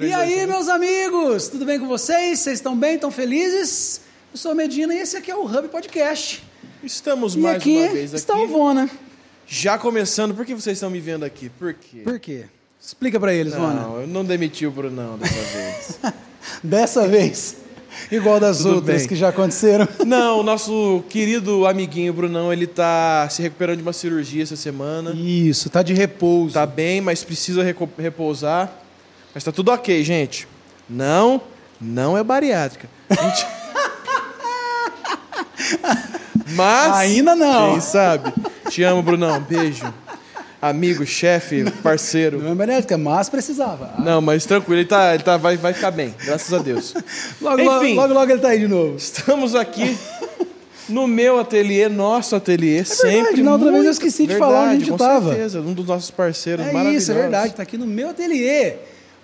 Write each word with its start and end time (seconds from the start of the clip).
E 0.00 0.12
aí, 0.12 0.46
meus 0.46 0.68
amigos, 0.68 1.48
tudo 1.48 1.64
bem 1.64 1.78
com 1.78 1.86
vocês? 1.86 2.38
Vocês 2.40 2.58
estão 2.58 2.76
bem? 2.76 2.94
Estão 2.94 3.10
felizes? 3.10 4.00
Eu 4.32 4.38
sou 4.38 4.52
a 4.52 4.54
Medina 4.54 4.94
e 4.94 4.98
esse 4.98 5.16
aqui 5.16 5.30
é 5.30 5.36
o 5.36 5.44
Hub 5.44 5.68
Podcast. 5.68 6.42
Estamos 6.82 7.34
E 7.34 7.38
mais 7.38 7.56
aqui 7.58 7.76
uma 7.76 7.88
vez 7.88 8.10
aqui. 8.10 8.16
está 8.16 8.36
o 8.36 8.48
Vona. 8.48 8.90
Já 9.46 9.76
começando, 9.78 10.34
por 10.34 10.46
que 10.46 10.54
vocês 10.54 10.76
estão 10.78 10.90
me 10.90 10.98
vendo 11.00 11.24
aqui? 11.24 11.48
Por 11.50 11.74
quê? 11.74 11.98
Por 12.02 12.18
quê? 12.18 12.44
Explica 12.80 13.20
pra 13.20 13.32
eles, 13.34 13.54
Vona. 13.54 13.74
Não, 13.82 14.00
eu 14.00 14.06
não 14.06 14.24
demiti 14.24 14.66
o 14.66 14.70
Brunão 14.70 15.18
dessa 15.18 15.34
vez. 15.34 15.98
Dessa 16.60 17.06
vez, 17.06 17.56
igual 18.10 18.40
das 18.40 18.58
Tudo 18.58 18.74
outras 18.76 19.02
bem. 19.02 19.08
que 19.08 19.14
já 19.14 19.28
aconteceram. 19.28 19.86
não, 20.04 20.40
o 20.40 20.42
nosso 20.42 21.04
querido 21.08 21.68
amiguinho 21.68 22.12
Brunão, 22.12 22.52
ele 22.52 22.66
tá 22.66 23.28
se 23.30 23.40
recuperando 23.40 23.76
de 23.76 23.82
uma 23.84 23.92
cirurgia 23.92 24.42
essa 24.42 24.56
semana. 24.56 25.12
Isso, 25.14 25.70
tá 25.70 25.84
de 25.84 25.94
repouso. 25.94 26.54
Tá 26.54 26.66
bem, 26.66 27.00
mas 27.00 27.22
precisa 27.22 27.62
repousar. 27.96 28.76
Mas 29.34 29.42
tá 29.44 29.52
tudo 29.52 29.70
ok, 29.70 30.02
gente. 30.04 30.46
Não, 30.88 31.40
não 31.80 32.16
é 32.18 32.22
bariátrica. 32.22 32.88
Gente- 33.10 33.46
Mas. 36.54 36.92
Ainda 36.96 37.34
não. 37.34 37.72
Quem 37.72 37.80
sabe? 37.80 38.32
Te 38.68 38.82
amo, 38.82 39.02
Brunão. 39.02 39.40
Beijo. 39.40 39.92
Amigo, 40.60 41.04
chefe, 41.04 41.68
parceiro. 41.82 42.40
Não 42.40 42.52
é 42.52 42.66
médica, 42.66 42.96
mas 42.96 43.28
precisava. 43.28 43.94
Não, 43.98 44.20
mas 44.20 44.46
tranquilo, 44.46 44.78
ele, 44.80 44.88
tá, 44.88 45.12
ele 45.12 45.24
tá, 45.24 45.36
vai, 45.36 45.56
vai 45.56 45.72
ficar 45.72 45.90
bem, 45.90 46.14
graças 46.24 46.52
a 46.54 46.58
Deus. 46.62 46.94
Logo, 47.40 47.60
logo, 47.64 47.84
Enfim. 47.84 47.96
logo, 47.96 48.14
logo 48.14 48.30
ele 48.30 48.40
tá 48.40 48.48
aí 48.50 48.60
de 48.60 48.68
novo. 48.68 48.94
Estamos 48.96 49.56
aqui 49.56 49.98
no 50.88 51.08
meu 51.08 51.40
ateliê, 51.40 51.88
nosso 51.88 52.36
ateliê, 52.36 52.84
sempre. 52.84 53.42
na 53.42 53.54
outra 53.54 53.72
vez 53.72 53.78
eu 53.78 53.82
muito- 53.82 53.90
esqueci 53.90 54.24
de 54.24 54.36
falar 54.38 54.66
onde 54.66 54.76
a 54.76 54.78
gente 54.78 54.90
com 54.92 54.96
tava. 54.96 55.30
certeza, 55.30 55.60
um 55.60 55.72
dos 55.72 55.86
nossos 55.88 56.12
parceiros 56.12 56.64
É 56.64 56.70
maravilhosos. 56.70 57.02
isso, 57.02 57.10
é 57.10 57.14
verdade. 57.16 57.54
Tá 57.54 57.62
aqui 57.64 57.76
no 57.76 57.86
meu 57.86 58.10
ateliê. 58.10 58.74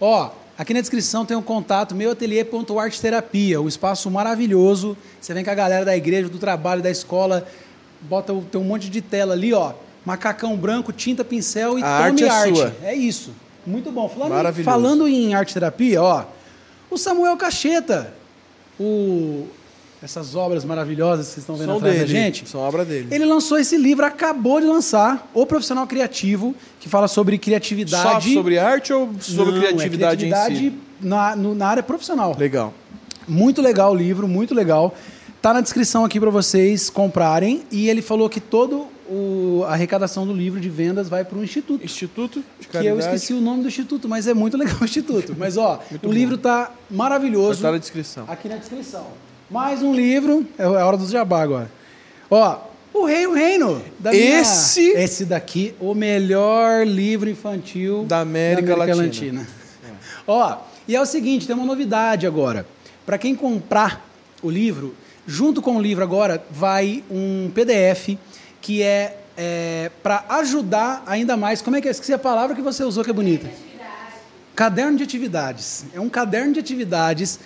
Ó, 0.01 0.30
aqui 0.57 0.73
na 0.75 0.80
descrição 0.80 1.25
tem 1.27 1.37
um 1.37 1.43
contato, 1.43 1.95
meuateliê.arteterapia, 1.95 3.61
um 3.61 3.69
espaço 3.69 4.11
maravilhoso. 4.11 4.97
Você 5.20 5.34
vem 5.34 5.45
com 5.45 5.50
a 5.50 5.55
galera 5.55 5.84
da 5.84 5.97
igreja, 5.97 6.28
do 6.28 6.39
trabalho, 6.39 6.83
da 6.83 6.91
escola, 6.91 7.47
bota 8.03 8.33
o- 8.33 8.42
tem 8.42 8.61
um 8.61 8.64
monte 8.64 8.89
de 8.89 9.00
tela 9.00 9.34
ali, 9.34 9.53
ó. 9.53 9.73
Macacão 10.05 10.56
branco, 10.56 10.92
tinta, 10.92 11.25
pincel 11.25 11.78
e 11.78 11.83
A 11.83 11.98
tome 12.08 12.23
arte 12.23 12.25
é 12.25 12.28
arte. 12.28 12.56
sua. 12.56 12.77
É 12.83 12.95
isso. 12.95 13.31
Muito 13.67 13.91
bom. 13.91 14.08
Falando, 14.08 14.31
falando 14.64 15.08
em 15.08 15.34
arte 15.34 15.53
terapia, 15.53 16.03
ó, 16.03 16.25
o 16.91 16.97
Samuel 16.97 17.36
Cacheta, 17.36 18.14
o 18.80 19.47
essas 20.03 20.35
obras 20.35 20.65
maravilhosas 20.65 21.27
que 21.29 21.33
vocês 21.35 21.43
estão 21.43 21.57
vendo 21.57 21.67
São 21.67 21.77
atrás 21.77 21.95
dele, 21.97 22.07
da 22.07 22.13
gente. 22.21 22.49
são 22.49 22.61
obra 22.61 22.85
dele. 22.85 23.09
Ele 23.11 23.25
lançou 23.25 23.59
esse 23.59 23.77
livro, 23.77 24.05
acabou 24.07 24.61
de 24.61 24.67
lançar, 24.67 25.29
O 25.35 25.45
Profissional 25.45 25.87
Criativo, 25.87 26.55
que 26.79 26.89
fala 26.89 27.09
sobre 27.09 27.37
Só 27.37 27.43
criatividade. 27.43 28.33
sobre 28.35 28.59
arte 28.59 28.93
ou 28.93 29.11
sobre 29.21 29.53
Não, 29.53 29.61
criatividade, 29.61 30.25
é 30.25 30.29
criatividade 30.29 30.67
em 30.67 30.71
si? 30.71 30.77
na, 31.01 31.35
no- 31.37 31.55
na 31.55 31.67
área 31.67 31.83
profissional. 31.83 32.37
Legal. 32.39 32.73
Muito 33.27 33.61
legal 33.61 33.93
o 33.93 33.95
livro, 33.95 34.27
muito 34.29 34.55
legal. 34.55 34.95
Tá 35.43 35.53
na 35.53 35.61
descrição 35.61 36.05
aqui 36.05 36.19
para 36.19 36.31
vocês 36.31 36.89
comprarem. 36.91 37.63
E 37.71 37.89
ele 37.89 38.01
falou 38.03 38.29
que 38.29 38.41
toda 38.41 38.77
a 39.67 39.73
arrecadação 39.73 40.27
do 40.27 40.33
livro 40.33 40.59
de 40.61 40.69
vendas 40.69 41.09
vai 41.09 41.25
para 41.25 41.39
o 41.39 41.45
Instituto. 41.45 41.85
Instituto 41.85 42.43
de 42.61 42.67
Que 42.67 42.73
Caridade. 42.73 42.97
eu 42.97 42.99
esqueci 43.01 43.33
o 43.35 43.41
nome 43.41 43.63
do 43.63 43.69
Instituto, 43.69 44.09
mas 44.09 44.27
é 44.27 44.35
muito 44.35 44.57
legal 44.57 44.77
o 44.81 44.85
Instituto. 44.85 45.35
Mas 45.39 45.57
ó, 45.57 45.81
o 45.93 45.99
bom. 46.09 46.13
livro 46.13 46.37
tá 46.39 46.71
maravilhoso. 46.91 47.47
Vai 47.49 47.55
estar 47.57 47.73
na 47.73 47.79
descrição. 47.79 48.25
Aqui 48.29 48.49
na 48.49 48.57
descrição. 48.57 49.07
Mais 49.51 49.83
um 49.83 49.95
livro, 49.95 50.47
é 50.59 50.65
a 50.65 50.87
hora 50.87 50.97
dos 50.97 51.11
jabá 51.11 51.43
agora. 51.43 51.71
Ó, 52.31 52.69
O 52.95 53.05
Rei 53.05 53.27
o 53.27 53.33
Reino. 53.35 53.81
Da 53.99 54.11
minha- 54.11 54.41
Esse- 54.41 54.91
Esse 54.91 55.25
daqui, 55.25 55.75
o 55.79 55.95
melhor 55.95 56.85
livro 56.87 57.29
infantil 57.29 58.05
Da 58.09 58.21
América 58.21 58.95
Latina. 58.95 59.47
Ó, 60.27 60.57
e 60.89 60.97
é 60.97 61.01
o 61.01 61.07
seguinte, 61.07 61.47
tem 61.47 61.55
uma 61.55 61.67
novidade 61.67 62.27
agora. 62.27 62.67
Para 63.07 63.17
quem 63.19 63.37
comprar 63.37 64.05
o 64.43 64.51
livro, 64.51 64.95
junto 65.27 65.63
com 65.63 65.77
o 65.77 65.81
livro 65.81 66.03
agora 66.03 66.43
vai 66.51 67.05
um 67.11 67.51
PDF 67.55 68.19
que 68.61 68.83
é, 68.83 69.17
para 70.03 70.25
ajudar 70.31 71.05
ainda 71.07 71.37
mais. 71.37 71.63
Como 71.63 71.77
é 71.77 71.81
que 71.81 71.87
é? 71.89 71.91
Esqueci 71.91 72.13
a 72.13 72.19
palavra 72.19 72.57
que 72.57 72.63
você 72.63 72.83
usou 72.83 73.05
que 73.05 73.11
é 73.11 73.14
bonita. 73.14 73.48
Caderno 74.57 74.97
de 74.97 75.05
atividades. 75.05 75.85
É 75.95 76.01
um 76.01 76.08
caderno 76.08 76.53
de 76.55 76.58
atividades 76.58 77.39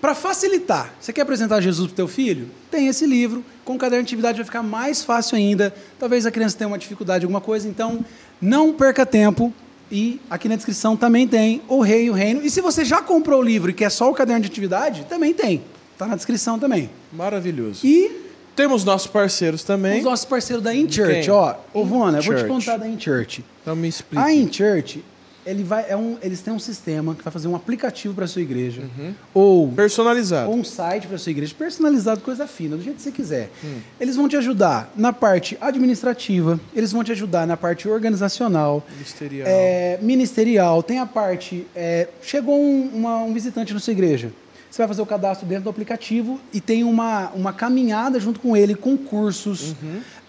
para 0.00 0.14
facilitar. 0.14 0.92
Você 1.00 1.12
quer 1.12 1.22
apresentar 1.22 1.60
Jesus 1.60 1.88
para 1.88 1.92
o 1.92 1.96
teu 1.96 2.08
filho? 2.08 2.48
Tem 2.70 2.88
esse 2.88 3.06
livro. 3.06 3.44
Com 3.64 3.74
o 3.74 3.78
caderno 3.78 4.04
de 4.04 4.08
atividade 4.08 4.36
vai 4.38 4.44
ficar 4.44 4.62
mais 4.62 5.04
fácil 5.04 5.36
ainda. 5.36 5.74
Talvez 5.98 6.24
a 6.26 6.30
criança 6.30 6.56
tenha 6.56 6.68
uma 6.68 6.78
dificuldade, 6.78 7.24
alguma 7.24 7.40
coisa. 7.40 7.68
Então, 7.68 8.04
não 8.40 8.72
perca 8.72 9.04
tempo. 9.04 9.52
E 9.92 10.20
aqui 10.30 10.48
na 10.48 10.56
descrição 10.56 10.96
também 10.96 11.26
tem 11.26 11.60
o 11.68 11.80
Rei 11.80 12.04
e 12.04 12.10
o 12.10 12.12
Reino. 12.12 12.42
E 12.44 12.50
se 12.50 12.60
você 12.60 12.84
já 12.84 13.02
comprou 13.02 13.40
o 13.40 13.42
livro 13.42 13.70
e 13.70 13.74
quer 13.74 13.90
só 13.90 14.08
o 14.08 14.14
caderno 14.14 14.42
de 14.42 14.48
atividade, 14.48 15.04
também 15.08 15.34
tem. 15.34 15.62
Está 15.92 16.06
na 16.06 16.16
descrição 16.16 16.58
também. 16.58 16.88
Maravilhoso. 17.12 17.84
E 17.84 18.10
Temos 18.56 18.84
nossos 18.84 19.06
parceiros 19.08 19.62
também. 19.64 19.98
os 19.98 20.04
nossos 20.04 20.24
parceiros 20.24 20.64
da 20.64 20.74
InChurch, 20.74 21.30
ó. 21.30 21.56
Ô, 21.74 21.84
Vona, 21.84 22.18
eu 22.18 22.22
vou 22.22 22.34
te 22.36 22.44
contar 22.44 22.76
da 22.76 22.86
InChurch. 22.88 23.44
Então 23.62 23.74
me 23.76 23.88
explica. 23.88 24.24
A 24.24 24.32
InChurch, 24.32 25.04
ele 25.46 25.62
vai, 25.64 25.86
é 25.88 25.96
um, 25.96 26.16
eles 26.22 26.40
têm 26.40 26.52
um 26.52 26.58
sistema 26.58 27.14
que 27.14 27.22
vai 27.24 27.32
fazer 27.32 27.48
um 27.48 27.56
aplicativo 27.56 28.14
para 28.14 28.26
sua 28.26 28.42
igreja. 28.42 28.82
Uhum. 28.82 29.14
Ou 29.34 29.68
Personalizado. 29.72 30.50
ou 30.50 30.56
um 30.56 30.64
site 30.64 31.06
para 31.06 31.16
sua 31.18 31.30
igreja, 31.30 31.54
personalizado, 31.58 32.20
coisa 32.20 32.46
fina, 32.46 32.76
do 32.76 32.82
jeito 32.82 32.96
que 32.96 33.02
você 33.02 33.10
quiser. 33.12 33.50
Hum. 33.64 33.78
Eles 34.00 34.16
vão 34.16 34.28
te 34.28 34.36
ajudar 34.36 34.92
na 34.96 35.12
parte 35.12 35.56
administrativa, 35.60 36.60
eles 36.74 36.92
vão 36.92 37.02
te 37.02 37.12
ajudar 37.12 37.46
na 37.46 37.56
parte 37.56 37.88
organizacional, 37.88 38.86
Ministerial. 38.92 39.46
é, 39.48 39.98
ministerial, 40.02 40.82
tem 40.82 40.98
a 40.98 41.06
parte. 41.06 41.66
é, 41.74 42.08
chegou 42.22 42.60
um, 42.60 42.90
uma- 42.94 43.18
um 43.22 43.32
visitante 43.32 43.72
na 43.72 43.80
sua 43.80 43.92
igreja. 43.92 44.30
Você 44.70 44.78
vai 44.78 44.86
fazer 44.86 45.02
o 45.02 45.06
cadastro 45.06 45.48
dentro 45.48 45.64
do 45.64 45.70
aplicativo 45.70 46.38
e 46.52 46.60
tem 46.60 46.84
uma, 46.84 47.30
uma 47.30 47.52
caminhada 47.52 48.20
junto 48.20 48.38
com 48.38 48.56
ele, 48.56 48.76
com 48.76 48.96
cursos. 48.96 49.74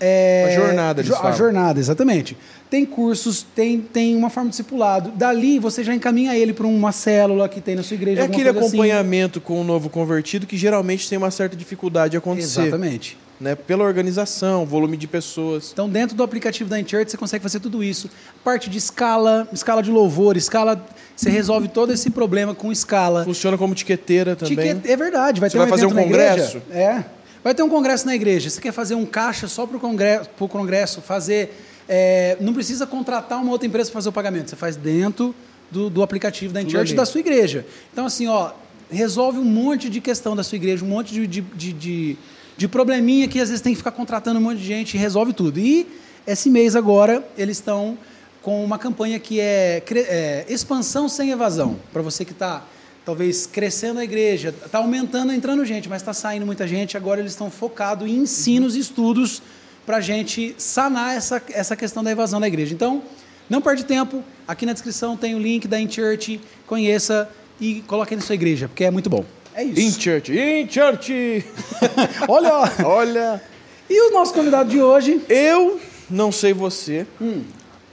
É, 0.02 0.46
Uma 0.48 0.66
jornada, 0.66 1.02
eles 1.02 1.12
A 1.12 1.16
falam. 1.16 1.38
jornada, 1.38 1.80
exatamente. 1.80 2.36
Tem 2.70 2.86
cursos, 2.86 3.46
tem, 3.56 3.80
tem 3.82 4.16
uma 4.16 4.30
forma 4.30 4.50
de 4.50 4.52
discipulado. 4.58 5.12
Dali 5.12 5.60
você 5.60 5.84
já 5.84 5.94
encaminha 5.94 6.36
ele 6.36 6.54
para 6.54 6.66
uma 6.66 6.92
célula 6.92 7.48
que 7.48 7.62
tem 7.62 7.76
na 7.76 7.84
sua 7.84 7.96
igreja. 7.96 8.22
É 8.22 8.26
aquele 8.26 8.50
assim. 8.50 8.58
acompanhamento 8.60 9.40
com 9.42 9.60
o 9.62 9.64
novo 9.64 9.90
convertido 9.90 10.46
que 10.48 10.58
geralmente 10.58 11.08
tem 11.08 11.18
uma 11.18 11.30
certa 11.32 11.56
dificuldade 11.56 12.12
de 12.12 12.18
acontecer. 12.18 12.62
Exatamente. 12.62 13.18
Né? 13.40 13.56
Pela 13.56 13.84
organização, 13.84 14.66
volume 14.68 14.96
de 14.96 15.08
pessoas. 15.08 15.72
Então, 15.74 15.90
dentro 15.90 16.16
do 16.16 16.22
aplicativo 16.24 16.70
da 16.70 16.80
InChurch, 16.80 17.10
você 17.10 17.18
consegue 17.18 17.42
fazer 17.42 17.60
tudo 17.60 17.84
isso. 17.84 18.08
Parte 18.44 18.70
de 18.70 18.78
escala, 18.78 19.48
escala 19.52 19.82
de 19.82 19.90
louvor, 19.90 20.38
escala. 20.38 20.86
Você 21.16 21.30
resolve 21.30 21.68
todo 21.68 21.92
esse 21.92 22.10
problema 22.12 22.54
com 22.54 22.72
escala. 22.72 23.24
Funciona 23.26 23.58
como 23.58 23.74
tiqueteira 23.74 24.36
também. 24.36 24.56
Ticket- 24.76 24.86
É 24.90 24.96
verdade, 24.96 25.40
vai 25.42 25.50
Você 25.50 25.58
ter 25.58 25.60
um 25.60 25.62
vai 25.68 25.70
fazer 25.70 25.86
evento 25.86 26.00
um 26.00 26.04
congresso? 26.04 26.58
igreja. 26.58 26.64
É. 26.72 27.04
Vai 27.44 27.56
ter 27.56 27.64
um 27.64 27.70
congresso 27.70 28.06
na 28.06 28.16
igreja. 28.16 28.50
Você 28.50 28.62
quer 28.62 28.72
fazer 28.72 28.96
um 28.96 29.06
caixa 29.06 29.48
só 29.48 29.66
para 29.66 29.78
o 29.78 29.80
congresso, 29.80 30.30
pro 30.30 30.48
congresso 30.48 31.02
fazer. 31.02 31.56
é, 31.90 32.38
não 32.40 32.54
precisa 32.54 32.86
contratar 32.86 33.42
uma 33.42 33.52
outra 33.52 33.68
empresa 33.68 33.90
para 33.90 33.98
fazer 33.98 34.10
o 34.10 34.12
pagamento. 34.12 34.50
Você 34.50 34.56
faz 34.56 34.76
dentro 34.76 35.34
do, 35.72 35.90
do 35.90 36.04
aplicativo 36.04 36.54
da 36.54 36.60
ali. 36.60 36.94
da 36.94 37.06
sua 37.06 37.20
igreja. 37.20 37.66
Então, 37.92 38.06
assim, 38.06 38.28
ó, 38.28 38.52
resolve 38.92 39.40
um 39.40 39.46
monte 39.46 39.90
de 39.90 40.02
questão 40.02 40.36
da 40.36 40.44
sua 40.44 40.58
igreja, 40.58 40.84
um 40.84 40.88
monte 40.88 41.14
de, 41.14 41.26
de, 41.26 41.74
de, 41.74 42.18
de, 42.58 42.68
probleminha 42.68 43.28
que 43.28 43.40
às 43.40 43.50
vezes 43.50 43.62
tem 43.62 43.74
que 43.74 43.78
ficar 43.78 43.92
contratando 43.92 44.40
um 44.40 44.44
monte 44.44 44.58
de 44.60 44.66
gente 44.66 44.96
e 44.96 44.98
resolve 45.00 45.34
tudo. 45.34 45.60
E 45.60 45.88
esse 46.28 46.50
mês 46.50 46.76
agora, 46.76 47.26
eles 47.38 47.58
estão 47.58 47.98
com 48.42 48.64
uma 48.64 48.78
campanha 48.78 49.20
que 49.20 49.40
é, 49.40 49.82
é, 49.90 50.46
expansão 50.50 51.08
sem 51.08 51.32
evasão. 51.32 51.80
Para 51.94 52.02
você 52.02 52.26
que 52.26 52.32
está 52.34 52.66
talvez 53.06 53.48
crescendo 53.48 54.00
a 54.00 54.04
igreja, 54.04 54.54
está 54.66 54.78
aumentando, 54.78 55.34
entrando 55.34 55.66
gente, 55.66 55.90
mas 55.90 56.02
está 56.02 56.14
saindo 56.14 56.46
muita 56.46 56.68
gente. 56.68 56.96
Agora 56.98 57.20
eles 57.20 57.32
estão 57.32 57.50
focados 57.50 58.08
em 58.08 58.18
ensinos 58.18 58.76
e 58.76 58.80
estudos 58.80 59.42
para 59.86 59.98
a 59.98 60.02
gente 60.02 60.54
sanar 60.58 61.16
essa, 61.16 61.42
essa 61.50 61.76
questão 61.76 62.04
da 62.04 62.12
evasão 62.12 62.40
da 62.40 62.48
igreja. 62.48 62.74
Então, 62.74 63.02
não 63.50 63.62
perde 63.62 63.84
tempo. 63.84 64.24
Aqui 64.48 64.66
na 64.66 64.74
descrição 64.74 65.18
tem 65.18 65.36
o 65.36 65.40
link 65.40 65.68
da 65.68 65.80
InChurch. 65.80 66.40
Conheça 66.68 67.28
e 67.60 67.82
coloque 67.88 68.14
aí 68.14 68.20
na 68.20 68.26
sua 68.26 68.36
igreja, 68.36 68.68
porque 68.68 68.84
é 68.84 68.92
muito 68.92 69.10
bom. 69.10 69.26
É 69.54 69.64
isso. 69.64 69.80
In 69.82 69.92
church, 70.02 70.32
in 70.32 70.70
church. 70.70 71.46
Olha. 72.30 72.52
Olha, 72.86 73.42
E 73.90 74.10
o 74.10 74.14
nosso 74.14 74.34
convidado 74.34 74.70
de 74.70 74.82
hoje 74.82 75.22
eu 75.28 75.80
não 76.10 76.32
sei 76.32 76.54
você, 76.54 77.06
Hum. 77.22 77.42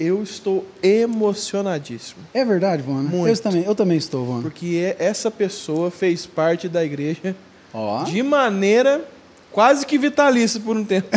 Eu 0.01 0.23
estou 0.23 0.65
emocionadíssimo. 0.83 2.21
é 2.33 2.45
verdade, 2.45 2.83
Vona. 2.83 3.09
Muito. 3.09 3.29
Eu 3.29 3.39
também, 3.43 3.63
eu 3.65 3.75
também 3.75 3.99
estou, 3.99 4.25
Vona. 4.25 4.43
Porque 4.43 4.95
é- 4.99 5.05
essa 5.05 5.31
pessoa 5.31 5.91
fez 5.91 6.27
parte 6.27 6.69
da 6.69 6.85
igreja 6.85 7.35
Ó. 7.75 8.05
de 8.05 8.23
maneira 8.23 9.05
quase 9.53 9.85
que 9.87 9.99
vitalícia 9.99 10.61
por 10.61 10.77
um 10.77 10.85
tempo. 10.85 11.09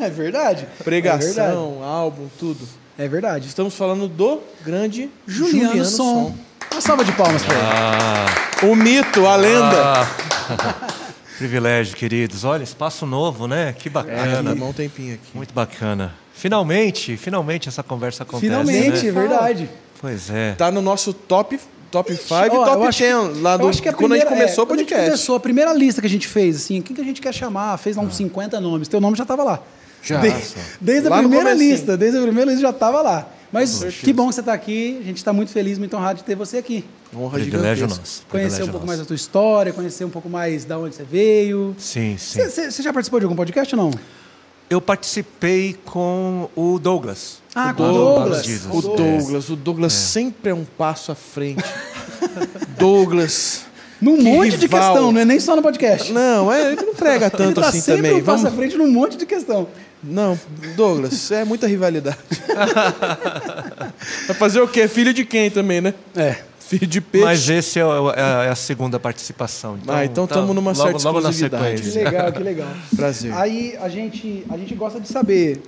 É 0.00 0.08
verdade. 0.10 0.10
É 0.10 0.10
verdade. 0.10 0.66
Pregação, 0.84 1.82
álbum, 1.84 2.26
tudo. 2.38 2.66
É 2.98 3.08
verdade. 3.08 3.46
Estamos 3.48 3.74
falando 3.74 4.08
do 4.08 4.40
grande 4.64 5.08
Juliano, 5.26 5.84
Som. 5.84 6.34
Uma 6.72 6.80
salva 6.80 7.04
de 7.04 7.12
palmas 7.12 7.42
para 7.42 7.54
ele. 7.54 7.64
Ah, 7.66 8.66
O 8.66 8.74
mito, 8.76 9.26
a 9.26 9.36
lenda. 9.36 9.82
ah. 10.02 10.88
Privilégio, 11.38 11.96
queridos. 11.96 12.44
Olha, 12.44 12.62
espaço 12.62 13.06
novo, 13.06 13.46
né? 13.48 13.74
Que 13.78 13.88
É, 13.88 13.90
bacana. 13.90 14.54
tá 14.54 14.64
um 14.64 14.72
tempinho 14.74 15.14
aqui. 15.14 15.34
Muito 15.34 15.54
bacana. 15.54 16.12
Finalmente, 16.40 17.16
finalmente 17.16 17.68
essa 17.68 17.82
conversa 17.82 18.22
acontece. 18.22 18.46
Finalmente, 18.46 19.06
é 19.06 19.12
né? 19.12 19.20
verdade. 19.20 19.70
Pois 20.00 20.30
é. 20.30 20.52
Tá 20.52 20.70
no 20.70 20.80
nosso 20.80 21.12
top 21.12 21.58
top 21.90 22.14
5 22.16 22.32
Ó, 22.34 22.44
e 22.44 22.46
eu 22.46 22.64
top 22.64 22.86
acho 22.86 22.98
que- 22.98 23.04
10 23.04 23.40
lá 23.42 23.56
do 23.56 23.68
acho 23.68 23.82
que 23.82 23.88
a 23.88 23.92
quando 23.92 24.12
a 24.12 24.16
gente 24.16 24.24
primeira- 24.26 24.46
começou 24.46 24.62
é, 24.62 24.64
o 24.64 24.66
quando 24.68 24.78
a 24.78 24.82
podcast. 24.82 25.02
gente 25.02 25.10
começou, 25.10 25.34
a 25.36 25.40
primeira 25.40 25.72
lista 25.74 26.00
que 26.00 26.06
a 26.06 26.10
gente 26.10 26.28
fez, 26.28 26.56
assim, 26.56 26.80
quem 26.80 26.94
que 26.94 27.02
a 27.02 27.04
gente 27.04 27.20
quer 27.20 27.34
chamar? 27.34 27.76
Fez 27.78 27.96
lá 27.96 28.02
uns 28.02 28.14
50 28.16 28.60
nomes. 28.60 28.86
Teu 28.88 29.00
nome 29.00 29.16
já 29.16 29.24
estava 29.24 29.42
lá. 29.42 29.60
Já. 30.02 30.18
De- 30.20 30.32
desde 30.80 31.08
a 31.08 31.10
Lá 31.10 31.20
no 31.20 31.28
primeira 31.28 31.52
lista, 31.52 31.96
desde 31.96 32.16
a 32.18 32.22
primeira 32.22 32.48
lista 32.50 32.62
já 32.62 32.70
estava 32.70 33.02
lá. 33.02 33.28
Mas 33.52 33.70
certeza. 33.70 34.04
que 34.04 34.12
bom 34.12 34.28
que 34.28 34.34
você 34.36 34.40
está 34.40 34.52
aqui. 34.52 34.98
A 35.00 35.04
gente 35.04 35.16
está 35.16 35.32
muito 35.32 35.50
feliz, 35.50 35.76
muito 35.78 35.94
honrado 35.96 36.18
de 36.18 36.24
ter 36.24 36.36
você 36.36 36.58
aqui. 36.58 36.84
Honra 37.14 37.40
Privilégio 37.40 37.88
nosso. 37.88 38.22
Conhecer 38.30 38.62
um 38.62 38.68
pouco 38.68 38.86
mais 38.86 38.98
nosso. 39.00 39.06
da 39.08 39.08
tua 39.08 39.16
história, 39.16 39.72
conhecer 39.72 40.04
um 40.04 40.10
pouco 40.10 40.28
mais 40.30 40.64
da 40.64 40.78
onde 40.78 40.94
você 40.94 41.02
veio. 41.02 41.74
Sim, 41.76 42.16
sim. 42.16 42.40
Você 42.48 42.82
já 42.82 42.92
participou 42.92 43.18
de 43.18 43.24
algum 43.26 43.34
podcast 43.36 43.74
ou 43.74 43.82
não? 43.82 43.90
Eu 44.70 44.80
participei 44.80 45.76
com 45.84 46.48
o 46.54 46.78
Douglas. 46.78 47.42
Ah, 47.52 47.70
O 47.70 47.74
Douglas 47.74 48.46
Douglas. 48.46 48.64
O 48.70 48.80
Douglas, 48.96 49.50
o 49.50 49.56
Douglas 49.56 49.92
sempre 49.92 50.52
é 50.52 50.54
um 50.54 50.64
passo 50.64 51.10
à 51.10 51.16
frente. 51.16 51.64
Douglas. 52.78 53.62
Num 54.00 54.16
Que 54.16 54.22
monte 54.22 54.50
de 54.56 54.66
rival. 54.66 54.80
questão, 54.92 55.12
não 55.12 55.20
é 55.20 55.24
nem 55.24 55.40
só 55.40 55.56
no 55.56 55.60
podcast. 55.62 56.12
Não, 56.12 56.50
é, 56.52 56.72
ele 56.72 56.82
não 56.82 56.94
prega 56.94 57.26
Ele 57.26 57.36
tanto 57.36 57.60
tá 57.60 57.68
assim 57.68 57.80
sempre 57.80 58.02
também. 58.02 58.22
um 58.22 58.24
passo 58.24 58.46
à 58.46 58.50
Vamos... 58.50 58.58
frente 58.58 58.76
num 58.78 58.90
monte 58.90 59.16
de 59.16 59.26
questão. 59.26 59.66
Não, 60.02 60.38
Douglas, 60.76 61.30
é 61.32 61.44
muita 61.44 61.66
rivalidade. 61.66 62.16
Vai 64.28 64.36
fazer 64.36 64.60
o 64.60 64.68
quê? 64.68 64.86
Filho 64.88 65.12
de 65.12 65.24
quem 65.24 65.50
também, 65.50 65.80
né? 65.80 65.92
É. 66.14 66.36
Peixe. 66.78 67.24
Mas 67.24 67.48
esse 67.48 67.78
é, 67.78 67.82
é 67.82 67.84
a- 68.22 68.44
é 68.44 68.48
a 68.50 68.54
segunda 68.54 69.00
participação. 69.00 69.78
Ah, 69.88 70.04
então 70.04 70.26
tá 70.26 70.36
tamo 70.36 70.54
numa 70.54 70.72
logo, 70.72 70.82
certa 70.82 71.08
logo 71.08 71.20
na 71.20 71.30
exclusividade. 71.30 71.82
Que 71.82 71.88
sequência. 71.88 72.04
legal, 72.10 72.32
que 72.32 72.42
legal. 72.42 72.68
Prazer. 72.94 73.32
Aí 73.34 73.76
a 73.80 73.88
gente, 73.88 74.44
a 74.50 74.56
gente 74.56 74.74
gosta 74.74 75.00
de 75.00 75.08
saber, 75.08 75.60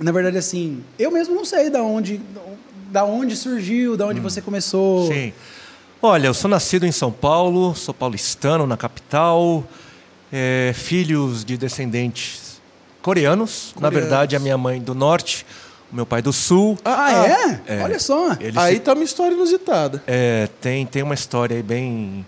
na 0.00 0.12
verdade, 0.12 0.36
assim, 0.38 0.82
eu 0.98 1.10
mesmo 1.10 1.34
não 1.34 1.44
sei 1.44 1.70
da 1.70 1.82
onde, 1.82 2.20
da 2.90 3.04
onde 3.04 3.34
surgiu, 3.36 3.96
da 3.96 4.06
onde 4.06 4.20
você 4.20 4.40
começou. 4.42 5.06
Sim. 5.10 5.32
Olha, 6.02 6.26
eu 6.26 6.34
sou 6.34 6.50
nascido 6.50 6.84
em 6.84 6.92
São 6.92 7.10
Paulo, 7.10 7.74
sou 7.74 7.94
paulistano, 7.94 8.66
na 8.66 8.76
capital, 8.76 9.64
é, 10.32 10.72
filhos 10.74 11.44
de 11.44 11.56
descendentes 11.56 12.60
coreanos. 13.00 13.72
Na 13.76 13.82
Coreanos. 13.88 14.00
verdade, 14.00 14.36
a 14.36 14.38
minha 14.38 14.58
mãe 14.58 14.80
do 14.80 14.94
norte, 14.94 15.46
meu 15.92 16.04
pai 16.06 16.20
do 16.22 16.32
sul. 16.32 16.76
Ah, 16.84 17.26
é? 17.66 17.82
Olha 17.82 17.98
só. 17.98 18.32
Eles 18.40 18.56
Aí 18.56 18.74
se- 18.74 18.80
tá 18.80 18.92
uma 18.94 19.04
história 19.04 19.34
inusitada. 19.34 20.02
é, 20.06 20.48
tem, 20.60 20.84
tem 20.86 21.02
uma 21.02 21.14
história 21.14 21.56
aí 21.56 21.62
bem 21.62 22.26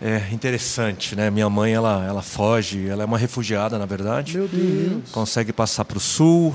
é, 0.00 0.22
interessante, 0.32 1.14
né? 1.16 1.30
Minha 1.30 1.48
mãe, 1.48 1.72
ela, 1.72 2.04
ela 2.06 2.22
foge, 2.22 2.86
ela 2.88 3.02
é 3.02 3.06
uma 3.06 3.16
refugiada, 3.18 3.78
na 3.78 3.86
verdade. 3.86 4.36
Meu 4.36 4.48
Deus. 4.48 5.10
consegue 5.12 5.52
passar 5.52 5.84
para 5.84 5.96
o 5.96 6.00
sul, 6.00 6.54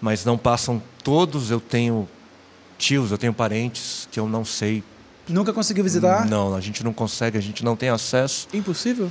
mas 0.00 0.24
não 0.24 0.36
passam 0.36 0.82
todos. 1.02 1.50
Eu 1.50 1.60
tenho 1.60 2.08
tios, 2.76 3.10
eu 3.10 3.16
tenho 3.18 3.32
parentes 3.32 4.08
que 4.10 4.18
eu 4.20 4.28
não 4.28 4.44
sei. 4.44 4.82
Nunca 5.26 5.52
conseguiu 5.54 5.82
visitar? 5.84 6.26
Não, 6.26 6.54
a 6.54 6.60
gente 6.60 6.84
não 6.84 6.92
consegue, 6.92 7.38
a 7.38 7.40
gente 7.40 7.64
não 7.64 7.74
tem 7.74 7.88
acesso. 7.88 8.46
Impossível? 8.52 9.10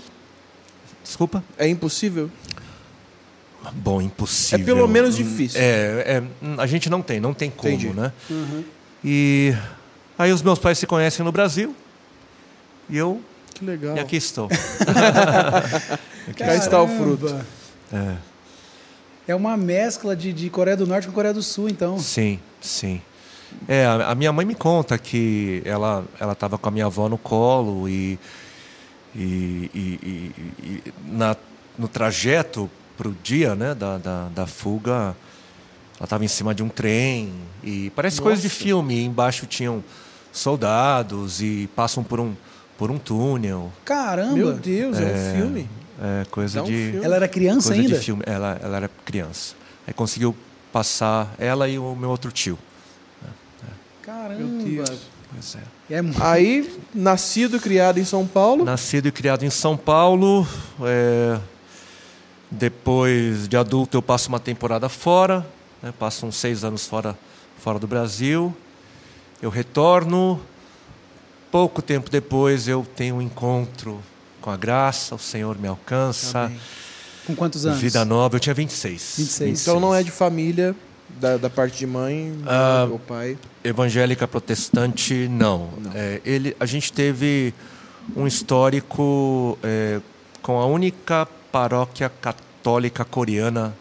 Desculpa? 1.04 1.44
É 1.58 1.68
impossível? 1.68 2.30
Bom, 3.72 4.02
impossível. 4.02 4.64
É 4.64 4.66
pelo 4.66 4.88
menos 4.88 5.16
difícil. 5.16 5.60
É, 5.62 6.22
é, 6.22 6.24
a 6.62 6.66
gente 6.68 6.90
não 6.90 7.02
tem, 7.02 7.20
não 7.20 7.34
tem 7.34 7.50
como, 7.50 7.74
Entendi. 7.74 7.94
né? 7.94 8.12
E 9.04 9.56
aí 10.18 10.32
os 10.32 10.42
meus 10.42 10.60
pais 10.60 10.78
se 10.78 10.86
conhecem 10.88 11.24
no 11.26 11.32
Brasil 11.32 11.76
e 12.90 12.98
eu 12.98 13.22
Que 13.54 13.64
legal. 13.66 13.96
e 13.96 14.00
aqui 14.00 14.16
estou. 14.18 14.50
Cá 16.38 16.56
está 16.56 16.82
o 16.82 16.88
fruto. 16.88 17.26
Caramba. 17.26 17.46
É, 17.92 18.16
É 19.30 19.36
uma 19.36 19.56
mescla 19.58 20.16
de, 20.16 20.34
de 20.34 20.50
Coreia 20.50 20.76
do 20.78 20.86
Norte 20.88 21.08
com 21.08 21.14
Coreia 21.14 21.34
do 21.34 21.42
Sul, 21.44 21.70
então. 21.70 21.98
sim, 22.00 22.40
sim. 22.62 23.02
É, 23.68 23.86
a, 23.86 24.10
a 24.12 24.16
minha 24.16 24.32
mãe 24.34 24.46
me 24.46 24.56
conta 24.56 24.98
que 24.98 25.62
ela 25.64 26.04
ela 26.20 26.34
estava 26.34 26.58
com 26.58 26.68
a 26.68 26.72
minha 26.72 26.88
avó 26.88 27.08
no 27.08 27.18
colo 27.20 27.88
e 27.88 28.18
e, 29.16 29.70
e- 29.74 30.00
e- 30.04 30.32
e 30.88 30.94
na, 31.06 31.36
no 31.78 31.88
trajeto 31.88 32.68
para 32.98 33.08
o 33.08 33.16
dia 33.24 33.56
né, 33.56 33.74
da, 33.74 33.98
da, 33.98 34.28
da 34.30 34.48
fuga, 34.48 35.16
ela 35.98 36.04
estava 36.06 36.24
em 36.24 36.28
cima 36.28 36.54
de 36.54 36.62
um 36.64 36.70
trem 36.70 37.32
e 37.64 37.90
parece 37.92 38.22
coisa 38.22 38.42
de 38.42 38.48
Nossa. 38.48 38.60
filme. 38.60 39.04
Embaixo 39.04 39.46
tinham 39.46 39.84
soldados 40.32 41.42
e 41.42 41.70
passam 41.76 42.04
por 42.04 42.20
um 42.20 42.34
por 42.78 42.90
um 42.90 42.98
túnel. 42.98 43.72
Caramba! 43.86 44.34
Meu 44.34 44.54
Deus, 44.54 44.98
é, 45.00 45.04
um 45.04 45.38
filme. 45.38 45.70
É 46.02 46.26
coisa 46.32 46.62
um 46.62 46.66
de 46.66 46.72
filme. 46.92 47.06
Ela 47.06 47.16
era 47.18 47.28
criança 47.28 47.70
coisa 47.70 47.82
ainda? 47.84 47.98
de 48.00 48.04
filme. 48.04 48.24
Ela, 48.26 48.60
ela 48.62 48.78
era 48.78 48.90
criança. 49.06 49.54
Aí 49.88 49.94
conseguiu 49.94 50.36
passar 50.72 51.34
ela 51.38 51.70
e 51.70 51.78
o 51.78 51.96
meu 51.96 52.10
outro 52.10 52.32
tio. 52.32 52.58
Caramba! 54.02 54.36
Meu 54.42 54.66
Deus. 54.66 55.02
Pois 55.32 55.56
é. 55.56 55.96
É 55.96 56.02
mu- 56.02 56.14
Aí, 56.20 56.78
nascido 56.94 57.58
e 57.58 57.60
criado 57.60 58.00
em 58.00 58.04
São 58.06 58.26
Paulo. 58.28 58.66
Nascido 58.66 59.08
e 59.08 59.12
criado 59.12 59.44
em 59.44 59.50
São 59.50 59.78
Paulo. 59.78 60.48
é, 60.82 61.40
Depois 62.54 63.48
de 63.48 63.58
adulto 63.58 63.98
eu 63.98 64.02
passo 64.02 64.30
uma 64.30 64.40
temporada 64.40 64.88
fora. 64.88 65.46
Né? 65.82 65.92
Passo 65.98 66.26
uns 66.28 66.36
seis 66.36 66.64
anos 66.64 66.86
fora, 66.86 67.18
fora 67.58 67.80
do 67.80 67.88
Brasil. 67.88 68.56
Eu 69.42 69.50
retorno. 69.50 70.40
Pouco 71.52 71.82
tempo 71.82 72.10
depois 72.10 72.68
eu 72.68 72.86
tenho 72.96 73.16
um 73.16 73.22
encontro 73.22 74.00
com 74.40 74.52
a 74.52 74.58
graça. 74.58 75.16
O 75.16 75.20
Senhor 75.20 75.58
me 75.58 75.68
alcança. 75.68 76.42
Amém. 76.46 76.60
Com 77.26 77.36
quantos 77.36 77.66
anos? 77.66 77.80
Vida 77.80 78.06
nova. 78.06 78.36
Eu 78.36 78.40
tinha 78.40 78.54
26. 78.54 79.16
26. 79.18 79.62
Então 79.62 79.80
não 79.80 79.94
é 79.94 80.04
de 80.04 80.12
família, 80.12 80.76
da, 81.20 81.38
da 81.38 81.50
parte 81.50 81.78
de 81.80 81.88
mãe 81.88 82.34
Ah, 82.46 82.88
ou 82.92 83.00
pai. 83.00 83.36
Evangélica 83.64 84.28
protestante, 84.28 85.28
não. 85.28 85.70
É, 85.96 86.22
ele, 86.24 86.56
a 86.60 86.66
gente 86.68 86.94
teve 86.94 87.54
um 88.16 88.28
histórico 88.28 89.58
é, 89.64 90.00
com 90.42 90.60
a 90.60 90.66
única 90.66 91.28
paróquia 91.54 92.10
católica 92.10 93.06
coreana 93.06 93.76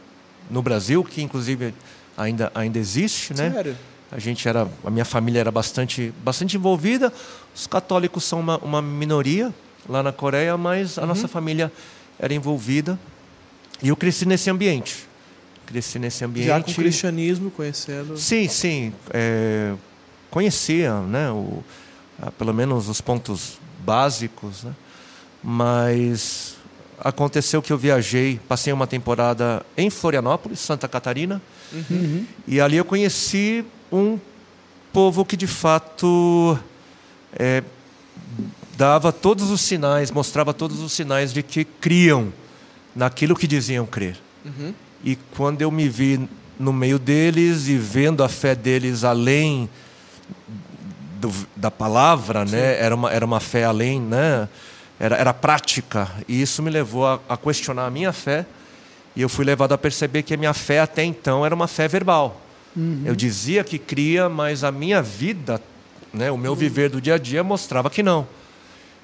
no 0.51 0.61
Brasil, 0.61 1.03
que 1.03 1.23
inclusive 1.23 1.73
ainda, 2.15 2.53
ainda 2.55 2.79
existe, 2.79 3.33
né? 3.33 3.51
Sério? 3.51 3.77
A 4.11 4.19
gente 4.19 4.47
era, 4.47 4.69
a 4.85 4.91
minha 4.91 5.07
família 5.07 5.41
era 5.41 5.51
bastante, 5.51 6.13
bastante 6.23 6.59
envolvida. 6.59 7.11
Os 7.55 7.67
católicos 7.67 8.25
são 8.25 8.41
uma, 8.41 8.59
uma 8.59 8.83
minoria 8.83 9.55
lá 9.89 10.03
na 10.03 10.13
Coreia, 10.13 10.55
mas 10.59 10.99
a 10.99 11.07
nossa 11.07 11.27
família 11.27 11.73
era 12.19 12.35
envolvida. 12.35 12.99
E 13.83 13.89
eu 13.89 13.97
cresci 13.97 14.27
nesse 14.27 14.51
ambiente. 14.51 15.09
Cresci 15.65 15.99
nesse 15.99 16.23
ambiente. 16.27 16.49
Já 16.49 16.61
com 16.63 16.71
o 16.71 16.75
cristianismo, 16.75 17.51
conhecendo. 17.51 18.19
Sim, 18.19 18.49
sim. 18.49 18.93
é, 19.11 19.73
conhecia, 20.31 21.01
né, 21.01 21.31
o, 21.31 21.65
pelo 22.37 22.53
menos 22.53 22.91
os 22.91 23.01
pontos 23.01 23.59
básicos, 23.83 24.65
né? 24.65 24.75
mas 25.43 26.57
aconteceu 26.99 27.61
que 27.63 27.73
eu 27.73 27.79
viajei, 27.79 28.39
passei 28.49 28.73
uma 28.73 28.87
temporada 28.87 29.65
em 29.77 29.91
Florianópolis, 29.91 30.61
Santa 30.61 30.87
Catarina, 30.89 31.41
Uhum. 31.73 32.27
e 32.47 32.61
ali 32.61 32.77
eu 32.77 32.85
conheci 32.85 33.65
um 33.91 34.19
povo 34.93 35.25
que 35.25 35.37
de 35.39 35.47
fato 35.47 36.59
é, 37.33 37.63
dava 38.77 39.11
todos 39.11 39.51
os 39.51 39.61
sinais, 39.63 40.11
mostrava 40.11 40.53
todos 40.53 40.81
os 40.81 40.93
sinais 40.93 41.33
de 41.33 41.43
que 41.43 41.65
criam 41.65 42.31
naquilo 42.95 43.35
que 43.35 43.47
diziam 43.47 43.87
crer. 43.87 44.19
Uhum. 44.45 44.75
E 45.03 45.17
quando 45.37 45.63
eu 45.63 45.71
me 45.71 45.89
vi 45.89 46.29
no 46.59 46.73
meio 46.75 46.99
deles 46.99 47.69
e 47.69 47.77
vendo 47.79 48.23
a 48.23 48.29
fé 48.29 48.55
deles 48.55 49.03
além 49.03 49.69
do- 51.21 51.33
da 51.57 51.71
palavra, 51.71 52.45
né? 52.45 52.79
Era 52.81 52.95
uma, 52.95 53.11
era 53.11 53.25
uma 53.25 53.41
fé 53.41 53.65
além, 53.65 54.01
né? 54.01 54.49
Era, 55.03 55.17
era 55.17 55.35
prática. 55.35 56.09
E 56.29 56.41
isso 56.41 56.63
me 56.63 56.71
levou 56.71 57.05
a, 57.05 57.19
a 57.29 57.37
questionar 57.37 57.87
a 57.87 57.91
minha 57.91 58.13
fé. 58.13 58.47
E 59.17 59.21
eu 59.21 59.29
fui 59.29 59.45
levado 59.45 59.73
a 59.73 59.77
perceber 59.79 60.23
que 60.23 60.33
a 60.33 60.37
minha 60.37 60.55
fé 60.55 60.79
até 60.79 61.03
então 61.03 61.45
era 61.45 61.53
uma 61.53 61.67
fé 61.67 61.89
verbal. 61.89 62.41
Eu 63.05 63.15
dizia 63.17 63.65
que 63.65 63.79
cria, 63.79 64.29
mas 64.29 64.63
a 64.65 64.71
minha 64.71 65.03
vida, 65.03 65.61
né? 66.15 66.31
O 66.31 66.39
meu 66.39 66.55
viver 66.55 66.89
do 66.89 67.01
dia 67.01 67.17
a 67.17 67.19
dia 67.19 67.43
mostrava 67.43 67.91
que 67.91 68.03
não. 68.03 68.27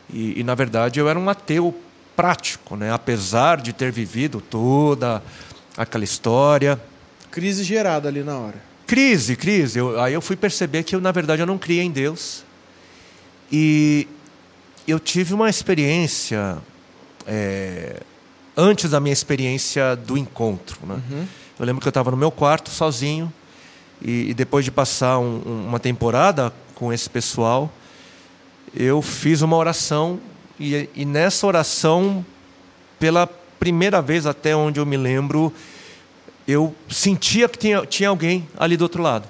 E, 0.09 0.41
e, 0.41 0.45
na 0.45 0.55
verdade 0.55 0.99
eu 1.01 1.09
era 1.09 1.19
um 1.19 1.29
ateu 1.29 1.75
prático, 2.17 2.77
né? 2.77 2.91
Apesar 2.93 3.61
de 3.61 3.73
ter 3.75 3.91
vivido 3.93 4.41
toda 4.41 5.21
aquela 5.77 6.05
história, 6.05 6.81
Crise 7.31 7.63
gerada 7.65 8.09
ali 8.09 8.23
na 8.23 8.39
hora. 8.39 8.55
crise, 8.87 9.37
crise. 9.37 9.79
Eu- 9.81 10.01
aí 10.01 10.15
eu 10.15 10.23
fui 10.23 10.37
perceber 10.37 10.83
que 10.85 10.95
eu 10.97 11.01
na 11.01 11.13
verdade 11.13 11.43
eu 11.43 11.47
não 11.47 11.59
cria 11.59 11.83
em 11.83 11.91
Deus. 11.91 12.43
E 13.53 14.09
eu 14.91 14.99
tive 14.99 15.35
uma 15.35 15.49
experiência 15.51 16.59
é, 17.27 18.01
antes 18.57 18.91
da 18.91 19.01
minha 19.01 19.13
experiência 19.13 19.95
do 19.97 20.17
encontro, 20.17 20.79
né? 20.87 21.01
Eu 21.59 21.67
lembro 21.67 21.81
que 21.83 21.89
eu 21.89 21.91
estava 21.91 22.11
no 22.11 22.17
meu 22.17 22.31
quarto 22.31 22.71
sozinho 22.71 23.33
e, 24.01 24.31
e 24.31 24.35
depois 24.35 24.65
de 24.65 24.71
passar 24.71 25.19
um- 25.19 25.67
uma 25.69 25.79
temporada 25.81 26.53
com 26.75 26.93
esse 26.93 27.11
pessoal, 27.11 27.71
eu 28.75 29.03
fiz 29.03 29.43
uma 29.43 29.57
oração 29.57 30.21
e, 30.59 30.89
e 30.95 31.05
nessa 31.05 31.47
oração, 31.47 32.25
pela 32.99 33.27
primeira 33.59 34.01
vez 34.01 34.25
até 34.27 34.55
onde 34.55 34.79
eu 34.79 34.87
me 34.87 34.97
lembro, 34.97 35.53
eu 36.47 36.75
sentia 36.89 37.49
que 37.49 37.59
tinha, 37.59 37.85
tinha 37.87 38.09
alguém 38.09 38.49
ali 38.57 38.77
do 38.77 38.83
outro 38.83 39.03
lado. 39.03 39.29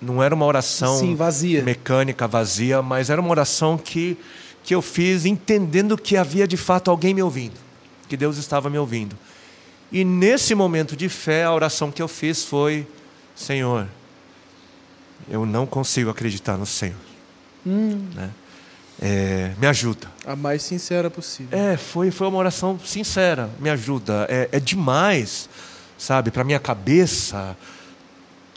Não 0.00 0.22
era 0.22 0.34
uma 0.34 0.46
oração 0.46 0.98
Sim, 0.98 1.14
vazia. 1.14 1.62
mecânica, 1.62 2.26
vazia, 2.26 2.80
mas 2.82 3.10
era 3.10 3.20
uma 3.20 3.30
oração 3.30 3.76
que, 3.76 4.16
que 4.62 4.74
eu 4.74 4.80
fiz 4.80 5.24
entendendo 5.26 5.96
que 5.98 6.16
havia 6.16 6.46
de 6.46 6.56
fato 6.56 6.90
alguém 6.90 7.12
me 7.12 7.22
ouvindo, 7.22 7.54
que 8.08 8.16
Deus 8.16 8.36
estava 8.36 8.70
me 8.70 8.78
ouvindo. 8.78 9.16
E 9.90 10.04
nesse 10.04 10.54
momento 10.54 10.96
de 10.96 11.08
fé, 11.08 11.44
a 11.44 11.52
oração 11.52 11.90
que 11.90 12.02
eu 12.02 12.08
fiz 12.08 12.44
foi: 12.44 12.86
Senhor, 13.34 13.88
eu 15.28 15.46
não 15.46 15.66
consigo 15.66 16.10
acreditar 16.10 16.56
no 16.56 16.66
Senhor. 16.66 16.96
Né? 17.64 18.30
É, 19.00 19.52
me 19.58 19.66
ajuda. 19.66 20.08
A 20.26 20.34
mais 20.34 20.62
sincera 20.62 21.08
possível. 21.08 21.56
É, 21.56 21.76
foi, 21.76 22.10
foi 22.10 22.26
uma 22.26 22.38
oração 22.38 22.78
sincera. 22.84 23.48
Me 23.60 23.70
ajuda. 23.70 24.26
É, 24.28 24.48
é 24.52 24.60
demais, 24.60 25.48
sabe, 25.96 26.30
para 26.30 26.44
minha 26.44 26.58
cabeça, 26.58 27.56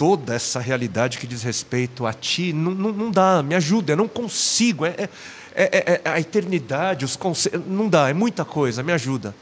toda 0.02 0.34
essa 0.34 0.60
realidade 0.60 1.20
que 1.20 1.28
diz 1.28 1.44
respeito 1.44 2.08
a 2.08 2.12
ti. 2.12 2.52
Não, 2.52 2.72
não, 2.72 2.92
não 2.92 3.12
dá, 3.12 3.44
me 3.44 3.54
ajuda. 3.54 3.94
Eu 3.94 3.98
não 3.98 4.08
consigo. 4.08 4.84
É, 4.84 4.96
é, 4.98 5.10
é, 5.54 6.02
é 6.04 6.10
a 6.10 6.20
eternidade, 6.20 7.06
os 7.06 7.16
conceitos. 7.16 7.62
Não 7.68 7.88
dá, 7.88 8.10
é 8.10 8.14
muita 8.14 8.44
coisa. 8.44 8.82
Me 8.82 8.92
ajuda. 8.92 9.36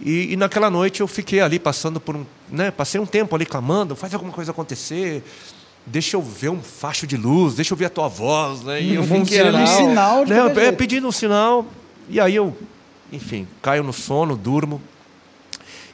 E, 0.00 0.32
e, 0.32 0.36
naquela 0.36 0.68
noite 0.68 1.00
eu 1.00 1.06
fiquei 1.06 1.40
ali 1.40 1.60
passando 1.60 2.00
por 2.00 2.16
um. 2.16 2.26
Né, 2.50 2.72
passei 2.72 3.00
um 3.00 3.06
tempo 3.06 3.36
ali 3.36 3.46
clamando, 3.46 3.94
faz 3.94 4.12
alguma 4.12 4.32
coisa 4.32 4.50
acontecer 4.50 5.22
deixa 5.84 6.16
eu 6.16 6.22
ver 6.22 6.48
um 6.48 6.62
facho 6.62 7.08
de 7.08 7.16
luz, 7.16 7.54
deixa 7.54 7.74
eu 7.74 7.76
ver 7.76 7.86
a 7.86 7.90
tua 7.90 8.06
voz, 8.06 8.62
né? 8.62 8.80
E 8.80 8.94
eu 8.94 9.02
um 9.02 9.24
sinal, 9.24 9.62
um 9.62 9.66
sinal 9.66 10.24
de 10.24 10.32
né? 10.32 10.66
É, 10.66 10.72
pedindo 10.72 11.08
um 11.08 11.12
sinal, 11.12 11.66
e 12.08 12.20
aí 12.20 12.36
eu, 12.36 12.56
enfim, 13.10 13.48
caio 13.60 13.82
no 13.82 13.92
sono, 13.92 14.36
durmo. 14.36 14.80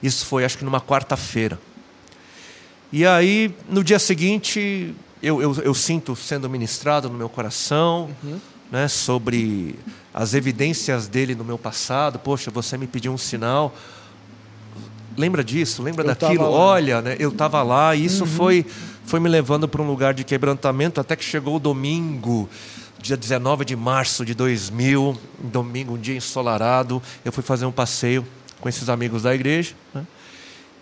Isso 0.02 0.26
foi, 0.26 0.44
acho 0.44 0.58
que 0.58 0.64
numa 0.64 0.80
quarta-feira. 0.80 1.58
E 2.92 3.06
aí, 3.06 3.54
no 3.68 3.84
dia 3.84 3.98
seguinte, 3.98 4.94
eu, 5.22 5.42
eu, 5.42 5.54
eu, 5.56 5.74
sinto 5.74 6.16
sendo 6.16 6.48
ministrado 6.48 7.08
no 7.08 7.18
meu 7.18 7.28
coração, 7.28 8.08
uhum. 8.22 8.38
né, 8.70 8.88
sobre 8.88 9.78
as 10.14 10.32
evidências 10.32 11.06
dele 11.06 11.34
no 11.34 11.44
meu 11.44 11.58
passado. 11.58 12.18
Poxa, 12.18 12.50
você 12.50 12.78
me 12.78 12.86
pediu 12.86 13.12
um 13.12 13.18
sinal. 13.18 13.74
Lembra 15.16 15.44
disso? 15.44 15.82
Lembra 15.82 16.02
eu 16.02 16.06
daquilo? 16.08 16.44
Olha, 16.44 17.02
né, 17.02 17.16
eu 17.18 17.28
estava 17.28 17.62
lá 17.62 17.94
e 17.94 18.04
isso 18.04 18.24
uhum. 18.24 18.30
foi 18.30 18.66
foi 19.08 19.20
me 19.20 19.28
levando 19.28 19.66
para 19.66 19.80
um 19.80 19.86
lugar 19.86 20.12
de 20.12 20.22
quebrantamento 20.22 21.00
até 21.00 21.16
que 21.16 21.24
chegou 21.24 21.56
o 21.56 21.58
domingo, 21.58 22.46
dia 23.00 23.16
19 23.16 23.64
de 23.64 23.74
março 23.74 24.22
de 24.22 24.34
2000, 24.34 25.18
um 25.42 25.48
domingo, 25.48 25.94
um 25.94 25.98
dia 25.98 26.14
ensolarado. 26.14 27.02
Eu 27.24 27.32
fui 27.32 27.42
fazer 27.42 27.64
um 27.64 27.72
passeio 27.72 28.26
com 28.60 28.68
esses 28.68 28.90
amigos 28.90 29.22
da 29.22 29.34
igreja. 29.34 29.74
Né? 29.94 30.06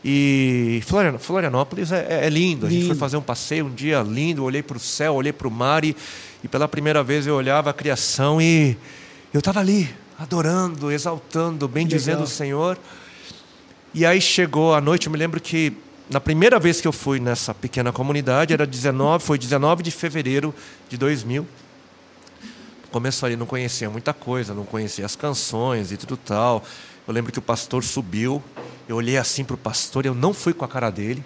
E 0.09 0.83
Florianópolis 1.19 1.91
é, 1.91 2.27
é, 2.27 2.31
lindo. 2.31 2.67
A 2.67 2.71
gente 2.71 2.87
foi 2.87 2.95
fazer 2.95 3.17
um 3.17 3.21
passeio, 3.21 3.67
um 3.67 3.75
dia 3.75 4.03
lindo. 4.03 4.45
olhei 4.45 4.63
para 4.63 4.77
o 4.77 4.81
céu, 4.81 5.15
olhei 5.15 5.33
para 5.33 5.49
o 5.49 5.51
mar 5.51 5.85
e, 5.85 5.97
e 6.45 6.47
pela 6.47 6.69
primeira 6.69 7.03
vez 7.03 7.27
eu 7.27 7.35
olhava 7.35 7.71
a 7.71 7.73
criação 7.73 8.41
e 8.41 8.77
eu 9.35 9.41
estava 9.41 9.59
ali, 9.59 9.93
adorando, 10.17 10.93
exaltando, 10.93 11.67
bendizendo 11.67 12.23
o 12.23 12.27
Senhor. 12.29 12.79
E 13.93 14.07
aí 14.07 14.21
chegou 14.21 14.77
a 14.77 14.81
noite, 14.81 15.09
eu 15.09 15.13
me 15.13 15.19
lembro 15.19 15.41
que 15.41 15.73
na 16.09 16.21
primeira 16.21 16.61
vez 16.61 16.81
que 16.81 16.87
eu 16.87 16.93
fui 16.93 17.19
nessa 17.19 17.53
pequena 17.53 17.91
comunidade, 17.91 18.55
era 18.55 18.65
19, 18.65 19.25
foi 19.25 19.37
19 19.37 19.83
de 19.83 19.91
fevereiro 19.91 20.55
de 20.89 20.97
2000. 20.97 21.45
Começou 22.93 23.27
ali, 23.27 23.35
não 23.35 23.45
conhecia 23.45 23.91
muita 23.91 24.15
coisa, 24.15 24.55
não 24.55 24.65
conhecia 24.65 25.05
as 25.05 25.17
canções 25.17 25.91
e 25.91 25.97
tudo 25.97 26.17
tal. 26.17 26.63
Eu 27.07 27.15
lembro 27.15 27.33
que 27.33 27.39
o 27.39 27.43
pastor 27.43 27.85
subiu, 27.85 28.43
eu 28.89 28.97
olhei 28.97 29.17
assim 29.17 29.45
para 29.45 29.55
o 29.55 29.59
pastor, 29.59 30.07
eu 30.07 30.15
não 30.15 30.35
fui 30.35 30.53
com 30.53 30.65
a 30.65 30.69
cara 30.69 30.91
dele. 30.91 31.23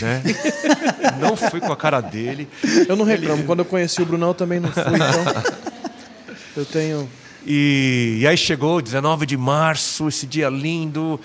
Né? 0.00 0.22
não 1.20 1.36
fui 1.36 1.60
com 1.60 1.72
a 1.72 1.76
cara 1.76 2.00
dele. 2.00 2.48
Eu 2.88 2.96
não 2.96 3.04
reclamo, 3.04 3.38
Ele... 3.38 3.46
quando 3.46 3.60
eu 3.60 3.64
conheci 3.64 4.00
o 4.02 4.06
Brunão 4.06 4.28
eu 4.28 4.34
também 4.34 4.60
não 4.60 4.70
fui, 4.70 4.82
então. 4.82 5.54
eu 6.56 6.64
tenho. 6.64 7.08
E, 7.46 8.18
e 8.20 8.26
aí 8.26 8.36
chegou 8.36 8.80
19 8.80 9.26
de 9.26 9.36
março, 9.36 10.06
esse 10.08 10.26
dia 10.26 10.48
lindo, 10.48 11.18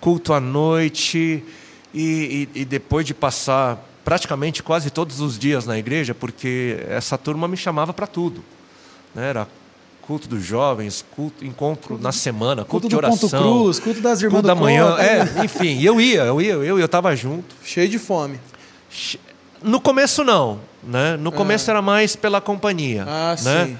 culto 0.00 0.32
à 0.32 0.40
noite. 0.40 1.42
E, 1.94 2.48
e, 2.54 2.60
e, 2.60 2.64
depois 2.64 3.04
de 3.04 3.12
passar 3.12 3.82
praticamente 4.04 4.62
quase 4.62 4.90
todos 4.90 5.20
os 5.20 5.38
dias 5.38 5.66
na 5.66 5.78
igreja, 5.78 6.14
porque 6.14 6.78
essa 6.88 7.18
turma 7.18 7.46
me 7.46 7.56
chamava 7.56 7.92
para 7.92 8.06
tudo. 8.06 8.42
Né? 9.14 9.28
Era 9.28 9.46
culto 10.02 10.28
dos 10.28 10.44
jovens, 10.44 11.04
culto, 11.14 11.44
encontro 11.44 11.88
culto, 11.90 12.02
na 12.02 12.12
semana, 12.12 12.64
culto, 12.64 12.70
culto 12.70 12.88
de 12.88 12.96
oração. 12.96 13.28
Ponto 13.28 13.42
Cruz, 13.42 13.78
culto 13.78 14.00
das 14.00 14.20
irmãs 14.20 14.42
culto 14.42 14.46
da 14.46 14.54
manhã. 14.54 14.96
É, 14.98 15.44
enfim, 15.44 15.80
eu 15.80 16.00
ia, 16.00 16.22
eu 16.22 16.40
ia, 16.40 16.52
eu 16.52 16.84
estava 16.84 17.14
junto. 17.16 17.54
Cheio 17.64 17.88
de 17.88 17.98
fome. 17.98 18.38
No 19.62 19.80
começo 19.80 20.24
não, 20.24 20.60
né? 20.82 21.16
No 21.16 21.30
começo 21.30 21.70
é. 21.70 21.72
era 21.72 21.80
mais 21.80 22.16
pela 22.16 22.40
companhia. 22.40 23.04
Ah, 23.06 23.36
né? 23.42 23.66
sim. 23.66 23.78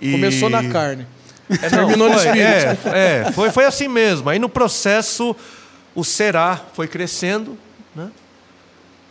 E... 0.00 0.12
Começou 0.12 0.48
na 0.48 0.68
carne. 0.68 1.06
É, 1.48 1.70
não, 1.70 1.86
Terminou 1.86 2.08
foi, 2.08 2.16
no 2.16 2.16
espírito. 2.16 2.88
É, 2.88 3.18
é, 3.28 3.32
foi, 3.32 3.50
foi 3.50 3.64
assim 3.64 3.88
mesmo. 3.88 4.28
Aí 4.28 4.38
no 4.38 4.48
processo 4.48 5.36
o 5.94 6.04
será 6.04 6.60
foi 6.74 6.88
crescendo, 6.88 7.56
né? 7.94 8.10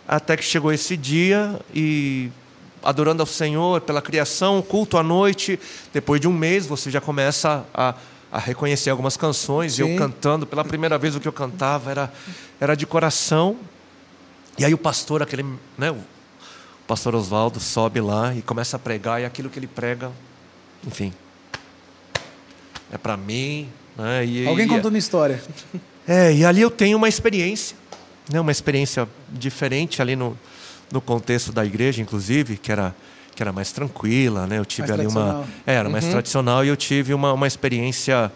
até 0.08 0.36
que 0.38 0.44
chegou 0.44 0.72
esse 0.72 0.96
dia 0.96 1.60
e 1.74 2.30
adorando 2.86 3.24
ao 3.24 3.28
Senhor 3.28 3.82
pela 3.82 4.02
criação, 4.02 4.62
culto 4.62 4.98
à 4.98 5.04
noite. 5.04 5.60
Depois 5.92 6.22
de 6.22 6.28
um 6.28 6.34
mês, 6.34 6.68
você 6.68 6.92
já 6.92 7.02
começa 7.02 7.66
a, 7.74 7.96
a 8.32 8.40
reconhecer 8.40 8.92
algumas 8.92 9.18
canções. 9.18 9.80
Eu 9.80 9.96
cantando, 9.98 10.46
pela 10.46 10.64
primeira 10.64 10.98
vez 10.98 11.16
o 11.16 11.20
que 11.20 11.28
eu 11.28 11.34
cantava 11.34 11.90
era, 11.90 12.14
era 12.62 12.76
de 12.76 12.86
coração. 12.86 13.58
E 14.58 14.64
aí 14.64 14.74
o 14.74 14.78
pastor, 14.78 15.22
aquele, 15.22 15.44
né, 15.78 15.92
o 15.92 15.98
pastor 16.88 17.16
Oswaldo, 17.16 17.60
sobe 17.60 18.00
lá 18.00 18.34
e 18.34 18.42
começa 18.42 18.78
a 18.78 18.80
pregar, 18.80 19.20
e 19.20 19.26
aquilo 19.26 19.50
que 19.50 19.60
ele 19.60 19.68
prega, 19.68 20.12
enfim, 20.86 21.12
é 22.92 22.98
para 22.98 23.18
mim. 23.18 23.68
Né, 23.98 24.26
e, 24.26 24.48
Alguém 24.48 24.66
e, 24.66 24.70
contou 24.70 24.90
uma 24.90 24.98
história. 24.98 25.44
É, 26.08 26.32
e 26.32 26.46
ali 26.46 26.62
eu 26.62 26.70
tenho 26.70 26.98
uma 26.98 27.10
experiência, 27.10 27.76
né, 28.32 28.40
uma 28.40 28.52
experiência 28.52 29.10
diferente 29.28 30.02
ali 30.02 30.16
no, 30.16 30.38
no 30.92 31.02
contexto 31.02 31.52
da 31.52 31.66
igreja, 31.66 32.02
inclusive, 32.02 32.58
que 32.58 32.72
era, 32.72 32.96
que 33.36 33.42
era 33.42 33.52
mais 33.52 33.72
tranquila, 33.72 34.48
né? 34.48 34.60
Eu 34.60 34.66
tive 34.66 34.88
mais 34.88 35.00
ali 35.00 35.08
uma. 35.08 35.46
É, 35.66 35.76
era 35.76 35.90
mais 35.90 36.06
uhum. 36.06 36.12
tradicional 36.12 36.64
e 36.66 36.68
eu 36.68 36.76
tive 36.76 37.14
uma, 37.14 37.34
uma 37.34 37.48
experiência 37.48 38.32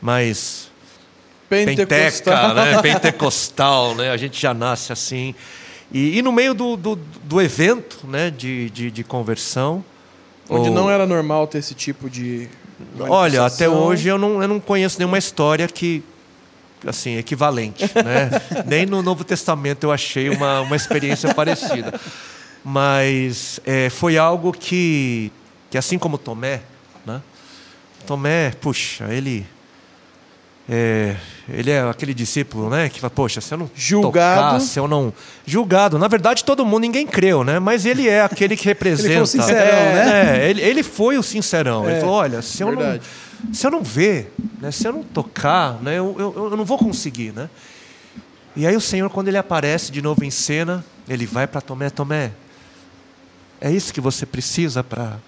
mais. 0.00 0.70
Pentecostal. 1.48 2.54
Penteca, 2.54 2.54
né? 2.54 2.82
Pentecostal, 2.82 3.94
né? 3.94 4.10
A 4.10 4.16
gente 4.16 4.40
já 4.40 4.52
nasce 4.52 4.92
assim. 4.92 5.34
E, 5.92 6.18
e 6.18 6.22
no 6.22 6.32
meio 6.32 6.54
do, 6.54 6.76
do, 6.76 6.96
do, 6.96 7.40
evento 7.40 8.06
né? 8.06 8.30
de, 8.30 8.70
de, 8.70 8.90
de 8.90 9.04
conversão. 9.04 9.84
Onde 10.48 10.68
ou... 10.68 10.74
não 10.74 10.90
era 10.90 11.06
normal 11.06 11.46
ter 11.46 11.58
esse 11.58 11.74
tipo 11.74 12.10
de. 12.10 12.48
Olha, 13.00 13.44
até 13.46 13.68
hoje 13.68 14.08
eu 14.08 14.18
não, 14.18 14.42
eu 14.42 14.48
não 14.48 14.60
conheço 14.60 14.98
nenhuma 14.98 15.18
história 15.18 15.66
que, 15.66 16.02
assim, 16.86 17.16
equivalente. 17.16 17.84
Né? 17.84 18.30
Nem 18.66 18.86
no 18.86 19.02
Novo 19.02 19.24
Testamento 19.24 19.84
eu 19.84 19.92
achei 19.92 20.28
uma, 20.28 20.60
uma 20.60 20.76
experiência 20.76 21.34
parecida. 21.34 21.98
Mas 22.64 23.60
é, 23.64 23.88
foi 23.88 24.18
algo 24.18 24.52
que, 24.52 25.30
que, 25.70 25.78
assim 25.78 25.98
como 25.98 26.18
Tomé, 26.18 26.62
né? 27.06 27.22
Tomé, 28.04 28.50
puxa, 28.60 29.04
ele. 29.08 29.46
É, 30.68 31.14
ele 31.48 31.70
é 31.70 31.80
aquele 31.82 32.12
discípulo, 32.12 32.68
né? 32.68 32.88
Que 32.88 32.98
fala, 32.98 33.10
poxa, 33.10 33.40
se 33.40 33.54
eu 33.54 33.58
não 33.58 33.70
julgado, 33.72 34.40
tocar, 34.40 34.60
se 34.60 34.80
eu 34.80 34.88
não 34.88 35.12
julgado, 35.46 35.96
na 35.96 36.08
verdade 36.08 36.44
todo 36.44 36.66
mundo 36.66 36.80
ninguém 36.80 37.06
creu, 37.06 37.44
né? 37.44 37.60
Mas 37.60 37.86
ele 37.86 38.08
é 38.08 38.22
aquele 38.22 38.56
que 38.56 38.64
representa. 38.64 39.12
ele 39.14 39.14
foi 39.14 39.22
o 39.22 39.26
sincerão, 39.26 39.78
é, 39.78 39.94
né? 39.94 40.38
É, 40.40 40.50
ele, 40.50 40.62
ele 40.62 40.82
foi 40.82 41.18
o 41.18 41.22
sincerão. 41.22 41.86
É, 41.86 41.92
ele 41.92 42.00
falou, 42.00 42.16
olha, 42.16 42.42
se 42.42 42.64
eu 42.64 42.68
verdade. 42.68 42.98
não 42.98 43.25
se 43.52 43.66
eu 43.66 43.70
não 43.70 43.82
ver, 43.82 44.32
né, 44.60 44.70
se 44.70 44.86
eu 44.86 44.92
não 44.92 45.02
tocar, 45.02 45.82
né, 45.82 45.98
eu, 45.98 46.14
eu, 46.18 46.50
eu 46.50 46.56
não 46.56 46.64
vou 46.64 46.78
conseguir. 46.78 47.32
Né? 47.32 47.48
E 48.54 48.66
aí 48.66 48.76
o 48.76 48.80
Senhor, 48.80 49.10
quando 49.10 49.28
ele 49.28 49.38
aparece 49.38 49.92
de 49.92 50.00
novo 50.00 50.24
em 50.24 50.30
cena, 50.30 50.84
ele 51.08 51.26
vai 51.26 51.46
para 51.46 51.60
Tomé, 51.60 51.90
Tomé, 51.90 52.32
é 53.60 53.70
isso 53.70 53.92
que 53.92 54.00
você 54.00 54.26
precisa 54.26 54.82
para 54.82 55.18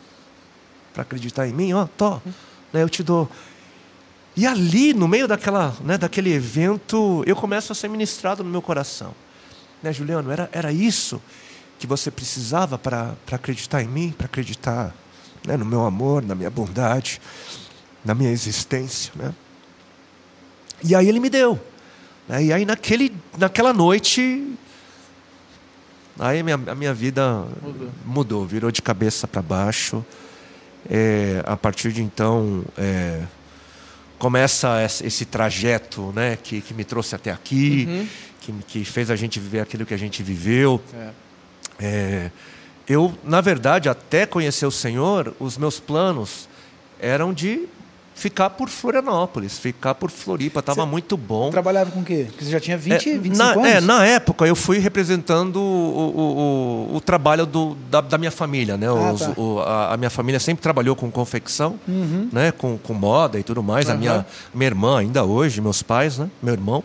acreditar 0.97 1.47
em 1.47 1.53
mim? 1.53 1.73
Ó, 1.73 1.87
tô, 1.87 2.17
né, 2.73 2.83
eu 2.83 2.88
te 2.88 3.03
dou. 3.03 3.29
E 4.37 4.47
ali, 4.47 4.95
no 4.95 5.09
meio 5.09 5.27
daquela, 5.27 5.75
né, 5.85 5.99
daquele 5.99 6.33
evento, 6.33 7.25
eu 7.27 7.35
começo 7.35 7.73
a 7.73 7.75
ser 7.75 7.88
ministrado 7.88 8.45
no 8.45 8.50
meu 8.50 8.62
coração. 8.62 9.15
Né, 9.83 9.93
Juliano, 9.93 10.31
era, 10.31 10.49
era 10.53 10.73
isso 10.73 11.21
que 11.79 11.87
você 11.87 12.11
precisava 12.11 12.77
para 12.79 13.15
acreditar 13.31 13.83
em 13.83 13.88
mim, 13.88 14.15
para 14.17 14.27
acreditar 14.27 14.95
né, 15.47 15.57
no 15.57 15.65
meu 15.65 15.85
amor, 15.85 16.23
na 16.23 16.35
minha 16.35 16.50
bondade 16.50 17.21
na 18.05 18.14
minha 18.14 18.31
existência. 18.31 19.12
Né? 19.14 19.35
E 20.83 20.95
aí 20.95 21.09
ele 21.09 21.21
me 21.21 21.31
deu. 21.31 21.59
Né? 22.28 22.45
E 22.45 22.52
aí 22.52 22.64
naquele, 22.64 23.14
naquela 23.37 23.73
noite, 23.73 24.47
aí 26.19 26.40
a 26.40 26.45
minha, 26.45 26.61
a 26.67 26.75
minha 26.75 26.95
vida 26.95 27.47
mudou. 27.62 27.90
mudou. 28.05 28.47
virou 28.47 28.71
de 28.71 28.83
cabeça 28.83 29.26
para 29.26 29.43
baixo. 29.43 30.05
É, 30.88 31.43
a 31.45 31.57
partir 31.57 31.93
de 31.93 32.02
então, 32.02 32.64
é, 32.76 33.23
começa 34.19 34.83
esse 34.83 35.25
trajeto 35.25 36.12
né, 36.14 36.37
que, 36.37 36.61
que 36.61 36.75
me 36.75 36.85
trouxe 36.85 37.14
até 37.14 37.31
aqui, 37.31 37.87
uhum. 37.88 38.07
que, 38.40 38.52
que 38.67 38.85
fez 38.85 39.11
a 39.11 39.17
gente 39.17 39.38
viver 39.38 39.61
aquilo 39.61 39.85
que 39.85 39.95
a 39.95 39.99
gente 39.99 40.23
viveu. 40.23 40.81
É. 40.95 41.11
É, 41.81 42.31
eu, 42.88 43.17
na 43.23 43.40
verdade, 43.40 43.88
até 43.88 44.26
conhecer 44.26 44.67
o 44.67 44.71
Senhor, 44.71 45.35
os 45.38 45.57
meus 45.59 45.78
planos 45.78 46.49
eram 46.99 47.33
de 47.33 47.69
ficar 48.19 48.51
por 48.51 48.69
Florianópolis, 48.69 49.59
ficar 49.59 49.95
por 49.95 50.11
Floripa, 50.11 50.59
estava 50.59 50.85
muito 50.85 51.17
bom. 51.17 51.51
Trabalhava 51.51 51.91
com 51.93 52.01
o 52.01 52.05
quê? 52.05 52.27
Porque 52.29 52.45
você 52.45 52.51
já 52.51 52.59
tinha 52.59 52.77
20, 52.77 53.11
É, 53.11 53.19
25 53.19 53.37
na, 53.39 53.53
anos? 53.53 53.67
É, 53.67 53.81
na 53.81 54.05
época 54.05 54.45
eu 54.45 54.57
fui 54.57 54.79
representando 54.79 55.57
o, 55.57 55.61
o, 55.63 56.91
o, 56.93 56.97
o 56.97 57.01
trabalho 57.01 57.47
do, 57.47 57.77
da, 57.89 58.01
da 58.01 58.19
minha 58.19 58.33
família, 58.33 58.77
né? 58.77 58.89
Ah, 58.89 59.13
Os- 59.13 59.21
tá. 59.21 59.33
o- 59.37 59.61
a, 59.61 59.95
a 59.95 59.97
minha 59.97 60.11
família 60.11 60.41
sempre 60.41 60.61
trabalhou 60.63 60.97
com 60.97 61.09
confecção, 61.13 61.79
né? 62.33 62.51
Com, 62.51 62.77
com 62.77 62.93
moda 62.93 63.39
e 63.39 63.45
tudo 63.45 63.63
mais. 63.63 63.87
A 63.89 63.93
Aham. 63.93 63.99
minha, 64.01 64.27
minha 64.53 64.67
irmã 64.67 64.99
ainda 64.99 65.25
hoje, 65.25 65.61
meus 65.61 65.81
pais, 65.83 66.19
né? 66.19 66.29
Meu 66.43 66.55
irmão. 66.55 66.83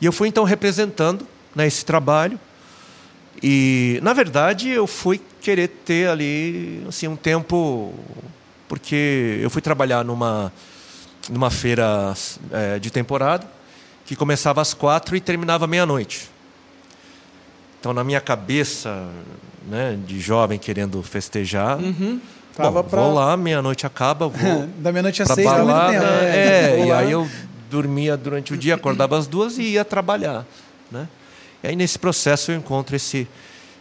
E 0.00 0.06
eu 0.06 0.12
fui 0.12 0.26
então 0.26 0.42
representando 0.42 1.24
né, 1.54 1.66
esse 1.68 1.84
trabalho. 1.84 2.38
E 3.42 4.00
na 4.02 4.12
verdade 4.12 4.68
eu 4.70 4.86
fui 4.88 5.20
querer 5.40 5.68
ter 5.68 6.08
ali 6.08 6.82
assim 6.88 7.06
um 7.06 7.14
tempo 7.14 7.92
porque 8.68 9.38
eu 9.42 9.50
fui 9.50 9.62
trabalhar 9.62 10.04
numa 10.04 10.52
numa 11.30 11.50
feira 11.50 12.14
eh, 12.52 12.78
de 12.78 12.90
temporada 12.90 13.46
que 14.06 14.16
começava 14.16 14.62
às 14.62 14.72
quatro 14.72 15.14
e 15.16 15.20
terminava 15.20 15.66
meia-noite. 15.66 16.30
Então 17.80 17.92
na 17.92 18.02
minha 18.02 18.20
cabeça, 18.20 19.08
né, 19.68 19.98
de 20.06 20.20
jovem 20.20 20.58
querendo 20.58 21.02
festejar, 21.02 21.78
Uhum. 21.78 22.20
Tava 22.56 22.82
bom, 22.82 22.88
pra- 22.88 23.00
vou 23.02 23.14
lá, 23.14 23.36
meia-noite 23.36 23.86
acaba, 23.86 24.26
vou 24.26 24.66
da 24.78 24.90
meia-noite 24.90 25.22
às 25.22 25.28
seis 25.28 25.46
muito 25.46 25.64
balada, 25.66 25.92
tempo. 25.92 26.04
é, 26.34 26.76
Vou 26.76 26.86
e 26.86 26.92
aí 26.92 27.12
eu 27.12 27.28
dormia 27.70 28.16
durante 28.16 28.52
o 28.52 28.56
dia, 28.56 28.74
acordava 28.74 29.16
às 29.16 29.28
duas 29.28 29.58
e 29.58 29.62
ia 29.62 29.84
trabalhar, 29.84 30.44
né? 30.90 31.06
E 31.62 31.68
aí 31.68 31.76
nesse 31.76 31.98
processo 32.00 32.50
eu 32.50 32.56
encontro 32.56 32.96
esse 32.96 33.28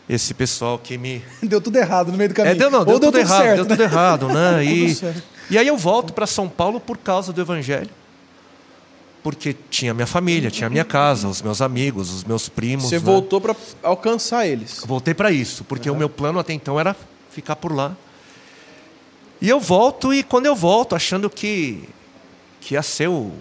esse 0.10 0.34
pessoal 0.34 0.80
que 0.80 0.98
me 0.98 1.22
Deu 1.44 1.60
tudo 1.60 1.78
errado 1.78 2.12
no 2.12 2.18
meio 2.18 2.30
do 2.30 2.36
caminho. 2.36 2.54
é, 2.54 2.56
deu, 2.56 2.72
não, 2.72 2.86
deu 2.86 2.96
Ou 2.96 3.00
tudo 3.00 3.18
errado, 3.18 3.42
certo, 3.42 3.56
deu 3.56 3.66
né? 3.66 3.70
tudo 3.70 3.84
errado, 3.84 4.28
né? 4.30 4.64
E, 4.66 4.96
certo. 4.96 5.24
e 5.50 5.58
aí 5.58 5.68
eu 5.68 5.78
volto 5.78 6.14
para 6.14 6.26
São 6.26 6.48
Paulo 6.48 6.80
por 6.80 6.98
causa 6.98 7.34
do 7.34 7.42
Evangelho. 7.42 7.90
Porque 9.24 9.56
tinha 9.70 9.94
minha 9.94 10.08
família, 10.08 10.50
tinha 10.50 10.70
minha 10.70 10.86
casa, 10.86 11.28
os 11.28 11.42
meus 11.42 11.62
amigos, 11.62 12.14
os 12.14 12.24
meus 12.24 12.48
primos. 12.48 12.88
Você 12.88 12.96
né? 12.96 13.02
voltou 13.02 13.42
pra 13.42 13.54
alcançar 13.84 14.48
eles. 14.48 14.80
Eu 14.82 14.88
Voltei 14.88 15.14
para 15.14 15.32
isso, 15.32 15.66
porque 15.66 15.90
o 15.90 15.96
meu 15.96 16.08
plano 16.08 16.40
até 16.40 16.54
então 16.54 16.80
era 16.80 16.96
ficar 17.30 17.58
por 17.58 17.76
lá. 17.76 17.96
E 19.42 19.50
eu 19.50 19.60
volto, 19.60 20.14
e 20.14 20.24
quando 20.24 20.46
eu 20.46 20.56
volto, 20.56 20.96
achando 20.96 21.30
que, 21.30 21.84
que 22.62 22.76
ia 22.76 22.82
ser 22.82 23.10
o 23.10 23.32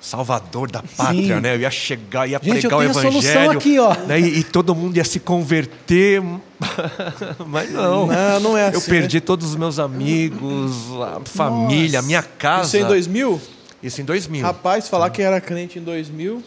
salvador 0.00 0.70
da 0.70 0.82
pátria, 0.82 1.36
Sim. 1.36 1.40
né? 1.40 1.54
Eu 1.56 1.60
ia 1.60 1.70
chegar, 1.70 2.26
ia 2.26 2.40
Gente, 2.42 2.60
pregar 2.60 2.78
o 2.78 2.82
evangelho. 2.82 3.50
aqui, 3.52 3.78
ó. 3.78 3.94
né? 4.06 4.18
E, 4.18 4.38
e 4.38 4.44
todo 4.44 4.74
mundo 4.74 4.96
ia 4.96 5.04
se 5.04 5.20
converter. 5.20 6.22
Mas 7.46 7.70
não. 7.70 8.06
Não, 8.06 8.40
não 8.40 8.58
é 8.58 8.66
assim. 8.68 8.76
Eu 8.76 8.80
perdi 8.82 9.20
todos 9.20 9.48
os 9.50 9.56
meus 9.56 9.78
amigos, 9.78 10.72
a 11.02 11.20
família, 11.24 11.98
a 11.98 12.02
minha 12.02 12.22
Né? 12.22 12.28
casa. 12.38 12.76
Isso 12.76 12.84
em 12.84 12.88
2000? 12.88 13.40
Isso 13.82 14.00
em 14.00 14.04
2000. 14.04 14.42
Rapaz, 14.42 14.88
falar 14.88 15.10
que 15.10 15.22
era 15.22 15.40
crente 15.40 15.78
em 15.78 15.82
2000. 15.82 16.42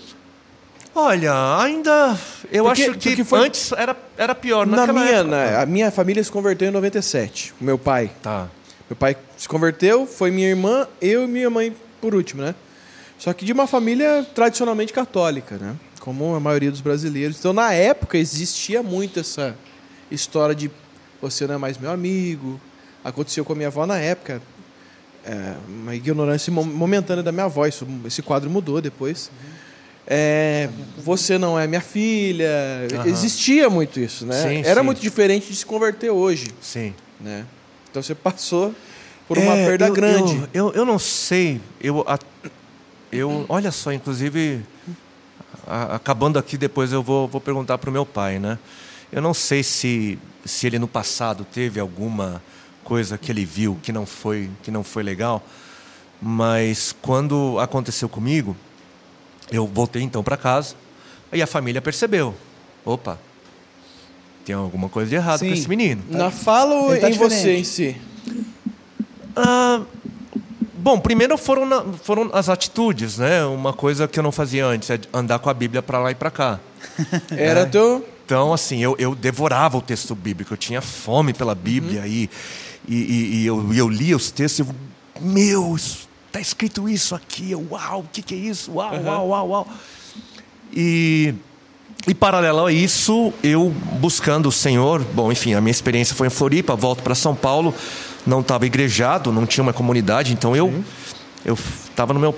Olha, 0.96 1.34
ainda. 1.60 2.16
Eu 2.52 2.66
Porque- 2.66 2.84
acho 2.84 2.98
que 3.00 3.24
foi- 3.24 3.40
antes 3.48 3.72
era, 3.72 3.96
era 4.18 4.36
pior. 4.36 4.68
Na 4.68 4.86
minha, 4.86 5.06
época. 5.06 5.24
na- 5.24 5.62
a 5.62 5.66
minha 5.66 5.90
família 5.90 6.24
se 6.24 6.32
converteu 6.32 6.68
em 6.68 6.72
97. 6.72 7.54
O 7.60 7.64
meu 7.64 7.78
pai. 7.80 8.12
Tá. 8.22 8.48
Meu 8.90 8.96
pai 8.96 9.18
se 9.36 9.48
converteu, 9.48 10.06
foi 10.06 10.30
minha 10.30 10.48
irmã, 10.50 10.88
eu 11.02 11.24
e 11.24 11.28
minha 11.28 11.50
mãe 11.50 11.74
por 12.00 12.14
último, 12.14 12.44
né? 12.44 12.54
Só 13.24 13.32
que 13.32 13.46
de 13.46 13.54
uma 13.54 13.66
família 13.66 14.28
tradicionalmente 14.36 14.92
católica, 14.92 15.56
né? 15.58 15.78
Como 16.02 16.36
a 16.36 16.42
maioria 16.42 16.70
dos 16.70 16.82
brasileiros. 16.82 17.40
Então, 17.40 17.54
na 17.54 17.72
época, 17.72 18.18
existia 18.18 18.84
muito 18.84 19.18
essa 19.22 19.56
história 20.12 20.54
de 20.54 20.70
você 21.22 21.48
não 21.48 21.56
é 21.56 21.58
mais 21.58 21.78
meu 21.78 21.90
amigo. 21.90 22.60
Aconteceu 23.02 23.46
com 23.46 23.54
a 23.54 23.56
minha 23.56 23.70
avó 23.70 23.86
na 23.86 23.98
época. 23.98 24.42
É, 25.26 25.54
uma 25.70 25.96
ignorância 25.96 26.52
mo- 26.52 26.66
momentânea 26.66 27.24
da 27.24 27.32
minha 27.32 27.46
avó. 27.46 27.66
Isso- 27.66 27.88
esse 28.06 28.22
quadro 28.22 28.50
mudou 28.50 28.82
depois. 28.82 29.32
É, 30.06 30.68
você 30.98 31.38
não 31.38 31.58
é 31.58 31.66
minha 31.66 31.80
filha. 31.80 32.50
Aham. 32.94 33.08
Existia 33.08 33.70
muito 33.70 34.02
isso, 34.02 34.26
né? 34.26 34.36
Sim, 34.42 34.70
Era 34.70 34.82
sim. 34.82 34.86
muito 34.86 35.00
diferente 35.00 35.48
de 35.48 35.56
se 35.56 35.66
converter 35.66 36.10
hoje 36.10 36.48
Sim. 36.62 36.94
né? 37.22 37.46
Então 37.90 38.04
você 38.04 38.14
passou 38.14 38.76
por 39.30 39.38
uma 39.38 39.54
É, 39.56 39.66
perda 39.66 39.88
eu- 39.88 39.94
grande. 39.94 40.36
Eu, 40.54 40.68
eu, 40.68 40.74
eu 40.74 40.86
não 40.86 41.00
sei. 41.00 41.62
Eu, 41.80 42.04
a- 42.06 42.20
eu, 43.18 43.46
olha 43.50 43.72
só, 43.72 43.92
inclusive, 43.94 44.62
a- 45.68 45.96
acabando 45.96 46.38
aqui, 46.40 46.58
depois 46.58 46.92
eu 46.92 47.02
vou, 47.04 47.28
vou 47.28 47.40
perguntar 47.42 47.78
para 47.78 47.90
o 47.90 47.94
meu 47.94 48.06
pai, 48.06 48.40
né? 48.40 48.58
Eu 49.12 49.22
não 49.22 49.34
sei 49.34 49.64
se, 49.64 50.18
se 50.44 50.68
ele 50.68 50.80
no 50.80 50.88
passado 50.88 51.46
teve 51.46 51.80
alguma 51.80 52.42
coisa 52.84 53.18
que 53.18 53.32
ele 53.32 53.46
viu 53.46 53.78
que 53.82 53.92
não 53.92 54.06
foi, 54.06 54.50
que 54.64 54.70
não 54.72 54.84
foi 54.84 55.04
legal, 55.04 55.42
mas 56.22 56.96
quando 57.02 57.58
aconteceu 57.60 58.10
comigo, 58.10 58.56
eu 59.52 59.68
voltei 59.68 60.02
então 60.02 60.24
para 60.24 60.36
casa, 60.38 60.76
aí 61.32 61.42
a 61.42 61.48
família 61.48 61.82
percebeu. 61.82 62.34
Opa, 62.86 63.18
tem 64.46 64.56
alguma 64.56 64.90
coisa 64.90 65.10
de 65.10 65.16
errado 65.16 65.40
Sim. 65.40 65.48
com 65.48 65.54
esse 65.54 65.70
menino. 65.70 66.04
Na 66.10 66.32
fala 66.32 66.74
ou 66.76 66.98
tá 67.00 67.10
em 67.10 67.14
você 67.14 67.36
diferente. 67.36 67.60
em 67.60 67.64
si? 67.64 68.02
Ah, 69.36 69.82
bom, 70.84 71.00
primeiro 71.00 71.38
foram, 71.38 71.66
na- 71.66 71.84
foram 72.04 72.30
as 72.34 72.50
atitudes, 72.50 73.18
né? 73.18 73.44
Uma 73.46 73.72
coisa 73.74 74.08
que 74.08 74.20
eu 74.20 74.24
não 74.24 74.32
fazia 74.32 74.66
antes, 74.66 74.90
é 74.90 75.00
andar 75.14 75.40
com 75.40 75.50
a 75.50 75.54
Bíblia 75.54 75.82
para 75.82 75.98
lá 76.00 76.12
e 76.12 76.16
para 76.16 76.30
cá. 76.30 76.60
Era 77.32 77.66
teu. 77.66 78.06
Então, 78.26 78.54
assim, 78.54 78.80
eu, 78.84 78.96
eu 79.00 79.16
devorava 79.16 79.78
o 79.78 79.82
texto 79.82 80.14
bíblico, 80.16 80.54
eu 80.54 80.58
tinha 80.58 80.82
fome 80.82 81.34
pela 81.34 81.54
Bíblia 81.56 82.06
e, 82.08 82.30
e, 82.88 82.96
e- 82.96 83.36
e 83.42 83.46
eu, 83.46 83.74
eu 83.74 83.88
lia 83.90 84.16
os 84.16 84.32
textos 84.32 84.66
e 84.66 84.70
eu, 84.70 84.76
meu, 85.22 85.76
está 85.76 86.40
escrito 86.40 86.88
isso 86.88 87.14
aqui, 87.16 87.54
uau, 87.54 88.00
o 88.00 88.06
que, 88.12 88.22
que 88.22 88.34
é 88.34 88.38
isso? 88.38 88.72
Uau, 88.74 88.94
uau, 89.04 89.28
uau, 89.30 89.50
uau. 89.50 89.68
E, 90.74 91.34
e 92.08 92.14
paralelo 92.16 92.66
a 92.66 92.72
isso, 92.72 93.34
eu 93.44 93.70
buscando 94.00 94.48
o 94.48 94.52
Senhor, 94.52 95.02
bom, 95.14 95.32
enfim, 95.32 95.54
a 95.54 95.62
minha 95.62 95.72
experiência 95.72 96.16
foi 96.16 96.28
em 96.28 96.32
Floripa, 96.32 96.76
volto 96.76 97.04
para 97.04 97.14
São 97.16 97.36
Paulo, 97.36 97.74
não 98.26 98.42
estava 98.42 98.66
igrejado, 98.66 99.32
não 99.32 99.46
tinha 99.46 99.64
uma 99.64 99.74
comunidade, 99.74 100.34
então 100.34 100.56
eu 100.56 100.84
eu 101.46 101.54
estava 101.90 102.14
no 102.14 102.20
meu 102.20 102.34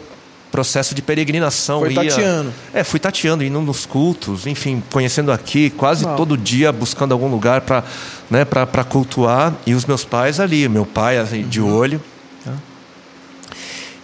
processo 0.52 0.96
de 0.96 1.02
peregrinação. 1.02 1.82
Foi 1.82 1.94
ia- 1.94 2.04
tateando. 2.10 2.54
É, 2.74 2.84
fui 2.84 3.00
tateando, 3.00 3.44
indo 3.44 3.60
nos 3.62 3.86
cultos, 3.86 4.48
enfim, 4.48 4.82
conhecendo 4.92 5.32
aqui, 5.32 5.70
quase 5.70 6.06
Uau. 6.06 6.16
todo 6.16 6.38
dia 6.38 6.72
buscando 6.72 7.12
algum 7.12 7.28
lugar 7.30 7.62
para 7.62 7.84
né, 8.30 8.46
pra- 8.46 8.66
pra 8.66 8.84
cultuar, 8.84 9.54
e 9.66 9.74
os 9.74 9.86
meus 9.86 10.04
pais 10.06 10.40
ali, 10.40 10.68
meu 10.70 10.86
pai 10.86 11.18
assim, 11.18 11.44
de 11.44 11.60
Uhum. 11.62 11.76
olho. 11.76 12.02
tá? 12.44 12.54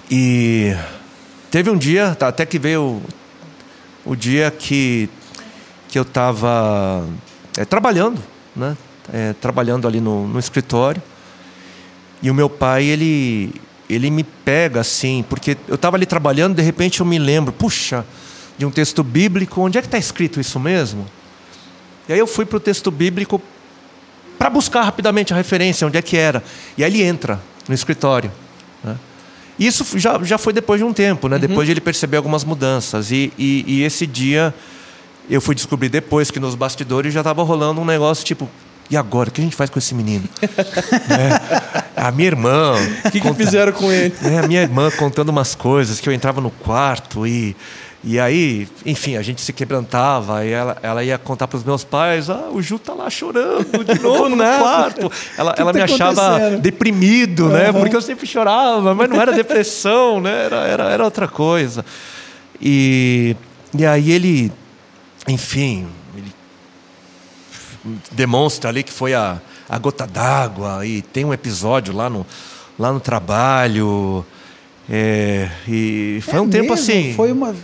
E 0.09 0.75
teve 1.49 1.69
um 1.69 1.77
dia, 1.77 2.13
tá, 2.15 2.27
até 2.27 2.45
que 2.45 2.59
veio 2.59 3.01
o 4.05 4.15
dia 4.15 4.51
que, 4.51 5.09
que 5.87 5.97
eu 5.97 6.03
estava 6.03 7.03
trabalhando, 7.69 8.19
né? 8.55 8.75
É, 9.11 9.33
trabalhando 9.33 9.87
ali 9.87 9.99
no, 9.99 10.27
no 10.27 10.39
escritório. 10.39 11.01
E 12.21 12.29
o 12.29 12.33
meu 12.33 12.49
pai, 12.49 12.85
ele, 12.85 13.53
ele 13.89 14.09
me 14.09 14.23
pega 14.23 14.79
assim, 14.79 15.25
porque 15.27 15.57
eu 15.67 15.75
estava 15.75 15.97
ali 15.97 16.05
trabalhando, 16.05 16.55
de 16.55 16.61
repente 16.61 16.99
eu 16.99 17.05
me 17.05 17.17
lembro, 17.17 17.51
puxa, 17.51 18.05
de 18.57 18.65
um 18.65 18.71
texto 18.71 19.03
bíblico, 19.03 19.59
onde 19.61 19.77
é 19.77 19.81
que 19.81 19.87
está 19.87 19.97
escrito 19.97 20.39
isso 20.39 20.59
mesmo? 20.59 21.05
E 22.07 22.13
aí 22.13 22.19
eu 22.19 22.27
fui 22.27 22.45
para 22.45 22.57
o 22.57 22.59
texto 22.59 22.91
bíblico 22.91 23.41
para 24.37 24.49
buscar 24.49 24.83
rapidamente 24.83 25.33
a 25.33 25.35
referência, 25.35 25.85
onde 25.85 25.97
é 25.97 26.01
que 26.01 26.17
era. 26.17 26.43
E 26.77 26.83
aí 26.83 26.91
ele 26.91 27.03
entra 27.03 27.39
no 27.67 27.75
escritório. 27.75 28.31
Né? 28.83 28.97
Isso 29.59 29.85
já, 29.99 30.21
já 30.23 30.37
foi 30.37 30.51
depois 30.51 30.79
de 30.79 30.83
um 30.83 30.93
tempo, 30.93 31.27
né? 31.27 31.37
depois 31.37 31.67
de 31.67 31.73
ele 31.73 31.81
perceber 31.81 32.17
algumas 32.17 32.43
mudanças. 32.43 33.11
E, 33.11 33.31
e, 33.37 33.63
e 33.67 33.83
esse 33.83 34.07
dia 34.07 34.53
eu 35.29 35.39
fui 35.39 35.53
descobrir 35.53 35.89
depois 35.89 36.31
que 36.31 36.39
nos 36.39 36.55
bastidores 36.55 37.13
já 37.13 37.21
estava 37.21 37.43
rolando 37.43 37.81
um 37.81 37.85
negócio 37.85 38.25
tipo. 38.25 38.49
E 38.91 38.97
agora? 38.97 39.29
O 39.29 39.31
que 39.31 39.39
a 39.39 39.43
gente 39.43 39.55
faz 39.55 39.69
com 39.69 39.79
esse 39.79 39.95
menino? 39.95 40.25
É, 41.97 42.07
a 42.07 42.11
minha 42.11 42.27
irmã. 42.27 42.73
O 43.05 43.11
que, 43.11 43.19
que 43.21 43.33
fizeram 43.33 43.71
com 43.71 43.91
ele? 43.91 44.13
É, 44.23 44.39
a 44.39 44.47
minha 44.47 44.61
irmã 44.61 44.89
contando 44.91 45.29
umas 45.29 45.55
coisas 45.55 45.99
que 45.99 46.07
eu 46.09 46.13
entrava 46.13 46.41
no 46.41 46.51
quarto 46.51 47.25
e. 47.25 47.55
E 48.03 48.19
aí, 48.19 48.67
enfim, 48.83 49.15
a 49.15 49.21
gente 49.21 49.41
se 49.41 49.53
quebrantava, 49.53 50.43
e 50.43 50.49
ela, 50.49 50.75
ela 50.81 51.03
ia 51.03 51.19
contar 51.19 51.47
para 51.47 51.57
os 51.57 51.63
meus 51.63 51.83
pais: 51.83 52.29
ah, 52.29 52.49
o 52.51 52.61
Ju 52.61 52.79
tá 52.79 52.93
lá 52.93 53.09
chorando 53.09 53.83
de 53.83 53.99
novo 54.01 54.29
no 54.29 54.37
quarto. 54.37 55.11
Ela, 55.37 55.53
ela 55.55 55.71
tá 55.71 55.73
me 55.73 55.81
achava 55.81 56.57
deprimido, 56.57 57.49
né? 57.49 57.71
Porque 57.71 57.95
eu 57.95 58.01
sempre 58.01 58.25
chorava, 58.25 58.95
mas 58.95 59.09
não 59.09 59.21
era 59.21 59.31
depressão, 59.31 60.19
né? 60.19 60.45
Era, 60.45 60.67
era, 60.67 60.83
era 60.89 61.03
outra 61.03 61.27
coisa. 61.27 61.85
E, 62.59 63.35
e 63.77 63.85
aí 63.85 64.11
ele, 64.11 64.51
enfim, 65.27 65.87
demonstra 68.11 68.69
ali 68.69 68.83
que 68.83 68.91
foi 68.91 69.13
a, 69.13 69.39
a 69.67 69.77
gota 69.77 70.05
d'água 70.07 70.85
e 70.85 71.01
tem 71.01 71.25
um 71.25 71.33
episódio 71.33 71.93
lá 71.95 72.09
no, 72.09 72.25
lá 72.77 72.91
no 72.91 72.99
trabalho. 72.99 74.25
é, 74.89 75.49
e 75.67 76.19
foi 76.23 76.35
É 76.35 76.41
um 76.41 76.49
tempo 76.49 76.73
mesmo? 76.73 76.73
assim. 76.75 77.13
Foi 77.15 77.31
uma... 77.31 77.55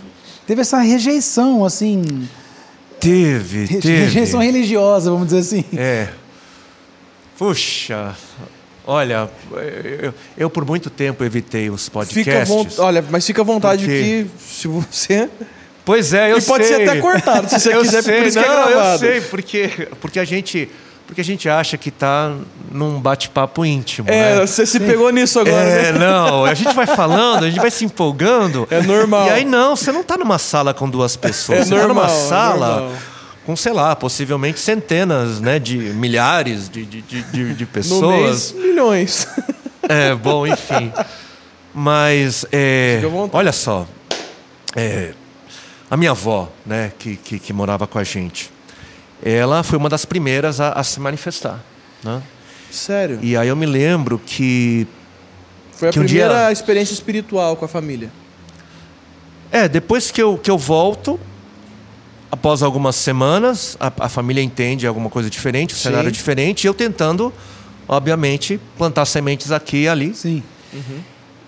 Teve 0.46 0.60
essa 0.62 0.78
rejeição, 0.80 1.64
assim... 1.64 2.28
Teve, 3.00 3.64
re- 3.66 3.80
teve. 3.80 4.04
Rejeição 4.06 4.40
religiosa, 4.40 5.10
vamos 5.10 5.26
dizer 5.28 5.38
assim. 5.40 5.64
É. 5.76 6.08
Puxa, 7.38 8.16
olha, 8.84 9.30
eu, 10.02 10.14
eu 10.36 10.50
por 10.50 10.64
muito 10.64 10.90
tempo 10.90 11.22
evitei 11.22 11.70
os 11.70 11.84
Fica 11.84 11.92
podcasts. 11.92 12.48
vontade, 12.48 12.80
olha, 12.80 13.04
mas 13.08 13.24
fica 13.24 13.42
à 13.42 13.44
vontade 13.44 13.84
Porque- 13.84 14.26
que 14.26 14.44
se 14.44 14.66
você 14.66 15.30
Pois 15.88 16.12
é, 16.12 16.30
eu 16.32 16.36
E 16.38 16.42
pode 16.42 16.66
sei. 16.66 16.76
ser 16.76 16.88
até 16.90 17.00
cortado, 17.00 17.48
se 17.48 17.58
você 17.58 17.74
eu 17.74 17.80
quiser, 17.80 18.02
sei, 18.02 18.18
por 18.18 18.26
isso 18.26 18.38
que 18.38 18.44
é 18.44 18.48
não, 18.48 18.66
gravado. 18.66 18.92
Eu 18.92 18.98
sei, 18.98 19.20
porque, 19.22 19.88
porque, 20.02 20.20
a 20.20 20.24
gente, 20.26 20.68
porque 21.06 21.22
a 21.22 21.24
gente 21.24 21.48
acha 21.48 21.78
que 21.78 21.90
tá 21.90 22.30
num 22.70 23.00
bate-papo 23.00 23.64
íntimo. 23.64 24.06
É, 24.10 24.34
né? 24.34 24.46
você 24.46 24.66
se 24.66 24.78
pegou 24.78 25.10
nisso 25.10 25.40
agora, 25.40 25.56
É, 25.62 25.92
né? 25.92 25.98
não, 25.98 26.44
a 26.44 26.52
gente 26.52 26.74
vai 26.74 26.86
falando, 26.86 27.44
a 27.44 27.48
gente 27.48 27.58
vai 27.58 27.70
se 27.70 27.86
empolgando. 27.86 28.68
É 28.70 28.82
normal. 28.82 29.28
E 29.28 29.30
aí, 29.30 29.44
não, 29.46 29.74
você 29.74 29.90
não 29.90 30.04
tá 30.04 30.18
numa 30.18 30.38
sala 30.38 30.74
com 30.74 30.90
duas 30.90 31.16
pessoas. 31.16 31.60
É 31.60 31.64
você 31.64 31.70
tá 31.70 31.76
normal, 31.86 32.04
numa 32.04 32.14
é 32.14 32.28
sala 32.28 32.68
normal. 32.80 32.92
com, 33.46 33.56
sei 33.56 33.72
lá, 33.72 33.96
possivelmente 33.96 34.60
centenas, 34.60 35.40
né, 35.40 35.58
de 35.58 35.78
milhares 35.78 36.68
de, 36.68 36.84
de, 36.84 37.00
de, 37.00 37.22
de- 37.22 37.54
de 37.54 37.64
No 37.64 37.66
pessoas. 37.70 38.52
mês, 38.52 38.54
milhões. 38.66 39.26
É, 39.88 40.14
bom, 40.14 40.46
enfim. 40.46 40.92
Mas, 41.72 42.44
é, 42.52 43.00
olha 43.32 43.52
só. 43.52 43.86
é, 44.76 45.12
a 45.90 45.96
minha 45.96 46.10
avó, 46.10 46.50
né, 46.66 46.92
que, 46.98 47.16
que, 47.16 47.38
que 47.38 47.52
morava 47.52 47.86
com 47.86 47.98
a 47.98 48.04
gente, 48.04 48.50
ela 49.22 49.62
foi 49.62 49.78
uma 49.78 49.88
das 49.88 50.04
primeiras 50.04 50.60
a, 50.60 50.72
a 50.72 50.84
se 50.84 51.00
manifestar. 51.00 51.60
Né? 52.02 52.22
Sério. 52.70 53.18
E 53.22 53.36
aí 53.36 53.48
eu 53.48 53.56
me 53.56 53.66
lembro 53.66 54.20
que. 54.24 54.86
Foi 55.72 55.88
a 55.88 55.92
que 55.92 55.98
um 55.98 56.04
primeira 56.04 56.34
dia- 56.34 56.52
experiência 56.52 56.92
espiritual 56.92 57.56
com 57.56 57.64
a 57.64 57.68
família. 57.68 58.10
É, 59.50 59.66
depois 59.68 60.10
que 60.10 60.22
eu, 60.22 60.36
que 60.36 60.50
eu 60.50 60.58
volto, 60.58 61.18
após 62.30 62.62
algumas 62.62 62.94
semanas, 62.96 63.76
a, 63.80 63.90
a 64.00 64.08
família 64.08 64.42
entende 64.42 64.86
alguma 64.86 65.08
coisa 65.08 65.30
diferente, 65.30 65.74
o 65.74 65.76
cenário 65.76 66.08
é 66.08 66.10
diferente, 66.12 66.64
e 66.64 66.66
eu 66.66 66.74
tentando, 66.74 67.32
obviamente, 67.88 68.60
plantar 68.76 69.06
sementes 69.06 69.50
aqui 69.50 69.84
e 69.84 69.88
ali. 69.88 70.14
Sim. 70.14 70.42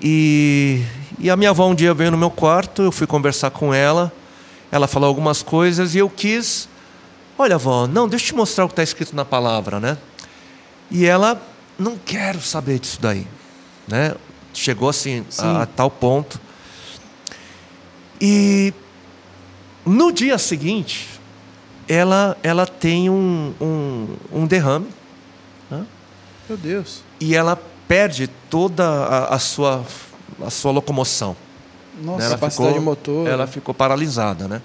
E, 0.00 0.82
e 1.18 1.28
a 1.28 1.36
minha 1.36 1.50
avó 1.50 1.68
um 1.68 1.74
dia 1.74 1.92
veio 1.92 2.10
no 2.10 2.16
meu 2.16 2.30
quarto, 2.30 2.82
eu 2.82 2.90
fui 2.90 3.06
conversar 3.06 3.50
com 3.50 3.74
ela, 3.74 4.10
ela 4.70 4.86
falou 4.86 5.08
algumas 5.08 5.42
coisas 5.42 5.94
e 5.94 5.98
eu 5.98 6.08
quis. 6.08 6.68
Olha, 7.36 7.56
avó, 7.56 7.86
não, 7.86 8.08
deixa 8.08 8.26
eu 8.26 8.28
te 8.28 8.34
mostrar 8.34 8.64
o 8.64 8.68
que 8.68 8.72
está 8.72 8.82
escrito 8.82 9.16
na 9.16 9.24
palavra, 9.24 9.80
né? 9.80 9.98
E 10.90 11.06
ela, 11.06 11.40
não 11.78 11.96
quero 11.96 12.40
saber 12.40 12.78
disso 12.78 13.00
daí, 13.00 13.26
né? 13.88 14.14
Chegou 14.52 14.88
assim 14.88 15.24
a, 15.38 15.62
a 15.62 15.66
tal 15.66 15.90
ponto. 15.90 16.40
E 18.20 18.74
no 19.84 20.12
dia 20.12 20.36
seguinte, 20.36 21.08
ela, 21.88 22.36
ela 22.42 22.66
tem 22.66 23.08
um, 23.08 23.54
um, 23.60 24.16
um 24.32 24.46
derrame 24.46 24.88
Meu 26.48 26.56
Deus. 26.56 27.02
e 27.18 27.34
ela 27.34 27.60
perde 27.88 28.28
toda 28.48 28.86
a, 28.86 29.34
a 29.34 29.38
sua, 29.38 29.84
a 30.44 30.50
sua 30.50 30.70
locomoção. 30.70 31.36
Nossa, 32.02 32.18
né? 32.18 32.24
Ela 32.26 32.34
capacidade 32.34 32.68
ficou, 32.70 32.84
motora. 32.84 33.30
Ela 33.30 33.46
ficou 33.46 33.74
paralisada, 33.74 34.48
né? 34.48 34.62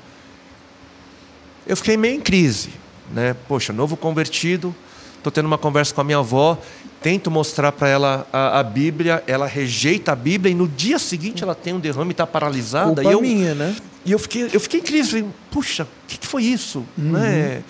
Eu 1.67 1.76
fiquei 1.76 1.98
meio 1.98 2.15
em 2.15 2.21
crise, 2.21 2.69
né? 3.12 3.36
Poxa, 3.48 3.74
novo 3.74 3.98
convertido, 3.98 4.74
estou 5.17 5.32
tendo 5.32 5.45
uma 5.45 5.58
conversa 5.58 5.93
com 5.93 6.02
a 6.02 6.04
minha 6.04 6.19
avó, 6.19 6.58
tento 7.02 7.30
mostrar 7.30 7.71
para 7.71 7.88
ela 7.88 8.28
a, 8.32 8.60
a 8.60 8.63
Bíblia, 8.63 9.24
ela 9.28 9.48
rejeita 9.48 10.12
a 10.12 10.15
Bíblia 10.15 10.52
e 10.52 10.56
no 10.56 10.67
dia 10.67 11.00
seguinte 11.00 11.43
ela 11.43 11.56
tem 11.56 11.74
um 11.74 11.80
derrame 11.80 12.10
e 12.10 12.13
está 12.13 12.26
paralisada. 12.26 13.02
Culpa 13.02 13.10
e 13.10 13.13
eu, 13.13 13.21
minha, 13.21 13.56
né? 13.56 13.76
e 14.06 14.12
eu 14.12 14.19
fiquei, 14.19 14.50
eu 14.52 14.60
fiquei 14.60 14.80
em 14.80 14.84
crise. 14.84 15.10
Falei, 15.10 15.26
puxa, 15.52 15.84
o 15.84 16.08
que, 16.08 16.17
que 16.17 16.28
foi 16.28 16.43
isso? 16.43 16.86
Né? 16.98 17.63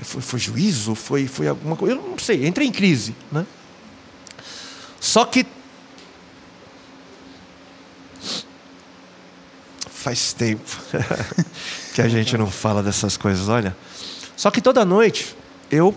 Foi, 0.00 0.22
foi 0.22 0.38
juízo? 0.38 0.94
Foi, 0.94 1.26
foi 1.26 1.48
alguma 1.48 1.76
coisa? 1.76 1.94
Eu 1.94 2.02
não 2.02 2.18
sei, 2.18 2.46
entrei 2.46 2.66
em 2.66 2.72
crise. 2.72 3.14
Né? 3.32 3.44
Só 5.00 5.24
que. 5.24 5.46
Faz 10.00 10.32
tempo 10.32 10.64
que 11.94 12.00
a 12.00 12.08
gente 12.08 12.34
não 12.38 12.50
fala 12.50 12.82
dessas 12.82 13.18
coisas, 13.18 13.50
olha. 13.50 13.76
Só 14.34 14.50
que 14.50 14.62
toda 14.62 14.82
noite 14.82 15.36
eu 15.70 15.94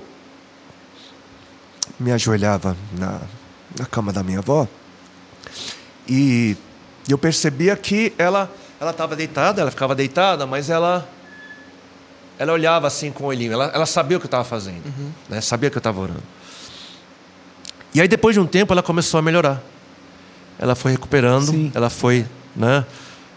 me 1.97 2.11
ajoelhava 2.11 2.75
na, 2.91 3.21
na 3.79 3.85
cama 3.85 4.11
da 4.11 4.21
minha 4.21 4.39
avó 4.39 4.67
e 6.05 6.57
eu 7.07 7.17
percebia 7.17 7.77
que 7.77 8.13
ela 8.17 8.51
ela 8.77 8.91
estava 8.91 9.15
deitada, 9.15 9.61
ela 9.61 9.71
ficava 9.71 9.95
deitada, 9.95 10.45
mas 10.45 10.69
ela 10.69 11.07
ela 12.37 12.51
olhava 12.51 12.87
assim 12.87 13.09
com 13.09 13.23
o 13.23 13.27
olhinho, 13.27 13.53
ela, 13.53 13.71
ela 13.73 13.85
sabia 13.85 14.17
o 14.17 14.19
que 14.19 14.25
eu 14.25 14.27
estava 14.27 14.43
fazendo, 14.43 14.83
né? 15.29 15.39
sabia 15.39 15.69
que 15.69 15.77
eu 15.77 15.79
estava 15.79 16.01
orando. 16.01 16.23
E 17.93 18.01
aí 18.01 18.07
depois 18.09 18.33
de 18.33 18.41
um 18.41 18.45
tempo 18.45 18.73
ela 18.73 18.83
começou 18.83 19.17
a 19.17 19.21
melhorar. 19.21 19.63
Ela 20.59 20.75
foi 20.75 20.91
recuperando, 20.91 21.51
Sim. 21.51 21.71
ela 21.73 21.89
foi, 21.89 22.25
né, 22.53 22.85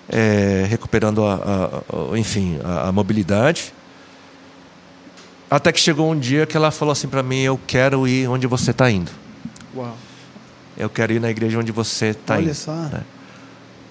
é, 0.08 0.64
recuperando 0.68 1.24
a, 1.24 1.34
a- 1.34 2.12
a- 2.14 2.18
enfim, 2.18 2.58
a, 2.64 2.88
a 2.88 2.92
mobilidade. 2.92 3.72
Até 5.50 5.70
que 5.72 5.78
chegou 5.80 6.10
um 6.10 6.18
dia 6.18 6.44
que 6.46 6.56
ela 6.56 6.70
falou 6.70 6.92
assim 6.92 7.08
para 7.08 7.22
mim: 7.22 7.40
Eu 7.40 7.58
quero 7.66 8.06
ir 8.06 8.28
onde 8.28 8.46
você 8.46 8.70
está 8.72 8.90
indo. 8.90 9.10
Uau. 9.74 9.96
Eu 10.76 10.90
quero 10.90 11.12
ir 11.12 11.20
na 11.20 11.30
igreja 11.30 11.58
onde 11.58 11.72
você 11.72 12.06
está 12.06 12.34
Olha 12.34 12.44
indo. 12.44 12.54
só. 12.54 12.72
né? 12.72 13.02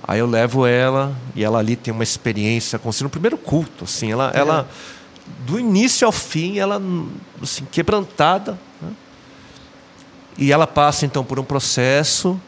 Aí 0.08 0.20
eu 0.20 0.28
levo 0.28 0.68
ela 0.68 1.16
e 1.36 1.44
ela 1.44 1.58
ali 1.58 1.76
tem 1.76 1.92
uma 1.92 2.04
experiência 2.04 2.78
com 2.78 2.92
no 3.02 3.10
primeiro 3.10 3.38
culto, 3.38 3.86
assim, 3.86 4.12
ela, 4.12 4.32
É. 4.36 4.40
ela 4.40 4.68
do 5.48 5.60
início 5.60 6.06
ao 6.06 6.12
fim, 6.12 6.60
ela 6.60 6.80
assim, 7.42 7.66
quebrantada. 7.72 8.60
né? 8.80 8.92
E 10.38 10.52
ela 10.52 10.68
passa 10.68 11.08
então 11.08 11.24
por 11.24 11.40
um 11.40 11.44
processo, 11.44 12.40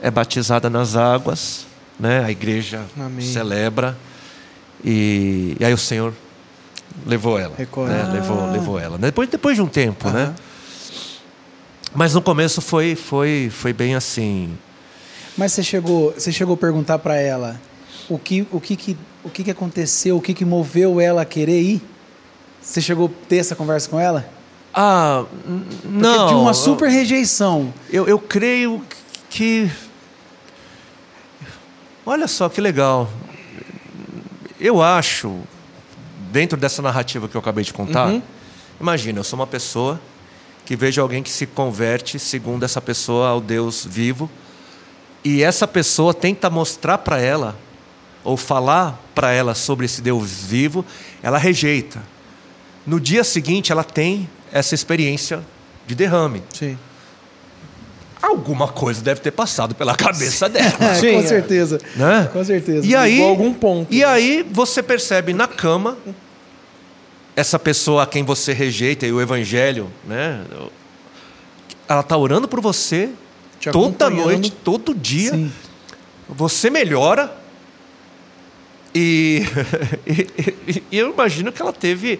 é 0.00 0.10
batizada 0.10 0.70
nas 0.70 0.96
águas, 0.96 1.65
né? 1.98 2.24
A 2.24 2.30
igreja 2.30 2.84
Amém. 2.98 3.24
celebra 3.26 3.96
e, 4.84 5.56
e 5.58 5.64
aí 5.64 5.72
o 5.72 5.78
Senhor 5.78 6.12
levou 7.06 7.38
ela, 7.38 7.54
né? 7.58 7.66
Ah. 8.08 8.12
levou, 8.12 8.50
levou 8.52 8.78
ela. 8.80 8.98
Depois, 8.98 9.28
depois 9.28 9.56
de 9.56 9.62
um 9.62 9.66
tempo, 9.68 10.08
né? 10.10 10.34
Mas 11.94 12.14
no 12.14 12.20
começo 12.22 12.60
foi, 12.60 12.94
foi, 12.94 13.50
foi 13.50 13.72
bem 13.72 13.94
assim. 13.94 14.56
Mas 15.36 15.52
você 15.52 15.62
chegou, 15.62 16.12
você 16.12 16.30
chegou 16.32 16.54
a 16.54 16.56
perguntar 16.58 16.98
pra 16.98 17.16
ela 17.16 17.60
o 18.08 18.18
que, 18.18 18.46
o 18.50 18.60
que, 18.60 18.76
que, 18.76 18.96
o 19.24 19.30
que, 19.30 19.44
que 19.44 19.50
aconteceu, 19.50 20.16
o 20.16 20.20
que, 20.20 20.34
que 20.34 20.44
moveu 20.44 21.00
ela 21.00 21.22
a 21.22 21.24
querer 21.24 21.60
ir? 21.60 21.82
Você 22.60 22.80
chegou 22.80 23.06
a 23.06 23.28
ter 23.28 23.36
essa 23.36 23.54
conversa 23.54 23.88
com 23.88 23.98
ela? 23.98 24.28
Ah, 24.74 25.24
n- 25.48 25.64
Porque 25.82 25.88
não. 25.98 26.26
de 26.28 26.34
uma 26.34 26.52
super 26.52 26.88
rejeição. 26.90 27.72
Eu, 27.90 28.06
eu 28.06 28.18
creio 28.18 28.82
que. 29.30 29.70
Olha 32.08 32.28
só 32.28 32.48
que 32.48 32.60
legal. 32.60 33.10
Eu 34.60 34.80
acho, 34.80 35.40
dentro 36.30 36.56
dessa 36.56 36.80
narrativa 36.80 37.28
que 37.28 37.36
eu 37.36 37.40
acabei 37.40 37.64
de 37.64 37.72
contar, 37.72 38.06
Uhum. 38.06 38.22
imagina, 38.80 39.18
eu 39.18 39.24
sou 39.24 39.38
uma 39.38 39.46
pessoa 39.46 40.00
que 40.64 40.76
vejo 40.76 41.00
alguém 41.02 41.22
que 41.22 41.30
se 41.30 41.46
converte 41.46 42.18
segundo 42.18 42.64
essa 42.64 42.80
pessoa 42.80 43.28
ao 43.28 43.40
Deus 43.40 43.84
vivo, 43.84 44.30
e 45.24 45.42
essa 45.42 45.66
pessoa 45.66 46.14
tenta 46.14 46.48
mostrar 46.48 46.98
para 46.98 47.20
ela, 47.20 47.56
ou 48.22 48.36
falar 48.36 49.00
para 49.14 49.32
ela 49.32 49.54
sobre 49.54 49.86
esse 49.86 50.00
Deus 50.00 50.30
vivo, 50.44 50.84
ela 51.22 51.38
rejeita. 51.38 52.02
No 52.86 53.00
dia 53.00 53.24
seguinte, 53.24 53.72
ela 53.72 53.82
tem 53.84 54.28
essa 54.52 54.74
experiência 54.76 55.44
de 55.86 55.94
derrame 55.94 56.42
Sim. 56.52 56.78
Alguma 58.26 58.68
coisa 58.68 59.02
deve 59.02 59.20
ter 59.20 59.30
passado 59.30 59.74
pela 59.74 59.94
cabeça 59.94 60.48
dela. 60.48 60.72
É, 60.80 60.94
Sim, 60.94 61.14
com 61.20 61.26
certeza. 61.28 61.78
né? 61.96 62.28
Com 62.32 62.44
certeza. 62.44 62.86
E 62.86 62.94
aí, 62.94 63.22
algum 63.22 63.52
ponto. 63.54 63.92
e 63.92 64.02
aí 64.04 64.44
você 64.50 64.82
percebe 64.82 65.32
na 65.32 65.46
cama 65.48 65.96
essa 67.34 67.58
pessoa 67.58 68.02
a 68.02 68.06
quem 68.06 68.22
você 68.24 68.52
rejeita 68.52 69.06
e 69.06 69.12
o 69.12 69.20
evangelho, 69.20 69.90
né? 70.06 70.42
Ela 71.88 72.02
tá 72.02 72.16
orando 72.16 72.48
por 72.48 72.60
você 72.60 73.10
Te 73.60 73.70
toda 73.70 74.08
noite, 74.10 74.50
todo 74.50 74.94
dia. 74.94 75.30
Sim. 75.32 75.52
Você 76.28 76.70
melhora 76.70 77.30
e, 78.94 79.44
e- 80.06 80.82
e 80.90 80.98
eu 80.98 81.12
imagino 81.12 81.52
que 81.52 81.60
ela 81.60 81.72
teve, 81.72 82.18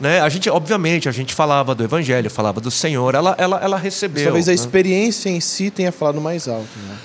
né? 0.00 0.20
A 0.20 0.28
gente, 0.28 0.48
obviamente, 0.48 1.08
a 1.08 1.12
gente 1.12 1.34
falava 1.34 1.74
do 1.74 1.82
evangelho, 1.84 2.30
falava 2.30 2.60
do 2.60 2.70
Senhor. 2.70 3.14
Ela, 3.14 3.34
ela, 3.38 3.58
ela 3.62 3.76
recebeu. 3.76 4.24
Talvez 4.24 4.48
a 4.48 4.52
né? 4.52 4.54
experiência 4.54 5.28
em 5.28 5.40
si 5.40 5.70
tenha 5.70 5.90
falado 5.92 6.20
mais 6.20 6.46
alto, 6.48 6.68
né? 6.86 6.96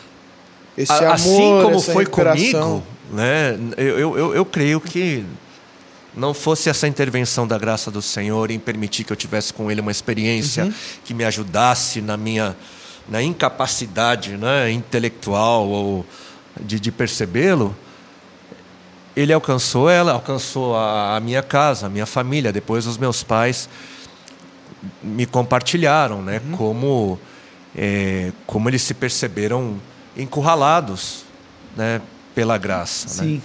Esse 0.78 0.92
A- 0.92 0.98
amor, 0.98 1.12
assim 1.14 1.38
como 1.64 1.76
essa 1.76 1.94
foi 1.94 2.06
comigo, 2.06 2.84
né? 3.12 3.58
Eu, 3.78 4.00
eu, 4.00 4.18
eu, 4.18 4.36
eu 4.36 4.46
creio 4.46 4.80
que 4.82 5.24
não 6.16 6.34
fosse 6.34 6.70
essa 6.70 6.88
intervenção 6.88 7.48
da 7.48 7.58
graça 7.58 7.90
do 7.90 8.02
Senhor 8.02 8.52
em 8.52 8.60
permitir 8.60 9.04
que 9.04 9.12
eu 9.12 9.18
tivesse 9.18 9.52
com 9.54 9.72
Ele 9.72 9.82
uma 9.82 9.92
experiência 9.92 10.66
Uhum. 10.66 10.74
que 11.04 11.14
me 11.14 11.24
ajudasse 11.24 12.02
na 12.02 12.16
minha 12.18 12.56
na 13.10 13.22
incapacidade 13.22 14.38
né, 14.38 14.72
intelectual 14.72 15.68
ou 15.68 16.06
de, 16.62 16.80
de 16.80 16.90
percebê-lo, 16.92 17.76
ele 19.16 19.32
alcançou 19.34 19.90
ela, 19.90 20.14
alcançou 20.14 20.76
a, 20.76 21.16
a 21.16 21.20
minha 21.20 21.44
casa, 21.44 21.88
a 21.88 21.90
minha 21.90 22.06
família, 22.06 22.52
depois 22.52 22.88
os 22.88 22.98
meus 22.98 23.24
pais 23.24 23.70
me 25.02 25.26
compartilharam, 25.26 26.22
né? 26.22 26.42
Uhum. 26.46 26.58
Como, 26.58 27.20
é, 27.76 28.32
como 28.46 28.70
eles 28.70 28.82
se 28.82 28.94
perceberam 28.94 29.80
encurralados, 30.18 31.24
né? 31.76 32.02
Pela 32.36 32.58
graça. 32.58 33.24
né? 33.24 33.30
Sim. 33.30 33.42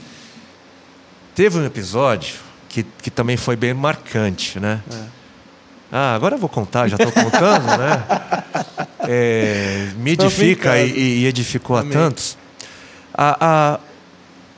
Teve 1.34 1.58
um 1.58 1.64
episódio 1.64 2.36
que, 2.68 2.82
que 2.82 3.10
também 3.10 3.36
foi 3.36 3.54
bem 3.54 3.74
marcante, 3.74 4.58
né? 4.58 4.82
Ah, 5.92 6.14
agora 6.14 6.34
eu 6.34 6.38
vou 6.38 6.48
contar, 6.48 6.88
já 6.88 6.96
estou 6.96 7.12
contando, 7.12 7.66
né? 7.66 8.04
É, 9.10 9.88
me 9.96 10.10
edifica 10.10 10.76
e, 10.78 11.20
e 11.20 11.26
edificou 11.26 11.76
a 11.76 11.80
Amém. 11.80 11.92
tantos. 11.92 12.36
A, 13.14 13.36
a, 13.40 13.80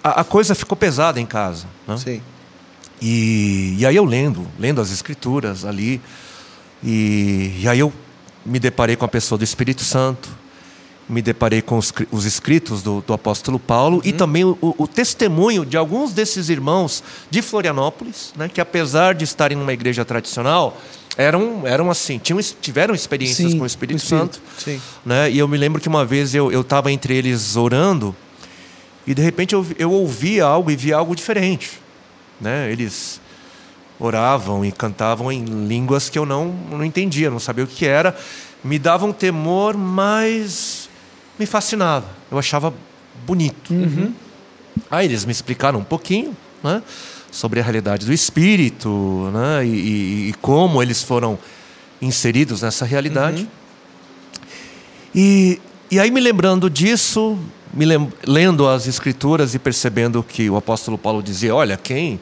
a, 0.02 0.20
a 0.20 0.24
coisa 0.24 0.54
ficou 0.54 0.76
pesada 0.76 1.20
em 1.20 1.26
casa. 1.26 1.66
Né? 1.86 1.96
Sim. 1.96 2.22
E, 3.00 3.76
e 3.78 3.86
aí 3.86 3.96
eu 3.96 4.04
lendo, 4.04 4.46
lendo 4.58 4.80
as 4.80 4.90
escrituras 4.90 5.64
ali, 5.64 6.00
e, 6.82 7.56
e 7.60 7.68
aí 7.68 7.78
eu 7.78 7.92
me 8.44 8.58
deparei 8.58 8.96
com 8.96 9.04
a 9.04 9.08
pessoa 9.08 9.38
do 9.38 9.44
Espírito 9.44 9.82
Santo, 9.84 10.28
me 11.08 11.20
deparei 11.20 11.60
com 11.60 11.76
os, 11.76 11.92
os 12.12 12.24
escritos 12.24 12.82
do, 12.82 13.00
do 13.04 13.12
apóstolo 13.12 13.58
Paulo 13.58 14.00
e 14.04 14.12
também 14.12 14.44
o, 14.44 14.56
o- 14.60 14.86
testemunho 14.86 15.66
de 15.66 15.76
alguns 15.76 16.12
desses 16.12 16.48
irmãos 16.48 17.02
de 17.28 17.42
Florianópolis, 17.42 18.32
né, 18.36 18.48
que 18.48 18.60
apesar 18.60 19.14
de 19.14 19.24
estarem 19.24 19.56
numa 19.58 19.72
igreja 19.72 20.04
tradicional, 20.04 20.80
eram, 21.16 21.66
eram 21.66 21.90
assim, 21.90 22.16
tinham, 22.18 22.38
tiveram 22.62 22.94
experiências 22.94 23.50
Sim, 23.50 23.58
com 23.58 23.64
o 23.64 23.66
Espírito 23.66 23.98
o 23.98 24.02
Espírito. 24.02 24.36
Santo. 24.36 24.40
Sim. 24.56 24.80
Né? 25.04 25.30
E 25.32 25.38
eu 25.38 25.48
me 25.48 25.58
lembro 25.58 25.80
que 25.80 25.88
uma 25.88 26.04
vez 26.04 26.32
eu 26.34 26.60
estava 26.60 26.92
entre 26.92 27.14
eles 27.16 27.56
orando 27.56 28.14
e 29.06 29.14
de 29.14 29.22
repente 29.22 29.54
eu, 29.54 29.66
eu 29.78 29.90
ouvia 29.90 30.44
algo 30.44 30.70
e 30.70 30.76
via 30.76 30.96
algo 30.96 31.14
diferente. 31.16 31.80
Né? 32.40 32.70
Eles 32.70 33.20
oravam 33.98 34.64
e 34.64 34.72
cantavam 34.72 35.30
em 35.30 35.44
línguas 35.44 36.08
que 36.08 36.18
eu 36.18 36.24
não, 36.24 36.46
não 36.70 36.84
entendia, 36.84 37.30
não 37.30 37.38
sabia 37.38 37.64
o 37.64 37.66
que 37.66 37.86
era. 37.86 38.16
Me 38.64 38.78
dava 38.78 39.04
um 39.06 39.12
temor, 39.12 39.76
mas 39.76 40.88
me 41.38 41.46
fascinava. 41.46 42.06
Eu 42.30 42.38
achava 42.38 42.72
bonito. 43.26 43.72
Aí 44.90 45.06
eles 45.06 45.24
me 45.24 45.32
explicaram 45.32 45.78
um 45.80 45.84
pouquinho 45.84 46.36
né, 46.62 46.82
sobre 47.30 47.60
a 47.60 47.62
realidade 47.62 48.06
do 48.06 48.12
espírito 48.12 49.30
né, 49.32 49.64
e, 49.66 49.68
e- 49.68 50.28
e 50.30 50.32
como 50.40 50.82
eles 50.82 51.02
foram 51.02 51.38
inseridos 52.00 52.62
nessa 52.62 52.84
realidade. 52.86 53.46
E, 55.14 55.60
e 55.90 55.98
aí, 55.98 56.10
me 56.10 56.20
lembrando 56.20 56.70
disso, 56.70 57.36
me 57.72 57.85
lendo 58.26 58.68
as 58.68 58.87
escrituras 58.87 59.54
e 59.54 59.59
percebendo 59.59 60.22
que 60.22 60.50
o 60.50 60.56
apóstolo 60.56 60.98
Paulo 60.98 61.22
dizia: 61.22 61.54
olha, 61.54 61.76
quem. 61.76 62.20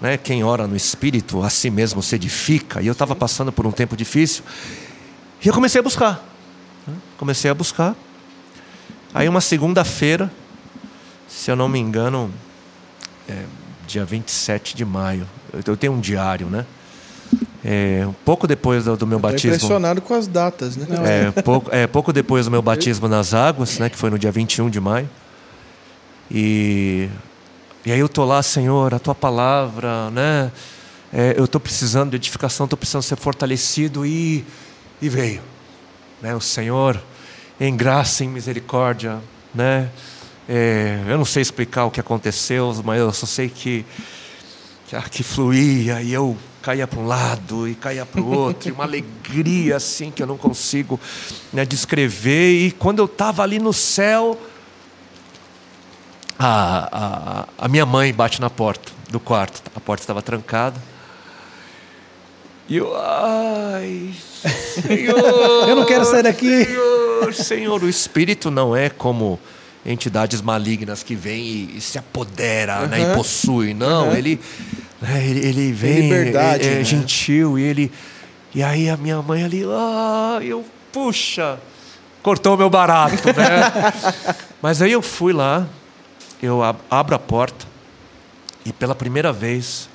Né, 0.00 0.16
quem 0.16 0.44
ora 0.44 0.68
no 0.68 0.76
espírito, 0.76 1.42
a 1.42 1.50
si 1.50 1.70
mesmo 1.70 2.00
se 2.00 2.14
edifica. 2.14 2.80
E 2.80 2.86
eu 2.86 2.92
estava 2.92 3.16
passando 3.16 3.50
por 3.50 3.66
um 3.66 3.72
tempo 3.72 3.96
difícil. 3.96 4.44
E 5.44 5.48
eu 5.48 5.52
comecei 5.52 5.80
a 5.80 5.82
buscar. 5.82 6.24
né, 6.86 6.94
Comecei 7.16 7.50
a 7.50 7.54
buscar. 7.54 7.96
Aí, 9.12 9.28
uma 9.28 9.40
segunda-feira, 9.40 10.30
se 11.26 11.50
eu 11.50 11.56
não 11.56 11.68
me 11.68 11.80
engano, 11.80 12.32
é, 13.28 13.42
dia 13.88 14.04
27 14.04 14.76
de 14.76 14.84
maio. 14.84 15.26
Eu 15.66 15.76
tenho 15.76 15.94
um 15.94 16.00
diário, 16.00 16.46
né? 16.46 16.64
É, 17.70 18.06
um 18.06 18.14
pouco 18.24 18.46
depois 18.46 18.84
do, 18.86 18.96
do 18.96 19.06
meu 19.06 19.18
batismo. 19.18 19.50
impressionado 19.54 20.00
com 20.00 20.14
as 20.14 20.26
datas, 20.26 20.74
né? 20.74 20.86
Não, 20.88 21.04
É, 21.04 21.30
pouco, 21.42 21.70
é, 21.70 21.86
pouco 21.86 22.14
depois 22.14 22.46
do 22.46 22.50
meu 22.50 22.62
batismo 22.62 23.06
nas 23.08 23.34
águas, 23.34 23.78
né, 23.78 23.90
que 23.90 23.96
foi 23.96 24.08
no 24.08 24.18
dia 24.18 24.32
21 24.32 24.70
de 24.70 24.80
maio. 24.80 25.08
E, 26.30 27.10
e 27.84 27.92
aí 27.92 28.00
eu 28.00 28.08
tô 28.08 28.24
lá, 28.24 28.42
Senhor, 28.42 28.94
a 28.94 28.98
tua 28.98 29.14
palavra, 29.14 30.10
né? 30.10 30.50
é, 31.12 31.34
eu 31.36 31.44
estou 31.44 31.60
precisando 31.60 32.10
de 32.10 32.16
edificação, 32.16 32.64
estou 32.64 32.76
precisando 32.76 33.02
ser 33.02 33.16
fortalecido 33.16 34.04
e, 34.06 34.46
e 35.00 35.08
veio. 35.10 35.42
Né, 36.22 36.34
o 36.34 36.40
Senhor, 36.40 36.98
em 37.60 37.76
graça, 37.76 38.24
em 38.24 38.28
misericórdia, 38.28 39.18
né? 39.54 39.90
É, 40.48 41.02
eu 41.06 41.18
não 41.18 41.24
sei 41.26 41.42
explicar 41.42 41.84
o 41.84 41.90
que 41.90 42.00
aconteceu, 42.00 42.74
mas 42.82 42.98
eu 42.98 43.12
só 43.12 43.26
sei 43.26 43.50
que 43.50 43.84
que, 44.88 45.10
que 45.10 45.22
fluía 45.22 46.00
e 46.00 46.12
eu 46.14 46.34
caía 46.62 46.86
para 46.86 46.98
um 46.98 47.06
lado 47.06 47.68
e 47.68 47.74
caía 47.74 48.04
para 48.04 48.20
o 48.20 48.30
outro, 48.30 48.68
e 48.68 48.72
uma 48.72 48.84
alegria 48.84 49.76
assim 49.76 50.10
que 50.10 50.22
eu 50.22 50.26
não 50.26 50.36
consigo 50.36 51.00
né, 51.52 51.64
descrever. 51.64 52.66
E 52.66 52.72
quando 52.72 52.98
eu 52.98 53.06
estava 53.06 53.42
ali 53.42 53.58
no 53.58 53.72
céu, 53.72 54.38
a, 56.38 56.88
a, 57.58 57.64
a 57.64 57.68
minha 57.68 57.86
mãe 57.86 58.12
bate 58.12 58.40
na 58.40 58.50
porta 58.50 58.92
do 59.10 59.18
quarto, 59.18 59.62
a 59.74 59.80
porta 59.80 60.02
estava 60.02 60.22
trancada. 60.22 60.80
E 62.68 62.76
eu, 62.76 62.94
ai, 62.94 64.14
Senhor, 64.82 65.18
Eu 65.66 65.74
não 65.74 65.86
quero 65.86 66.04
sair 66.04 66.22
daqui. 66.22 66.64
Senhor, 66.64 67.34
Senhor, 67.34 67.82
o 67.82 67.88
Espírito 67.88 68.50
não 68.50 68.76
é 68.76 68.90
como 68.90 69.40
entidades 69.86 70.42
malignas 70.42 71.02
que 71.02 71.14
vêm 71.14 71.42
e, 71.42 71.76
e 71.78 71.80
se 71.80 71.98
apodera 71.98 72.86
né, 72.86 73.00
e 73.00 73.16
possui. 73.16 73.72
Não, 73.72 74.08
Aham. 74.08 74.16
ele, 74.18 74.38
né, 75.00 75.24
ele, 75.26 75.46
ele 75.46 75.72
vem, 75.72 76.00
liberdade, 76.02 76.66
é, 76.66 76.72
é 76.72 76.78
né? 76.78 76.84
gentil 76.84 77.58
e 77.58 77.62
ele. 77.62 77.92
E 78.54 78.62
aí 78.62 78.88
a 78.88 78.96
minha 78.96 79.20
mãe 79.22 79.44
ali, 79.44 79.62
ah, 79.66 80.38
eu, 80.42 80.64
puxa, 80.92 81.58
cortou 82.22 82.56
meu 82.56 82.68
barato, 82.70 83.26
né? 83.28 84.34
Mas 84.60 84.82
aí 84.82 84.90
eu 84.92 85.02
fui 85.02 85.32
lá, 85.32 85.66
eu 86.42 86.62
ab- 86.62 86.80
abro 86.90 87.14
a 87.14 87.18
porta 87.18 87.66
e 88.64 88.72
pela 88.72 88.94
primeira 88.94 89.32
vez, 89.32 89.88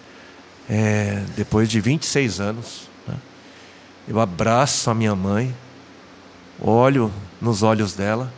é, 0.69 1.21
depois 1.35 1.67
de 1.69 1.81
26 1.81 2.39
anos, 2.39 2.87
né, 3.07 3.15
eu 4.07 4.19
abraço 4.19 4.89
a 4.89 4.93
minha 4.93 5.15
mãe, 5.15 5.53
olho 6.61 7.11
nos 7.41 7.61
olhos 7.63 7.93
dela 7.93 8.31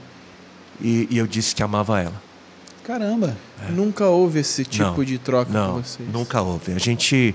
e, 0.82 1.08
e 1.12 1.17
eu 1.17 1.28
disse 1.28 1.54
que 1.54 1.62
amava 1.62 2.01
ela. 2.01 2.21
Caramba. 2.84 3.38
Nunca 3.69 4.05
houve 4.07 4.39
esse 4.39 4.63
tipo 4.65 4.83
Não, 4.97 5.03
de 5.03 5.17
troca 5.17 5.51
Não, 5.51 5.73
com 5.75 5.81
vocês. 5.83 6.09
nunca 6.11 6.41
houve. 6.41 6.73
A 6.73 6.77
gente. 6.79 7.33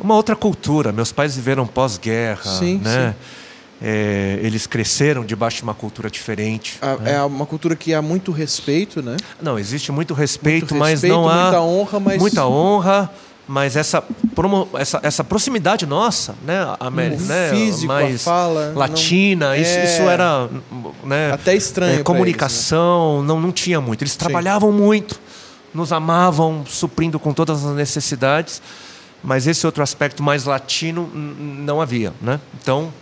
Uma 0.00 0.14
outra 0.14 0.34
cultura. 0.34 0.92
Meus 0.92 1.12
pais 1.12 1.36
viveram 1.36 1.66
pós-guerra. 1.66 2.58
Sim, 2.58 2.80
né? 2.82 3.14
É, 3.82 4.38
eles 4.42 4.66
cresceram 4.66 5.24
debaixo 5.24 5.58
de 5.58 5.62
uma 5.62 5.74
cultura 5.74 6.10
diferente. 6.10 6.78
A- 6.82 6.96
né? 6.96 7.12
É 7.14 7.22
uma 7.22 7.46
cultura 7.46 7.74
que 7.74 7.94
há 7.94 8.02
muito 8.02 8.30
respeito, 8.30 9.02
né? 9.02 9.16
Não, 9.40 9.58
existe 9.58 9.90
muito 9.90 10.12
respeito, 10.14 10.62
Muito 10.74 10.76
mas 10.76 10.90
respeito, 11.02 11.14
não 11.14 11.28
há. 11.28 11.42
muita 11.44 11.60
honra, 11.62 12.00
mas- 12.00 12.18
Muita 12.20 12.46
honra, 12.46 13.10
mas 13.50 13.74
essa, 13.74 14.00
promo- 14.32 14.68
essa, 14.74 15.00
essa 15.02 15.24
proximidade 15.24 15.84
nossa, 15.84 16.36
né? 16.44 16.60
A, 16.78 16.86
O 16.86 16.90
né, 16.92 17.50
físico, 17.50 17.88
mais 17.92 18.22
fala, 18.22 18.72
latina, 18.76 19.48
não- 19.48 19.56
isso, 19.56 19.72
é. 19.72 19.84
isso 19.84 20.02
era. 20.02 20.48
Né, 21.02 21.32
Até 21.32 21.56
estranho 21.56 21.98
é, 21.98 22.02
comunicação, 22.04 23.24
não, 23.24 23.40
não 23.40 23.50
tinha 23.50 23.80
muito. 23.80 24.02
Eles 24.02 24.14
trabalhavam 24.14 24.70
muito, 24.70 25.20
nos 25.74 25.92
amavam, 25.92 26.64
suprindo 26.64 27.18
com 27.18 27.32
todas 27.34 27.66
as 27.66 27.74
necessidades, 27.74 28.62
mas 29.20 29.48
esse 29.48 29.66
outro 29.66 29.82
aspecto 29.82 30.22
mais 30.22 30.44
latino 30.44 31.10
não 31.12 31.80
havia. 31.80 32.12
Né? 32.22 32.38
Então, 32.62 32.92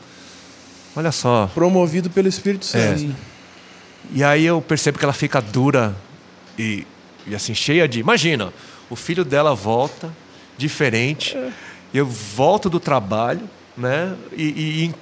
olha 0.96 1.12
só. 1.12 1.50
Promovido 1.54 2.08
pelo 2.08 2.26
Espírito 2.26 2.64
É. 2.74 2.96
Santo. 2.96 3.14
E 4.14 4.24
aí 4.24 4.46
eu 4.46 4.62
percebo 4.62 4.98
que 4.98 5.04
ela 5.04 5.12
fica 5.12 5.42
dura 5.42 5.94
e, 6.58 6.86
e 7.26 7.34
assim, 7.34 7.54
cheia 7.54 7.86
de. 7.86 8.00
Imagina, 8.00 8.50
o 8.88 8.96
filho 8.96 9.26
dela 9.26 9.54
volta, 9.54 10.10
diferente. 10.58 11.36
Eu 11.94 12.04
volto 12.04 12.68
do 12.68 12.78
trabalho, 12.78 13.48
né? 13.76 14.14
E, 14.36 14.42
e- 14.44 14.84
e 14.86 14.94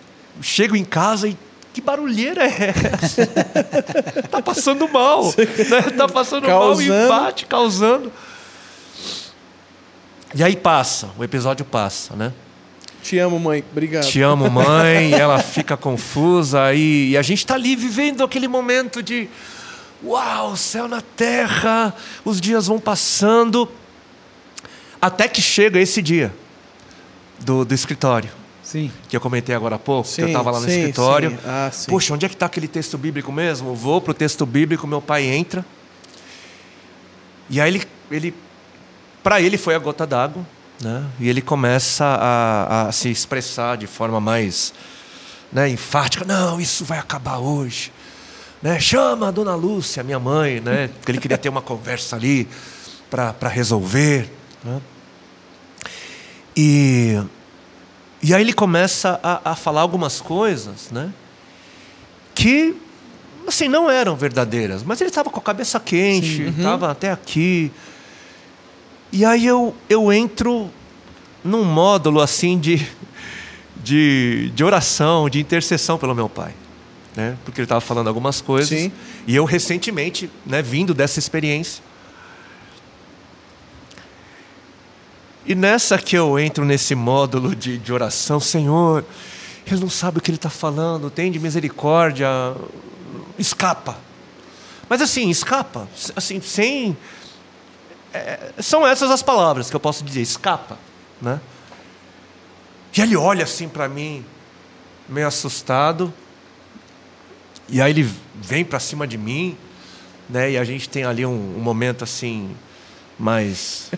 chego 0.43 0.77
em 0.77 0.85
casa 0.85 1.27
e. 1.27 1.37
Que 1.75 1.81
barulheira 1.81 2.45
é 2.45 2.73
essa? 3.03 3.27
tá 4.31 4.41
passando 4.41 4.89
mal. 4.89 5.25
Né? 5.25 5.83
Tá 5.97 6.07
passando 6.09 6.47
mal 6.49 6.61
Causando. 6.61 7.09
bate, 7.09 7.47
causando. 7.47 8.13
E 10.35 10.43
aí 10.43 10.57
passa, 10.57 11.11
o 11.19 11.25
episódio 11.25 11.65
passa, 11.65 12.15
né? 12.15 12.33
Te 13.03 13.19
amo, 13.19 13.39
mãe. 13.39 13.63
Obrigado. 13.71 14.05
Te 14.07 14.21
amo, 14.23 14.51
mãe. 14.51 15.13
ela 15.19 15.39
fica 15.39 15.77
confusa 15.77 16.73
e, 16.75 17.11
e 17.11 17.17
a 17.17 17.23
gente 17.23 17.39
está 17.39 17.55
ali 17.55 17.77
vivendo 17.77 18.25
aquele 18.25 18.49
momento 18.49 19.03
de 19.03 19.29
uau, 20.05 20.57
céu 20.57 20.89
na 20.89 21.01
terra, 21.01 21.95
os 22.25 22.41
dias 22.41 22.67
vão 22.67 22.79
passando, 22.79 23.69
até 25.07 25.29
que 25.29 25.41
chega 25.41 25.79
esse 25.79 26.03
dia 26.03 26.33
do, 27.39 27.65
do 27.65 27.75
escritório, 27.75 28.31
Sim. 28.63 28.91
que 29.09 29.17
eu 29.17 29.21
comentei 29.21 29.55
agora 29.55 29.77
há 29.77 29.79
pouco, 29.79 30.09
que 30.09 30.21
eu 30.21 30.27
Sim, 30.27 30.33
estava 30.33 30.51
lá 30.51 30.61
no 30.61 30.67
sim, 30.67 30.79
escritório. 30.79 31.31
sim. 31.31 31.39
Ah, 31.45 31.71
sim. 31.73 31.91
Poxa, 31.91 32.13
onde 32.13 32.27
é 32.27 32.29
que 32.29 32.35
está 32.35 32.47
aquele 32.47 32.67
texto 32.67 32.99
bíblico 32.99 33.31
mesmo? 33.31 33.75
Vou 33.75 34.01
para 34.01 34.11
o 34.11 34.15
texto 34.15 34.45
bíblico, 34.45 34.87
meu 34.87 35.01
pai 35.01 35.25
entra. 35.25 35.65
E 37.49 37.61
aí 37.61 37.71
ele, 37.71 37.83
ele 38.11 38.35
para 39.23 39.41
ele 39.41 39.57
foi 39.57 39.77
a 39.77 39.79
gota 39.79 40.05
d'água, 40.05 40.45
né? 40.81 41.05
E 41.21 41.29
ele 41.29 41.41
começa 41.41 42.05
a, 42.05 42.89
a 42.89 42.93
se 42.93 43.09
expressar 43.09 43.77
de 43.77 43.87
forma 43.87 44.21
mais 44.21 44.75
né, 45.53 45.69
enfática. 45.69 46.25
Não, 46.25 46.61
isso 46.61 46.85
vai 46.85 46.99
acabar 46.99 47.39
hoje. 47.39 47.93
Né? 48.61 48.81
Chama 48.81 49.29
a 49.29 49.31
dona 49.31 49.55
Lúcia, 49.55 50.03
minha 50.03 50.19
mãe, 50.19 50.61
né? 50.61 50.89
Porque 50.89 51.13
ele 51.13 51.21
queria 51.21 51.39
ter 51.39 51.49
uma 51.49 51.63
conversa 51.63 52.17
ali 52.17 52.49
para 53.09 53.49
resolver. 53.49 54.29
Né? 54.65 54.81
E, 56.57 57.21
E 58.23 58.35
aí 58.35 58.41
ele 58.41 58.53
começa 58.53 59.21
a, 59.23 59.53
a 59.53 59.55
falar 59.55 59.83
algumas 59.83 60.21
coisas, 60.21 60.91
né? 60.91 61.13
Que, 62.35 62.75
assim, 63.47 63.69
não 63.69 63.91
eram 63.91 64.17
verdadeiras. 64.17 64.83
Mas 64.83 65.01
ele 65.01 65.11
estava 65.11 65.31
com 65.31 65.39
a 65.39 65.43
cabeça 65.43 65.79
quente, 65.79 66.43
estava 66.43 66.91
até 66.91 67.11
aqui. 67.13 67.71
E 69.13 69.25
aí 69.25 69.47
eu, 69.47 69.75
eu 69.89 70.13
entro 70.13 70.71
num 71.45 71.65
módulo, 71.65 72.21
assim, 72.21 72.59
de, 72.59 72.87
de, 73.77 74.51
de 74.55 74.65
oração, 74.65 75.31
de 75.31 75.39
intercessão 75.41 75.97
pelo 75.97 76.15
meu 76.15 76.29
pai. 76.29 76.53
Né? 77.15 77.37
Porque 77.45 77.61
ele 77.61 77.67
estava 77.67 77.81
falando 77.81 78.09
algumas 78.09 78.41
coisas. 78.41 78.69
Sim. 78.69 78.93
E 79.27 79.37
eu, 79.37 79.45
recentemente, 79.45 80.29
né, 80.45 80.61
vindo 80.61 80.93
dessa 80.93 81.19
experiência, 81.19 81.83
E 85.47 85.55
nessa 85.55 85.97
que 85.97 86.17
eu 86.19 86.37
entro 86.41 86.65
nesse 86.65 86.97
módulo 86.97 87.55
de, 87.55 87.79
de 87.79 87.93
oração, 87.93 88.41
Senhor, 88.41 89.05
ele 89.65 89.81
não 89.81 89.89
sabe 89.89 90.19
o 90.19 90.21
que 90.21 90.29
ele 90.29 90.39
está 90.39 90.51
falando, 90.51 91.09
tem 91.09 91.31
de 91.31 91.39
misericórdia, 91.39 92.29
escapa. 93.39 93.97
Mas 94.89 95.01
assim, 95.01 95.31
escapa, 95.31 95.89
assim, 96.17 96.41
sem. 96.41 96.97
é, 98.13 98.51
são 98.59 98.85
essas 98.85 99.09
as 99.09 99.23
palavras 99.23 99.71
que 99.71 99.77
eu 99.77 99.81
posso 99.81 100.03
dizer, 100.03 100.21
escapa. 100.21 100.77
Né? 101.23 101.41
E 102.97 103.01
ele 103.01 103.17
olha 103.17 103.45
assim 103.45 103.69
para 103.69 103.89
mim, 103.89 104.25
meio 105.09 105.29
assustado, 105.29 106.13
e 107.69 107.81
aí 107.81 107.93
ele 107.93 108.11
vem 108.35 108.65
para 108.65 108.81
cima 108.81 109.07
de 109.07 109.17
mim, 109.17 109.57
né? 110.29 110.51
e 110.51 110.59
a 110.59 110.65
gente 110.65 110.89
tem 110.89 111.05
ali 111.05 111.25
um, 111.25 111.57
um 111.57 111.61
momento 111.61 112.03
assim, 112.03 112.51
mais 113.17 113.93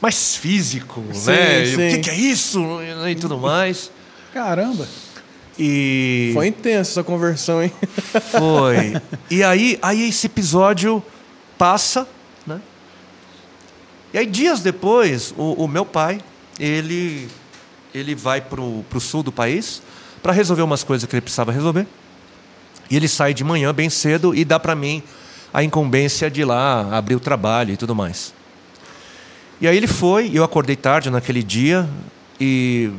mais 0.00 0.36
físico, 0.36 1.04
Sim, 1.12 1.30
né? 1.30 1.66
E 1.66 1.74
O 1.74 1.76
sim. 1.76 1.90
que, 1.90 1.98
que 1.98 2.10
é 2.10 2.14
isso 2.14 2.60
e 3.08 3.14
tudo 3.14 3.38
mais. 3.38 3.90
Caramba. 4.32 4.86
E 5.58 6.30
Foi 6.32 6.46
intensa 6.46 6.92
essa 6.92 7.04
conversão, 7.04 7.62
hein? 7.62 7.72
foi. 8.32 9.00
E 9.30 9.42
aí, 9.44 9.78
aí 9.82 10.08
esse 10.08 10.26
episódio 10.26 11.02
passa, 11.58 12.08
né? 12.46 12.60
E 14.14 14.18
aí 14.18 14.26
dias 14.26 14.60
depois, 14.60 15.34
o, 15.36 15.64
o 15.64 15.68
meu 15.68 15.84
pai, 15.84 16.20
ele 16.58 17.28
ele 17.92 18.14
vai 18.14 18.40
pro, 18.40 18.84
pro 18.88 19.00
sul 19.00 19.22
do 19.22 19.32
país 19.32 19.82
para 20.22 20.32
resolver 20.32 20.62
umas 20.62 20.84
coisas 20.84 21.08
que 21.08 21.14
ele 21.14 21.20
precisava 21.20 21.52
resolver. 21.52 21.86
E 22.88 22.96
ele 22.96 23.08
sai 23.08 23.34
de 23.34 23.44
manhã 23.44 23.74
bem 23.74 23.90
cedo 23.90 24.34
e 24.34 24.44
dá 24.44 24.58
para 24.58 24.74
mim 24.74 25.02
a 25.52 25.62
incumbência 25.62 26.30
de 26.30 26.42
ir 26.42 26.44
lá 26.44 26.96
abrir 26.96 27.16
o 27.16 27.20
trabalho 27.20 27.72
e 27.72 27.76
tudo 27.76 27.94
mais. 27.94 28.32
E 29.60 29.68
aí 29.68 29.76
ele 29.76 29.86
foi, 29.86 30.30
eu 30.32 30.42
acordei 30.42 30.74
tarde 30.76 31.10
naquele 31.10 31.42
dia 31.42 31.88
e, 32.40 32.90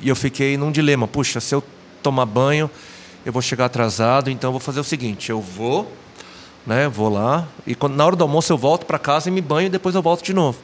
e 0.00 0.08
eu 0.08 0.14
fiquei 0.14 0.56
num 0.56 0.70
dilema. 0.70 1.08
Puxa, 1.08 1.40
se 1.40 1.54
eu 1.54 1.62
tomar 2.02 2.24
banho, 2.26 2.70
eu 3.26 3.32
vou 3.32 3.42
chegar 3.42 3.64
atrasado, 3.64 4.30
então 4.30 4.48
eu 4.48 4.52
vou 4.52 4.60
fazer 4.60 4.78
o 4.80 4.84
seguinte: 4.84 5.30
eu 5.30 5.40
vou, 5.40 5.90
né, 6.66 6.88
vou 6.88 7.08
lá 7.08 7.48
e 7.66 7.74
quando, 7.74 7.96
na 7.96 8.06
hora 8.06 8.14
do 8.14 8.22
almoço 8.22 8.52
eu 8.52 8.58
volto 8.58 8.86
para 8.86 8.98
casa 8.98 9.28
e 9.28 9.32
me 9.32 9.40
banho 9.40 9.66
e 9.66 9.70
depois 9.70 9.94
eu 9.94 10.02
volto 10.02 10.22
de 10.24 10.32
novo. 10.32 10.58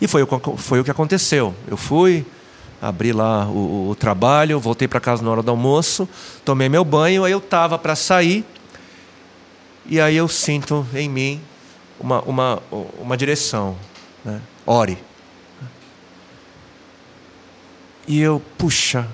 E 0.00 0.08
foi, 0.08 0.22
o- 0.24 0.56
foi 0.56 0.80
o 0.80 0.84
que 0.84 0.90
aconteceu. 0.90 1.54
Eu 1.68 1.76
fui, 1.76 2.26
abri 2.80 3.12
lá 3.12 3.46
o, 3.46 3.90
o 3.90 3.94
trabalho, 3.94 4.58
voltei 4.58 4.88
para 4.88 4.98
casa 4.98 5.22
na 5.22 5.30
hora 5.30 5.42
do 5.44 5.50
almoço, 5.52 6.08
tomei 6.44 6.68
meu 6.68 6.84
banho, 6.84 7.22
aí 7.22 7.30
eu 7.30 7.40
tava 7.40 7.78
para 7.78 7.94
sair 7.94 8.44
e 9.86 10.00
aí 10.00 10.16
eu 10.16 10.26
sinto 10.26 10.84
em 10.92 11.08
mim 11.08 11.40
uma, 12.00 12.20
uma, 12.22 12.62
uma 12.98 13.16
direção. 13.16 13.76
Né? 14.24 14.40
Ore. 14.66 14.98
E 18.06 18.20
eu, 18.20 18.42
puxa, 18.58 19.08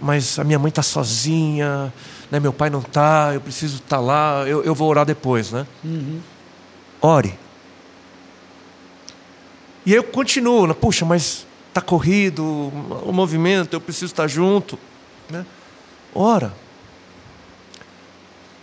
mas 0.00 0.38
a 0.38 0.44
minha 0.44 0.58
mãe 0.58 0.68
está 0.68 0.82
sozinha, 0.82 1.92
né? 2.30 2.38
meu 2.38 2.52
pai 2.52 2.70
não 2.70 2.80
está, 2.80 3.32
eu 3.34 3.40
preciso 3.40 3.76
estar 3.76 4.00
lá, 4.00 4.44
eu, 4.46 4.62
eu 4.62 4.74
vou 4.74 4.88
orar 4.88 5.04
depois. 5.04 5.50
Né? 5.50 5.66
Ore. 7.00 7.38
E 9.84 9.92
eu 9.92 10.04
continuo, 10.04 10.66
né? 10.66 10.74
puxa, 10.74 11.04
mas 11.04 11.46
está 11.68 11.80
corrido 11.80 12.44
o 13.04 13.12
movimento, 13.12 13.74
eu 13.74 13.80
preciso 13.80 14.06
estar 14.06 14.28
junto. 14.28 14.78
Né? 15.28 15.44
Ora. 16.14 16.52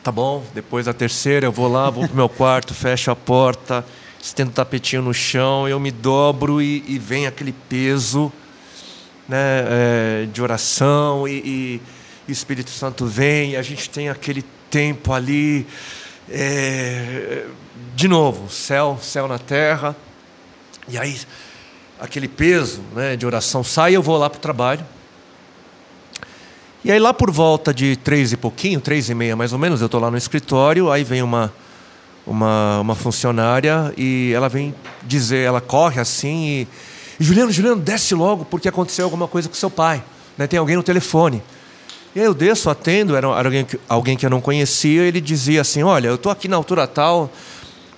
Tá 0.01 0.11
bom, 0.11 0.43
depois 0.53 0.87
da 0.87 0.93
terceira 0.93 1.45
eu 1.45 1.51
vou 1.51 1.71
lá, 1.71 1.89
vou 1.89 2.07
pro 2.07 2.15
meu 2.15 2.29
quarto, 2.29 2.73
fecho 2.73 3.11
a 3.11 3.15
porta, 3.15 3.85
estendo 4.21 4.51
o 4.51 4.53
tapetinho 4.53 5.01
no 5.01 5.13
chão, 5.13 5.67
eu 5.67 5.79
me 5.79 5.89
dobro 5.91 6.61
e, 6.61 6.83
e 6.87 6.99
vem 6.99 7.25
aquele 7.25 7.51
peso 7.51 8.31
né, 9.27 9.37
é, 9.37 10.27
de 10.31 10.41
oração 10.41 11.27
e, 11.27 11.81
Espírito 12.27 12.69
Santo 12.69 13.05
vem 13.05 13.51
e 13.51 13.55
a 13.57 13.61
gente 13.61 13.89
tem 13.89 14.07
aquele 14.07 14.41
tempo 14.69 15.11
ali, 15.11 15.67
é, 16.29 17.45
de 17.93 18.07
novo, 18.07 18.49
céu, 18.49 18.97
céu 19.01 19.27
na 19.27 19.37
terra, 19.37 19.93
e 20.87 20.97
aí 20.97 21.19
aquele 21.99 22.27
peso 22.27 22.81
né, 22.93 23.17
de 23.17 23.25
oração 23.25 23.63
sai 23.63 23.95
eu 23.95 24.01
vou 24.01 24.17
lá 24.17 24.29
para 24.29 24.37
o 24.37 24.41
trabalho. 24.41 24.85
E 26.85 26.91
aí 26.91 26.99
lá 26.99 27.13
por 27.13 27.29
volta 27.29 27.73
de 27.73 27.95
três 27.97 28.31
e 28.31 28.37
pouquinho, 28.37 28.79
três 28.79 29.09
e 29.09 29.15
meia 29.15 29.35
mais 29.35 29.51
ou 29.51 29.59
menos, 29.59 29.81
eu 29.81 29.87
estou 29.87 29.99
lá 29.99 30.09
no 30.09 30.17
escritório, 30.17 30.89
aí 30.89 31.03
vem 31.03 31.21
uma, 31.21 31.53
uma, 32.25 32.79
uma 32.79 32.95
funcionária 32.95 33.93
e 33.97 34.31
ela 34.35 34.47
vem 34.47 34.73
dizer, 35.03 35.39
ela 35.39 35.61
corre 35.61 35.99
assim 35.99 36.45
e, 36.45 36.67
Juliano, 37.19 37.51
Juliano, 37.51 37.81
desce 37.81 38.15
logo 38.15 38.45
porque 38.45 38.67
aconteceu 38.67 39.05
alguma 39.05 39.27
coisa 39.27 39.47
com 39.47 39.55
seu 39.55 39.69
pai, 39.69 40.03
né? 40.37 40.47
tem 40.47 40.59
alguém 40.59 40.75
no 40.75 40.83
telefone. 40.83 41.41
E 42.15 42.19
aí 42.19 42.25
eu 42.25 42.33
desço, 42.33 42.69
atendo, 42.69 43.15
era, 43.15 43.27
era 43.27 43.47
alguém, 43.47 43.63
que, 43.63 43.79
alguém 43.87 44.17
que 44.17 44.25
eu 44.25 44.29
não 44.29 44.41
conhecia, 44.41 45.03
ele 45.03 45.21
dizia 45.21 45.61
assim, 45.61 45.81
olha, 45.83 46.07
eu 46.07 46.15
estou 46.15 46.31
aqui 46.31 46.47
na 46.47 46.57
altura 46.57 46.85
tal 46.85 47.31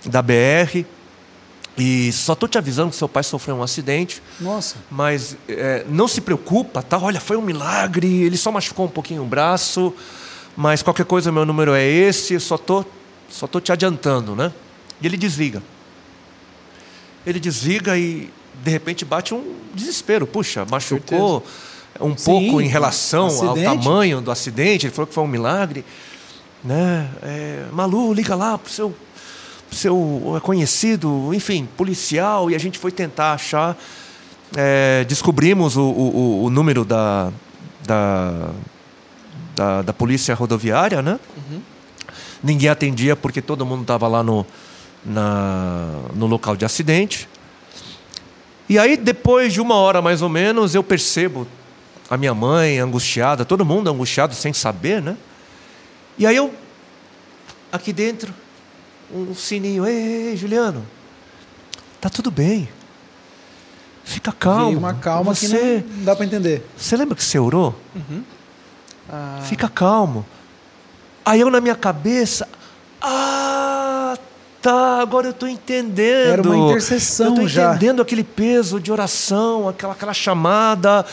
da 0.05 0.21
BR 0.21 0.85
e 1.75 2.11
só 2.11 2.33
estou 2.33 2.47
te 2.47 2.57
avisando 2.57 2.91
que 2.91 2.95
seu 2.95 3.09
pai 3.09 3.23
sofreu 3.23 3.55
um 3.55 3.63
acidente, 3.63 4.21
Nossa. 4.39 4.75
mas 4.91 5.35
é, 5.47 5.83
não 5.89 6.07
se 6.07 6.21
preocupa, 6.21 6.83
tá? 6.83 6.99
Olha, 6.99 7.19
foi 7.19 7.35
um 7.35 7.41
milagre, 7.41 8.23
ele 8.23 8.37
só 8.37 8.51
machucou 8.51 8.85
um 8.85 8.89
pouquinho 8.89 9.23
o 9.23 9.25
braço, 9.25 9.91
mas 10.55 10.83
qualquer 10.83 11.05
coisa, 11.05 11.31
meu 11.31 11.45
número 11.45 11.73
é 11.73 11.83
esse, 11.83 12.39
só 12.39 12.57
tô, 12.57 12.85
só 13.33 13.47
tô 13.47 13.59
te 13.59 13.71
adiantando, 13.71 14.35
né? 14.35 14.51
E 15.01 15.07
ele 15.07 15.17
desliga. 15.17 15.61
Ele 17.25 17.39
desliga 17.39 17.97
e 17.97 18.29
de 18.63 18.69
repente 18.69 19.03
bate 19.03 19.33
um 19.33 19.55
desespero. 19.73 20.27
Puxa, 20.27 20.65
machucou 20.69 21.43
um 21.99 22.15
Sim, 22.15 22.23
pouco 22.25 22.61
em 22.61 22.67
relação 22.67 23.27
acidente. 23.27 23.65
ao 23.65 23.77
tamanho 23.77 24.21
do 24.21 24.29
acidente. 24.29 24.85
Ele 24.85 24.93
falou 24.93 25.07
que 25.07 25.13
foi 25.13 25.23
um 25.23 25.27
milagre, 25.27 25.83
né? 26.63 27.09
É, 27.23 27.65
Malu, 27.71 28.13
liga 28.13 28.35
lá 28.35 28.57
pro 28.57 28.71
seu 28.71 28.95
seu 29.71 30.39
conhecido, 30.43 31.31
enfim, 31.33 31.67
policial, 31.75 32.51
e 32.51 32.55
a 32.55 32.59
gente 32.59 32.77
foi 32.77 32.91
tentar 32.91 33.33
achar. 33.33 33.75
é, 34.55 35.03
descobrimos 35.05 35.75
o, 35.75 35.81
o, 35.81 36.15
o- 36.15 36.43
o 36.43 36.49
número 36.51 36.85
da, 36.85 37.31
da, 37.83 38.49
da, 39.55 39.81
da 39.81 39.91
polícia 39.93 40.35
rodoviária, 40.35 41.01
né? 41.01 41.19
Ninguém 42.43 42.69
atendia 42.69 43.15
porque 43.15 43.41
todo 43.41 43.65
mundo 43.65 43.83
estava 43.83 44.07
lá 44.07 44.21
no, 44.21 44.45
na, 45.05 46.01
no 46.13 46.27
local 46.27 46.55
de 46.55 46.65
acidente. 46.65 47.29
E 48.67 48.77
aí, 48.77 48.97
depois 48.97 49.53
de 49.53 49.61
uma 49.61 49.75
hora 49.75 50.01
mais 50.01 50.21
ou 50.21 50.29
menos, 50.29 50.75
eu 50.75 50.83
percebo 50.83 51.47
a 52.09 52.17
minha 52.17 52.33
mãe 52.33 52.79
angustiada, 52.79 53.45
todo 53.45 53.65
mundo 53.65 53.89
angustiado 53.89 54.35
sem 54.35 54.53
saber, 54.53 55.01
né? 55.01 55.17
E 56.17 56.27
aí 56.27 56.35
eu, 56.35 56.53
aqui 57.71 57.91
dentro, 57.91 58.33
um 59.11 59.33
sininho, 59.33 59.85
ei, 59.85 60.29
ei, 60.29 60.37
Juliano, 60.37 60.85
tá 61.99 62.09
tudo 62.09 62.29
bem. 62.29 62.69
Fica 64.03 64.31
calmo. 64.31 64.65
Veio 64.65 64.79
uma 64.79 64.93
calma 64.95 65.33
você, 65.33 65.83
que 65.87 65.93
não 65.97 66.03
dá 66.05 66.15
para 66.15 66.25
entender. 66.25 66.65
Você 66.77 66.97
lembra 66.97 67.15
que 67.15 67.23
você 67.23 67.39
orou? 67.39 67.73
Ah, 69.09 69.39
Fica 69.43 69.69
calmo. 69.69 70.25
Aí 71.25 71.39
eu 71.39 71.49
na 71.49 71.61
minha 71.61 71.75
cabeça, 71.75 72.47
ah, 73.01 74.17
tá, 74.61 74.99
agora 75.01 75.27
eu 75.27 75.31
estou 75.31 75.47
entendendo. 75.47 76.31
Era 76.31 76.41
uma 76.41 76.69
intercessão 76.69 77.27
eu 77.27 77.41
tô 77.41 77.47
já. 77.47 77.71
entendendo 77.71 78.01
aquele 78.01 78.23
peso 78.23 78.79
de 78.79 78.91
oração, 78.91 79.67
aquela, 79.67 79.93
aquela 79.93 80.13
chamada. 80.13 81.05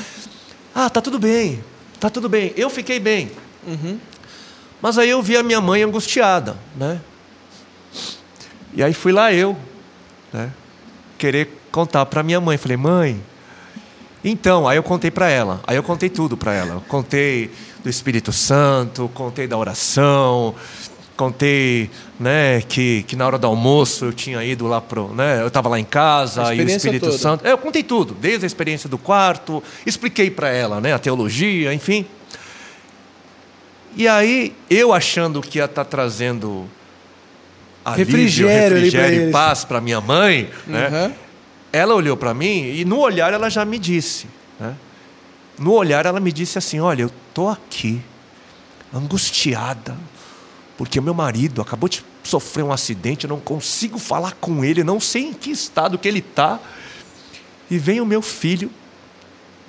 Ah, 0.75 0.91
tá 0.91 1.01
tudo 1.01 1.19
bem, 1.19 1.63
tá 1.99 2.11
tudo 2.11 2.29
bem. 2.29 2.53
Eu 2.57 2.71
fiquei 2.71 2.99
bem. 2.99 3.31
Mas 4.81 4.99
aí 4.99 5.11
eu 5.11 5.23
vi 5.23 5.37
a 5.37 5.43
minha 5.43 5.61
mãe 5.61 5.83
angustiada, 5.83 6.57
né? 6.77 7.01
E 8.73 8.83
aí 8.83 8.95
fui 8.95 9.13
lá 9.13 9.33
eu, 9.33 9.57
né? 10.33 10.51
Querer 11.19 11.61
contar 11.71 12.07
para 12.07 12.23
minha 12.23 12.41
mãe. 12.41 12.57
Falei, 12.57 12.77
mãe, 12.77 13.23
então, 14.23 14.69
aí 14.69 14.77
eu 14.77 14.83
contei 14.83 15.11
para 15.11 15.29
ela. 15.29 15.61
Aí 15.67 15.77
eu 15.77 15.83
contei 15.83 16.09
tudo 16.09 16.37
para 16.37 16.53
ela. 16.53 16.75
Eu 16.75 16.81
contei 16.83 17.51
do 17.83 17.89
Espírito 17.89 18.33
Santo, 18.33 19.11
contei 19.15 19.47
da 19.47 19.57
oração, 19.57 20.55
Contei, 21.21 21.91
né, 22.19 22.63
que, 22.63 23.03
que 23.03 23.15
na 23.15 23.27
hora 23.27 23.37
do 23.37 23.47
almoço 23.47 24.07
eu 24.07 24.13
tinha 24.13 24.43
ido 24.43 24.67
lá 24.67 24.81
pro, 24.81 25.09
né, 25.09 25.43
eu 25.43 25.49
estava 25.49 25.69
lá 25.69 25.79
em 25.79 25.85
casa 25.85 26.55
e 26.55 26.63
o 26.63 26.67
Espírito 26.67 27.05
toda. 27.05 27.19
Santo. 27.19 27.47
Eu 27.47 27.59
contei 27.59 27.83
tudo, 27.83 28.15
desde 28.15 28.47
a 28.47 28.49
experiência 28.49 28.89
do 28.89 28.97
quarto, 28.97 29.63
expliquei 29.85 30.31
para 30.31 30.49
ela, 30.49 30.81
né, 30.81 30.95
a 30.95 30.99
teologia, 30.99 31.75
enfim. 31.75 32.07
E 33.95 34.09
aí 34.09 34.57
eu 34.71 34.95
achando 34.95 35.43
que 35.43 35.59
ia 35.59 35.67
estar 35.67 35.85
trazendo 35.85 36.67
alívio, 37.85 38.07
Refrigério 38.07 38.77
refrigério 38.77 39.29
e 39.29 39.31
paz 39.31 39.63
para 39.63 39.79
minha 39.79 40.01
mãe, 40.01 40.49
né? 40.67 40.89
Uhum. 40.89 41.15
Ela 41.71 41.95
olhou 41.95 42.17
para 42.17 42.33
mim 42.33 42.65
e 42.65 42.83
no 42.87 42.99
olhar 42.99 43.31
ela 43.31 43.51
já 43.51 43.63
me 43.63 43.79
disse, 43.79 44.27
né? 44.59 44.75
No 45.61 45.75
olhar 45.75 46.07
ela 46.07 46.19
me 46.19 46.33
disse 46.33 46.59
assim: 46.59 46.81
"Olha, 46.81 47.03
eu 47.03 47.13
tô 47.33 47.49
aqui 47.49 48.03
angustiada, 48.93 49.97
porque 50.77 51.01
meu 51.01 51.15
marido 51.15 51.63
acabou 51.63 51.89
de 51.89 52.05
sofrer 52.25 52.65
um 52.65 52.73
acidente, 52.73 53.25
eu 53.25 53.29
não 53.29 53.41
consigo 53.41 53.99
falar 53.99 54.33
com 54.41 54.65
ele, 54.65 54.83
não 54.83 54.99
sei 54.99 55.27
em 55.27 55.33
que 55.33 55.51
estado 55.51 55.99
que 55.99 56.09
ele 56.09 56.23
tá. 56.23 56.59
E 57.71 57.79
vem 57.79 58.01
o 58.01 58.07
meu 58.07 58.23
filho 58.23 58.71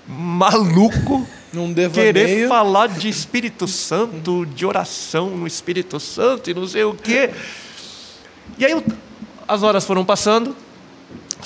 maluco 0.07 1.27
querer 1.93 2.47
falar 2.47 2.87
de 2.87 3.09
Espírito 3.09 3.67
Santo, 3.67 4.45
de 4.45 4.65
oração 4.65 5.29
no 5.31 5.45
Espírito 5.45 5.99
Santo 5.99 6.49
e 6.49 6.53
não 6.53 6.67
sei 6.67 6.83
o 6.83 6.93
quê. 6.93 7.29
E 8.57 8.65
aí 8.65 8.83
as 9.47 9.63
horas 9.63 9.85
foram 9.85 10.05
passando, 10.05 10.55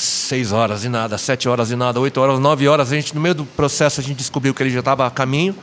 seis 0.01 0.51
horas 0.51 0.83
e 0.83 0.89
nada, 0.89 1.17
sete 1.17 1.47
horas 1.47 1.71
e 1.71 1.75
nada, 1.75 1.99
oito 1.99 2.19
horas, 2.19 2.39
nove 2.39 2.67
horas, 2.67 2.91
a 2.91 2.95
gente, 2.95 3.13
no 3.13 3.21
meio 3.21 3.35
do 3.35 3.45
processo 3.45 3.99
a 3.99 4.03
gente 4.03 4.17
descobriu 4.17 4.53
que 4.53 4.63
ele 4.63 4.69
já 4.69 4.79
estava 4.79 5.05
a 5.05 5.11
caminho. 5.11 5.55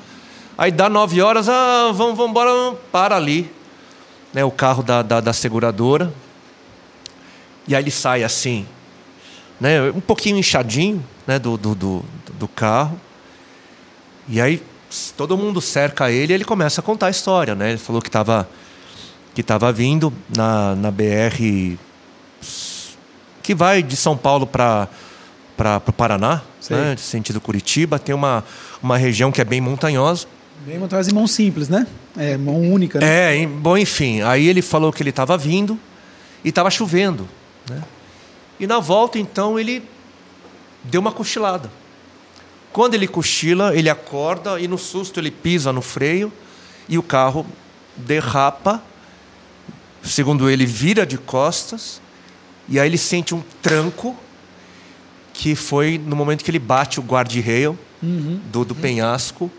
Aí 0.57 0.71
dá 0.71 0.89
nove 0.89 1.21
horas, 1.21 1.49
ah, 1.49 1.91
vamos, 1.95 2.17
vamos 2.17 2.31
embora, 2.31 2.51
para 2.91 3.17
ali, 3.17 3.51
né, 4.33 4.45
o 4.45 4.51
carro 4.51 4.83
da, 4.83 5.03
da, 5.03 5.21
da 5.21 5.33
seguradora. 5.33 6.13
E 7.67 7.75
aí 7.75 7.83
ele 7.83 7.91
sai 7.91 8.25
assim, 8.25 8.67
né, 9.61 9.91
um 9.91 10.01
pouquinho 10.01 10.37
inchadinho 10.37 11.05
né, 11.27 11.39
do, 11.39 11.57
do, 11.57 11.75
do, 11.75 12.05
do 12.35 12.49
carro. 12.49 13.01
E 14.29 14.41
aí 14.41 14.63
todo 15.17 15.37
mundo 15.37 15.61
cerca 15.61 16.11
ele 16.11 16.33
e 16.33 16.35
ele 16.35 16.45
começa 16.45 16.81
a 16.81 16.85
contar 16.85 17.07
a 17.07 17.11
história, 17.11 17.55
né? 17.55 17.71
Ele 17.71 17.79
falou 17.79 18.01
que 18.01 18.09
estava 18.09 18.49
que 19.35 19.43
tava 19.43 19.73
vindo 19.73 20.13
na, 20.35 20.77
na 20.77 20.91
BR 20.91 21.79
que 23.43 23.55
vai 23.55 23.83
de 23.83 23.97
São 23.97 24.17
Paulo 24.17 24.47
para 24.47 24.89
o 25.87 25.93
Paraná, 25.93 26.43
né? 26.71 26.97
sentido 26.97 27.41
Curitiba, 27.41 27.99
tem 27.99 28.15
uma, 28.15 28.45
uma 28.83 28.97
região 28.97 29.33
que 29.33 29.41
é 29.41 29.45
bem 29.45 29.61
montanhosa. 29.61 30.27
Bem 30.67 30.79
montar 30.79 31.03
em 31.03 31.13
mão 31.13 31.27
simples, 31.27 31.69
né? 31.69 31.87
É, 32.17 32.37
mão 32.37 32.61
única, 32.61 33.01
né? 33.01 33.33
É, 33.33 33.37
em- 33.37 33.49
bom, 33.49 33.77
enfim, 33.77 34.21
aí 34.23 34.47
ele 34.47 34.63
falou 34.63 34.93
que 34.93 35.03
ele 35.03 35.11
estava 35.11 35.37
vindo 35.37 35.79
e 36.45 36.51
estava 36.51 36.71
chovendo, 36.71 37.29
né? 37.69 37.83
E 38.61 38.67
na 38.67 38.79
volta, 38.79 39.19
então, 39.19 39.59
ele 39.59 39.83
deu 40.85 41.01
uma 41.01 41.11
cochilada. 41.11 41.69
Quando 42.73 42.95
ele 42.95 43.09
cochila, 43.09 43.77
ele 43.77 43.91
acorda 43.91 44.61
e 44.61 44.69
no 44.69 44.79
susto 44.79 45.19
ele 45.19 45.31
pisa 45.33 45.73
no 45.73 45.83
freio 45.83 46.33
e 46.89 46.97
o 46.97 47.03
carro 47.03 47.45
derrapa. 47.97 48.81
Segundo 50.03 50.49
ele, 50.51 50.67
vira 50.67 51.05
de 51.07 51.17
costas 51.19 52.01
e 52.69 52.79
aí 52.79 52.89
ele 52.89 52.99
sente 52.99 53.35
um 53.35 53.43
tranco 53.61 54.17
que 55.35 55.55
foi 55.55 55.99
no 55.99 56.15
momento 56.15 56.45
que 56.45 56.51
ele 56.51 56.59
bate 56.59 57.01
o 57.01 57.03
guarda-rail 57.03 57.79
do, 58.51 58.65
do 58.65 58.75
penhasco 58.75 59.51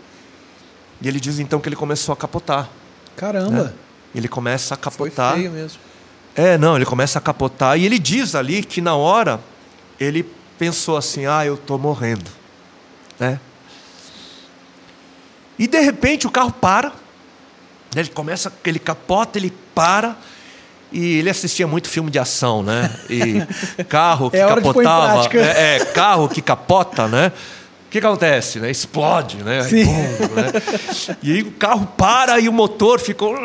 e 1.00 1.08
ele 1.08 1.18
diz 1.20 1.38
então 1.38 1.60
que 1.60 1.68
ele 1.68 1.76
começou 1.76 2.12
a 2.12 2.16
capotar. 2.16 2.68
Caramba. 3.16 3.64
né? 3.64 3.72
Ele 4.14 4.28
começa 4.28 4.74
a 4.74 4.76
Foi 4.90 5.10
capotar. 5.10 5.34
feio 5.34 5.50
mesmo. 5.50 5.78
É, 6.36 6.56
não, 6.58 6.76
ele 6.76 6.84
começa 6.86 7.18
a 7.18 7.22
capotar 7.22 7.78
e 7.78 7.84
ele 7.84 7.98
diz 7.98 8.34
ali 8.34 8.62
que 8.64 8.80
na 8.80 8.94
hora 8.94 9.40
ele 10.00 10.24
pensou 10.58 10.96
assim: 10.96 11.26
"Ah, 11.26 11.44
eu 11.44 11.56
tô 11.56 11.76
morrendo". 11.78 12.30
Né? 13.18 13.38
E 15.58 15.66
de 15.66 15.80
repente 15.80 16.26
o 16.26 16.30
carro 16.30 16.52
para. 16.52 16.88
né? 17.94 18.00
Ele 18.02 18.08
começa, 18.08 18.52
ele 18.64 18.78
capota, 18.78 19.38
ele 19.38 19.52
para. 19.74 20.16
E 20.94 21.18
ele 21.18 21.28
assistia 21.28 21.66
muito 21.66 21.88
filme 21.88 22.08
de 22.08 22.20
ação, 22.20 22.62
né? 22.62 22.88
E 23.10 23.42
carro 23.88 24.30
que 24.30 24.36
É 24.36 24.46
capotava, 24.46 25.28
é, 25.36 25.76
é, 25.76 25.84
carro 25.86 26.28
que 26.28 26.40
capota, 26.40 27.08
né? 27.08 27.32
O 27.88 27.90
que, 27.90 27.98
acontece? 27.98 28.60
Né? 28.60 28.70
Explode, 28.70 29.38
né? 29.42 29.64
Sim. 29.64 29.84
bum, 29.84 30.34
né? 30.34 30.52
E 31.20 31.32
aí 31.32 31.42
o 31.42 31.50
carro 31.50 31.86
para 31.96 32.38
e 32.38 32.48
o 32.48 32.52
motor 32.52 33.00
ficou, 33.00 33.36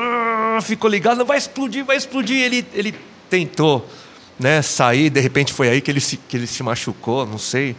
ficou 0.62 0.90
ligado, 0.90 1.26
vai 1.26 1.40
explodir, 1.40 1.84
vai 1.84 1.98
explodir. 1.98 2.38
Ele, 2.38 2.64
ele 2.72 2.94
tentou 3.28 3.88
né, 4.40 4.62
sair, 4.62 5.10
de 5.10 5.20
repente 5.20 5.52
foi 5.52 5.70
aí 5.70 5.82
que 5.82 5.90
ele, 5.90 6.00
se, 6.00 6.18
que 6.18 6.38
ele 6.38 6.46
se 6.46 6.62
machucou, 6.62 7.26
não 7.26 7.40
sei. 7.40 7.76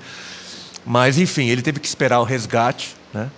Mas 0.84 1.16
enfim, 1.16 1.48
ele 1.48 1.62
teve 1.62 1.78
que 1.78 1.86
esperar 1.86 2.18
o 2.18 2.24
resgate. 2.24 2.96
Né? 3.14 3.30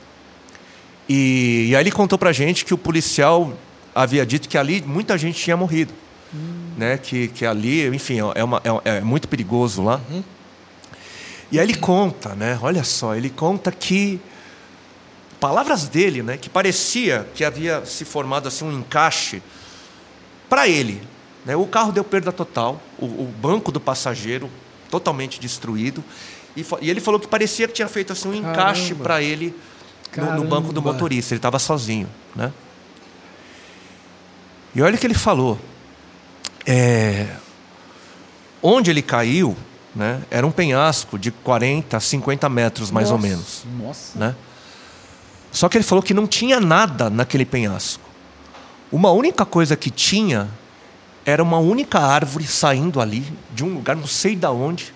E, 1.06 1.68
e 1.68 1.76
aí 1.76 1.82
ele 1.82 1.90
contou 1.90 2.18
pra 2.18 2.32
gente 2.32 2.64
que 2.64 2.72
o 2.72 2.78
policial 2.78 3.52
havia 3.94 4.24
dito 4.24 4.48
que 4.48 4.56
ali 4.56 4.82
muita 4.86 5.18
gente 5.18 5.38
tinha 5.38 5.56
morrido. 5.58 5.92
Né? 6.76 6.98
Que, 6.98 7.28
que 7.28 7.44
ali, 7.44 7.86
enfim, 7.88 8.18
é, 8.34 8.42
uma, 8.42 8.62
é, 8.84 8.98
é 8.98 9.00
muito 9.00 9.28
perigoso 9.28 9.82
lá. 9.82 10.00
E 11.50 11.58
aí 11.58 11.66
ele 11.66 11.74
conta, 11.74 12.34
né? 12.34 12.58
Olha 12.62 12.82
só, 12.82 13.14
ele 13.14 13.28
conta 13.28 13.70
que 13.70 14.18
palavras 15.38 15.88
dele, 15.88 16.22
né? 16.22 16.36
Que 16.38 16.48
parecia 16.48 17.28
que 17.34 17.44
havia 17.44 17.84
se 17.84 18.04
formado 18.04 18.48
assim 18.48 18.64
um 18.64 18.72
encaixe 18.72 19.42
para 20.48 20.66
ele. 20.66 21.02
Né? 21.44 21.56
O 21.56 21.66
carro 21.66 21.92
deu 21.92 22.04
perda 22.04 22.32
total, 22.32 22.80
o, 22.98 23.04
o 23.04 23.34
banco 23.40 23.70
do 23.70 23.80
passageiro 23.80 24.48
totalmente 24.90 25.40
destruído. 25.40 26.02
E, 26.56 26.64
e 26.80 26.88
ele 26.88 27.00
falou 27.00 27.18
que 27.18 27.26
parecia 27.26 27.66
que 27.66 27.74
tinha 27.74 27.88
feito 27.88 28.12
assim 28.12 28.28
um 28.28 28.34
encaixe 28.34 28.90
Caramba. 28.90 29.02
para 29.02 29.22
ele 29.22 29.54
no, 30.16 30.36
no 30.36 30.44
banco 30.44 30.72
do 30.72 30.80
motorista. 30.80 31.34
Ele 31.34 31.38
estava 31.38 31.58
sozinho, 31.58 32.08
né? 32.34 32.52
E 34.74 34.80
olha 34.80 34.94
o 34.94 34.98
que 34.98 35.06
ele 35.06 35.14
falou. 35.14 35.58
É, 36.66 37.26
onde 38.62 38.90
ele 38.90 39.02
caiu, 39.02 39.56
né, 39.94 40.22
era 40.30 40.46
um 40.46 40.50
penhasco 40.50 41.18
de 41.18 41.30
40, 41.30 41.98
50 41.98 42.48
metros 42.48 42.90
mais 42.90 43.10
ou 43.10 43.16
Nossa. 43.16 43.28
menos. 43.28 43.64
Nossa. 43.78 44.18
Né? 44.18 44.34
Só 45.50 45.68
que 45.68 45.76
ele 45.76 45.84
falou 45.84 46.02
que 46.02 46.14
não 46.14 46.26
tinha 46.26 46.58
nada 46.60 47.10
naquele 47.10 47.44
penhasco. 47.44 48.02
Uma 48.90 49.10
única 49.10 49.44
coisa 49.44 49.76
que 49.76 49.90
tinha 49.90 50.48
era 51.24 51.42
uma 51.42 51.58
única 51.58 51.98
árvore 51.98 52.46
saindo 52.46 53.00
ali, 53.00 53.32
de 53.52 53.64
um 53.64 53.74
lugar, 53.74 53.94
não 53.94 54.06
sei 54.06 54.34
de 54.34 54.46
onde, 54.46 54.92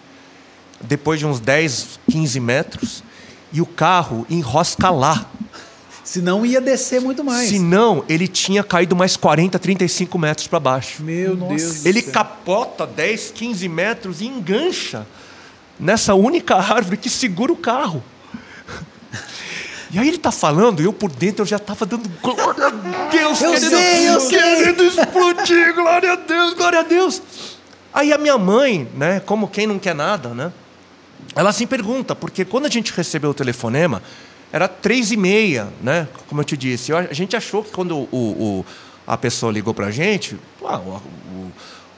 depois 0.81 1.19
de 1.21 1.27
uns 1.27 1.41
10, 1.41 2.01
15 2.11 2.41
metros, 2.41 3.05
e 3.53 3.61
o 3.61 3.67
carro 3.67 4.27
enrosca 4.29 4.91
lá. 4.91 5.27
Senão 6.07 6.47
ia 6.47 6.61
descer 6.61 7.01
muito 7.01 7.25
mais. 7.25 7.49
Senão, 7.49 8.05
ele 8.09 8.29
tinha 8.29 8.63
caído 8.63 8.95
mais 8.95 9.17
40, 9.17 9.59
35 9.59 10.17
metros 10.17 10.47
para 10.47 10.61
baixo. 10.61 11.03
Meu 11.03 11.37
Nossa. 11.37 11.55
Deus. 11.57 11.83
do 11.83 11.89
Ele 11.89 12.01
céu. 12.01 12.13
capota 12.13 12.87
10, 12.87 13.33
15 13.33 13.69
metros 13.69 14.21
e 14.21 14.27
engancha 14.27 15.05
nessa 15.81 16.15
única 16.15 16.55
árvore 16.63 16.97
que 16.97 17.11
segura 17.11 17.53
o 17.53 17.57
carro. 17.57 18.03
E 19.91 19.99
aí 19.99 20.07
ele 20.09 20.19
tá 20.19 20.31
falando, 20.31 20.81
e 20.81 20.85
eu 20.85 20.93
por 20.93 21.11
dentro 21.11 21.43
eu 21.43 21.47
já 21.47 21.59
tava 21.59 21.85
dando 21.85 22.09
glória 22.23 22.67
a 22.67 22.71
Deus, 23.11 23.41
Eu 23.41 23.51
querendo, 23.53 23.71
sei, 23.71 24.09
eu 24.09 24.21
sei. 24.21 24.39
querendo 24.39 24.83
explodir, 24.85 25.75
glória 25.75 26.13
a 26.13 26.17
Deus, 26.17 26.55
glória 26.55 26.81
a 26.81 26.83
Deus. 26.83 27.23
Aí 27.93 28.13
a 28.13 28.19
minha 28.19 28.37
mãe, 28.39 28.89
né, 28.95 29.21
como 29.21 29.49
quem 29.49 29.67
não 29.67 29.79
quer 29.79 29.95
nada, 29.95 30.29
né, 30.31 30.53
ela 31.35 31.53
se 31.53 31.67
pergunta, 31.67 32.15
porque 32.15 32.45
quando 32.45 32.67
a 32.67 32.69
gente 32.69 32.93
recebeu 32.93 33.31
o 33.31 33.35
telefonema, 33.35 34.03
era 34.53 34.69
três 34.69 35.11
e 35.13 35.17
meia, 35.17 35.69
né? 35.83 36.09
Como 36.29 36.41
eu 36.41 36.45
te 36.45 36.57
disse. 36.57 36.91
Eu- 36.93 36.99
a 36.99 37.13
gente 37.13 37.37
achou 37.37 37.63
que 37.65 37.71
quando 37.71 37.97
o, 37.97 38.07
o- 38.13 38.67
a 39.07 39.17
pessoa 39.17 39.53
ligou 39.53 39.73
pra 39.75 39.91
gente, 39.91 40.37
ah, 40.65 40.79
o, 40.79 40.91
o- 40.91 41.53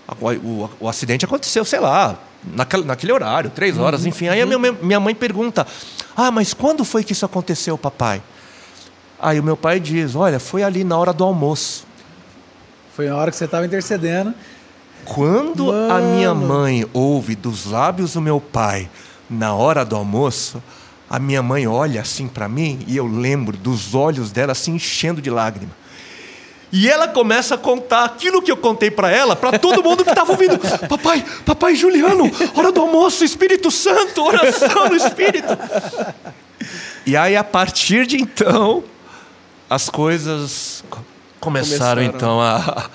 a- 0.09 0.15
o- 0.35 0.71
o 0.81 0.89
acidente 0.89 1.25
aconteceu, 1.25 1.65
sei 1.65 1.81
lá, 1.81 2.19
naquele, 2.45 2.85
naquele 2.85 3.13
horário, 3.13 3.51
três 3.51 3.77
horas, 3.79 4.07
enfim. 4.07 4.29
Aí 4.29 4.41
a 4.41 4.47
minha, 4.47 4.59
mãe- 4.59 4.79
minha 4.83 5.01
mãe 5.01 5.15
pergunta: 5.15 5.67
Ah, 6.17 6.31
mas 6.31 6.53
quando 6.55 6.85
foi 6.85 7.05
que 7.05 7.13
isso 7.13 7.25
aconteceu, 7.27 7.77
papai? 7.79 8.23
Aí 9.21 9.39
o 9.41 9.43
meu 9.43 9.57
pai 9.57 9.79
diz: 9.81 10.15
Olha, 10.15 10.39
foi 10.41 10.63
ali 10.63 10.85
na 10.85 10.97
hora 10.97 11.13
do 11.13 11.25
almoço. 11.25 11.87
Foi 12.95 13.09
a 13.09 13.17
hora 13.17 13.31
que 13.31 13.37
você 13.37 13.45
estava 13.45 13.65
intercedendo. 13.67 14.35
Quando 15.05 15.71
a 15.73 16.01
minha 16.01 16.35
Mano. 16.35 16.47
mãe 16.49 16.87
ouve 16.93 17.35
dos 17.35 17.65
lábios 17.67 18.15
do 18.15 18.21
meu 18.21 18.41
pai 18.41 18.91
na 19.31 19.55
hora 19.55 19.85
do 19.85 19.95
almoço, 19.97 20.63
a 21.11 21.19
minha 21.19 21.43
mãe 21.43 21.67
olha 21.67 22.01
assim 22.03 22.29
para 22.29 22.49
mim 22.49 22.81
e 22.87 22.97
eu 22.97 23.07
lembro 23.07 23.57
dos 23.57 23.95
olhos 23.95 24.31
dela 24.31 24.55
se 24.55 24.71
enchendo 24.71 25.21
de 25.23 25.31
lágrima. 25.31 25.73
E 26.71 26.87
ela 26.87 27.09
começa 27.09 27.55
a 27.55 27.59
contar 27.59 28.05
aquilo 28.05 28.43
que 28.43 28.53
eu 28.53 28.57
contei 28.57 28.91
para 28.91 29.11
ela, 29.11 29.35
para 29.35 29.59
todo 29.59 29.83
mundo 29.83 30.05
que 30.05 30.11
estava 30.11 30.33
ouvindo. 30.33 30.59
Papai, 30.87 31.25
papai 31.47 31.75
Juliano, 31.75 32.31
hora 32.55 32.71
do 32.71 32.83
almoço, 32.83 33.25
Espírito 33.25 33.71
Santo, 33.71 34.23
oração 34.23 34.89
no 34.91 34.95
Espírito. 34.97 35.57
E 37.07 37.17
aí, 37.17 37.35
a 37.37 37.43
partir 37.45 38.07
de 38.07 38.19
então, 38.21 38.85
as 39.71 39.89
coisas 39.89 40.85
co- 40.91 41.01
começaram, 41.41 42.03
Começaram. 42.03 42.03
então 42.03 42.39
a, 42.41 42.91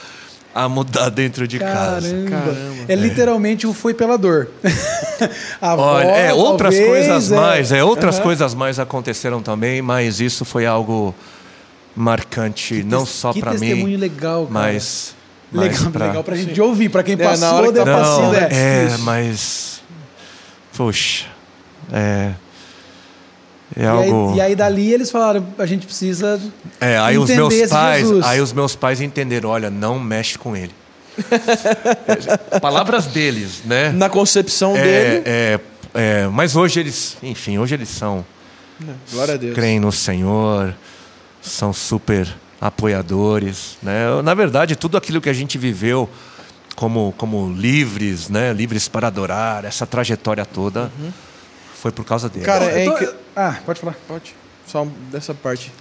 a 0.56 0.70
mudar 0.70 1.10
dentro 1.10 1.47
de 1.47 1.58
casa. 1.60 2.08
Caramba. 2.10 2.30
Caramba. 2.30 2.76
É 2.88 2.95
literalmente 2.95 3.66
o 3.66 3.74
foi 3.74 3.93
pela 3.93 4.18
dor. 4.18 4.49
A 5.62 5.76
Olha, 5.76 6.04
avó, 6.10 6.16
é, 6.16 6.34
outras 6.34 6.76
talvez, 6.76 6.89
coisas 7.08 7.32
é. 7.32 7.36
mais, 7.36 7.72
é, 7.72 7.84
outras 7.84 8.16
Aham. 8.16 8.24
coisas 8.24 8.54
mais 8.54 8.78
aconteceram 8.80 9.41
também, 9.41 9.82
mas 9.82 10.20
isso 10.20 10.43
foi 10.43 10.66
algo 10.66 11.16
marcante, 11.95 12.84
não 12.84 13.04
tes- 13.06 13.14
só 13.14 13.32
que 13.32 13.39
para 13.39 13.54
mim, 13.54 13.60
testemunho 13.60 13.97
legal, 13.99 14.41
cara. 14.47 14.54
mas, 14.54 15.16
Legal, 15.51 15.89
pra- 15.93 16.08
legal 16.08 16.24
pra 16.24 16.36
gente 16.36 16.60
ouvir, 16.60 16.89
pra 16.89 17.04
quem 17.04 17.14
É, 17.14 17.18
na 17.18 17.30
passou, 17.30 17.54
hora 17.56 17.68
que 17.68 17.74
deu 17.74 17.86
tá 17.86 17.93
passando. 17.97 18.32
Não, 18.34 18.36
É. 18.36 18.47
é, 18.93 18.97
mas 18.99 19.82
poxa, 20.76 21.26
é 21.91 22.32
é 23.76 23.84
E, 23.84 23.86
algo 23.86 24.30
aí, 24.32 24.38
e 24.38 24.41
aí 24.41 24.55
dali 24.55 24.91
eles 24.93 25.09
falaram, 25.11 25.45
a 25.57 25.65
gente 25.65 25.86
precisa 25.86 26.39
É, 26.80 26.97
aí 26.97 27.17
os 27.17 27.30
meus 27.30 27.53
esse 27.53 27.74
pais, 27.74 28.01
Jesus. 28.07 28.26
aí 28.26 28.39
os 28.41 28.53
meus 28.53 28.76
pais 28.76 29.01
entenderam, 29.01 29.49
olha, 29.49 29.69
não 29.69 29.99
mexe 29.99 30.38
com 30.38 30.55
ele. 30.55 30.71
Palavras 32.61 33.05
deles, 33.07 33.61
né? 33.65 33.91
Na 33.91 34.09
concepção 34.09 34.74
dele. 34.74 35.24
É, 35.26 35.59
é, 35.95 36.21
é, 36.24 36.28
mas 36.28 36.55
hoje 36.55 36.80
eles, 36.80 37.17
enfim, 37.21 37.57
hoje 37.57 37.76
eles 37.76 37.89
são 37.89 38.26
Glória 39.11 39.36
a 39.36 39.38
Deus. 39.38 39.53
creem 39.53 39.80
no 39.80 39.91
Senhor, 39.91 40.74
são 41.41 41.71
super 41.71 42.28
apoiadores, 42.59 43.78
né? 43.82 44.21
Na 44.24 44.34
verdade, 44.34 44.76
tudo 44.76 44.97
aquilo 44.97 45.21
que 45.21 45.30
a 45.30 45.34
gente 45.34 45.57
viveu 45.57 46.09
como 46.76 47.13
como 47.17 47.51
livres, 47.53 48.30
né? 48.30 48.51
Livres 48.53 48.88
para 48.88 49.07
adorar, 49.07 49.65
essa 49.65 49.86
trajetória 49.86 50.45
toda 50.45 50.91
foi 51.82 51.91
por 51.91 52.03
causa 52.05 52.28
deles. 52.30 52.45
Cara, 52.45 52.65
Eu 52.65 52.78
é 52.78 52.86
tô- 52.86 52.91
incri- 52.93 53.09
Ah, 53.36 53.59
pode 53.65 53.79
falar. 53.79 53.95
Pode. 54.07 54.36
Só 54.67 54.86
dessa 55.11 55.34
parte. 55.34 55.71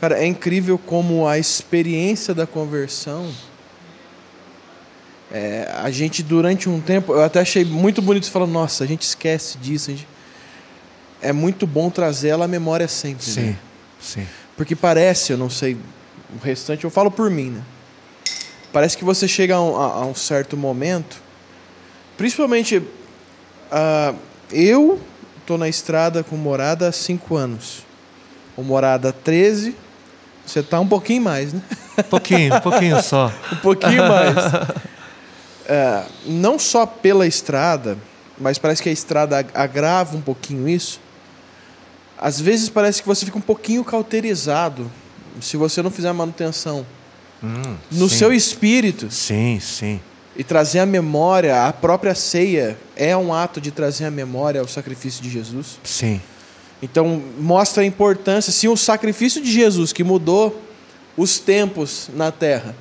Cara, 0.00 0.18
é 0.18 0.26
incrível 0.26 0.78
como 0.78 1.26
a 1.26 1.38
experiência 1.38 2.32
da 2.34 2.46
conversão. 2.46 3.30
é, 5.32 5.70
a 5.76 5.90
gente, 5.90 6.22
durante 6.22 6.68
um 6.68 6.80
tempo, 6.80 7.12
eu 7.12 7.22
até 7.22 7.40
achei 7.40 7.64
muito 7.64 8.02
bonito 8.02 8.24
você 8.26 8.32
falando, 8.32 8.50
nossa, 8.52 8.82
a 8.82 8.86
gente 8.86 9.02
esquece 9.02 9.58
disso. 9.58 9.90
gente- 9.90 10.08
É 11.22 11.32
muito 11.32 11.66
bom 11.66 11.90
trazer 11.90 12.28
ela 12.30 12.46
à 12.46 12.48
memória 12.48 12.88
sempre. 12.88 13.24
sim, 13.24 13.40
né? 13.42 13.56
sim. 14.00 14.26
Porque 14.56 14.74
parece, 14.74 15.32
eu 15.32 15.38
não 15.38 15.50
sei 15.50 15.76
o 16.34 16.42
restante, 16.42 16.84
eu 16.84 16.90
falo 16.90 17.10
por 17.10 17.30
mim, 17.30 17.50
né? 17.50 17.62
Parece 18.72 18.96
que 18.96 19.04
você 19.04 19.28
chega 19.28 19.54
a 19.56 19.60
um, 19.62 19.76
a- 19.76 19.92
a 19.96 20.04
um 20.06 20.14
certo 20.14 20.56
momento, 20.56 21.20
principalmente 22.16 22.82
ah, 23.70 24.14
eu 24.50 24.98
tô 25.50 25.58
na 25.58 25.68
estrada 25.68 26.22
com 26.22 26.36
morada 26.36 26.86
há 26.88 26.92
5 26.92 27.34
anos. 27.34 27.82
O 28.56 28.62
morada 28.62 29.08
há 29.08 29.12
13, 29.12 29.74
você 30.46 30.62
tá 30.62 30.78
um 30.78 30.86
pouquinho 30.86 31.22
mais, 31.22 31.52
né? 31.52 31.60
Um 31.98 32.02
pouquinho, 32.04 32.54
um 32.54 32.60
pouquinho 32.60 33.02
só. 33.02 33.32
Um 33.52 33.56
pouquinho 33.56 34.06
mais. 34.08 34.36
É, 35.66 36.04
não 36.24 36.56
só 36.56 36.86
pela 36.86 37.26
estrada, 37.26 37.98
mas 38.38 38.58
parece 38.58 38.80
que 38.80 38.88
a 38.88 38.92
estrada 38.92 39.38
ag- 39.38 39.50
agrava 39.52 40.16
um 40.16 40.20
pouquinho 40.20 40.68
isso. 40.68 41.00
Às 42.16 42.40
vezes 42.40 42.68
parece 42.68 43.02
que 43.02 43.08
você 43.08 43.24
fica 43.26 43.36
um 43.36 43.40
pouquinho 43.40 43.82
cauterizado 43.82 44.88
se 45.40 45.56
você 45.56 45.82
não 45.82 45.90
fizer 45.90 46.12
manutenção 46.12 46.86
Hum, 47.42 47.74
no 47.90 48.08
sim. 48.08 48.16
seu 48.18 48.32
espírito 48.32 49.10
Sim, 49.10 49.58
sim. 49.60 50.00
E 50.36 50.44
trazer 50.44 50.78
a 50.78 50.86
memória, 50.86 51.66
a 51.66 51.72
própria 51.72 52.14
ceia 52.14 52.78
é 52.96 53.16
um 53.16 53.34
ato 53.34 53.60
de 53.60 53.70
trazer 53.70 54.04
a 54.04 54.10
memória 54.10 54.60
ao 54.60 54.68
sacrifício 54.68 55.22
de 55.22 55.28
Jesus. 55.28 55.78
Sim. 55.82 56.20
Então 56.82 57.22
mostra 57.38 57.82
a 57.82 57.86
importância, 57.86 58.52
se 58.52 58.68
o 58.68 58.76
sacrifício 58.76 59.42
de 59.42 59.52
Jesus 59.52 59.92
que 59.92 60.02
mudou 60.02 60.62
os 61.16 61.38
tempos 61.38 62.08
na 62.14 62.30
terra 62.30 62.74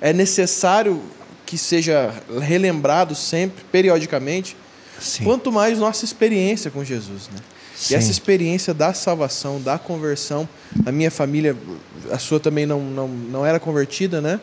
é 0.00 0.12
necessário 0.12 1.02
que 1.46 1.56
seja 1.56 2.12
relembrado 2.40 3.14
sempre, 3.14 3.64
periodicamente, 3.70 4.56
Sim. 4.98 5.24
quanto 5.24 5.52
mais 5.52 5.78
nossa 5.78 6.04
experiência 6.04 6.70
com 6.70 6.84
Jesus, 6.84 7.28
né? 7.32 7.38
Sim. 7.74 7.94
E 7.94 7.96
essa 7.96 8.10
experiência 8.10 8.72
da 8.72 8.94
salvação, 8.94 9.60
da 9.60 9.78
conversão, 9.78 10.48
a 10.86 10.92
minha 10.92 11.10
família, 11.10 11.56
a 12.10 12.18
sua 12.18 12.38
também 12.38 12.64
não, 12.64 12.80
não, 12.80 13.08
não 13.08 13.46
era 13.46 13.58
convertida, 13.58 14.20
né? 14.20 14.40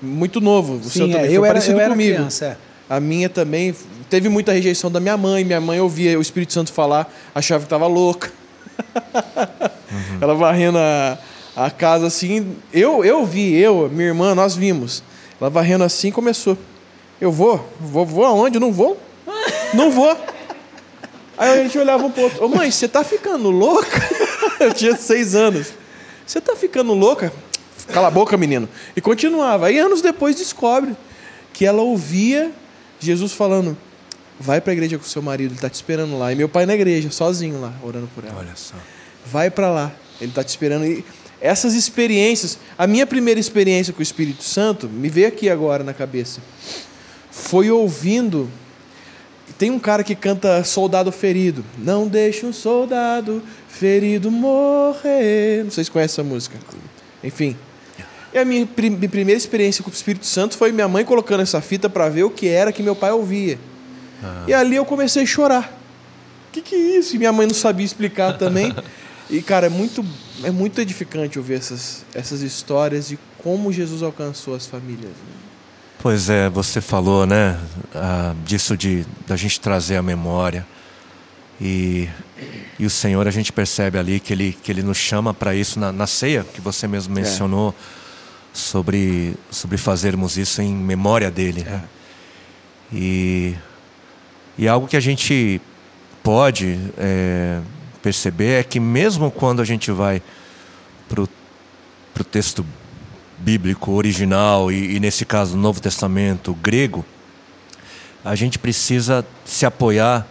Muito 0.00 0.40
novo, 0.40 0.74
o 0.74 0.90
seu 0.90 1.06
Sim, 1.06 1.12
também 1.12 1.26
é, 1.26 1.28
foi 1.28 1.36
eu 1.36 1.44
era, 1.44 1.54
parecido 1.54 1.76
eu 1.76 1.80
era 1.80 1.90
comigo. 1.90 2.14
criança, 2.14 2.44
é. 2.46 2.56
A 2.88 3.00
minha 3.00 3.28
também 3.28 3.74
teve 4.08 4.28
muita 4.28 4.52
rejeição 4.52 4.90
da 4.90 4.98
minha 4.98 5.16
mãe. 5.16 5.44
Minha 5.44 5.60
mãe 5.60 5.78
ouvia 5.80 6.18
o 6.18 6.22
Espírito 6.22 6.52
Santo 6.52 6.72
falar, 6.72 7.12
achava 7.34 7.60
que 7.60 7.66
estava 7.66 7.86
louca. 7.86 8.32
Ela 10.20 10.34
varrendo 10.34 10.78
a, 10.78 11.18
a 11.54 11.70
casa 11.70 12.06
assim. 12.06 12.56
Eu, 12.72 13.04
eu 13.04 13.26
vi, 13.26 13.54
eu, 13.54 13.90
minha 13.92 14.08
irmã, 14.08 14.34
nós 14.34 14.56
vimos. 14.56 15.02
Ela 15.40 15.50
varrendo 15.50 15.84
assim 15.84 16.10
começou. 16.10 16.56
Eu 17.20 17.30
vou? 17.30 17.68
Vou, 17.78 18.06
vou 18.06 18.24
aonde? 18.24 18.58
Não 18.58 18.72
vou? 18.72 18.98
Não 19.74 19.90
vou. 19.90 20.16
Aí 21.36 21.60
a 21.60 21.62
gente 21.62 21.78
olhava 21.78 22.06
um 22.06 22.10
pro 22.10 22.22
outro. 22.24 22.44
Ô 22.44 22.48
mãe, 22.48 22.70
você 22.70 22.88
tá 22.88 23.04
ficando 23.04 23.50
louca? 23.50 24.00
Eu 24.58 24.72
tinha 24.72 24.96
seis 24.96 25.34
anos. 25.34 25.72
Você 26.26 26.40
tá 26.40 26.56
ficando 26.56 26.94
louca? 26.94 27.32
Cala 27.92 28.08
a 28.08 28.10
boca, 28.10 28.36
menino. 28.36 28.68
E 28.96 29.00
continuava. 29.00 29.66
Aí 29.66 29.78
anos 29.78 30.02
depois 30.02 30.36
descobre 30.36 30.94
que 31.52 31.64
ela 31.64 31.82
ouvia 31.82 32.52
Jesus 33.00 33.32
falando: 33.32 33.76
vai 34.38 34.60
pra 34.60 34.72
igreja 34.72 34.98
com 34.98 35.04
seu 35.04 35.22
marido, 35.22 35.52
ele 35.52 35.60
tá 35.60 35.68
te 35.68 35.74
esperando 35.74 36.18
lá. 36.18 36.32
E 36.32 36.34
meu 36.34 36.48
pai 36.48 36.66
na 36.66 36.74
igreja, 36.74 37.10
sozinho 37.10 37.60
lá, 37.60 37.72
orando 37.82 38.08
por 38.14 38.24
ela. 38.24 38.36
Olha 38.38 38.54
só. 38.54 38.76
Vai 39.26 39.50
pra 39.50 39.70
lá, 39.70 39.92
ele 40.20 40.32
tá 40.32 40.42
te 40.42 40.48
esperando. 40.48 40.84
E 40.86 41.04
essas 41.40 41.74
experiências, 41.74 42.58
a 42.76 42.86
minha 42.86 43.06
primeira 43.06 43.38
experiência 43.38 43.92
com 43.92 44.00
o 44.00 44.02
Espírito 44.02 44.42
Santo, 44.42 44.88
me 44.88 45.08
veio 45.08 45.28
aqui 45.28 45.48
agora 45.48 45.84
na 45.84 45.94
cabeça, 45.94 46.40
foi 47.30 47.70
ouvindo. 47.70 48.50
Tem 49.56 49.70
um 49.70 49.78
cara 49.78 50.04
que 50.04 50.14
canta 50.14 50.62
Soldado 50.62 51.10
Ferido. 51.10 51.64
Não 51.76 52.06
deixe 52.06 52.46
um 52.46 52.52
soldado 52.52 53.42
ferido 53.68 54.30
morrer. 54.30 55.64
Não 55.64 55.70
sei 55.70 55.82
se 55.82 55.90
conhece 55.90 56.14
essa 56.14 56.22
música. 56.22 56.56
Enfim. 57.24 57.56
E 58.32 58.38
a 58.38 58.44
minha, 58.44 58.66
prim- 58.66 58.90
minha 58.90 59.08
primeira 59.08 59.38
experiência 59.38 59.82
com 59.82 59.90
o 59.90 59.92
Espírito 59.92 60.26
Santo 60.26 60.56
foi 60.56 60.70
minha 60.72 60.88
mãe 60.88 61.04
colocando 61.04 61.40
essa 61.40 61.60
fita 61.60 61.88
para 61.88 62.08
ver 62.08 62.24
o 62.24 62.30
que 62.30 62.46
era 62.48 62.72
que 62.72 62.82
meu 62.82 62.94
pai 62.96 63.10
ouvia. 63.12 63.58
E 64.46 64.52
ali 64.52 64.76
eu 64.76 64.84
comecei 64.84 65.22
a 65.22 65.26
chorar. 65.26 65.78
O 66.48 66.52
que, 66.52 66.60
que 66.60 66.74
é 66.74 66.98
isso? 66.98 67.14
E 67.14 67.18
minha 67.18 67.32
mãe 67.32 67.46
não 67.46 67.54
sabia 67.54 67.84
explicar 67.86 68.36
também. 68.38 68.74
E, 69.30 69.42
cara, 69.42 69.66
é 69.66 69.68
muito, 69.68 70.02
é 70.42 70.50
muito 70.50 70.80
edificante 70.80 71.38
ouvir 71.38 71.52
essas, 71.56 72.02
essas 72.14 72.40
histórias 72.40 73.08
de 73.08 73.18
como 73.36 73.70
Jesus 73.70 74.02
alcançou 74.02 74.54
as 74.54 74.64
famílias. 74.66 75.10
né? 75.10 75.34
Pois 76.00 76.30
é, 76.30 76.48
você 76.48 76.80
falou, 76.80 77.26
né, 77.26 77.60
ah, 77.94 78.34
disso 78.46 78.74
de 78.74 79.04
da 79.26 79.36
gente 79.36 79.60
trazer 79.60 79.96
a 79.96 80.02
memória 80.02 80.66
e, 81.60 82.08
e 82.78 82.86
o 82.86 82.90
Senhor 82.90 83.28
a 83.28 83.30
gente 83.30 83.52
percebe 83.52 83.98
ali 83.98 84.18
que 84.18 84.32
ele 84.32 84.56
que 84.62 84.72
ele 84.72 84.82
nos 84.82 84.96
chama 84.96 85.34
para 85.34 85.54
isso 85.54 85.78
na, 85.78 85.92
na 85.92 86.06
ceia 86.06 86.42
que 86.54 86.60
você 86.62 86.88
mesmo 86.88 87.14
mencionou 87.14 87.74
sobre 88.58 89.34
sobre 89.50 89.76
fazermos 89.76 90.36
isso 90.36 90.60
em 90.60 90.74
memória 90.74 91.30
dele, 91.30 91.62
né? 91.62 91.84
E 92.92 93.54
e 94.58 94.66
algo 94.66 94.88
que 94.88 94.96
a 94.96 95.00
gente 95.00 95.60
pode 96.22 96.78
é, 96.98 97.60
perceber 98.02 98.60
é 98.60 98.62
que 98.64 98.80
mesmo 98.80 99.30
quando 99.30 99.62
a 99.62 99.64
gente 99.64 99.92
vai 99.92 100.20
para 101.08 101.22
o 101.22 102.24
texto 102.24 102.66
bíblico 103.38 103.92
original 103.92 104.72
e, 104.72 104.96
e, 104.96 105.00
nesse 105.00 105.24
caso 105.24 105.54
no 105.56 105.62
Novo 105.62 105.80
Testamento 105.80 106.52
grego, 106.54 107.04
a 108.24 108.34
gente 108.34 108.58
precisa 108.58 109.24
se 109.44 109.64
apoiar 109.64 110.26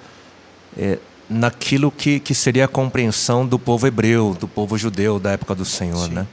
é, 0.78 1.00
naquilo 1.30 1.90
que, 1.90 2.20
que 2.20 2.36
seria 2.36 2.66
a 2.66 2.68
compreensão 2.68 3.48
do 3.48 3.58
povo 3.58 3.88
hebreu, 3.88 4.36
do 4.38 4.48
povo 4.48 4.78
judeu 4.78 5.18
da 5.20 5.32
época 5.32 5.56
do 5.56 5.64
Senhor, 5.64 6.08
Sim. 6.10 6.14
né? 6.14 6.28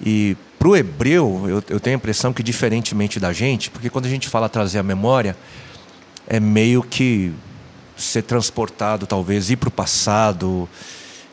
E 0.00 0.36
para 0.60 0.68
o 0.68 0.76
hebreu, 0.76 1.46
eu, 1.48 1.64
eu 1.70 1.80
tenho 1.80 1.96
a 1.96 1.98
impressão 1.98 2.34
que 2.34 2.42
diferentemente 2.42 3.18
da 3.18 3.32
gente, 3.32 3.70
porque 3.70 3.88
quando 3.88 4.04
a 4.04 4.10
gente 4.10 4.28
fala 4.28 4.46
trazer 4.46 4.78
a 4.78 4.82
memória, 4.82 5.34
é 6.26 6.38
meio 6.38 6.82
que 6.82 7.32
ser 7.96 8.20
transportado, 8.24 9.06
talvez, 9.06 9.48
ir 9.48 9.56
para 9.56 9.70
o 9.70 9.72
passado, 9.72 10.68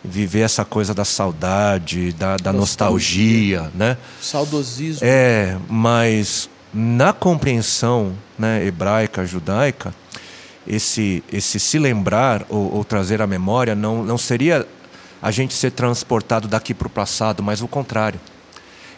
viver 0.01 0.39
essa 0.39 0.63
coisa 0.63 0.93
da 0.93 1.03
saudade, 1.03 2.13
da, 2.13 2.37
da 2.37 2.53
Nostalgia. 2.53 3.63
nostalgia, 3.63 3.77
né? 3.77 3.97
Saudosismo. 4.21 5.01
É, 5.05 5.57
mas 5.67 6.49
na 6.73 7.11
compreensão 7.11 8.13
né, 8.39 8.65
hebraica, 8.65 9.25
judaica, 9.25 9.93
esse, 10.65 11.21
esse 11.33 11.59
se 11.59 11.77
lembrar 11.77 12.45
ou, 12.47 12.75
ou 12.75 12.85
trazer 12.85 13.21
a 13.21 13.27
memória 13.27 13.75
não, 13.75 14.05
não 14.05 14.17
seria 14.17 14.65
a 15.21 15.31
gente 15.31 15.53
ser 15.53 15.71
transportado 15.71 16.47
daqui 16.47 16.73
para 16.73 16.87
o 16.87 16.89
passado, 16.89 17.43
mas 17.43 17.61
o 17.61 17.67
contrário. 17.67 18.21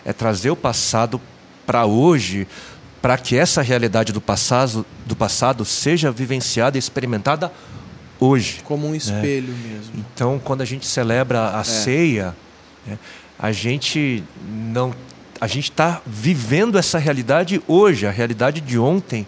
É 0.05 0.13
trazer 0.13 0.49
o 0.49 0.55
passado 0.55 1.19
para 1.65 1.85
hoje, 1.85 2.47
para 3.01 3.17
que 3.17 3.37
essa 3.37 3.61
realidade 3.61 4.11
do 4.11 4.21
passado, 4.21 4.85
do 5.05 5.15
passado 5.15 5.63
seja 5.65 6.11
vivenciada 6.11 6.77
e 6.77 6.79
experimentada 6.79 7.51
hoje. 8.19 8.61
Como 8.63 8.87
um 8.87 8.95
espelho 8.95 9.53
mesmo. 9.53 9.93
Então, 9.95 10.39
quando 10.43 10.61
a 10.61 10.65
gente 10.65 10.85
celebra 10.85 11.49
a 11.49 11.63
ceia, 11.63 12.35
né, 12.85 12.97
a 13.37 13.51
gente 13.51 14.23
não 14.47 14.93
a 15.41 15.47
gente 15.47 15.71
está 15.71 16.01
vivendo 16.05 16.77
essa 16.77 16.97
realidade 16.97 17.61
hoje, 17.65 18.05
a 18.05 18.11
realidade 18.11 18.59
de 18.59 18.77
ontem, 18.77 19.25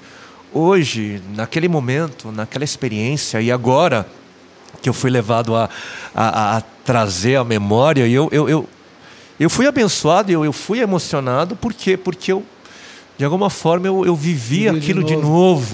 hoje, 0.52 1.22
naquele 1.34 1.70
momento, 1.70 2.32
naquela 2.32 2.66
experiência, 2.66 3.42
e 3.42 3.50
agora 3.50 4.06
que 4.82 4.90
eu 4.90 4.94
fui 4.94 5.10
levado 5.10 5.56
a, 5.56 5.70
a, 6.14 6.58
a 6.58 6.62
trazer 6.84 7.38
a 7.38 7.44
memória, 7.44 8.06
e 8.06 8.14
eu, 8.14 8.28
eu, 8.32 8.50
eu, 8.50 8.70
eu 9.44 9.50
fui 9.50 9.68
abençoado, 9.68 10.32
eu, 10.32 10.44
eu 10.46 10.54
fui 10.54 10.80
emocionado, 10.80 11.56
por 11.56 11.74
quê? 11.74 11.98
Porque 11.98 12.32
eu, 12.32 12.44
de 13.18 13.26
alguma 13.26 13.50
forma, 13.50 13.88
eu, 13.88 14.06
eu 14.06 14.16
vivi 14.16 14.58
Viveu 14.60 14.74
de 14.74 14.80
aquilo 14.80 15.04
de 15.04 15.16
novo. 15.16 15.30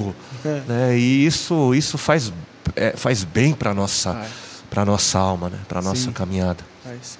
novo. 0.06 0.16
É. 0.46 0.62
Né? 0.68 0.98
E 0.98 1.26
isso, 1.26 1.74
isso 1.76 1.98
faz, 1.98 2.32
é, 2.76 2.92
faz 2.96 3.24
bem 3.24 3.54
para 3.54 3.72
a 3.72 3.74
nossa, 3.74 4.14
Faz. 4.14 4.28
pra 4.70 4.86
nossa 4.86 5.20
alma, 5.20 5.50
né? 5.50 5.58
para 5.68 5.80
a 5.80 5.82
nossa 5.82 6.04
Sim. 6.06 6.12
caminhada. 6.12 6.64
Mas- 6.86 7.18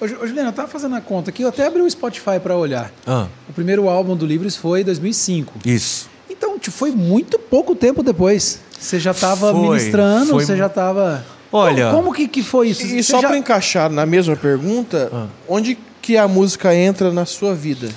Ô, 0.00 0.08
Ju- 0.08 0.18
ô, 0.20 0.26
Juliana, 0.26 0.48
eu 0.48 0.52
tava 0.52 0.66
fazendo 0.66 0.96
a 0.96 1.00
conta 1.00 1.30
aqui, 1.30 1.42
eu 1.42 1.48
até 1.48 1.64
abri 1.66 1.80
o 1.80 1.88
Spotify 1.88 2.40
para 2.42 2.56
olhar. 2.56 2.90
Ah, 3.06 3.28
O 3.48 3.52
primeiro 3.52 3.88
álbum 3.88 4.16
do 4.16 4.26
Livros 4.26 4.56
foi 4.56 4.80
em 4.80 4.84
2005. 4.84 5.60
isso. 5.64 6.10
Então, 6.28 6.58
foi 6.70 6.90
muito 6.90 7.38
pouco 7.38 7.74
tempo 7.76 8.02
depois. 8.02 8.58
Você 8.80 8.98
já 8.98 9.12
estava 9.12 9.52
ministrando, 9.52 10.30
foi 10.32 10.44
você 10.44 10.56
já 10.56 10.66
estava. 10.66 11.24
Olha- 11.52 11.90
Como, 11.90 12.02
como 12.04 12.12
que, 12.14 12.26
que 12.28 12.42
foi 12.42 12.68
isso? 12.70 12.86
E, 12.86 12.98
e 12.98 13.04
só 13.04 13.20
já- 13.20 13.28
para 13.28 13.36
encaixar 13.38 13.90
na 13.90 14.06
mesma 14.06 14.34
pergunta, 14.34 15.10
Ah. 15.12 15.26
onde 15.48 15.76
que 16.00 16.16
a 16.16 16.26
música 16.26 16.74
entra 16.74 17.12
na 17.12 17.26
sua 17.26 17.54
vida? 17.54 17.88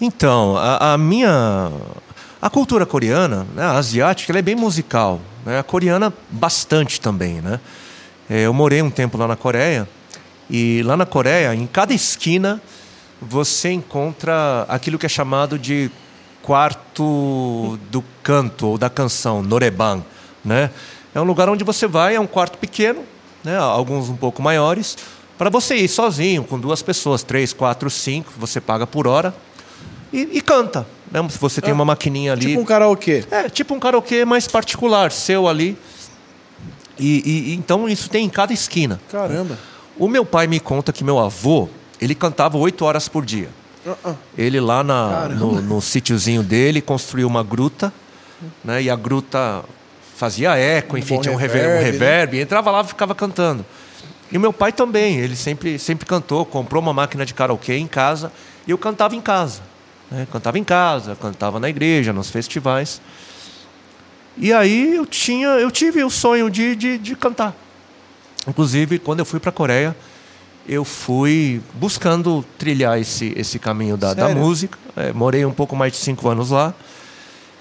Então, 0.00 0.56
a, 0.56 0.94
a 0.94 0.98
minha. 0.98 1.70
A 2.42 2.50
cultura 2.50 2.84
coreana, 2.84 3.46
né, 3.54 3.62
a 3.62 3.72
asiática, 3.78 4.30
ela 4.32 4.38
é 4.40 4.42
bem 4.42 4.54
musical. 4.56 5.18
Né? 5.46 5.58
A 5.58 5.62
coreana, 5.62 6.12
bastante 6.30 7.00
também. 7.00 7.40
Né? 7.40 7.58
É, 8.28 8.40
Eu 8.42 8.52
morei 8.52 8.82
um 8.82 8.90
tempo 8.90 9.16
lá 9.16 9.26
na 9.26 9.36
Coreia. 9.36 9.88
E 10.50 10.82
lá 10.84 10.94
na 10.94 11.06
Coreia, 11.06 11.54
em 11.54 11.66
cada 11.66 11.94
esquina, 11.94 12.60
você 13.22 13.70
encontra 13.72 14.66
aquilo 14.68 14.98
que 14.98 15.06
é 15.06 15.08
chamado 15.08 15.58
de 15.58 15.90
quarto 16.42 17.78
do 17.90 18.04
canto 18.22 18.66
ou 18.68 18.78
da 18.78 18.90
canção, 18.90 19.42
noreban. 19.42 20.02
Né? 20.44 20.70
É 21.14 21.20
um 21.20 21.24
lugar 21.24 21.48
onde 21.48 21.62
você 21.64 21.86
vai, 21.86 22.16
é 22.16 22.20
um 22.20 22.26
quarto 22.26 22.58
pequeno, 22.58 23.02
né? 23.42 23.56
alguns 23.56 24.08
um 24.08 24.16
pouco 24.16 24.42
maiores, 24.42 24.96
para 25.38 25.48
você 25.50 25.76
ir 25.76 25.88
sozinho, 25.88 26.44
com 26.44 26.58
duas 26.58 26.82
pessoas, 26.82 27.22
três, 27.22 27.52
quatro, 27.52 27.88
cinco, 27.90 28.32
você 28.36 28.60
paga 28.60 28.86
por 28.86 29.06
hora 29.06 29.34
e, 30.12 30.28
e 30.32 30.40
canta. 30.40 30.86
Né? 31.10 31.24
Se 31.28 31.38
você 31.38 31.60
tem 31.60 31.72
uma 31.72 31.84
maquininha 31.84 32.32
ali. 32.32 32.46
Tipo 32.46 32.60
um 32.60 32.64
karaokê. 32.64 33.24
É, 33.30 33.48
tipo 33.48 33.74
um 33.74 33.80
karaokê 33.80 34.24
mais 34.24 34.46
particular, 34.48 35.12
seu 35.12 35.46
ali. 35.48 35.76
E, 36.98 37.50
e- 37.50 37.54
então 37.54 37.88
isso 37.88 38.08
tem 38.08 38.24
em 38.24 38.28
cada 38.28 38.52
esquina. 38.52 39.00
Caramba. 39.10 39.58
O 39.98 40.08
meu 40.08 40.24
pai 40.24 40.46
me 40.46 40.58
conta 40.60 40.92
que 40.92 41.04
meu 41.04 41.18
avô, 41.18 41.68
ele 42.00 42.14
cantava 42.14 42.56
oito 42.58 42.84
horas 42.84 43.08
por 43.08 43.24
dia. 43.24 43.48
Ah, 43.86 43.94
ah. 44.04 44.14
Ele 44.36 44.60
lá 44.60 44.82
na, 44.82 45.28
no, 45.28 45.60
no 45.60 45.80
sítiozinho 45.80 46.42
dele 46.42 46.80
construiu 46.80 47.26
uma 47.28 47.42
gruta, 47.42 47.92
né? 48.64 48.82
E 48.82 48.90
a 48.90 48.96
gruta 48.96 49.62
fazia 50.16 50.56
eco, 50.56 50.96
enfim, 50.96 51.20
tinha 51.20 51.32
um 51.32 51.36
reverb, 51.36 51.66
reverb, 51.66 51.78
um 51.78 51.84
né? 51.84 51.90
reverb. 51.90 52.40
Entrava 52.40 52.70
lá 52.70 52.80
e 52.82 52.86
ficava 52.86 53.14
cantando. 53.14 53.64
E 54.30 54.36
o 54.36 54.40
meu 54.40 54.52
pai 54.52 54.72
também, 54.72 55.18
ele 55.18 55.36
sempre, 55.36 55.78
sempre 55.78 56.06
cantou, 56.06 56.44
comprou 56.44 56.82
uma 56.82 56.92
máquina 56.92 57.24
de 57.24 57.34
karaokê 57.34 57.76
em 57.76 57.86
casa 57.86 58.32
e 58.66 58.70
eu 58.70 58.78
cantava 58.78 59.14
em 59.14 59.20
casa. 59.20 59.62
né? 60.10 60.26
Cantava 60.32 60.58
em 60.58 60.64
casa, 60.64 61.16
cantava 61.20 61.60
na 61.60 61.68
igreja, 61.68 62.12
nos 62.12 62.30
festivais. 62.30 63.00
E 64.36 64.52
aí 64.52 64.96
eu 64.96 65.06
tinha, 65.06 65.48
eu 65.48 65.70
tive 65.70 66.02
o 66.02 66.10
sonho 66.10 66.50
de, 66.50 66.74
de, 66.74 66.98
de 66.98 67.14
cantar. 67.14 67.54
Inclusive, 68.46 68.98
quando 68.98 69.20
eu 69.20 69.24
fui 69.24 69.38
para 69.38 69.50
a 69.50 69.52
Coreia, 69.52 69.96
eu 70.68 70.84
fui 70.84 71.60
buscando 71.74 72.44
trilhar 72.58 72.98
esse, 72.98 73.32
esse 73.36 73.58
caminho 73.58 73.96
da, 73.96 74.14
da 74.14 74.28
música. 74.30 74.78
É, 74.96 75.12
morei 75.12 75.44
um 75.44 75.52
pouco 75.52 75.76
mais 75.76 75.92
de 75.92 75.98
cinco 75.98 76.28
anos 76.28 76.50
lá. 76.50 76.74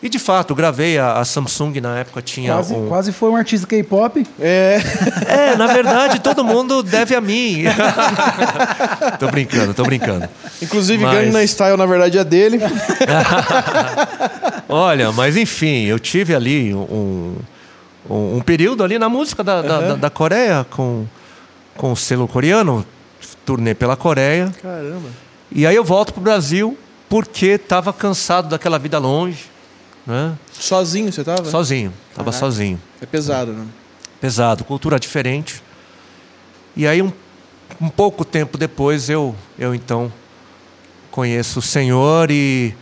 E 0.04 0.10
de 0.10 0.20
fato, 0.20 0.54
gravei 0.54 0.98
a, 0.98 1.14
a 1.14 1.26
Samsung 1.26 1.80
na 1.80 2.00
época 2.00 2.22
tinha 2.22 2.52
Quase, 2.54 2.74
um. 2.74 2.88
quase 2.90 3.12
foi 3.14 3.30
um 3.30 3.38
artista 3.38 3.66
K-pop. 3.66 4.28
É. 4.40 4.80
É, 5.26 5.56
na 5.56 5.68
verdade, 5.68 6.20
todo 6.20 6.44
mundo 6.44 6.84
deve 6.84 7.16
a 7.16 7.22
mim. 7.22 7.64
tô 9.20 9.28
brincando, 9.28 9.74
tô 9.74 9.84
brincando. 9.84 10.28
Inclusive, 10.62 11.04
Mas- 11.04 11.14
Gangnam 11.16 11.44
Style, 11.48 11.78
na 11.78 11.86
verdade, 11.86 12.18
é 12.18 12.24
dele. 12.24 12.60
Olha, 14.68 15.12
mas 15.12 15.38
enfim, 15.38 15.86
eu 15.86 16.00
tive 16.00 16.36
ali 16.36 16.74
um, 16.74 17.36
um, 18.10 18.38
um 18.38 18.42
período 18.42 18.84
ali 18.84 18.98
na 19.00 19.10
música 19.10 19.44
da, 19.44 19.62
da, 19.62 19.82
da- 19.82 19.96
da 19.96 20.10
Coreia 20.10 20.66
com, 20.70 21.06
com 21.78 21.92
o 21.92 21.96
selo 21.96 22.28
coreano, 22.28 22.86
turnê 23.46 23.74
pela 23.74 23.96
Coreia. 23.96 24.52
Caramba. 24.62 25.10
E 25.52 25.66
aí 25.68 25.76
eu 25.76 25.84
volto 25.84 26.14
pro 26.14 26.22
Brasil 26.22 26.78
porque 27.10 27.46
estava 27.48 27.94
cansado 27.94 28.50
daquela 28.50 28.80
vida 28.80 28.98
longe, 28.98 29.46
né? 30.06 30.38
Sozinho 30.52 31.12
você 31.12 31.24
tava? 31.24 31.50
Sozinho, 31.50 31.94
estava 32.10 32.32
sozinho. 32.32 32.80
É 33.02 33.06
pesado, 33.06 33.54
né? 33.54 33.66
Pesado, 34.20 34.64
cultura 34.64 35.00
diferente. 35.00 35.62
E 36.76 36.88
aí 36.88 37.02
um, 37.02 37.12
um 37.80 37.90
pouco 37.90 38.26
tempo 38.26 38.58
depois 38.58 39.10
eu, 39.10 39.36
eu 39.58 39.74
então 39.76 40.12
conheço 41.12 41.60
o 41.60 41.62
Senhor 41.62 42.32
e 42.32 42.76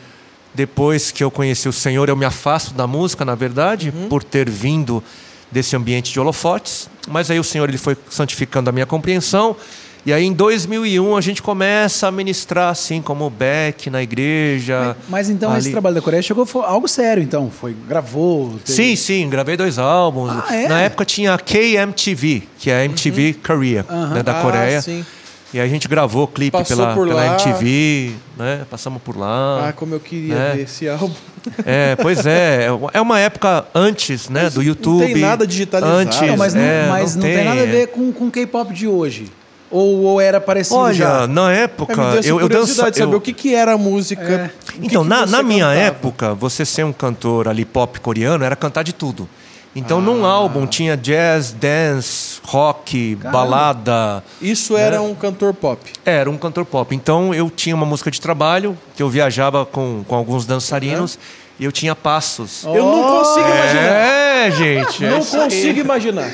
depois 0.53 1.11
que 1.11 1.23
eu 1.23 1.31
conheci 1.31 1.67
o 1.67 1.73
Senhor 1.73 2.09
eu 2.09 2.15
me 2.15 2.25
afasto 2.25 2.73
da 2.73 2.87
música, 2.87 3.25
na 3.25 3.35
verdade, 3.35 3.93
por 4.09 4.23
ter 4.23 4.49
vindo 4.49 5.03
desse 5.51 5.75
ambiente 5.75 6.11
de 6.11 6.19
holofotes. 6.19 6.89
Mas 7.07 7.29
aí 7.29 7.39
o 7.39 7.43
Senhor 7.43 7.67
ele 7.67 7.77
foi 7.77 7.97
santificando 8.09 8.69
a 8.69 8.73
minha 8.73 8.85
compreensão. 8.85 9.55
E 10.03 10.11
aí 10.11 10.25
em 10.25 10.33
2001 10.33 11.15
a 11.15 11.21
gente 11.21 11.43
começa 11.43 12.07
a 12.07 12.11
ministrar 12.11 12.69
assim 12.69 13.01
como 13.03 13.29
Beck 13.29 13.87
na 13.89 14.01
igreja. 14.01 14.95
Mas 15.07 15.29
então 15.29 15.55
esse 15.55 15.67
ali. 15.67 15.71
trabalho 15.73 15.93
da 15.95 16.01
Coreia 16.01 16.23
chegou 16.23 16.43
foi 16.45 16.63
algo 16.65 16.87
sério, 16.87 17.21
então. 17.21 17.51
Foi, 17.51 17.75
gravou. 17.87 18.55
teve- 18.65 18.75
Sim, 18.75 18.95
sim, 18.95 19.29
gravei 19.29 19.55
dois 19.55 19.77
álbuns. 19.77 20.31
Ah, 20.47 20.55
é? 20.55 20.67
Na 20.67 20.81
época 20.81 21.05
tinha 21.05 21.35
a 21.35 21.37
KMTV, 21.37 22.43
que 22.57 22.71
é 22.71 22.77
a 22.81 22.85
MTV 22.85 23.33
Korea, 23.45 23.85
Aham. 23.87 24.13
né, 24.15 24.23
da 24.23 24.39
Ah, 24.39 24.41
Coreia. 24.41 24.81
sim. 24.81 25.05
E 25.53 25.59
aí 25.59 25.67
a 25.67 25.69
gente 25.69 25.85
gravou 25.87 26.27
clipe 26.27 26.51
Passou 26.57 26.77
pela, 26.77 26.93
pela. 26.95 27.25
MTV, 27.27 28.13
né? 28.37 28.61
Passamos 28.71 29.01
por 29.03 29.17
lá. 29.17 29.67
Ah, 29.67 29.73
como 29.73 29.93
eu 29.93 29.99
queria 29.99 30.33
É. 30.33 30.53
ver 30.55 30.61
esse 30.63 30.87
álbum. 30.89 31.11
É, 31.65 31.95
pois 31.97 32.25
é. 32.25 32.67
É 32.93 33.01
uma 33.01 33.19
época 33.19 33.65
antes, 33.75 34.29
né, 34.29 34.49
do 34.49 34.55
não 34.59 34.63
YouTube. 34.63 35.05
tem 35.05 35.17
nada 35.17 35.45
digitalizado. 35.45 35.97
Antes, 35.99 36.21
Não, 36.21 36.37
mas 36.37 36.53
não, 36.53 36.61
é, 36.61 36.87
mas 36.87 37.15
não 37.15 37.21
tem, 37.23 37.43
nada 37.43 37.61
a 37.61 37.65
ver 37.65 37.87
com 37.87 38.11
com 38.13 38.27
o 38.27 38.31
K-pop 38.31 38.73
de 38.73 38.87
hoje. 38.87 39.25
Ou, 39.71 40.01
ou 40.03 40.19
era 40.21 40.41
parecido 40.41 40.77
Olha, 40.79 40.93
já? 40.93 41.27
na 41.27 41.51
É, 41.53 41.63
época, 41.63 41.95
me 41.95 42.17
essa 42.19 42.27
eu, 42.27 42.39
eu 42.39 42.47
curiosidade 42.47 42.77
dança, 42.81 42.91
de 42.91 42.97
saber 42.97 43.13
eu- 43.13 43.17
o 43.17 43.21
que, 43.21 43.31
que 43.33 43.55
era 43.55 43.73
a 43.73 43.77
música. 43.77 44.21
É. 44.21 44.51
Então, 44.81 45.03
que 45.03 45.09
na, 45.09 45.25
na 45.25 45.41
minha 45.41 45.65
cantava. 45.67 45.79
época, 45.85 46.33
você 46.33 46.65
ser 46.65 46.83
um 46.83 46.91
cantor 46.93 47.47
ali 47.47 47.63
pop 47.63 47.99
coreano 48.01 48.43
era 48.43 48.55
cantar 48.55 48.83
de 48.83 48.91
tudo. 48.93 49.29
Então, 49.73 49.99
Ah. 49.99 50.01
num 50.01 50.25
álbum 50.25 50.67
tinha 50.67 50.97
jazz, 50.97 51.53
dance, 51.53 52.41
rock, 52.43 53.15
balada. 53.15 54.21
Isso 54.41 54.75
era 54.75 54.97
É. 54.97 54.99
um 54.99 55.15
cantor 55.15 55.53
pop. 55.53 55.79
Era 56.05 56.29
um 56.29 56.37
cantor 56.37 56.65
pop. 56.65 56.93
Então, 56.93 57.33
eu 57.33 57.49
tinha 57.49 57.73
uma 57.73 57.85
música 57.85 58.11
de 58.11 58.19
trabalho, 58.19 58.77
que 58.97 59.01
eu 59.01 59.07
viajava 59.09 59.65
com, 59.65 60.03
com 60.05 60.15
alguns 60.15 60.45
dançarinos, 60.45 61.17
e 61.57 61.63
eu 61.63 61.71
tinha 61.71 61.95
passos. 61.95 62.65
Eu 62.65 62.83
não 62.85 63.03
consigo 63.03 63.47
imaginar. 63.47 63.93
É, 63.93 64.51
gente. 64.51 65.05
é 65.05 65.09
Não 65.09 65.23
consigo 65.23 65.79
imaginar. 65.79 66.29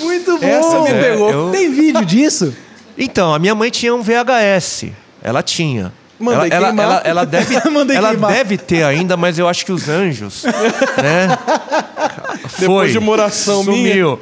Muito 0.00 0.38
bom! 0.38 0.46
Essa 0.46 0.80
me 0.80 0.88
É, 0.90 1.00
pegou. 1.10 1.30
eu- 1.30 1.50
Tem 1.50 1.70
vídeo 1.70 2.04
disso? 2.06 2.54
Então, 2.98 3.32
a 3.32 3.38
minha 3.38 3.54
mãe 3.54 3.70
tinha 3.70 3.94
um 3.94 4.02
VHS. 4.02 4.86
Ela 5.22 5.40
tinha. 5.40 5.92
Mandei 6.18 6.50
ela, 6.50 6.68
ela, 6.68 6.82
ela, 6.82 7.02
ela 7.04 7.24
deve, 7.26 7.54
ela 7.94 8.10
queimar. 8.10 8.32
deve 8.32 8.58
ter 8.58 8.82
ainda, 8.84 9.16
mas 9.16 9.38
eu 9.38 9.46
acho 9.48 9.64
que 9.64 9.72
os 9.72 9.88
anjos, 9.88 10.42
né? 11.00 11.38
Foi. 12.48 12.90
de 12.90 12.98
uma 12.98 13.12
oração 13.12 13.62
sumiu, 13.64 14.18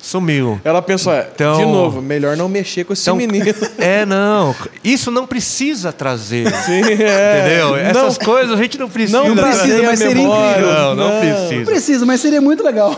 Sumiu. 0.00 0.60
Ela 0.64 0.82
pensou, 0.82 1.12
é, 1.12 1.28
Então- 1.32 1.56
de 1.58 1.64
novo, 1.64 2.02
melhor 2.02 2.36
não 2.36 2.48
mexer 2.48 2.82
com 2.84 2.92
esse 2.92 3.02
Então, 3.02 3.14
menino. 3.16 3.54
é, 3.78 4.04
não. 4.04 4.54
Isso 4.82 5.12
não 5.12 5.24
precisa 5.28 5.92
trazer. 5.92 6.50
Sim, 6.64 6.82
é. 6.82 7.38
Entendeu? 7.38 7.76
Essas 7.76 8.18
Não- 8.18 8.24
coisas 8.26 8.52
a 8.58 8.60
gente 8.60 8.76
não 8.78 8.88
precisa. 8.88 9.22
Não 9.22 9.36
precisa, 9.36 9.82
mas 9.84 9.98
seria 10.00 10.22
incrível. 10.24 10.72
Não, 10.72 10.94
não 10.96 11.08
Não 11.08 11.20
precisa. 11.20 11.64
precisa, 11.64 12.06
mas 12.06 12.20
seria 12.20 12.40
muito 12.40 12.64
legal. 12.64 12.96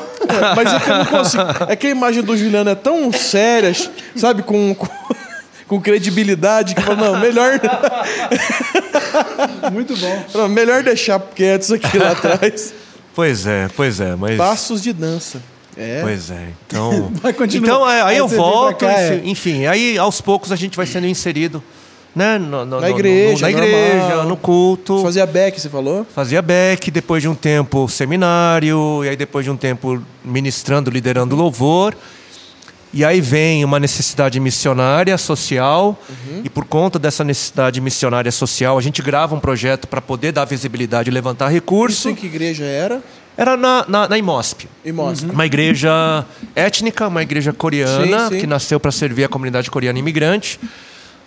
Mas 0.56 0.72
é 0.72 0.80
que 0.80 0.90
eu 0.90 0.94
não 0.96 1.04
consigo. 1.06 1.42
É 1.68 1.76
que 1.76 1.86
a 1.88 1.90
imagem 1.90 2.22
do 2.22 2.34
Juliano 2.36 2.70
é 2.70 2.74
tão 2.74 3.12
séria, 3.12 3.70
sabe, 4.16 4.42
com, 4.42 4.74
com, 4.74 4.88
com 5.66 5.80
credibilidade, 5.80 6.74
que 6.74 6.80
eu 6.80 6.84
falo, 6.84 6.96
não, 7.12 7.20
melhor, 7.20 7.58
Muito 9.72 9.96
bom. 9.96 10.24
não, 10.34 10.48
melhor 10.48 10.82
deixar 10.82 11.18
quieto 11.20 11.62
isso 11.62 11.74
aqui 11.74 11.98
lá 11.98 12.12
atrás. 12.12 12.74
Pois 13.14 13.46
é, 13.46 13.68
pois 13.76 14.00
é, 14.00 14.14
mas. 14.16 14.36
Passos 14.36 14.82
de 14.82 14.92
dança. 14.92 15.40
É. 15.76 16.00
Pois 16.02 16.30
é. 16.30 16.48
Então, 16.66 17.12
então 17.52 17.90
é, 17.90 18.02
aí 18.02 18.08
Aí 18.10 18.16
eu 18.18 18.28
volto, 18.28 18.78
cá, 18.80 18.92
é. 18.92 19.20
enfim, 19.24 19.66
aí 19.66 19.98
aos 19.98 20.20
poucos 20.20 20.52
a 20.52 20.56
gente 20.56 20.76
vai 20.76 20.86
sendo 20.86 21.06
inserido, 21.06 21.62
né, 22.14 22.38
no- 22.38 22.64
no- 22.64 22.80
Na 22.80 22.90
igreja, 22.90 23.34
no- 23.34 23.40
na 23.40 23.50
igreja, 23.50 23.98
normal. 24.08 24.24
no 24.26 24.36
culto. 24.36 25.02
Fazia 25.02 25.26
back, 25.26 25.60
você 25.60 25.68
falou? 25.68 26.06
Fazia 26.14 26.40
back, 26.40 26.90
depois 26.92 27.22
de 27.22 27.28
um 27.28 27.34
tempo 27.34 27.88
seminário, 27.88 29.02
e 29.04 29.08
aí 29.08 29.16
depois 29.16 29.44
de 29.44 29.50
um 29.50 29.56
tempo 29.56 30.00
ministrando, 30.24 30.90
liderando 30.90 31.34
louvor. 31.34 31.94
E 32.96 33.04
aí 33.04 33.20
vem 33.20 33.64
uma 33.64 33.80
necessidade 33.80 34.38
missionária 34.38 35.18
social, 35.18 36.00
e 36.44 36.48
por 36.48 36.64
conta 36.64 36.96
dessa 36.96 37.24
necessidade 37.24 37.80
missionária 37.80 38.30
social, 38.30 38.78
a 38.78 38.80
gente 38.80 39.02
grava 39.02 39.34
um 39.34 39.40
projeto 39.40 39.88
para 39.88 40.00
poder 40.00 40.30
dar 40.30 40.44
visibilidade 40.44 41.10
e 41.10 41.12
levantar 41.12 41.46
Isso 41.46 41.54
recurso. 41.54 42.08
em 42.08 42.14
que 42.14 42.26
igreja 42.26 42.62
era? 42.62 43.02
Era 43.36 43.56
na, 43.56 43.84
na, 43.88 44.08
na 44.08 44.16
IMOSP. 44.16 44.68
E 44.84 44.92
mostra. 44.92 45.32
Uma 45.32 45.44
igreja 45.44 46.24
étnica, 46.54 47.08
uma 47.08 47.20
igreja 47.20 47.52
coreana, 47.52 48.28
Sim, 48.28 48.34
sim. 48.34 48.40
que 48.42 48.46
nasceu 48.46 48.78
para 48.78 48.92
servir 48.92 49.24
a 49.24 49.28
comunidade 49.28 49.68
coreana 49.72 49.98
imigrante. 49.98 50.60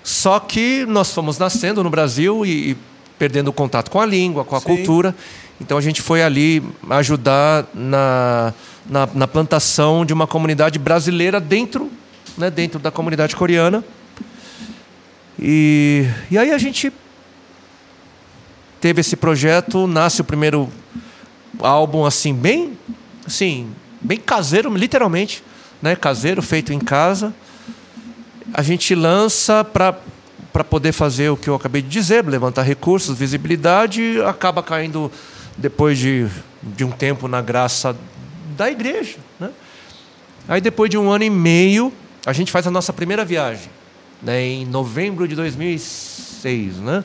Só 0.01 0.39
que 0.39 0.86
nós 0.86 1.11
fomos 1.11 1.38
nascendo 1.38 1.84
no 1.84 1.89
Brasil 1.89 2.45
e, 2.45 2.72
e 2.72 2.78
perdendo 3.20 3.49
o 3.49 3.53
contato 3.53 3.91
com 3.91 3.99
a 3.99 4.05
língua, 4.05 4.45
com 4.45 4.55
a 4.55 4.61
Sim. 4.61 4.68
cultura. 4.68 5.13
Então 5.59 5.77
a 5.77 5.81
gente 5.81 6.01
foi 6.01 6.21
ali 6.21 6.63
ajudar 6.89 7.65
na, 7.73 8.53
na, 8.85 9.09
na 9.13 9.27
plantação 9.27 10.05
de 10.05 10.13
uma 10.13 10.27
comunidade 10.27 10.77
brasileira 10.77 11.39
dentro, 11.39 11.91
né, 12.37 12.49
dentro 12.51 12.79
da 12.79 12.91
comunidade 12.91 13.35
coreana. 13.35 13.83
E, 15.39 16.05
e 16.29 16.37
aí 16.37 16.51
a 16.51 16.57
gente 16.57 16.91
teve 18.79 19.01
esse 19.01 19.15
projeto, 19.15 19.87
nasce 19.87 20.21
o 20.21 20.23
primeiro 20.23 20.69
álbum 21.59 22.05
assim 22.05 22.33
bem, 22.33 22.77
assim, 23.25 23.71
bem 23.99 24.19
caseiro, 24.19 24.73
literalmente, 24.75 25.43
né, 25.81 25.95
caseiro, 25.95 26.41
feito 26.41 26.71
em 26.71 26.79
casa. 26.79 27.33
A 28.53 28.61
gente 28.61 28.93
lança 28.93 29.63
para 29.63 29.95
para 30.53 30.63
poder 30.63 30.91
fazer 30.91 31.29
o 31.29 31.37
que 31.37 31.47
eu 31.47 31.53
acabei 31.53 31.83
de 31.83 31.87
dizer, 31.87 32.25
levantar 32.25 32.63
recursos, 32.63 33.15
visibilidade, 33.15 34.19
acaba 34.25 34.63
caindo 34.63 35.11
depois 35.57 35.97
de, 35.97 36.27
de 36.61 36.83
um 36.83 36.91
tempo 36.91 37.27
na 37.27 37.41
graça 37.41 37.95
da 38.55 38.69
igreja, 38.69 39.17
né? 39.39 39.49
Aí 40.47 40.61
depois 40.61 40.89
de 40.89 40.97
um 40.97 41.09
ano 41.11 41.23
e 41.23 41.29
meio, 41.29 41.91
a 42.25 42.31
gente 42.33 42.51
faz 42.51 42.65
a 42.67 42.71
nossa 42.71 42.93
primeira 42.93 43.25
viagem, 43.25 43.69
né, 44.21 44.41
em 44.41 44.65
novembro 44.65 45.27
de 45.27 45.35
2006, 45.35 46.77
né? 46.77 47.03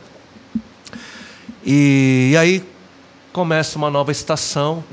E, 1.64 2.30
e 2.32 2.36
aí 2.36 2.64
começa 3.32 3.78
uma 3.78 3.90
nova 3.90 4.12
estação, 4.12 4.84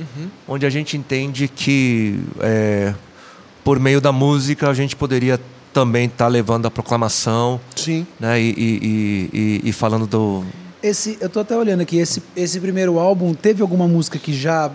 onde 0.48 0.66
a 0.66 0.70
gente 0.70 0.96
entende 0.98 1.48
que 1.48 2.20
é, 2.40 2.94
por 3.64 3.80
meio 3.80 4.00
da 4.00 4.12
música 4.12 4.70
a 4.70 4.74
gente 4.74 4.96
poderia 4.96 5.40
também 5.74 6.06
estar 6.08 6.28
levando 6.28 6.66
a 6.66 6.72
proclamação, 6.72 7.60
Sim. 7.76 8.06
né? 8.20 8.40
E, 8.42 8.50
e- 8.50 8.54
e- 8.58 9.30
e- 9.66 9.70
e 9.70 9.74
falando 9.74 10.08
do 10.08 10.44
Esse, 10.82 11.18
eu 11.20 11.30
tô 11.30 11.42
até 11.42 11.56
olhando 11.58 11.82
aqui, 11.82 11.98
esse, 11.98 12.24
esse 12.36 12.60
primeiro 12.60 13.00
álbum, 13.00 13.34
teve 13.34 13.62
alguma 13.62 13.88
música 13.88 14.18
que 14.18 14.34
já, 14.34 14.72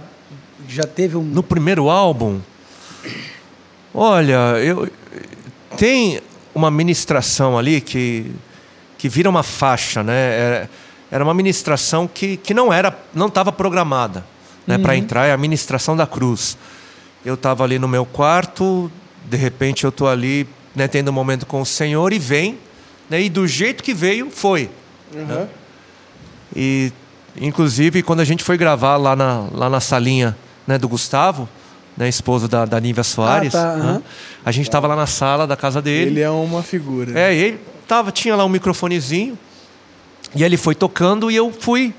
já 0.69 0.85
teve 0.85 1.17
um... 1.17 1.23
No 1.23 1.43
primeiro 1.43 1.89
álbum, 1.89 2.41
olha, 3.95 4.59
eu 4.59 4.89
tem 5.77 6.21
uma 6.55 6.71
ministração 6.71 7.59
ali 7.59 7.81
que 7.81 8.31
que 9.05 9.09
vira 9.11 9.29
uma 9.29 9.43
faixa, 9.43 10.03
né? 10.03 10.15
Era, 10.15 10.71
era 11.11 11.25
uma 11.25 11.35
ministração 11.35 12.09
que, 12.09 12.39
que 12.39 12.55
não 12.55 12.73
era, 12.73 12.99
não 13.13 13.27
estava 13.27 13.53
programada, 13.53 14.25
né? 14.67 14.79
Para 14.79 14.97
entrar 14.97 15.27
é 15.27 15.33
a 15.33 15.37
ministração 15.37 15.95
da 15.95 16.07
cruz. 16.07 16.57
Eu 17.23 17.35
estava 17.35 17.65
ali 17.65 17.79
no 17.79 17.87
meu 17.87 18.07
quarto, 18.07 18.91
de 19.29 19.37
repente 19.37 19.85
eu 19.85 19.93
tô 19.93 20.07
ali, 20.07 20.49
né? 20.75 20.89
Tendo 20.89 21.11
um 21.11 21.13
momento 21.13 21.45
com 21.45 21.61
o 21.61 21.67
Senhor 21.67 22.15
e 22.15 22.19
vem, 22.19 22.59
né? 23.11 23.21
E 23.21 23.29
do 23.29 23.47
jeito 23.47 23.85
que 23.85 23.93
veio 23.93 24.31
foi. 24.31 24.71
Uhum. 25.15 25.47
E, 26.55 26.93
inclusive, 27.41 28.03
quando 28.03 28.21
a 28.21 28.25
gente 28.25 28.45
foi 28.45 28.57
gravar 28.57 28.97
lá 28.97 29.15
na, 29.17 29.47
lá 29.53 29.69
na 29.69 29.81
salinha 29.81 30.37
né, 30.67 30.79
do 30.79 30.89
Gustavo, 30.89 31.49
né, 31.97 32.09
esposo 32.09 32.49
da, 32.49 32.65
da 32.65 32.81
Nívia 32.81 33.05
Soares, 33.05 33.53
tá, 33.53 33.77
né, 33.77 34.03
a 34.45 34.53
gente 34.53 34.67
estava 34.67 34.87
lá 34.87 34.97
na 34.97 35.07
sala 35.07 35.47
da 35.47 35.57
casa 35.57 35.81
dele. 35.81 36.11
Ele 36.11 36.21
é 36.21 36.31
uma 36.31 36.63
figura. 36.63 37.19
É, 37.19 37.35
ele 37.35 37.61
tava, 37.87 38.11
tinha 38.11 38.35
lá 38.35 38.45
um 38.45 38.49
microfonezinho, 38.49 39.39
e 40.35 40.43
ele 40.43 40.57
foi 40.57 40.75
tocando 40.75 41.31
e 41.31 41.37
eu 41.37 41.53
fui. 41.53 41.95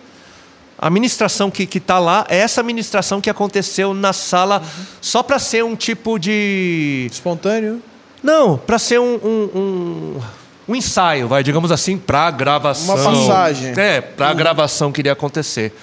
A 0.78 0.90
ministração 0.90 1.50
que, 1.50 1.66
que 1.66 1.80
tá 1.80 1.98
lá 1.98 2.26
é 2.28 2.38
essa 2.38 2.62
ministração 2.62 3.22
que 3.22 3.30
aconteceu 3.30 3.94
na 3.94 4.12
sala, 4.12 4.62
só 5.00 5.24
para 5.24 5.40
ser 5.40 5.64
um 5.64 5.76
tipo 5.76 6.20
de. 6.20 7.08
Espontâneo? 7.10 7.82
Não, 8.22 8.58
para 8.58 8.78
ser 8.78 9.00
um, 9.00 9.16
um, 9.24 9.50
um, 9.56 10.22
um 10.68 10.76
ensaio, 10.76 11.28
vai, 11.28 11.44
digamos 11.44 11.72
assim, 11.72 11.98
para 11.98 12.30
gravação. 12.32 12.96
Uma 12.96 13.04
passagem. 13.04 13.74
É, 13.78 14.02
para 14.02 14.30
a 14.30 14.34
gravação 14.34 14.92
que 14.92 15.02
iria 15.02 15.14
acontecer. 15.14 15.74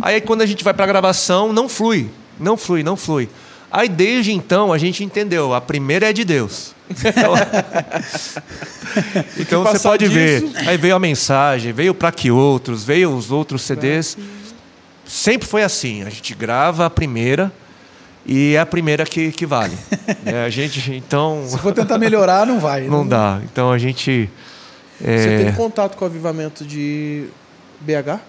Aí 0.00 0.20
quando 0.20 0.42
a 0.42 0.46
gente 0.46 0.62
vai 0.64 0.72
para 0.74 0.84
a 0.84 0.88
gravação, 0.88 1.52
não 1.52 1.68
flui, 1.68 2.08
não 2.38 2.56
flui, 2.56 2.82
não 2.82 2.96
flui. 2.96 3.28
Aí 3.70 3.88
desde 3.88 4.32
então 4.32 4.72
a 4.72 4.78
gente 4.78 5.04
entendeu, 5.04 5.52
a 5.54 5.60
primeira 5.60 6.08
é 6.08 6.12
de 6.12 6.24
Deus. 6.24 6.74
Então, 6.90 7.34
então 9.38 9.62
você 9.62 9.78
pode 9.80 10.06
ver. 10.06 10.42
disso- 10.42 10.68
Aí 10.68 10.76
veio 10.76 10.96
a 10.96 10.98
mensagem, 10.98 11.72
veio 11.72 11.94
para 11.94 12.10
que 12.12 12.30
outros, 12.30 12.84
veio 12.84 13.14
os 13.14 13.30
outros 13.30 13.62
CDs. 13.62 14.16
Sempre 15.04 15.48
foi 15.48 15.62
assim. 15.62 16.02
A 16.02 16.10
gente 16.10 16.34
grava 16.34 16.86
a 16.86 16.90
primeira 16.90 17.52
e 18.28 18.54
é 18.54 18.60
a 18.60 18.66
primeira 18.66 19.04
que, 19.04 19.32
que 19.32 19.46
vale. 19.46 19.76
É, 20.24 20.44
a 20.44 20.50
gente 20.50 20.94
então 20.94 21.42
Se 21.46 21.58
for 21.58 21.72
tentar 21.72 21.98
melhorar, 21.98 22.46
não 22.46 22.58
vai. 22.60 22.82
não 22.82 23.06
dá. 23.06 23.40
Então 23.50 23.70
a 23.72 23.76
gente 23.78 24.28
Você 25.00 25.06
é, 25.10 25.38
teve 25.44 25.52
contato 25.56 25.96
com 25.96 26.04
o 26.04 26.08
avivamento 26.08 26.64
de 26.64 27.26
BH? 27.80 28.20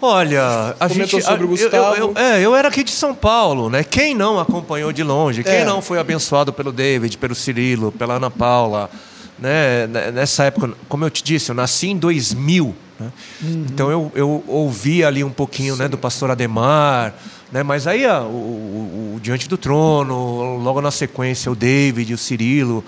Olha, 0.00 0.74
a 0.80 0.88
Comentou 0.88 1.20
gente. 1.20 1.22
sobre 1.22 1.44
o 1.44 1.46
eu- 1.46 1.56
eu- 1.56 1.70
Gustavo. 1.70 1.94
Eu, 1.96 2.12
é, 2.16 2.40
eu 2.40 2.56
era 2.56 2.68
aqui 2.68 2.82
de 2.82 2.90
São 2.90 3.14
Paulo, 3.14 3.70
né? 3.70 3.84
Quem 3.84 4.14
não 4.14 4.38
acompanhou 4.38 4.92
de 4.92 5.02
longe? 5.04 5.44
Quem 5.44 5.52
É. 5.58 5.64
não 5.64 5.80
foi 5.80 5.98
abençoado 5.98 6.52
pelo 6.52 6.72
David, 6.72 7.16
pelo 7.18 7.34
Cirilo, 7.36 7.92
pela 7.92 8.14
Ana 8.14 8.30
Paula? 8.30 8.90
Né? 9.38 9.86
Nessa 10.12 10.44
época, 10.44 10.72
como 10.88 11.04
eu 11.04 11.10
te 11.10 11.22
disse, 11.22 11.50
eu 11.50 11.54
nasci 11.54 11.88
em 11.88 11.96
2000. 11.96 12.74
né? 12.98 13.12
Então 13.42 13.90
eu, 13.90 14.10
eu 14.14 14.42
ouvi 14.48 15.04
ali 15.04 15.22
um 15.22 15.30
pouquinho 15.30 15.76
né, 15.76 15.86
do 15.88 15.96
pastor 15.98 16.30
Ademar. 16.32 17.14
Né? 17.52 17.62
Mas 17.62 17.86
aí 17.86 18.04
ah, 18.06 18.20
o, 18.22 18.24
o- 18.26 19.12
o 19.16 19.20
Diante 19.20 19.48
do 19.48 19.56
Trono, 19.58 20.56
logo 20.58 20.80
na 20.80 20.90
sequência, 20.90 21.52
o 21.52 21.54
David, 21.54 22.14
o 22.14 22.18
Cirilo. 22.18 22.82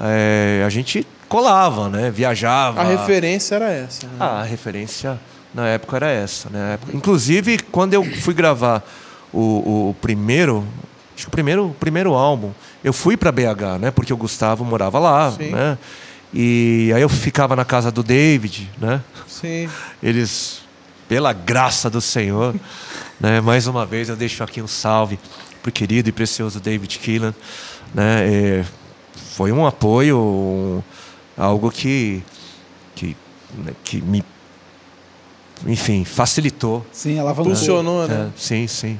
é, 0.00 0.62
a 0.64 0.68
gente 0.68 1.06
colava, 1.28 1.88
né? 1.88 2.10
Viajava. 2.10 2.80
A 2.80 2.84
referência 2.84 3.56
era 3.56 3.70
essa. 3.70 4.06
né? 4.06 4.12
Ah, 4.20 4.40
a 4.40 4.42
referência 4.44 5.18
na 5.52 5.66
época 5.68 5.96
era 5.96 6.10
essa, 6.10 6.48
né? 6.48 6.78
Inclusive, 6.94 7.58
quando 7.72 7.92
eu 7.94 8.04
fui 8.04 8.32
gravar 8.34 8.82
o, 9.32 9.88
o 9.90 9.96
primeiro, 10.00 10.64
acho 11.14 11.24
que 11.24 11.28
o 11.28 11.30
primeiro, 11.32 11.66
o 11.66 11.74
primeiro 11.74 12.14
álbum, 12.14 12.50
eu 12.84 12.92
fui 12.92 13.16
para 13.16 13.32
BH, 13.32 13.78
né? 13.80 13.90
Porque 13.90 14.12
o 14.12 14.16
Gustavo 14.16 14.64
morava 14.64 14.98
lá, 14.98 15.32
Sim. 15.32 15.50
né? 15.50 15.76
E 16.32 16.92
aí 16.94 17.02
eu 17.02 17.08
ficava 17.08 17.56
na 17.56 17.64
casa 17.64 17.90
do 17.90 18.02
David, 18.02 18.70
né? 18.80 19.00
Sim. 19.26 19.68
Eles, 20.02 20.60
pela 21.08 21.32
graça 21.32 21.88
do 21.88 22.00
Senhor, 22.00 22.54
né? 23.20 23.40
Mais 23.40 23.66
uma 23.66 23.86
vez 23.86 24.08
eu 24.08 24.16
deixo 24.16 24.42
aqui 24.44 24.60
um 24.60 24.68
salve 24.68 25.18
pro 25.62 25.72
querido 25.72 26.08
e 26.08 26.12
precioso 26.12 26.60
David 26.60 26.98
Keelan, 26.98 27.34
né? 27.94 28.26
É, 28.60 28.64
foi 29.36 29.50
um 29.52 29.66
apoio, 29.66 30.18
um- 30.18 30.82
algo 31.36 31.70
que 31.70 32.22
que, 32.94 33.16
né, 33.56 33.72
que 33.84 34.00
me 34.02 34.24
enfim, 35.66 36.04
facilitou. 36.04 36.86
Sim, 36.92 37.18
alavancou. 37.18 37.54
Funcionou, 37.54 38.04
É, 38.04 38.08
né? 38.08 38.30
sim, 38.36 38.66
sim. 38.68 38.98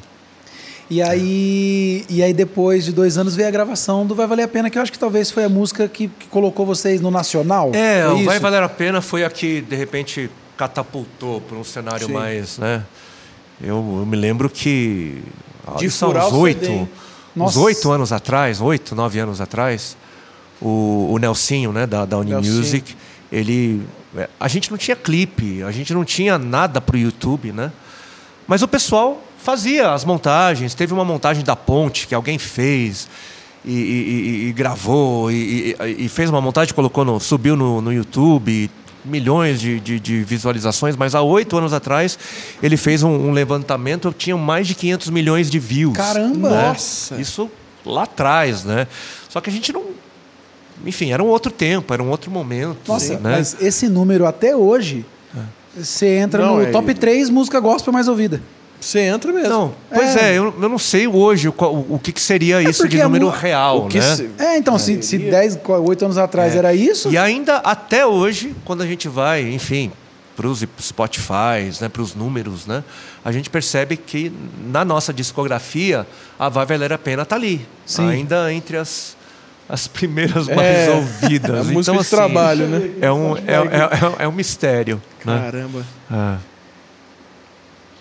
E 0.91 1.03
aí, 1.03 2.05
e 2.09 2.23
aí, 2.23 2.33
depois 2.33 2.85
de 2.85 2.93
dois 2.93 3.19
anos, 3.19 3.37
veio 3.37 3.47
a 3.47 3.51
gravação 3.51 4.07
do 4.07 4.15
Vai 4.15 4.27
Valer 4.27 4.47
a 4.47 4.49
Pena, 4.49 4.71
que 4.71 4.79
eu 4.79 4.83
acho 4.83 4.91
que 4.91 4.99
talvez 4.99 5.31
foi 5.31 5.45
a 5.45 5.49
música 5.49 5.87
que, 5.87 6.09
que 6.09 6.27
colocou 6.29 6.65
vocês 6.65 7.01
no 7.01 7.11
Nacional. 7.11 7.71
É, 7.75 8.09
o 8.09 8.25
Vai? 8.25 8.39
Valer 8.41 8.63
a 8.63 8.69
Pena 8.69 9.01
foi 9.03 9.23
a 9.25 9.31
que, 9.31 9.61
de 9.61 9.77
repente, 9.77 10.31
catapultou 10.59 11.41
para 11.41 11.57
um 11.57 11.63
cenário 11.65 12.09
Sim. 12.09 12.13
mais, 12.13 12.59
né? 12.59 12.85
Eu, 13.61 13.77
eu 14.01 14.05
me 14.07 14.17
lembro 14.17 14.51
que... 14.51 15.23
ah, 15.67 15.77
De 15.79 15.89
furar 15.89 16.27
uns 16.27 16.33
o 16.33 16.39
oito, 16.41 16.89
uns 17.37 17.57
oito 17.57 17.91
anos 17.93 18.13
atrás, 18.13 18.61
oito, 18.61 18.95
nove 18.97 19.19
anos 19.21 19.41
atrás, 19.41 19.97
o, 20.61 21.09
o 21.13 21.19
Nelsinho, 21.19 21.73
né, 21.73 21.87
da, 21.87 22.05
da 22.05 22.19
Unimusic, 22.19 22.97
ele... 23.31 23.83
é, 24.17 24.29
A 24.41 24.49
gente 24.49 24.71
não 24.71 24.77
tinha 24.77 24.97
clipe, 24.97 25.63
a 25.63 25.71
gente 25.71 25.95
não 25.95 26.05
tinha 26.05 26.37
nada 26.39 26.81
pro 26.81 26.99
YouTube, 26.99 27.53
né? 27.53 27.71
Mas 28.47 28.61
o 28.63 28.69
pessoal 28.69 29.23
fazia 29.39 29.93
as 29.93 30.05
montagens. 30.05 30.75
Teve 30.75 30.93
uma 30.93 31.05
montagem 31.05 31.45
da 31.45 31.55
ponte 31.55 32.07
que 32.07 32.15
alguém 32.15 32.39
fez 32.39 33.09
e, 33.65 33.71
e- 33.73 33.75
e- 33.75 34.49
e 34.49 34.53
gravou 34.53 35.31
e 35.31 36.09
fez 36.09 36.31
uma 36.31 36.41
montagem, 36.41 36.75
colocou 36.75 37.05
no, 37.05 37.21
subiu 37.21 37.55
no, 37.57 37.81
no 37.83 37.93
YouTube, 37.93 38.71
milhões 39.09 39.61
de, 39.61 39.81
de- 39.81 39.99
de 39.99 40.23
visualizações. 40.23 40.95
Mas 40.97 41.15
há 41.15 41.23
oito 41.23 41.57
anos 41.57 41.73
atrás 41.73 42.19
ele 42.63 42.77
fez 42.77 43.03
um, 43.03 43.11
um 43.11 43.33
levantamento, 43.33 44.15
tinha 44.17 44.37
mais 44.37 44.67
de 44.69 44.75
500 44.75 45.11
milhões 45.11 45.51
de 45.51 45.59
views. 45.59 45.97
Caramba! 45.97 46.51
né? 46.51 46.63
Nossa! 46.69 47.17
Isso 47.21 47.51
lá 47.85 48.05
atrás, 48.05 48.65
né? 48.65 48.87
Só 49.29 49.41
que 49.41 49.51
a 49.51 49.53
gente 49.53 49.73
não. 49.73 49.83
Enfim, 50.87 51.11
era 51.13 51.23
um 51.23 51.27
outro 51.27 51.51
tempo, 51.51 51.93
era 51.93 52.03
um 52.03 52.09
outro 52.11 52.31
momento. 52.31 52.79
Nossa, 52.87 53.15
né? 53.15 53.21
mas 53.23 53.57
esse 53.61 53.89
número 53.89 54.27
até 54.27 54.55
hoje, 54.55 55.05
você 55.77 56.07
entra 56.19 56.45
Não, 56.45 56.57
no 56.57 56.63
é- 56.63 56.71
top 56.71 56.95
3 56.95 57.31
música 57.31 57.59
gospel 57.61 57.93
mais 57.93 58.07
ouvida. 58.09 58.41
Você 58.81 59.01
entra 59.01 59.33
mesmo. 59.33 59.49
Não, 59.49 59.75
pois 59.93 60.17
é, 60.17 60.39
eu, 60.39 60.55
eu 60.61 60.69
não 60.69 60.79
sei 60.79 61.07
hoje 61.09 61.49
o, 61.49 61.53
qual- 61.53 61.75
o, 61.75 61.95
o 61.95 61.99
que, 61.99 62.13
que 62.13 62.21
seria 62.21 62.63
isso 62.63 62.83
porque 62.83 62.97
de 62.97 63.03
é 63.03 63.05
número 63.05 63.29
real, 63.29 63.89
né? 63.93 64.01
se- 64.15 64.31
É, 64.39 64.57
então, 64.57 64.79
se, 64.79 65.03
se 65.03 65.19
10, 65.19 65.59
8 65.67 66.05
anos 66.05 66.17
atrás 66.19 66.55
era 66.55 66.73
isso, 66.73 67.11
E 67.11 67.19
ainda 67.19 67.57
até 67.59 68.07
hoje, 68.07 68.55
quando 68.65 68.83
a 68.83 68.87
gente 68.87 69.09
vai, 69.09 69.43
enfim, 69.53 69.91
para 70.37 70.47
os 70.47 70.65
Spotify, 70.81 71.73
né, 71.81 71.89
para 71.89 72.01
os 72.03 72.15
números, 72.15 72.67
né, 72.67 72.85
a 73.25 73.33
gente 73.33 73.51
percebe 73.51 73.97
que 73.97 74.33
na 74.71 74.85
nossa 74.85 75.13
discografia 75.13 76.07
a 76.39 76.49
Vai 76.49 76.65
Valer 76.65 76.93
a 76.93 76.99
Pena 76.99 77.23
está 77.25 77.35
ali, 77.35 77.67
Sim. 77.85 78.09
ainda 78.09 78.53
entre 78.53 78.77
as, 78.77 79.17
as 79.69 79.89
primeiras 79.89 80.49
É, 80.49 80.55
mais 80.55 80.89
ouvidas. 80.91 81.51
a 81.69 81.73
música 81.73 81.93
então, 81.93 82.03
de 82.05 82.09
trabalho, 82.11 82.67
né? 82.69 82.91
É 83.01 83.11
um, 83.11 83.37
é, 83.37 83.41
é, 83.41 84.21
é- 84.21 84.25
é 84.25 84.29
um 84.29 84.33
mistério. 84.33 85.03
Né? 85.25 85.41
Caramba. 85.45 85.81
É. 86.11 86.15
Não, 86.15 86.39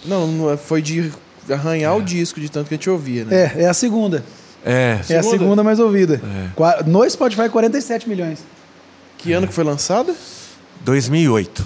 não 0.05 0.51
é- 0.51 0.57
foi 0.57 0.81
de 0.81 1.11
arranhar 1.49 1.95
o 1.95 2.01
disco 2.01 2.39
de 2.39 2.49
tanto 2.49 2.67
que 2.67 2.73
a 2.73 2.77
gente 2.77 2.89
ouvia, 2.89 3.23
né? 3.25 3.51
é, 3.55 3.63
é 3.63 3.67
a 3.67 3.73
segunda. 3.73 4.23
É. 4.65 4.99
É 5.09 5.17
a 5.17 5.23
Segunda? 5.23 5.29
segunda 5.29 5.63
mais 5.63 5.79
ouvida. 5.79 6.19
É. 6.59 6.83
No 6.83 7.09
Spotify, 7.09 7.47
47 7.47 8.09
milhões. 8.09 8.39
Que 9.17 9.31
ano 9.31 9.47
que 9.47 9.53
foi 9.53 9.63
lançada? 9.63 10.13
2008. 10.81 11.65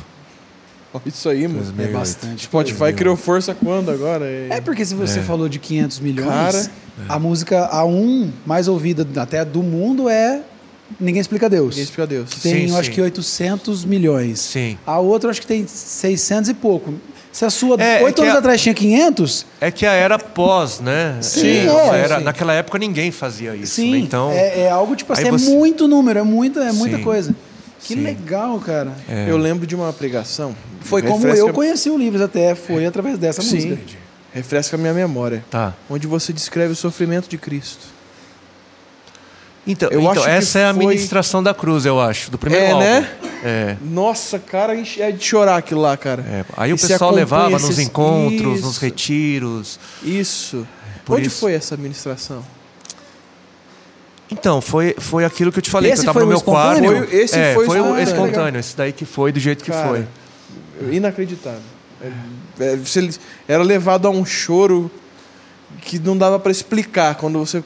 Olha 0.93 1.01
Isso 1.05 1.27
aí, 1.29 1.47
mano. 1.47 1.61
2008. 1.63 1.89
É 1.89 1.93
bastante. 1.97 2.43
Spotify 2.43 2.93
criou 2.93 3.15
força 3.15 3.55
quando 3.55 3.89
agora? 3.89 4.25
É... 4.25 4.47
É 4.51 4.61
porque 4.61 4.85
se 4.85 4.93
você 4.93 5.21
falou 5.21 5.49
de 5.49 5.57
500 5.57 5.99
milhões, 5.99 6.27
Cara. 6.27 6.71
a 7.09 7.17
música 7.17 7.69
A1 7.73 8.29
mais 8.45 8.67
ouvida 8.67 9.07
até 9.21 9.43
do 9.43 9.63
mundo 9.63 10.07
é 10.09 10.41
Ninguém 10.99 11.21
Explica 11.21 11.49
Deus. 11.49 11.69
Ninguém 11.69 11.83
explica 11.85 12.05
Deus. 12.05 12.29
Tem, 12.41 12.67
Sim, 12.67 12.73
eu 12.73 12.77
acho 12.77 12.89
sim. 12.89 12.95
que 12.95 13.01
800 13.01 13.85
milhões. 13.85 14.39
Sim. 14.41 14.77
A 14.85 14.99
outra 14.99 15.31
acho 15.31 15.39
que 15.39 15.47
tem 15.47 15.65
600 15.65 16.49
e 16.49 16.53
pouco. 16.53 16.93
Se 17.31 17.45
a 17.45 17.49
sua 17.49 17.77
É, 17.81 18.01
é 18.01 18.03
oito 18.03 18.15
que 18.15 18.21
anos 18.23 18.35
a- 18.35 18.39
atrás 18.39 18.61
tinha 18.61 18.73
500, 18.75 19.45
É 19.61 19.71
que 19.71 19.85
a 19.85 19.93
era 19.93 20.19
pós, 20.19 20.79
né? 20.81 21.17
Sim, 21.21 21.47
É, 21.47 21.65
é, 21.65 21.97
era- 22.03 22.17
sim. 22.19 22.23
Naquela 22.25 22.53
época 22.53 22.77
ninguém 22.77 23.09
fazia 23.11 23.55
isso. 23.55 23.75
sim, 23.75 23.91
né? 23.91 23.97
Então, 23.99 24.29
é, 24.31 24.61
é 24.63 24.69
algo 24.69 24.95
tipo 24.95 25.13
assim, 25.13 25.23
aí 25.23 25.27
é 25.29 25.31
você- 25.31 25.49
muito 25.49 25.87
número, 25.87 26.19
é 26.19 26.23
muita, 26.23 26.59
é 26.61 26.71
muita 26.73 26.97
Sim. 26.97 27.03
coisa. 27.03 27.35
Que 27.81 27.95
Sim. 27.95 28.01
legal, 28.03 28.59
cara. 28.59 28.91
é. 29.09 29.27
Eu 29.29 29.37
lembro 29.37 29.65
de 29.65 29.75
uma 29.75 29.91
pregação. 29.93 30.55
Foi 30.81 31.01
como 31.01 31.15
refresca- 31.17 31.39
eu 31.47 31.53
conheci 31.53 31.89
o 31.89 31.97
Livros 31.97 32.21
até, 32.21 32.53
foi 32.53 32.85
através 32.85 33.17
dessa 33.17 33.41
Sim. 33.41 33.55
música. 33.55 33.77
Refresca 34.33 34.75
a 34.75 34.79
minha 34.79 34.93
memória. 34.93 35.43
Tá. 35.49 35.73
Onde 35.89 36.07
você 36.07 36.31
descreve 36.31 36.73
o 36.73 36.75
sofrimento 36.75 37.27
de 37.29 37.37
Cristo. 37.37 37.85
Então, 39.65 39.89
Eu 39.91 39.99
então 39.99 40.11
acho 40.13 40.23
que 40.23 40.29
essa 40.29 40.59
é 40.59 40.65
a 40.65 40.73
foi- 40.73 40.85
ministração 40.87 41.43
da 41.43 41.53
cruz, 41.53 41.85
eu 41.85 41.99
acho, 42.01 42.31
do 42.31 42.37
primeiro 42.37 42.65
É, 42.65 42.71
álbum. 42.71 42.83
né? 42.83 43.11
É. 43.43 43.77
Nossa, 43.81 44.39
cara, 44.39 44.75
é 44.75 45.11
de 45.11 45.23
chorar 45.23 45.57
aquilo 45.57 45.81
lá, 45.81 45.95
cara. 45.95 46.23
é. 46.27 46.43
Aí 46.57 46.71
o 46.73 46.75
E 46.75 46.79
você 46.79 46.87
pessoal 46.87 47.11
levava 47.11 47.51
nos 47.51 47.63
esses- 47.65 47.79
encontros, 47.79 48.57
Isso. 48.57 48.65
nos 48.67 48.77
retiros. 48.79 49.79
Isso. 50.03 50.67
Por 51.05 51.17
Onde 51.17 51.27
isso. 51.27 51.39
foi 51.39 51.53
essa 51.53 51.77
ministração? 51.77 52.43
Então, 54.31 54.61
foi, 54.61 54.95
foi 54.97 55.25
aquilo 55.25 55.51
que 55.51 55.59
eu 55.59 55.61
te 55.63 55.69
falei, 55.69 55.91
Esse 55.91 56.03
que 56.03 56.09
eu 56.09 56.13
tava 56.13 56.25
foi 56.25 56.25
no 56.25 56.31
o 56.31 56.37
meu 56.37 56.41
quarto. 56.41 56.77
espontâneo? 56.81 57.07
Foi- 57.07 57.19
esse 57.19 57.37
é, 57.39 57.53
foi 57.53 57.65
foi 57.65 57.79
o 57.79 57.81
espontâneo. 57.83 58.03
espontâneo, 58.03 58.59
esse 58.59 58.77
daí 58.77 58.91
que 58.93 59.05
foi 59.05 59.31
do 59.31 59.39
jeito 59.39 59.63
que 59.63 59.71
Cara, 59.71 59.87
foi. 59.89 60.07
Inacreditável. 60.95 61.59
É- 62.01 62.63
é, 62.73 62.75
você 62.77 63.09
era 63.47 63.61
levado 63.61 64.07
a 64.07 64.09
um 64.11 64.25
choro 64.25 64.89
que 65.81 65.99
não 65.99 66.17
dava 66.17 66.39
pra 66.39 66.51
explicar 66.51 67.15
quando 67.15 67.37
você 67.39 67.61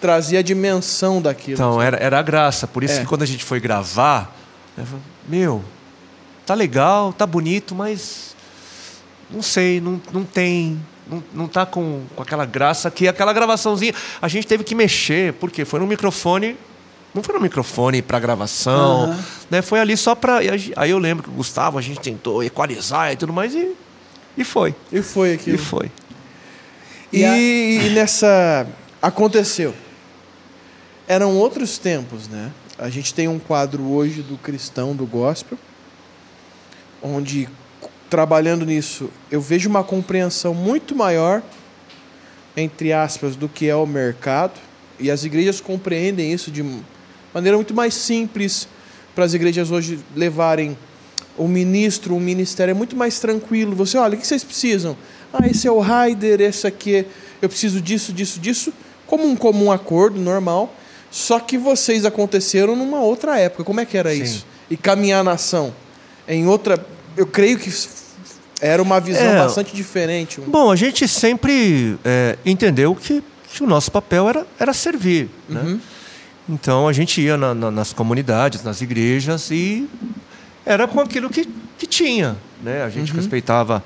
trazia 0.00 0.38
a 0.38 0.42
dimensão 0.42 1.20
daquilo. 1.20 1.54
Então, 1.54 1.80
era, 1.80 1.96
era 1.98 2.18
a 2.18 2.22
graça. 2.22 2.66
Por 2.66 2.82
isso 2.82 2.94
É. 2.94 3.00
que 3.00 3.06
quando 3.06 3.22
a 3.22 3.26
gente 3.26 3.44
foi 3.44 3.60
gravar, 3.60 4.36
eu 4.76 4.84
falei, 4.84 5.02
meu, 5.28 5.64
tá 6.46 6.54
legal, 6.54 7.12
tá 7.12 7.26
bonito, 7.26 7.74
mas 7.74 8.34
não 9.30 9.42
sei, 9.42 9.80
não, 9.80 10.00
não 10.12 10.24
tem. 10.24 10.80
Não, 11.08 11.22
não 11.34 11.48
tá 11.48 11.66
com, 11.66 12.02
com 12.14 12.22
aquela 12.22 12.44
graça 12.46 12.88
que 12.90 13.08
aquela 13.08 13.32
gravaçãozinha. 13.32 13.92
A 14.22 14.28
gente 14.28 14.46
teve 14.46 14.62
que 14.62 14.74
mexer, 14.76 15.32
porque 15.34 15.64
foi 15.64 15.80
no 15.80 15.86
microfone. 15.86 16.56
Não 17.12 17.20
foi 17.24 17.34
no 17.34 17.40
microfone 17.40 18.00
para 18.00 18.20
gravação, 18.20 19.04
Aham. 19.10 19.24
né? 19.50 19.60
Foi 19.62 19.80
ali 19.80 19.96
só 19.96 20.14
para. 20.14 20.38
Aí 20.76 20.90
eu 20.90 20.98
lembro 20.98 21.24
que 21.24 21.28
o 21.28 21.32
Gustavo, 21.32 21.76
a 21.76 21.82
gente 21.82 21.98
tentou 21.98 22.44
equalizar 22.44 23.12
e 23.12 23.16
tudo 23.16 23.32
mais, 23.32 23.52
e, 23.52 23.72
e 24.38 24.44
foi. 24.44 24.72
E 24.92 25.02
foi 25.02 25.30
E 25.30 25.34
aquilo. 25.34 25.58
foi. 25.58 25.90
E, 27.12 27.18
E 27.18 27.24
a- 27.24 27.36
e 27.36 27.90
nessa. 27.92 28.64
Aconteceu. 29.02 29.74
Eram 31.10 31.36
outros 31.36 31.76
tempos, 31.76 32.28
né? 32.28 32.52
A 32.78 32.88
gente 32.88 33.12
tem 33.12 33.26
um 33.26 33.40
quadro 33.40 33.82
hoje 33.82 34.22
do 34.22 34.38
cristão, 34.38 34.94
do 34.94 35.04
gospel, 35.04 35.58
onde, 37.02 37.48
trabalhando 38.08 38.64
nisso, 38.64 39.10
eu 39.28 39.40
vejo 39.40 39.68
uma 39.68 39.82
compreensão 39.82 40.54
muito 40.54 40.94
maior, 40.94 41.42
entre 42.56 42.92
aspas, 42.92 43.34
do 43.34 43.48
que 43.48 43.68
é 43.68 43.74
o 43.74 43.84
mercado. 43.86 44.52
E 45.00 45.10
as 45.10 45.24
igrejas 45.24 45.60
compreendem 45.60 46.32
isso 46.32 46.48
de 46.48 46.64
maneira 47.34 47.56
muito 47.56 47.74
mais 47.74 47.94
simples 47.94 48.68
para 49.12 49.24
as 49.24 49.34
igrejas 49.34 49.72
hoje 49.72 49.98
levarem 50.14 50.78
o 51.36 51.48
ministro, 51.48 52.14
o 52.14 52.20
ministério 52.20 52.70
é 52.70 52.74
muito 52.74 52.94
mais 52.94 53.18
tranquilo. 53.18 53.74
Você, 53.74 53.98
olha, 53.98 54.14
o 54.14 54.16
que 54.16 54.24
vocês 54.24 54.44
precisam? 54.44 54.96
Ah, 55.32 55.44
esse 55.48 55.66
é 55.66 55.72
o 55.72 55.80
rider, 55.80 56.40
esse 56.40 56.68
aqui, 56.68 57.04
eu 57.42 57.48
preciso 57.48 57.80
disso, 57.80 58.12
disso, 58.12 58.38
disso, 58.38 58.72
como 59.08 59.26
um 59.26 59.34
comum 59.34 59.72
acordo 59.72 60.20
normal. 60.20 60.76
Só 61.10 61.40
que 61.40 61.58
vocês 61.58 62.04
aconteceram 62.04 62.76
numa 62.76 63.00
outra 63.00 63.38
época. 63.38 63.64
Como 63.64 63.80
é 63.80 63.84
que 63.84 63.96
era 63.96 64.14
Sim. 64.14 64.22
isso? 64.22 64.46
E 64.70 64.76
caminhar 64.76 65.24
na 65.24 65.32
ação 65.32 65.74
em 66.28 66.46
outra, 66.46 66.84
eu 67.16 67.26
creio 67.26 67.58
que 67.58 67.72
era 68.60 68.80
uma 68.82 69.00
visão 69.00 69.22
É. 69.26 69.38
bastante 69.38 69.74
diferente. 69.74 70.40
Bom, 70.40 70.70
a 70.70 70.76
gente 70.76 71.08
sempre 71.08 71.98
é, 72.04 72.38
entendeu 72.46 72.94
que, 72.94 73.22
que 73.52 73.62
o 73.64 73.66
nosso 73.66 73.90
papel 73.90 74.28
era, 74.28 74.46
era 74.58 74.72
servir. 74.72 75.28
Né? 75.48 75.60
Uhum. 75.60 75.80
Então 76.48 76.86
a 76.86 76.92
gente 76.92 77.20
ia 77.20 77.36
na- 77.36 77.54
na- 77.54 77.70
nas 77.70 77.92
comunidades, 77.92 78.62
nas 78.62 78.80
igrejas 78.80 79.50
e 79.50 79.88
era 80.64 80.86
com 80.86 81.00
aquilo 81.00 81.28
que, 81.30 81.48
que 81.78 81.86
tinha. 81.86 82.36
Né? 82.62 82.82
A 82.82 82.84
Uhum. 82.84 82.90
gente 82.90 83.12
respeitava 83.12 83.82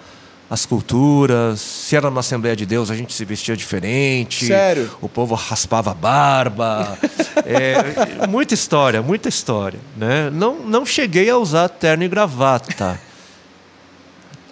as 0.51 0.65
culturas. 0.67 1.61
Se 1.61 1.97
era 1.97 2.09
numa 2.11 2.21
Assembleia 2.21 2.55
de 2.57 2.67
Deus, 2.67 2.91
a 2.91 2.95
gente 2.97 3.13
se 3.13 3.25
vestia 3.25 3.57
diferente. 3.57 4.47
Sério? 4.47 4.91
O 5.01 5.09
povo 5.09 5.35
raspava 5.35 5.91
a 5.91 5.95
barba. 5.95 6.99
É, 7.47 8.27
muita 8.27 8.55
história, 8.55 9.03
muita 9.03 9.29
história. 9.29 9.79
Né? 9.99 10.31
Não, 10.31 10.61
não 10.61 10.87
cheguei 10.87 11.29
a 11.29 11.37
usar 11.37 11.69
terno 11.69 12.03
e 12.03 12.09
gravata. 12.09 12.99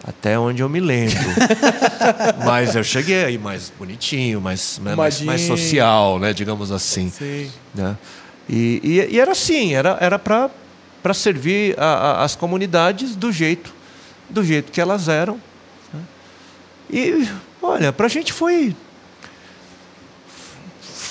Até 0.05 0.39
onde 0.39 0.63
eu 0.63 0.69
me 0.69 0.79
lembro. 0.81 1.17
Mas 2.45 2.75
eu 2.75 2.83
cheguei 2.85 3.25
aí 3.25 3.39
mais 3.39 3.73
bonitinho, 3.79 4.41
mais, 4.43 4.79
né, 4.83 4.95
mais, 4.95 5.21
mais 5.23 5.41
social, 5.43 6.19
né, 6.19 6.35
digamos 6.35 6.71
assim. 6.73 7.09
Sim. 7.09 7.51
Né? 7.75 7.97
E, 8.49 8.81
e, 9.09 9.15
e 9.15 9.21
era 9.21 9.33
assim, 9.33 9.73
era, 9.75 9.97
era 10.01 10.19
para 10.19 10.51
servir 11.15 11.75
a- 11.79 11.85
a- 12.21 12.25
as 12.25 12.35
comunidades 12.37 13.15
do 13.17 13.31
jeito, 13.33 13.73
do 14.29 14.45
jeito 14.45 14.71
que 14.73 14.81
elas 14.81 15.09
eram. 15.09 15.41
E, 16.93 17.27
olha, 17.63 17.93
para 17.93 18.07
a 18.07 18.09
gente 18.09 18.33
foi... 18.33 18.77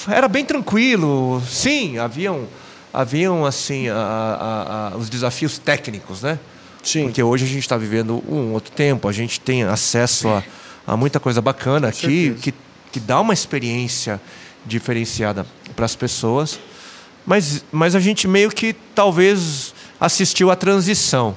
Era 0.08 0.28
bem 0.28 0.44
tranquilo. 0.46 1.42
Sim, 1.48 1.98
haviam, 1.98 2.48
haviam 2.94 3.46
assim, 3.46 3.88
a- 3.90 3.96
a- 3.96 4.94
a- 4.94 4.98
os 4.98 5.10
desafios 5.10 5.58
técnicos, 5.58 6.22
né? 6.22 6.40
Sim. 6.84 7.06
Porque 7.06 7.22
hoje 7.22 7.46
a 7.46 7.48
gente 7.48 7.60
está 7.62 7.78
vivendo 7.78 8.24
um 8.28 8.54
outro 8.54 8.72
tempo, 8.72 9.08
a 9.08 9.12
gente 9.12 9.40
tem 9.40 9.64
acesso 9.64 10.28
a, 10.28 10.44
a 10.88 10.98
muita 10.98 11.20
coisa 11.20 11.40
bacana 11.42 11.88
aqui, 11.90 12.36
que, 12.42 12.54
que 12.92 13.00
dá 13.00 13.20
uma 13.20 13.34
experiência 13.34 14.20
diferenciada 14.66 15.46
para 15.76 15.86
as 15.86 15.96
pessoas. 15.96 16.60
Mas, 17.26 17.64
mas 17.72 17.96
a 17.96 18.00
gente 18.00 18.28
meio 18.28 18.50
que 18.50 18.74
talvez 18.96 19.76
assistiu 20.00 20.50
à 20.50 20.56
transição. 20.56 21.36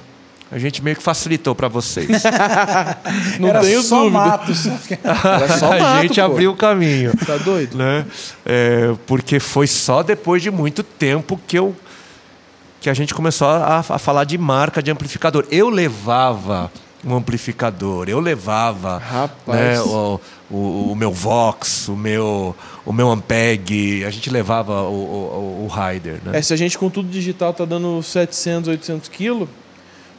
A 0.54 0.58
gente 0.58 0.82
meio 0.84 0.96
que 0.96 1.02
facilitou 1.02 1.52
para 1.54 1.66
vocês. 1.66 2.06
Não 3.40 3.48
Era 3.48 3.60
tenho 3.60 3.82
só 3.82 4.04
dúvida. 4.04 4.18
mato. 4.18 4.54
só 4.54 4.70
que- 4.86 4.94
Era 5.02 5.58
só 5.58 5.72
a 5.72 5.78
mato, 5.78 6.02
gente 6.02 6.14
pô. 6.20 6.26
abriu 6.26 6.50
o 6.52 6.56
caminho. 6.56 7.12
Tá 7.26 7.36
doido? 7.38 7.76
né? 7.76 8.06
É, 8.46 8.94
porque 9.06 9.40
foi 9.40 9.66
só 9.66 10.02
depois 10.02 10.42
de 10.42 10.50
muito 10.52 10.82
tempo 10.84 11.38
que 11.46 11.58
eu 11.58 11.74
que 12.80 12.88
a 12.90 12.94
gente 12.94 13.14
começou 13.14 13.48
a, 13.48 13.78
a 13.78 13.98
falar 13.98 14.24
de 14.24 14.36
marca 14.38 14.82
de 14.82 14.90
amplificador. 14.90 15.46
Eu 15.50 15.70
levava 15.70 16.70
um 17.02 17.16
amplificador, 17.16 18.08
eu 18.08 18.20
levava 18.20 18.98
Rapaz. 18.98 19.58
né, 19.58 19.80
o, 19.80 20.20
o, 20.50 20.92
o 20.92 20.94
meu 20.96 21.10
Vox, 21.10 21.88
o 21.88 21.96
meu, 21.96 22.54
o 22.84 22.92
meu 22.92 23.10
Ampeg, 23.10 24.04
a 24.04 24.10
gente 24.10 24.28
levava 24.30 24.82
o, 24.82 24.92
o, 24.94 25.64
o 25.64 25.68
Rider. 25.68 26.20
Né? 26.24 26.38
É, 26.38 26.42
se 26.42 26.52
a 26.52 26.56
gente 26.56 26.76
com 26.78 26.88
tudo 26.90 27.08
digital 27.08 27.52
tá 27.54 27.64
dando 27.64 28.02
700, 28.02 28.68
800 28.68 29.08
quilos, 29.08 29.48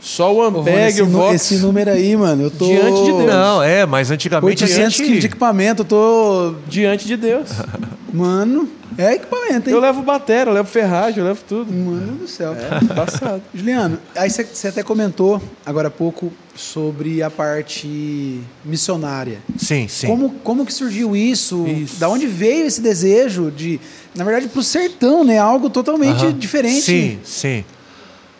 só 0.05 0.31
o 0.31 0.39
Ampeg, 0.43 0.87
esse, 0.87 1.01
o 1.01 1.07
Vox... 1.07 1.33
esse 1.33 1.57
número 1.57 1.89
aí, 1.89 2.15
mano, 2.15 2.43
eu 2.43 2.51
tô... 2.51 2.67
Diante 2.67 3.03
de 3.05 3.11
Deus. 3.11 3.25
Não, 3.25 3.63
é, 3.63 3.87
mas 3.87 4.11
antigamente 4.11 4.63
a 4.63 4.67
800 4.67 4.95
quilos 4.95 5.07
de 5.09 5.13
gente... 5.15 5.25
equipamento, 5.25 5.81
eu 5.81 5.85
tô... 5.85 6.53
Diante 6.67 7.07
de 7.07 7.17
Deus. 7.17 7.49
Mano, 8.13 8.69
É 8.97 9.15
equipamento, 9.15 9.67
hein? 9.69 9.75
Eu 9.75 9.81
levo 9.81 10.01
bateria, 10.01 10.49
eu 10.49 10.53
levo 10.53 10.69
ferragem, 10.69 11.19
eu 11.19 11.25
levo 11.25 11.41
tudo. 11.45 11.69
Mano 11.73 12.13
do 12.13 12.27
céu. 12.29 12.53
É, 12.53 12.93
passado. 12.93 13.41
Juliano, 13.53 13.97
aí 14.15 14.29
você- 14.29 14.67
até 14.69 14.81
comentou 14.83 15.41
agora 15.65 15.89
há 15.89 15.91
pouco 15.91 16.31
sobre 16.55 17.21
a 17.21 17.29
parte 17.29 18.39
missionária. 18.63 19.39
Sim, 19.57 19.87
sim. 19.89 20.07
Como, 20.07 20.29
como 20.43 20.65
que 20.65 20.73
surgiu 20.73 21.13
isso? 21.13 21.67
Isso. 21.67 21.99
Da 21.99 22.07
onde 22.07 22.25
veio 22.25 22.65
esse 22.65 22.79
desejo 22.79 23.51
de, 23.51 23.81
na 24.15 24.23
verdade, 24.23 24.47
pro 24.47 24.63
sertão, 24.63 25.25
né? 25.25 25.37
Algo 25.39 25.69
totalmente 25.69 26.23
Aham. 26.23 26.31
diferente. 26.37 26.81
Sim, 26.83 27.19
sim. 27.25 27.65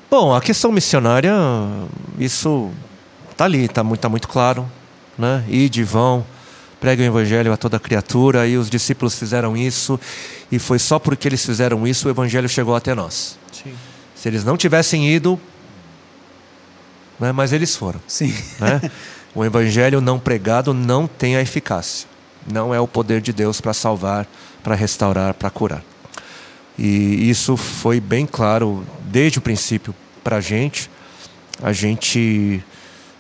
Bom, 0.10 0.34
a 0.34 0.42
questão 0.42 0.72
missionária, 0.72 1.34
isso 2.20 2.72
tá 3.36 3.46
ali, 3.46 3.68
tá 3.68 3.84
muito, 3.84 4.00
tá 4.00 4.10
muito 4.10 4.28
claro, 4.28 4.70
né? 5.18 5.44
Ide, 5.48 5.84
vão, 5.84 6.26
preguem 6.80 7.08
o 7.08 7.12
evangelho 7.12 7.52
a 7.52 7.58
toda 7.58 7.80
criatura, 7.80 8.48
e 8.48 8.58
os 8.58 8.70
discípulos 8.70 9.18
fizeram 9.18 9.58
isso, 9.58 10.00
e 10.52 10.60
foi 10.60 10.80
só 10.80 11.00
porque 11.00 11.28
eles 11.28 11.46
fizeram 11.46 11.86
isso 11.88 12.08
o 12.08 12.12
evangelho 12.12 12.48
chegou 12.48 12.76
até 12.76 12.94
nós. 12.94 13.38
Sim. 13.52 13.74
Se 14.16 14.30
eles 14.30 14.44
não 14.44 14.56
tivessem 14.56 15.10
ido, 15.10 15.40
né, 17.20 17.32
mas 17.32 17.52
eles 17.52 17.76
foram. 17.76 18.00
Sim. 18.08 18.34
né? 18.60 18.82
O 19.36 19.44
evangelho 19.44 20.00
não 20.00 20.18
pregado 20.18 20.74
não 20.74 21.08
tem 21.08 21.36
a 21.36 21.42
eficácia. 21.42 22.08
Não 22.50 22.74
é 22.74 22.80
o 22.80 22.88
poder 22.88 23.20
de 23.20 23.34
Deus 23.34 23.60
para 23.60 23.74
salvar, 23.74 24.26
para 24.64 24.76
restaurar, 24.76 25.34
para 25.34 25.50
curar. 25.50 25.84
E 26.78 27.30
isso 27.30 27.56
foi 27.56 28.00
bem 28.00 28.26
claro 28.26 28.86
desde 29.06 29.40
o 29.40 29.42
princípio 29.42 29.96
para 30.24 30.38
a 30.38 30.42
gente. 30.42 30.90
A 31.62 31.72
gente 31.72 32.64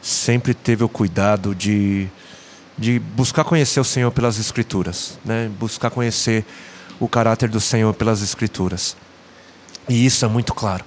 sempre 0.02 0.54
teve 0.54 0.84
o 0.84 0.90
cuidado 0.90 1.56
de, 1.56 2.08
de 2.78 3.00
buscar 3.00 3.44
conhecer 3.44 3.80
o 3.80 3.84
Senhor 3.84 4.12
pelas 4.12 4.38
Escrituras, 4.38 5.18
né? 5.24 5.50
buscar 5.60 5.90
conhecer 5.90 6.46
o 7.00 7.08
caráter 7.08 7.50
do 7.50 7.60
Senhor 7.60 7.94
pelas 7.94 8.22
Escrituras. 8.22 8.96
E 9.88 10.06
isso 10.06 10.26
é 10.26 10.28
muito 10.28 10.54
claro. 10.54 10.84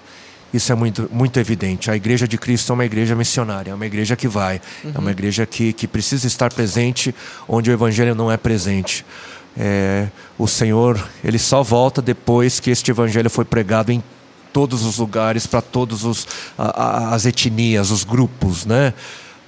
Isso 0.52 0.72
é 0.72 0.74
muito, 0.74 1.08
muito 1.12 1.38
evidente. 1.38 1.90
A 1.90 1.96
igreja 1.96 2.26
de 2.26 2.38
Cristo 2.38 2.72
é 2.72 2.74
uma 2.74 2.84
igreja 2.84 3.14
missionária, 3.14 3.70
é 3.70 3.74
uma 3.74 3.84
igreja 3.84 4.16
que 4.16 4.26
vai, 4.26 4.60
é 4.94 4.98
uma 4.98 5.10
igreja 5.10 5.44
que, 5.44 5.74
que 5.74 5.86
precisa 5.86 6.26
estar 6.26 6.52
presente 6.52 7.14
onde 7.46 7.70
o 7.70 7.72
evangelho 7.72 8.14
não 8.14 8.32
é 8.32 8.36
presente. 8.36 9.04
É, 9.56 10.08
o 10.38 10.46
Senhor, 10.46 11.02
ele 11.24 11.38
só 11.38 11.62
volta 11.62 12.00
depois 12.00 12.60
que 12.60 12.70
este 12.70 12.90
evangelho 12.90 13.28
foi 13.28 13.44
pregado 13.44 13.90
em 13.90 14.02
todos 14.52 14.84
os 14.84 14.98
lugares, 14.98 15.46
para 15.46 15.60
todas 15.60 16.26
as 16.56 17.26
etnias, 17.26 17.90
os 17.90 18.04
grupos, 18.04 18.64
né? 18.64 18.94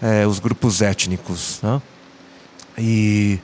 É, 0.03 0.27
os 0.27 0.39
grupos 0.39 0.83
étnicos. 0.83 1.61
Né? 1.63 1.83
E 2.79 3.39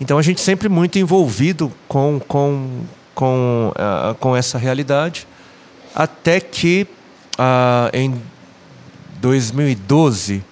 então 0.00 0.16
a 0.16 0.22
gente 0.22 0.40
sempre 0.40 0.68
muito 0.68 0.98
envolvido 0.98 1.72
com, 1.88 2.20
com, 2.26 2.82
com, 3.14 3.72
uh, 3.74 4.14
com 4.14 4.36
essa 4.36 4.56
realidade, 4.56 5.26
até 5.94 6.38
que 6.38 6.86
uh, 7.34 7.90
em 7.92 8.20
2012 9.20 10.44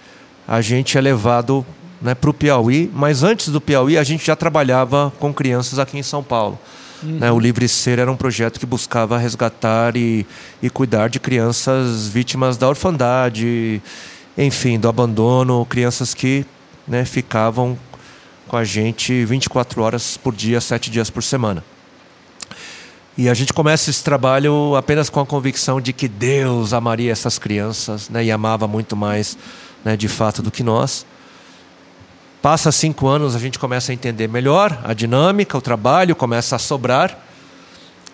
a 0.48 0.60
gente 0.60 0.98
é 0.98 1.00
levado 1.00 1.64
né, 2.00 2.14
para 2.14 2.30
o 2.30 2.34
Piauí, 2.34 2.90
mas 2.94 3.22
antes 3.22 3.48
do 3.48 3.60
Piauí 3.60 3.96
a 3.96 4.04
gente 4.04 4.26
já 4.26 4.36
trabalhava 4.36 5.12
com 5.18 5.32
crianças 5.32 5.78
aqui 5.78 5.98
em 5.98 6.02
São 6.02 6.22
Paulo. 6.22 6.58
Uhum. 7.02 7.18
Né, 7.18 7.30
o 7.30 7.38
Livre 7.38 7.68
Ser 7.68 7.98
era 7.98 8.10
um 8.10 8.16
projeto 8.16 8.58
que 8.58 8.66
buscava 8.66 9.18
resgatar 9.18 9.96
e, 9.96 10.26
e 10.62 10.70
cuidar 10.70 11.08
de 11.08 11.20
crianças 11.20 12.08
vítimas 12.08 12.56
da 12.56 12.68
orfandade, 12.68 13.82
enfim, 14.36 14.78
do 14.78 14.88
abandono, 14.88 15.66
crianças 15.66 16.14
que 16.14 16.44
né, 16.86 17.04
ficavam 17.04 17.78
com 18.48 18.56
a 18.56 18.64
gente 18.64 19.24
24 19.24 19.82
horas 19.82 20.16
por 20.16 20.34
dia, 20.34 20.60
7 20.60 20.90
dias 20.90 21.10
por 21.10 21.22
semana. 21.22 21.64
E 23.18 23.30
a 23.30 23.34
gente 23.34 23.52
começa 23.52 23.88
esse 23.88 24.04
trabalho 24.04 24.76
apenas 24.76 25.08
com 25.08 25.20
a 25.20 25.26
convicção 25.26 25.80
de 25.80 25.92
que 25.92 26.06
Deus 26.06 26.74
amaria 26.74 27.10
essas 27.10 27.38
crianças 27.38 28.10
né, 28.10 28.22
e 28.22 28.30
amava 28.30 28.68
muito 28.68 28.94
mais 28.94 29.38
né, 29.82 29.96
de 29.96 30.06
fato 30.06 30.42
do 30.42 30.50
que 30.50 30.62
nós. 30.62 31.06
Passa 32.42 32.70
cinco 32.70 33.08
anos, 33.08 33.34
a 33.34 33.38
gente 33.38 33.58
começa 33.58 33.90
a 33.90 33.94
entender 33.94 34.28
melhor 34.28 34.78
a 34.84 34.92
dinâmica, 34.92 35.58
o 35.58 35.60
trabalho 35.60 36.14
começa 36.14 36.56
a 36.56 36.58
sobrar 36.58 37.18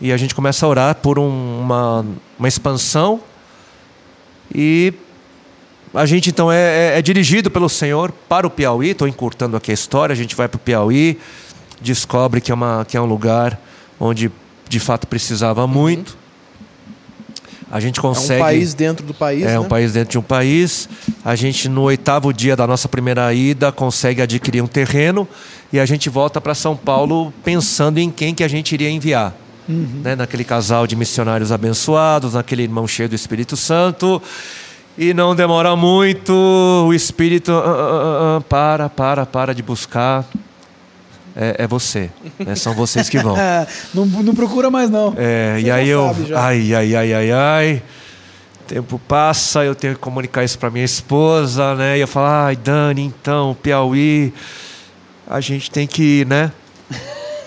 e 0.01 0.11
a 0.13 0.17
gente 0.17 0.35
começa 0.35 0.65
a 0.65 0.69
orar 0.69 0.95
por 0.97 1.19
um, 1.19 1.61
uma, 1.61 2.05
uma 2.39 2.49
expansão 2.49 3.21
e 4.55 4.95
a 5.95 6.07
gente 6.07 6.31
então 6.31 6.51
é, 6.51 6.57
é, 6.95 6.99
é, 6.99 7.03
dirigido 7.03 7.51
pelo 7.51 7.69
Senhor 7.69 8.13
para 8.29 8.47
o 8.47 8.51
Piauí. 8.51 8.91
Estou 8.91 9.07
encurtando 9.07 9.57
aqui 9.57 9.71
a 9.71 9.75
história. 9.75 10.13
A 10.13 10.17
gente 10.17 10.35
vai 10.35 10.49
para 10.49 10.57
o 10.57 10.61
Piauí, 10.61 11.21
descobre 11.81 12.41
que 12.41 12.51
é, 12.51 12.55
uma, 12.55 12.85
que 12.87 12.97
é 12.97 13.01
um 13.01 13.05
lugar 13.05 13.61
onde 14.01 14.31
de 14.69 14.81
fato 14.81 15.07
precisava 15.07 15.67
muito. 15.67 16.17
A 17.73 17.81
gente 17.81 18.03
consegue. 18.03 18.35
É 18.35 18.37
um 18.37 18.47
país 18.47 18.75
dentro 18.75 19.07
do 19.07 19.15
país. 19.15 19.43
É 19.45 19.47
né? 19.47 19.59
um 19.59 19.65
país 19.65 19.95
dentro 19.95 20.11
de 20.11 20.19
um 20.19 20.23
país. 20.23 20.87
A 21.25 21.35
gente, 21.35 21.71
no 21.71 21.81
oitavo 21.85 22.31
dia 22.31 22.55
da 22.55 22.67
nossa 22.67 22.87
primeira 22.87 23.33
ida, 23.33 23.73
consegue 23.73 24.21
adquirir 24.21 24.63
um 24.63 24.67
terreno 24.67 25.27
e 25.73 25.81
a 25.81 25.87
gente 25.87 26.11
volta 26.11 26.39
para 26.39 26.55
São 26.55 26.77
Paulo 26.77 27.33
pensando 27.43 27.97
em 27.97 28.11
quem 28.11 28.35
que 28.35 28.45
a 28.45 28.49
gente 28.49 28.73
iria 28.73 28.91
enviar. 28.91 29.35
Uhum. 29.67 30.03
Né? 30.05 30.15
Naquele 30.15 30.45
casal 30.45 30.87
de 30.87 30.95
missionários 30.95 31.51
abençoados, 31.51 32.35
naquele 32.35 32.63
irmão 32.63 32.87
cheio 32.87 33.09
do 33.09 33.15
Espírito 33.15 33.57
Santo. 33.57 34.21
E 34.99 35.15
não 35.15 35.35
demora 35.35 35.75
muito, 35.75 36.31
o 36.87 36.93
Espírito. 36.93 37.53
Uh, 37.53 37.55
uh, 37.55 38.37
uh, 38.37 38.41
para, 38.43 38.91
para, 38.91 39.25
para 39.25 39.55
de 39.55 39.63
buscar. 39.63 40.27
É, 41.37 41.65
é 41.65 41.67
você. 41.67 42.11
Né? 42.39 42.55
São 42.55 42.75
vocês 42.75 43.09
que 43.09 43.19
vão. 43.19 43.37
não, 43.95 44.05
não 44.05 44.35
procura 44.35 44.71
mais, 44.71 44.91
não. 44.91 45.15
É, 45.17 45.61
e 45.61 45.71
aí 45.71 45.89
eu. 45.89 46.15
Ai, 46.35 46.75
ai, 46.75 46.95
ai, 46.95 47.15
ai, 47.15 47.33
ai. 47.33 47.83
Tempo 48.67 48.99
passa, 48.99 49.65
eu 49.65 49.75
tenho 49.75 49.95
que 49.95 50.01
comunicar 50.01 50.45
isso 50.45 50.59
para 50.59 50.71
minha 50.71 50.85
esposa, 50.85 51.75
né? 51.75 51.99
E 51.99 52.01
eu 52.01 52.09
falo, 52.09 52.27
ai, 52.27 52.57
Dani, 52.57 53.03
então, 53.03 53.57
Piauí, 53.61 54.33
a 55.27 55.41
gente 55.41 55.71
tem 55.71 55.87
que 55.87 56.21
ir, 56.21 56.27
né? 56.27 56.53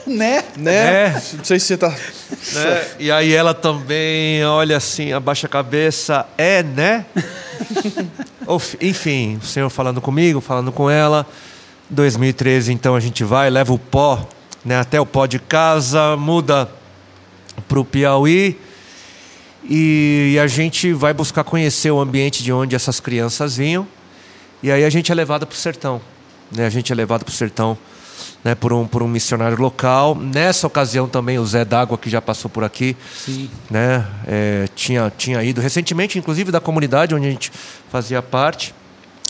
né? 0.05 0.43
Né? 0.55 1.21
Não 1.33 1.43
sei 1.43 1.59
se 1.59 1.67
você 1.67 1.77
tá. 1.77 1.89
Né? 1.89 2.87
E 2.99 3.11
aí 3.11 3.33
ela 3.33 3.53
também 3.53 4.45
olha 4.45 4.77
assim, 4.77 5.13
abaixa 5.13 5.47
a 5.47 5.49
cabeça, 5.49 6.25
é, 6.37 6.61
né? 6.61 7.05
Enfim, 8.79 9.39
o 9.41 9.45
senhor 9.45 9.69
falando 9.69 10.01
comigo, 10.01 10.39
falando 10.41 10.71
com 10.71 10.89
ela. 10.89 11.25
2013, 11.89 12.73
então 12.73 12.95
a 12.95 12.99
gente 12.99 13.23
vai, 13.23 13.49
leva 13.49 13.73
o 13.73 13.79
pó 13.79 14.27
né, 14.65 14.79
até 14.79 14.99
o 14.99 15.05
pó 15.05 15.27
de 15.27 15.37
casa, 15.37 16.17
muda 16.17 16.67
para 17.67 17.79
o 17.79 17.85
Piauí 17.85 18.59
e, 19.63 20.31
e, 20.33 20.39
a 20.39 20.47
gente 20.47 20.91
vai 20.91 21.13
buscar 21.13 21.43
conhecer 21.43 21.91
o 21.91 21.99
ambiente 21.99 22.43
de 22.43 22.51
onde 22.51 22.75
essas 22.75 22.99
crianças 22.99 23.57
vinham. 23.57 23.87
E 24.61 24.71
aí 24.71 24.83
a 24.83 24.89
gente 24.89 25.11
é 25.11 25.15
levado 25.15 25.45
para 25.45 25.55
o 25.55 25.57
sertão. 25.57 26.01
Né? 26.51 26.65
A 26.65 26.69
gente 26.69 26.91
é 26.91 26.95
levado 26.95 27.23
para 27.23 27.31
o 27.31 27.33
sertão 27.33 27.77
né, 28.43 28.53
por, 28.53 28.73
um, 28.73 28.87
por 28.87 29.01
um 29.01 29.07
missionário 29.07 29.59
local. 29.59 30.15
Nessa 30.15 30.67
ocasião 30.67 31.07
também 31.07 31.39
o 31.39 31.45
Zé 31.45 31.65
D'Água, 31.65 31.97
que 31.97 32.09
já 32.09 32.21
passou 32.21 32.49
por 32.49 32.63
aqui, 32.63 32.95
Sim. 33.15 33.49
Né, 33.69 34.05
é, 34.27 34.67
tinha, 34.75 35.11
tinha 35.15 35.43
ido 35.43 35.61
recentemente, 35.61 36.19
inclusive 36.19 36.51
da 36.51 36.59
comunidade 36.59 37.15
onde 37.15 37.27
a 37.27 37.31
gente 37.31 37.51
fazia 37.89 38.21
parte. 38.21 38.73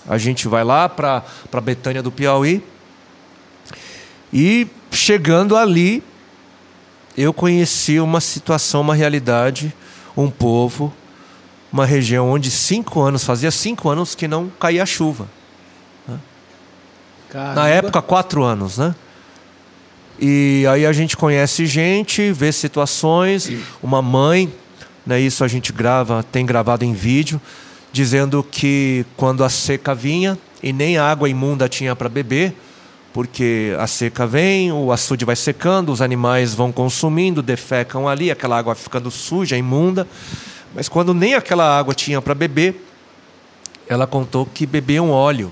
A 0.08 0.18
gente 0.18 0.48
vai 0.48 0.64
lá 0.64 0.88
para 0.88 1.24
Betânia 1.62 2.02
do 2.02 2.12
Piauí. 2.12 2.64
E 4.32 4.68
chegando 4.92 5.56
ali, 5.56 6.04
eu 7.18 7.34
conheci 7.34 8.00
uma 8.00 8.20
situação, 8.20 8.82
uma 8.82 8.96
realidade, 8.96 9.74
um 10.16 10.30
povo, 10.30 10.94
uma 11.72 11.86
região 11.86 12.30
onde 12.30 12.52
cinco 12.52 13.02
anos, 13.02 13.24
fazia 13.24 13.52
cinco 13.52 13.90
anos 13.90 14.16
que 14.16 14.28
não 14.28 14.50
caía 14.60 14.86
chuva. 14.86 15.28
Né? 16.08 16.20
Na 17.34 17.68
época, 17.68 18.02
quatro 18.02 18.44
anos, 18.44 18.78
né? 18.78 18.96
E 20.20 20.66
aí 20.70 20.86
a 20.86 20.94
gente 20.94 21.18
conhece 21.18 21.66
gente, 21.66 22.32
vê 22.32 22.52
situações, 22.52 23.52
uma 23.84 24.02
mãe, 24.02 24.54
né, 25.06 25.20
isso 25.20 25.44
a 25.44 25.48
gente 25.48 25.74
grava, 25.74 26.24
tem 26.24 26.46
gravado 26.46 26.86
em 26.86 26.94
vídeo, 26.94 27.40
dizendo 27.96 28.44
que 28.44 29.06
quando 29.16 29.42
a 29.42 29.48
seca 29.48 29.96
vinha 29.96 30.38
e 30.62 30.74
nem 30.74 30.98
água 30.98 31.30
imunda 31.30 31.70
tinha 31.70 31.96
para 31.96 32.10
beber, 32.10 32.54
porque 33.14 33.74
a 33.80 33.88
seca 33.88 34.28
vem, 34.28 34.70
o 34.70 34.92
açude 34.92 35.24
vai 35.24 35.38
secando, 35.38 35.94
os 35.94 36.02
animais 36.02 36.54
vão 36.54 36.74
consumindo, 36.74 37.42
defecam 37.42 38.06
ali, 38.06 38.30
aquela 38.30 38.58
água 38.58 38.76
ficando 38.76 39.10
suja, 39.10 39.56
imunda. 39.56 40.06
Mas 40.76 40.90
quando 40.90 41.14
nem 41.14 41.36
aquela 41.36 41.80
água 41.80 41.94
tinha 41.94 42.22
para 42.22 42.36
beber, 42.36 42.86
ela 43.88 44.06
contou 44.06 44.46
que 44.46 44.66
bebiam 44.66 45.10
óleo. 45.10 45.50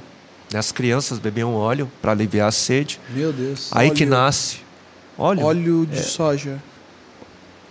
As 0.53 0.69
crianças 0.69 1.19
bebiam 1.19 1.55
óleo 1.55 1.89
para 2.01 2.11
aliviar 2.11 2.49
a 2.49 2.51
sede. 2.51 2.99
Meu 3.11 3.31
Deus. 3.31 3.69
Aí 3.71 3.87
óleo. 3.87 3.95
que 3.95 4.05
nasce. 4.05 4.57
Óleo? 5.17 5.45
Óleo 5.45 5.85
de 5.85 5.99
é. 5.99 6.01
soja. 6.01 6.61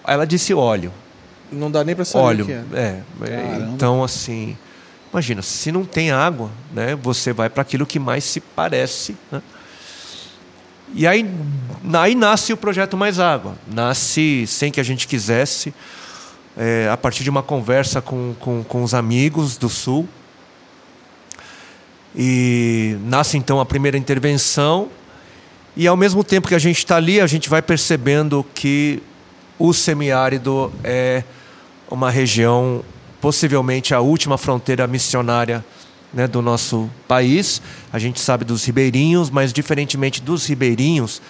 Ela 0.06 0.24
disse 0.24 0.54
óleo. 0.54 0.94
Não 1.52 1.70
dá 1.70 1.84
nem 1.84 1.94
para 1.94 2.04
saber 2.04 2.24
óleo. 2.24 2.46
que 2.46 2.52
é. 2.52 2.64
é. 2.74 3.68
Então, 3.72 4.02
assim, 4.02 4.56
imagina, 5.12 5.42
se 5.42 5.70
não 5.70 5.84
tem 5.84 6.10
água, 6.10 6.50
né, 6.72 6.96
você 6.96 7.32
vai 7.32 7.50
para 7.50 7.62
aquilo 7.62 7.84
que 7.86 7.98
mais 7.98 8.24
se 8.24 8.40
parece. 8.40 9.14
Né? 9.30 9.42
E 10.94 11.06
aí, 11.06 11.26
aí 11.94 12.14
nasce 12.14 12.52
o 12.52 12.56
projeto 12.56 12.96
Mais 12.96 13.18
Água. 13.18 13.56
Nasce 13.66 14.44
sem 14.46 14.70
que 14.70 14.78
a 14.80 14.82
gente 14.82 15.08
quisesse, 15.08 15.72
é, 16.56 16.88
a 16.90 16.96
partir 16.96 17.24
de 17.24 17.30
uma 17.30 17.42
conversa 17.42 18.02
com, 18.02 18.34
com, 18.38 18.62
com 18.62 18.82
os 18.82 18.92
amigos 18.92 19.56
do 19.56 19.70
Sul. 19.70 20.06
E 22.14 22.98
nasce 23.04 23.38
então 23.38 23.58
a 23.58 23.64
primeira 23.64 23.96
intervenção. 23.96 24.88
E 25.74 25.86
ao 25.86 25.96
mesmo 25.96 26.22
tempo 26.22 26.48
que 26.48 26.54
a 26.54 26.58
gente 26.58 26.78
está 26.78 26.96
ali, 26.96 27.20
a 27.20 27.26
gente 27.26 27.48
vai 27.48 27.62
percebendo 27.62 28.44
que 28.54 29.02
o 29.58 29.72
semiárido 29.72 30.70
é 30.84 31.24
uma 31.92 32.10
região, 32.10 32.82
possivelmente 33.20 33.94
a 33.94 34.00
última 34.00 34.38
fronteira 34.38 34.86
missionária 34.86 35.64
né, 36.12 36.26
do 36.26 36.42
nosso 36.42 36.90
país. 37.06 37.60
A 37.92 37.98
gente 37.98 38.20
sabe 38.20 38.44
dos 38.44 38.64
ribeirinhos, 38.64 39.30
mas 39.30 39.52
diferentemente 39.52 40.20
dos 40.20 40.46
ribeirinhos, 40.46 41.20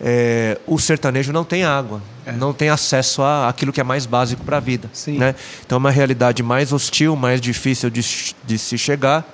é, 0.00 0.58
o 0.66 0.78
sertanejo 0.78 1.32
não 1.32 1.44
tem 1.44 1.64
água, 1.64 2.00
é. 2.24 2.32
não 2.32 2.52
tem 2.52 2.70
acesso 2.70 3.22
a 3.22 3.48
aquilo 3.48 3.72
que 3.72 3.80
é 3.80 3.84
mais 3.84 4.06
básico 4.06 4.44
para 4.44 4.56
a 4.56 4.60
vida. 4.60 4.88
Né? 5.18 5.34
Então 5.66 5.76
é 5.76 5.78
uma 5.78 5.90
realidade 5.90 6.42
mais 6.42 6.72
hostil, 6.72 7.14
mais 7.16 7.40
difícil 7.40 7.90
de, 7.90 8.34
de 8.44 8.58
se 8.58 8.78
chegar. 8.78 9.28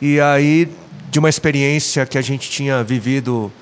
E 0.00 0.20
aí, 0.20 0.70
de 1.10 1.18
uma 1.18 1.28
experiência 1.28 2.06
que 2.06 2.16
a 2.16 2.22
gente 2.22 2.48
tinha 2.48 2.82
vivido 2.82 3.52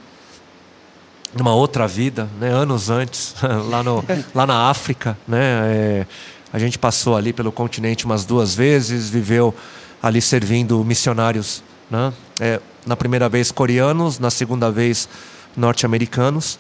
numa 1.35 1.55
outra 1.55 1.87
vida, 1.87 2.29
né, 2.41 2.49
anos 2.49 2.91
antes, 2.91 3.35
lá, 3.69 3.83
no, 3.83 4.05
lá 4.35 4.47
na 4.47 4.71
África, 4.71 5.17
né, 5.27 5.39
é, 5.39 6.07
a 6.53 6.59
gente 6.59 6.79
passou 6.79 7.17
ali 7.17 7.33
pelo 7.33 7.53
continente 7.53 8.05
umas 8.05 8.25
duas 8.25 8.55
vezes, 8.55 9.11
viveu 9.11 9.55
ali 10.03 10.21
servindo 10.21 10.83
missionários, 10.85 11.63
né, 11.91 12.13
é, 12.41 12.61
na 12.87 12.97
primeira 12.97 13.29
vez 13.29 13.51
coreanos, 13.51 14.19
na 14.19 14.31
segunda 14.31 14.71
vez 14.71 15.09
norte-americanos. 15.57 16.59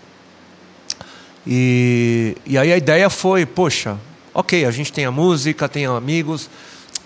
E, 1.47 2.37
e 2.45 2.59
aí 2.59 2.73
a 2.73 2.77
ideia 2.77 3.09
foi, 3.09 3.47
poxa, 3.47 3.97
ok, 4.35 4.66
a 4.66 4.71
gente 4.71 4.93
tem 4.93 5.07
a 5.07 5.11
música, 5.11 5.69
tem 5.69 5.87
amigos, 5.87 6.51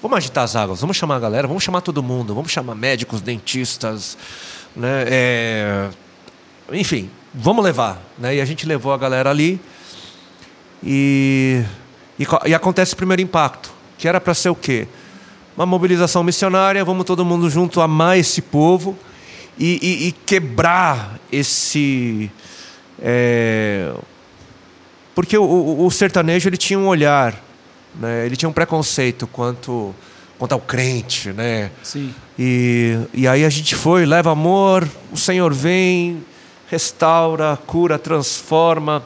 Vamos 0.02 0.18
agitar 0.18 0.42
as 0.42 0.56
águas, 0.56 0.80
vamos 0.80 0.96
chamar 0.96 1.14
a 1.14 1.20
galera, 1.20 1.46
vamos 1.46 1.62
chamar 1.62 1.80
todo 1.80 2.02
mundo, 2.02 2.34
vamos 2.34 2.50
chamar 2.50 2.74
médicos, 2.74 3.20
dentistas, 3.20 4.18
né? 4.74 5.04
É... 5.06 5.90
enfim, 6.72 7.08
vamos 7.34 7.64
levar. 7.64 8.02
Né? 8.18 8.36
E 8.36 8.40
a 8.40 8.44
gente 8.44 8.66
levou 8.66 8.92
a 8.92 8.98
galera 8.98 9.30
ali 9.30 9.60
e, 10.82 11.62
e, 12.18 12.26
e 12.46 12.54
acontece 12.54 12.94
o 12.94 12.96
primeiro 12.96 13.22
impacto, 13.22 13.72
que 13.98 14.08
era 14.08 14.20
para 14.20 14.34
ser 14.34 14.50
o 14.50 14.54
quê? 14.54 14.86
Uma 15.56 15.66
mobilização 15.66 16.22
missionária, 16.22 16.84
vamos 16.84 17.04
todo 17.04 17.24
mundo 17.24 17.48
junto 17.50 17.80
amar 17.80 18.18
esse 18.18 18.40
povo 18.40 18.96
e, 19.58 19.78
e, 19.82 20.08
e 20.08 20.12
quebrar 20.12 21.18
esse... 21.30 22.30
É... 23.00 23.92
Porque 25.14 25.36
o, 25.36 25.42
o, 25.42 25.86
o 25.86 25.90
sertanejo 25.90 26.48
ele 26.48 26.56
tinha 26.56 26.78
um 26.78 26.86
olhar 26.86 27.38
né? 27.94 28.26
Ele 28.26 28.36
tinha 28.36 28.48
um 28.48 28.52
preconceito 28.52 29.26
quanto, 29.26 29.94
quanto 30.38 30.52
ao 30.52 30.60
crente, 30.60 31.32
né? 31.32 31.70
Sim. 31.82 32.14
E, 32.38 32.98
e 33.12 33.28
aí 33.28 33.44
a 33.44 33.50
gente 33.50 33.74
foi, 33.74 34.06
leva 34.06 34.32
amor, 34.32 34.88
o 35.10 35.16
Senhor 35.16 35.52
vem, 35.52 36.24
restaura, 36.72 37.58
cura, 37.66 37.98
transforma. 37.98 39.04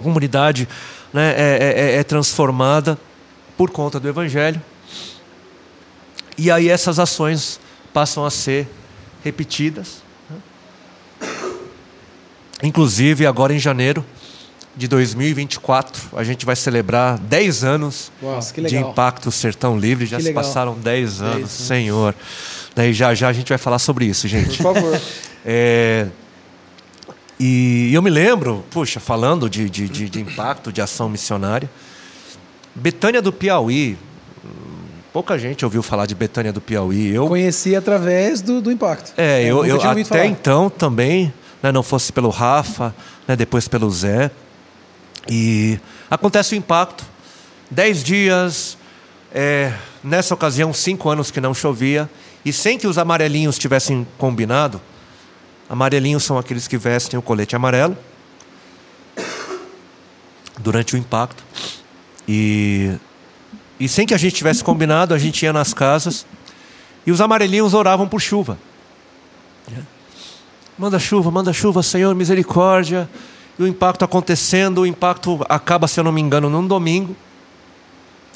A 0.00 0.02
comunidade 0.02 0.68
né, 1.12 1.32
é, 1.36 1.58
é, 1.60 1.80
é, 1.80 1.96
é 1.98 2.04
transformada 2.04 2.98
por 3.56 3.70
conta 3.70 4.00
do 4.00 4.08
Evangelho. 4.08 4.60
E 6.36 6.50
aí 6.50 6.68
essas 6.68 6.98
ações 6.98 7.60
passam 7.94 8.24
a 8.26 8.30
ser 8.30 8.68
repetidas. 9.22 10.02
Né? 10.28 10.36
Inclusive, 12.64 13.26
agora 13.26 13.54
em 13.54 13.58
janeiro, 13.60 14.04
de 14.76 14.88
2024. 14.88 16.18
A 16.18 16.24
gente 16.24 16.44
vai 16.44 16.56
celebrar 16.56 17.16
10 17.16 17.62
anos 17.62 18.10
de 18.68 18.76
Impacto 18.76 19.30
Sertão 19.30 19.78
Livre. 19.78 20.04
Já 20.04 20.16
que 20.16 20.24
se 20.24 20.28
legal. 20.30 20.42
passaram 20.42 20.74
10 20.74 21.22
anos, 21.22 21.36
10 21.36 21.48
Senhor. 21.48 22.14
Daí 22.74 22.92
já 22.92 23.14
já 23.14 23.28
a 23.28 23.32
gente 23.32 23.48
vai 23.48 23.56
falar 23.56 23.78
sobre 23.78 24.04
isso, 24.04 24.26
gente. 24.26 24.60
Por 24.60 24.74
favor. 24.74 25.00
É, 25.48 26.08
e 27.38 27.90
eu 27.92 28.00
me 28.00 28.10
lembro, 28.10 28.64
puxa, 28.70 28.98
falando 28.98 29.48
de, 29.48 29.68
de, 29.68 29.88
de, 29.88 30.08
de 30.08 30.20
impacto, 30.20 30.72
de 30.72 30.80
ação 30.80 31.08
missionária, 31.08 31.70
Betânia 32.74 33.20
do 33.20 33.32
Piauí, 33.32 33.98
pouca 35.12 35.38
gente 35.38 35.64
ouviu 35.64 35.82
falar 35.82 36.04
de 36.06 36.14
Betânia 36.14 36.52
do 36.52 36.60
Piauí. 36.60 37.08
Eu 37.08 37.26
conheci 37.26 37.74
através 37.74 38.42
do, 38.42 38.60
do 38.60 38.70
impacto. 38.70 39.12
É, 39.16 39.42
eu, 39.42 39.64
eu, 39.64 39.76
eu 39.76 39.82
até 39.82 40.04
falar. 40.04 40.26
então 40.26 40.68
também, 40.68 41.32
né, 41.62 41.72
não 41.72 41.82
fosse 41.82 42.12
pelo 42.12 42.28
Rafa, 42.28 42.94
né, 43.26 43.34
depois 43.34 43.66
pelo 43.66 43.90
Zé. 43.90 44.30
E 45.28 45.80
acontece 46.10 46.54
o 46.54 46.56
impacto. 46.56 47.04
Dez 47.70 48.04
dias, 48.04 48.76
é, 49.34 49.72
nessa 50.04 50.34
ocasião, 50.34 50.72
cinco 50.72 51.08
anos 51.08 51.30
que 51.30 51.40
não 51.40 51.52
chovia, 51.52 52.08
e 52.44 52.52
sem 52.52 52.78
que 52.78 52.86
os 52.86 52.98
amarelinhos 52.98 53.58
tivessem 53.58 54.06
combinado, 54.18 54.80
amarelinhos 55.68 56.24
são 56.24 56.38
aqueles 56.38 56.68
que 56.68 56.76
vestem 56.76 57.18
o 57.18 57.22
colete 57.22 57.56
amarelo, 57.56 57.96
durante 60.58 60.94
o 60.94 60.98
impacto. 60.98 61.44
E, 62.26 62.94
e 63.78 63.88
sem 63.88 64.06
que 64.06 64.14
a 64.14 64.18
gente 64.18 64.34
tivesse 64.34 64.64
combinado, 64.64 65.14
a 65.14 65.18
gente 65.18 65.42
ia 65.44 65.52
nas 65.52 65.72
casas 65.72 66.26
e 67.06 67.12
os 67.12 67.20
amarelinhos 67.20 67.74
oravam 67.74 68.08
por 68.08 68.20
chuva. 68.20 68.58
Manda 70.78 70.98
chuva, 70.98 71.30
manda 71.30 71.52
chuva, 71.52 71.82
Senhor, 71.82 72.14
misericórdia 72.14 73.08
e 73.58 73.62
o 73.62 73.66
impacto 73.66 74.04
acontecendo, 74.04 74.82
o 74.82 74.86
impacto 74.86 75.44
acaba, 75.48 75.88
se 75.88 75.98
eu 75.98 76.04
não 76.04 76.12
me 76.12 76.20
engano, 76.20 76.50
num 76.50 76.66
domingo. 76.66 77.16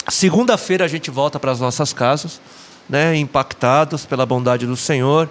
Segunda-feira 0.09 0.85
a 0.85 0.89
gente 0.89 1.11
volta 1.11 1.39
para 1.39 1.53
as 1.53 1.61
nossas 1.61 1.93
casas, 1.93 2.41
né, 2.89 3.15
impactados 3.17 4.07
pela 4.07 4.25
bondade 4.25 4.67
do 4.67 4.77
Senhor. 4.77 5.29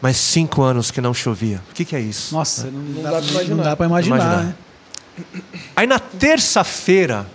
Mas 0.00 0.16
cinco 0.16 0.62
anos 0.62 0.90
que 0.90 1.00
não 1.00 1.12
chovia. 1.12 1.60
O 1.70 1.74
que, 1.74 1.84
que 1.84 1.94
é 1.94 2.00
isso? 2.00 2.34
Nossa, 2.34 2.70
não, 2.70 2.80
não, 2.80 3.02
dá, 3.02 3.10
dá 3.70 3.76
para 3.76 3.86
imaginar. 3.86 4.16
imaginar. 4.16 4.44
Né? 4.44 4.54
Aí 5.76 5.86
na 5.86 5.98
terça-feira, 5.98 7.26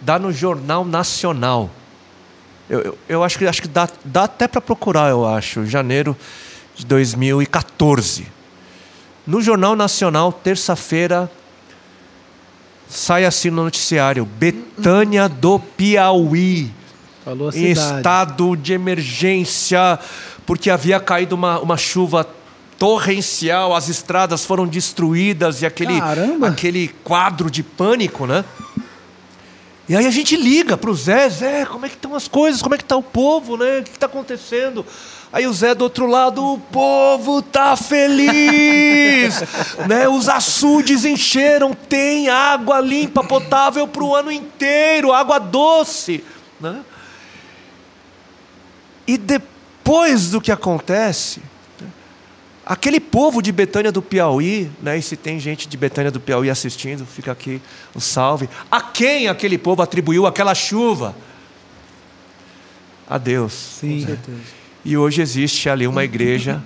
dá 0.00 0.18
no 0.18 0.32
Jornal 0.32 0.84
Nacional. 0.84 1.70
Eu, 2.68 2.80
eu, 2.80 2.98
eu, 3.08 3.24
acho 3.24 3.38
que, 3.38 3.46
acho 3.46 3.62
que 3.62 3.68
dá, 3.68 3.88
dá 4.04 4.24
até 4.24 4.46
para 4.48 4.60
procurar, 4.60 5.10
eu 5.10 5.26
acho, 5.26 5.66
janeiro 5.66 6.16
de 6.74 6.86
2014. 6.86 8.26
No 9.26 9.42
Jornal 9.42 9.76
Nacional, 9.76 10.32
terça-feira, 10.32 11.30
sai 12.88 13.24
assim 13.24 13.50
no 13.50 13.64
noticiário: 13.64 14.24
Betânia 14.24 15.28
do 15.28 15.58
Piauí. 15.58 16.77
Falou 17.28 17.50
a 17.50 17.54
em 17.54 17.70
estado 17.72 18.56
de 18.56 18.72
emergência, 18.72 19.98
porque 20.46 20.70
havia 20.70 20.98
caído 20.98 21.34
uma, 21.34 21.60
uma 21.60 21.76
chuva 21.76 22.26
torrencial, 22.78 23.76
as 23.76 23.90
estradas 23.90 24.46
foram 24.46 24.66
destruídas 24.66 25.60
e 25.60 25.66
aquele, 25.66 26.00
aquele 26.42 26.88
quadro 27.04 27.50
de 27.50 27.62
pânico, 27.62 28.26
né? 28.26 28.42
E 29.86 29.94
aí 29.94 30.06
a 30.06 30.10
gente 30.10 30.36
liga 30.36 30.74
para 30.74 30.90
o 30.90 30.94
Zé, 30.94 31.28
Zé, 31.28 31.66
como 31.66 31.84
é 31.84 31.90
que 31.90 31.96
estão 31.96 32.14
as 32.14 32.26
coisas, 32.28 32.62
como 32.62 32.74
é 32.74 32.78
que 32.78 32.84
está 32.84 32.96
o 32.96 33.02
povo, 33.02 33.58
né? 33.58 33.80
O 33.80 33.82
que 33.82 33.90
está 33.90 34.06
acontecendo? 34.06 34.86
Aí 35.30 35.46
o 35.46 35.52
Zé 35.52 35.74
do 35.74 35.84
outro 35.84 36.06
lado, 36.06 36.42
o 36.42 36.58
povo 36.58 37.42
tá 37.42 37.76
feliz, 37.76 39.42
né? 39.86 40.08
Os 40.08 40.30
açudes 40.30 41.04
encheram, 41.04 41.74
tem 41.74 42.30
água 42.30 42.80
limpa, 42.80 43.22
potável 43.22 43.86
para 43.86 44.02
o 44.02 44.16
ano 44.16 44.32
inteiro, 44.32 45.12
água 45.12 45.38
doce, 45.38 46.24
né? 46.58 46.80
E 49.08 49.16
depois 49.16 50.30
do 50.30 50.38
que 50.38 50.52
acontece, 50.52 51.40
aquele 52.64 53.00
povo 53.00 53.40
de 53.40 53.50
Betânia 53.50 53.90
do 53.90 54.02
Piauí, 54.02 54.70
né? 54.82 54.98
E 54.98 55.02
se 55.02 55.16
tem 55.16 55.40
gente 55.40 55.66
de 55.66 55.78
Betânia 55.78 56.10
do 56.10 56.20
Piauí 56.20 56.50
assistindo, 56.50 57.06
fica 57.06 57.32
aqui 57.32 57.62
o 57.94 58.00
salve. 58.00 58.50
A 58.70 58.82
quem 58.82 59.26
aquele 59.26 59.56
povo 59.56 59.80
atribuiu 59.80 60.26
aquela 60.26 60.54
chuva? 60.54 61.16
A 63.08 63.16
Deus. 63.16 63.54
Sim, 63.80 64.00
com 64.00 64.06
certeza. 64.08 64.38
E 64.84 64.94
hoje 64.94 65.22
existe 65.22 65.70
ali 65.70 65.86
uma 65.86 66.04
igreja 66.04 66.62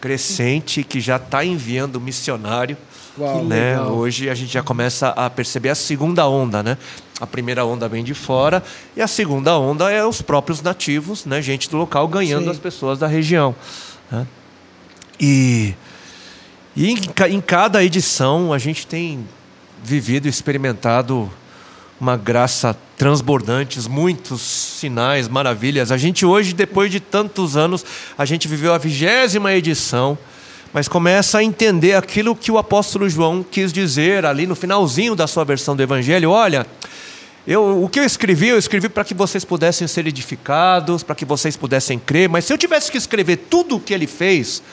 crescente 0.00 0.82
que 0.82 1.00
já 1.00 1.16
está 1.16 1.44
enviando 1.44 2.00
missionário. 2.00 2.76
Uau, 3.16 3.44
né? 3.44 3.80
Hoje 3.80 4.28
a 4.28 4.34
gente 4.34 4.52
já 4.52 4.62
começa 4.62 5.08
a 5.10 5.30
perceber 5.30 5.68
a 5.68 5.74
segunda 5.74 6.26
onda, 6.26 6.62
né? 6.62 6.76
A 7.20 7.26
primeira 7.26 7.64
onda 7.64 7.88
vem 7.88 8.02
de 8.02 8.12
fora 8.12 8.62
e 8.96 9.00
a 9.00 9.06
segunda 9.06 9.56
onda 9.56 9.90
é 9.90 10.04
os 10.04 10.20
próprios 10.20 10.60
nativos, 10.60 11.24
né? 11.24 11.40
Gente 11.40 11.70
do 11.70 11.76
local 11.76 12.08
ganhando 12.08 12.44
Sim. 12.44 12.50
as 12.50 12.58
pessoas 12.58 12.98
da 12.98 13.06
região. 13.06 13.54
Né? 14.10 14.26
E, 15.20 15.74
e 16.74 16.90
em, 16.90 16.98
em 17.30 17.40
cada 17.40 17.84
edição 17.84 18.52
a 18.52 18.58
gente 18.58 18.84
tem 18.84 19.24
vivido 19.82 20.26
e 20.26 20.30
experimentado 20.30 21.30
uma 22.00 22.16
graça 22.16 22.76
transbordantes, 22.96 23.86
muitos 23.86 24.40
sinais, 24.40 25.28
maravilhas. 25.28 25.92
A 25.92 25.96
gente 25.96 26.26
hoje, 26.26 26.52
depois 26.52 26.90
de 26.90 27.00
tantos 27.00 27.56
anos, 27.56 27.84
a 28.18 28.24
gente 28.24 28.48
viveu 28.48 28.74
a 28.74 28.78
vigésima 28.78 29.52
edição, 29.52 30.18
mas 30.74 30.88
começa 30.88 31.38
a 31.38 31.44
entender 31.44 31.94
aquilo 31.94 32.34
que 32.34 32.50
o 32.50 32.58
apóstolo 32.58 33.08
João 33.08 33.44
quis 33.48 33.72
dizer 33.72 34.26
ali 34.26 34.44
no 34.44 34.56
finalzinho 34.56 35.14
da 35.14 35.28
sua 35.28 35.44
versão 35.44 35.76
do 35.76 35.82
Evangelho. 35.84 36.30
Olha, 36.30 36.66
eu, 37.46 37.84
o 37.84 37.88
que 37.88 38.00
eu 38.00 38.04
escrevi, 38.04 38.48
eu 38.48 38.58
escrevi 38.58 38.88
para 38.88 39.04
que 39.04 39.14
vocês 39.14 39.44
pudessem 39.44 39.86
ser 39.86 40.04
edificados, 40.08 41.04
para 41.04 41.14
que 41.14 41.24
vocês 41.24 41.56
pudessem 41.56 41.96
crer, 41.96 42.28
mas 42.28 42.44
se 42.44 42.52
eu 42.52 42.58
tivesse 42.58 42.90
que 42.90 42.98
escrever 42.98 43.36
tudo 43.48 43.76
o 43.76 43.80
que 43.80 43.94
ele 43.94 44.08
fez, 44.08 44.64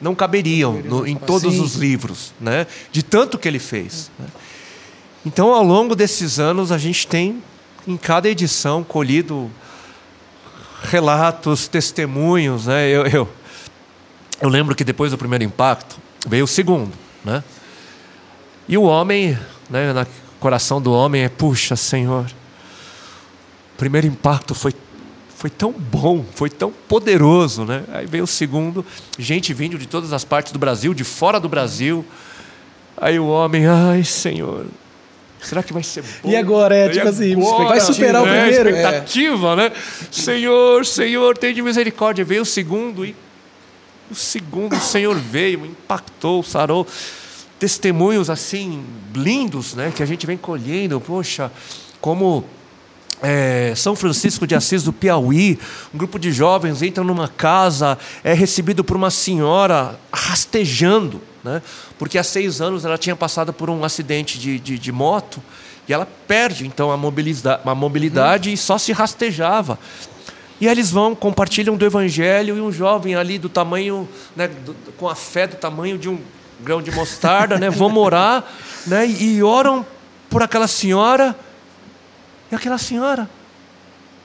não 0.00 0.16
caberiam 0.16 0.82
no, 0.82 1.06
em 1.06 1.14
todos 1.14 1.54
Sim. 1.54 1.62
os 1.62 1.76
livros, 1.76 2.34
né? 2.40 2.66
de 2.90 3.04
tanto 3.04 3.38
que 3.38 3.46
ele 3.46 3.60
fez. 3.60 4.10
né? 4.18 4.26
Então, 5.24 5.54
ao 5.54 5.62
longo 5.62 5.94
desses 5.94 6.40
anos, 6.40 6.72
a 6.72 6.78
gente 6.78 7.06
tem, 7.06 7.40
em 7.86 7.96
cada 7.96 8.28
edição, 8.28 8.82
colhido 8.82 9.48
relatos, 10.82 11.68
testemunhos. 11.68 12.66
Né? 12.66 12.88
Eu, 12.88 13.06
eu, 13.06 13.28
eu 14.40 14.48
lembro 14.48 14.74
que 14.74 14.84
depois 14.84 15.10
do 15.10 15.18
primeiro 15.18 15.44
impacto, 15.44 15.98
veio 16.26 16.44
o 16.44 16.48
segundo. 16.48 16.92
Né? 17.24 17.44
E 18.68 18.78
o 18.78 18.82
homem, 18.82 19.38
né, 19.68 19.92
no 19.92 20.06
coração 20.38 20.80
do 20.80 20.92
homem 20.92 21.22
é: 21.22 21.28
puxa, 21.28 21.76
Senhor, 21.76 22.24
o 23.74 23.78
primeiro 23.78 24.06
impacto 24.06 24.54
foi, 24.54 24.72
foi 25.36 25.50
tão 25.50 25.72
bom, 25.72 26.24
foi 26.34 26.48
tão 26.48 26.72
poderoso. 26.88 27.64
Né? 27.64 27.84
Aí 27.92 28.06
veio 28.06 28.24
o 28.24 28.26
segundo, 28.26 28.84
gente 29.18 29.52
vindo 29.52 29.76
de 29.76 29.86
todas 29.86 30.12
as 30.12 30.24
partes 30.24 30.52
do 30.52 30.58
Brasil, 30.58 30.94
de 30.94 31.04
fora 31.04 31.38
do 31.38 31.48
Brasil. 31.48 32.04
Aí 32.96 33.18
o 33.18 33.26
homem, 33.28 33.66
ai, 33.66 34.04
Senhor, 34.04 34.66
será 35.40 35.62
que 35.62 35.72
vai 35.72 35.82
ser 35.82 36.02
bom? 36.22 36.30
E 36.30 36.36
agora? 36.36 36.74
É, 36.74 36.88
tipo 36.88 37.08
assim, 37.08 37.32
agora? 37.32 37.68
vai 37.68 37.80
superar 37.80 38.22
o 38.22 38.26
É, 38.26 38.42
primeiro? 38.42 38.70
Expectativa, 38.70 39.56
né? 39.56 39.72
Senhor, 40.10 40.84
Senhor, 40.84 41.36
tem 41.36 41.54
de 41.54 41.62
misericórdia. 41.62 42.24
Veio 42.24 42.42
o 42.42 42.46
segundo 42.46 43.04
e 43.04 43.14
o 44.10 44.14
segundo 44.14 44.76
o 44.76 44.80
Senhor 44.80 45.16
veio, 45.16 45.64
impactou, 45.64 46.42
sarou. 46.42 46.86
Testemunhos 47.58 48.30
assim, 48.30 48.82
lindos, 49.14 49.74
né? 49.74 49.92
Que 49.94 50.02
a 50.02 50.06
gente 50.06 50.26
vem 50.26 50.36
colhendo. 50.36 51.00
Poxa, 51.00 51.52
como 52.00 52.44
é, 53.22 53.72
São 53.76 53.94
Francisco 53.94 54.46
de 54.46 54.54
Assis 54.54 54.82
do 54.82 54.92
Piauí, 54.92 55.58
um 55.94 55.98
grupo 55.98 56.18
de 56.18 56.32
jovens 56.32 56.82
entra 56.82 57.04
numa 57.04 57.28
casa, 57.28 57.98
é 58.24 58.32
recebido 58.32 58.82
por 58.82 58.96
uma 58.96 59.10
senhora 59.10 59.98
rastejando, 60.12 61.20
né? 61.44 61.62
porque 61.98 62.18
há 62.18 62.24
seis 62.24 62.60
anos 62.60 62.84
ela 62.84 62.96
tinha 62.96 63.14
passado 63.14 63.52
por 63.52 63.68
um 63.68 63.84
acidente 63.84 64.38
de, 64.38 64.58
de, 64.58 64.78
de 64.78 64.92
moto 64.92 65.42
e 65.86 65.92
ela 65.92 66.06
perde 66.26 66.66
então 66.66 66.90
a 66.90 66.96
mobilidade, 66.96 67.62
a 67.64 67.74
mobilidade 67.74 68.52
e 68.52 68.56
só 68.56 68.78
se 68.78 68.92
rastejava. 68.92 69.78
E 70.60 70.66
aí 70.66 70.72
eles 70.74 70.90
vão, 70.90 71.14
compartilham 71.14 71.76
do 71.76 71.84
evangelho 71.86 72.56
e 72.56 72.60
um 72.60 72.70
jovem 72.70 73.14
ali 73.14 73.38
do 73.38 73.48
tamanho, 73.48 74.08
né, 74.36 74.46
do- 74.48 74.74
com 74.98 75.08
a 75.08 75.14
fé 75.14 75.46
do 75.46 75.56
tamanho 75.56 75.96
de 75.96 76.08
um 76.08 76.18
grão 76.60 76.82
de 76.82 76.90
mostarda, 76.90 77.58
né, 77.58 77.70
vão 77.70 77.96
orar 77.96 78.44
né, 78.86 79.06
e 79.06 79.42
oram 79.42 79.84
por 80.28 80.42
aquela 80.42 80.68
senhora 80.68 81.34
e 82.52 82.54
aquela 82.54 82.76
senhora 82.78 83.28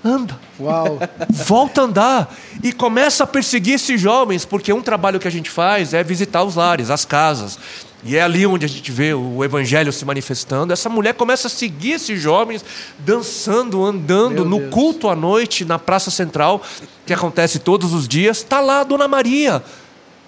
anda, 0.03 0.37
Uau. 0.59 0.99
volta 1.31 1.81
a 1.81 1.83
andar 1.85 2.35
e 2.61 2.71
começa 2.71 3.23
a 3.23 3.27
perseguir 3.27 3.73
esses 3.75 3.99
jovens, 3.99 4.45
porque 4.45 4.71
um 4.71 4.81
trabalho 4.81 5.19
que 5.19 5.27
a 5.27 5.31
gente 5.31 5.49
faz 5.49 5.93
é 5.95 6.03
visitar 6.03 6.43
os 6.43 6.55
lares, 6.55 6.91
as 6.91 7.05
casas. 7.05 7.57
E 8.05 8.15
é 8.15 8.21
ali 8.21 8.45
onde 8.45 8.63
a 8.63 8.69
gente 8.69 8.91
vê 8.91 9.15
o 9.15 9.43
evangelho 9.43 9.91
se 9.91 10.05
manifestando. 10.05 10.71
Essa 10.71 10.87
mulher 10.87 11.15
começa 11.15 11.47
a 11.47 11.49
seguir 11.49 11.93
esses 11.93 12.21
jovens, 12.21 12.63
dançando, 12.99 13.83
andando 13.83 14.35
Meu 14.35 14.45
no 14.45 14.59
Deus. 14.59 14.71
culto 14.71 15.09
à 15.09 15.15
noite 15.15 15.65
na 15.65 15.79
Praça 15.79 16.11
Central, 16.11 16.61
que 17.03 17.11
acontece 17.11 17.57
todos 17.57 17.93
os 17.93 18.07
dias. 18.07 18.37
Está 18.37 18.61
lá 18.61 18.81
a 18.81 18.83
Dona 18.83 19.07
Maria. 19.07 19.63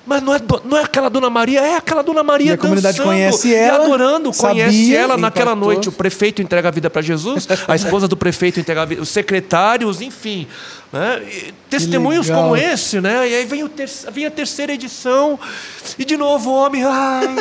Mas 0.07 0.23
não 0.23 0.33
é, 0.33 0.39
não 0.63 0.77
é 0.77 0.83
aquela 0.83 1.09
Dona 1.09 1.29
Maria, 1.29 1.59
é 1.59 1.75
aquela 1.75 2.01
Dona 2.01 2.23
Maria 2.23 2.51
E 2.51 2.53
a 2.53 2.57
comunidade 2.57 2.97
dançando 2.97 3.13
conhece 3.13 3.49
e 3.49 3.53
ela, 3.53 3.83
adorando, 3.83 4.31
conhece 4.33 4.71
sabia, 4.71 4.99
ela 4.99 5.17
naquela 5.17 5.51
impactou. 5.51 5.73
noite. 5.73 5.89
O 5.89 5.91
prefeito 5.91 6.41
entrega 6.41 6.69
a 6.69 6.71
vida 6.71 6.89
para 6.89 7.01
Jesus, 7.01 7.45
a 7.67 7.75
esposa 7.75 8.07
do 8.07 8.15
prefeito 8.15 8.57
entrega 8.57 8.83
a 8.83 8.85
vida, 8.85 9.01
os 9.01 9.09
secretários, 9.09 9.99
enfim. 9.99 10.47
Né? 10.91 11.21
E 11.23 11.53
Testemunhos 11.69 12.29
como 12.29 12.55
esse, 12.55 13.01
né? 13.01 13.29
E 13.29 13.35
aí 13.35 13.45
vem, 13.45 13.61
o 13.61 13.67
ter, 13.67 13.89
vem 14.11 14.25
a 14.25 14.31
terceira 14.31 14.73
edição, 14.73 15.37
e 15.99 16.05
de 16.05 16.15
novo 16.15 16.49
o 16.49 16.53
homem, 16.53 16.81
ai, 16.85 17.35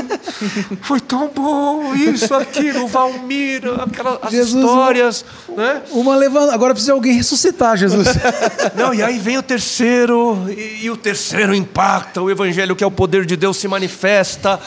foi 0.82 0.98
tão 0.98 1.30
bom, 1.32 1.94
isso, 1.94 2.34
aquilo, 2.34 2.88
Valmir, 2.88 3.62
aquelas 3.80 4.18
as 4.22 4.30
Jesus, 4.32 4.64
histórias, 4.64 5.24
né? 5.56 5.82
Uma 5.92 6.16
levando. 6.16 6.50
Agora 6.50 6.74
precisa 6.74 6.92
alguém 6.92 7.14
ressuscitar, 7.14 7.76
Jesus. 7.76 8.08
Não, 8.74 8.92
e 8.92 9.00
aí 9.00 9.16
vem 9.16 9.38
o 9.38 9.42
terceiro, 9.42 10.44
e, 10.48 10.86
e 10.86 10.90
o 10.90 10.96
terceiro 10.96 11.54
impacta, 11.54 12.20
o 12.20 12.28
evangelho 12.28 12.74
que 12.74 12.82
é 12.82 12.86
o 12.86 12.90
poder 12.90 13.24
de 13.24 13.36
Deus 13.36 13.56
se 13.58 13.68
manifesta. 13.68 14.60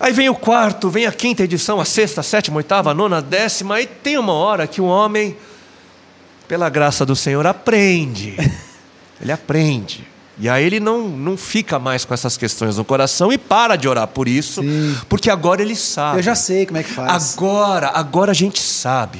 Aí 0.00 0.12
vem 0.12 0.28
o 0.28 0.34
quarto, 0.34 0.90
vem 0.90 1.06
a 1.06 1.12
quinta 1.12 1.44
edição, 1.44 1.80
a 1.80 1.84
sexta, 1.84 2.20
a 2.20 2.24
sétima, 2.24 2.56
a 2.56 2.58
oitava, 2.58 2.90
a 2.90 2.94
nona, 2.94 3.18
a 3.18 3.20
décima, 3.20 3.76
aí 3.76 3.86
tem 3.86 4.18
uma 4.18 4.32
hora 4.32 4.66
que 4.66 4.80
o 4.80 4.84
homem, 4.84 5.36
pela 6.48 6.68
graça 6.68 7.04
do 7.04 7.16
Senhor, 7.16 7.46
aprende. 7.46 8.36
Ele 9.20 9.32
aprende. 9.32 10.06
E 10.38 10.48
aí 10.50 10.64
ele 10.64 10.78
não, 10.78 11.08
não 11.08 11.34
fica 11.34 11.78
mais 11.78 12.04
com 12.04 12.12
essas 12.12 12.36
questões 12.36 12.76
no 12.76 12.84
coração 12.84 13.32
e 13.32 13.38
para 13.38 13.74
de 13.74 13.88
orar 13.88 14.06
por 14.06 14.28
isso, 14.28 14.60
Sim. 14.60 14.94
porque 15.08 15.30
agora 15.30 15.62
ele 15.62 15.74
sabe. 15.74 16.18
Eu 16.18 16.22
já 16.22 16.34
sei 16.34 16.66
como 16.66 16.76
é 16.76 16.82
que 16.82 16.90
faz. 16.90 17.32
Agora, 17.32 17.88
agora 17.88 18.32
a 18.32 18.34
gente 18.34 18.60
sabe 18.60 19.18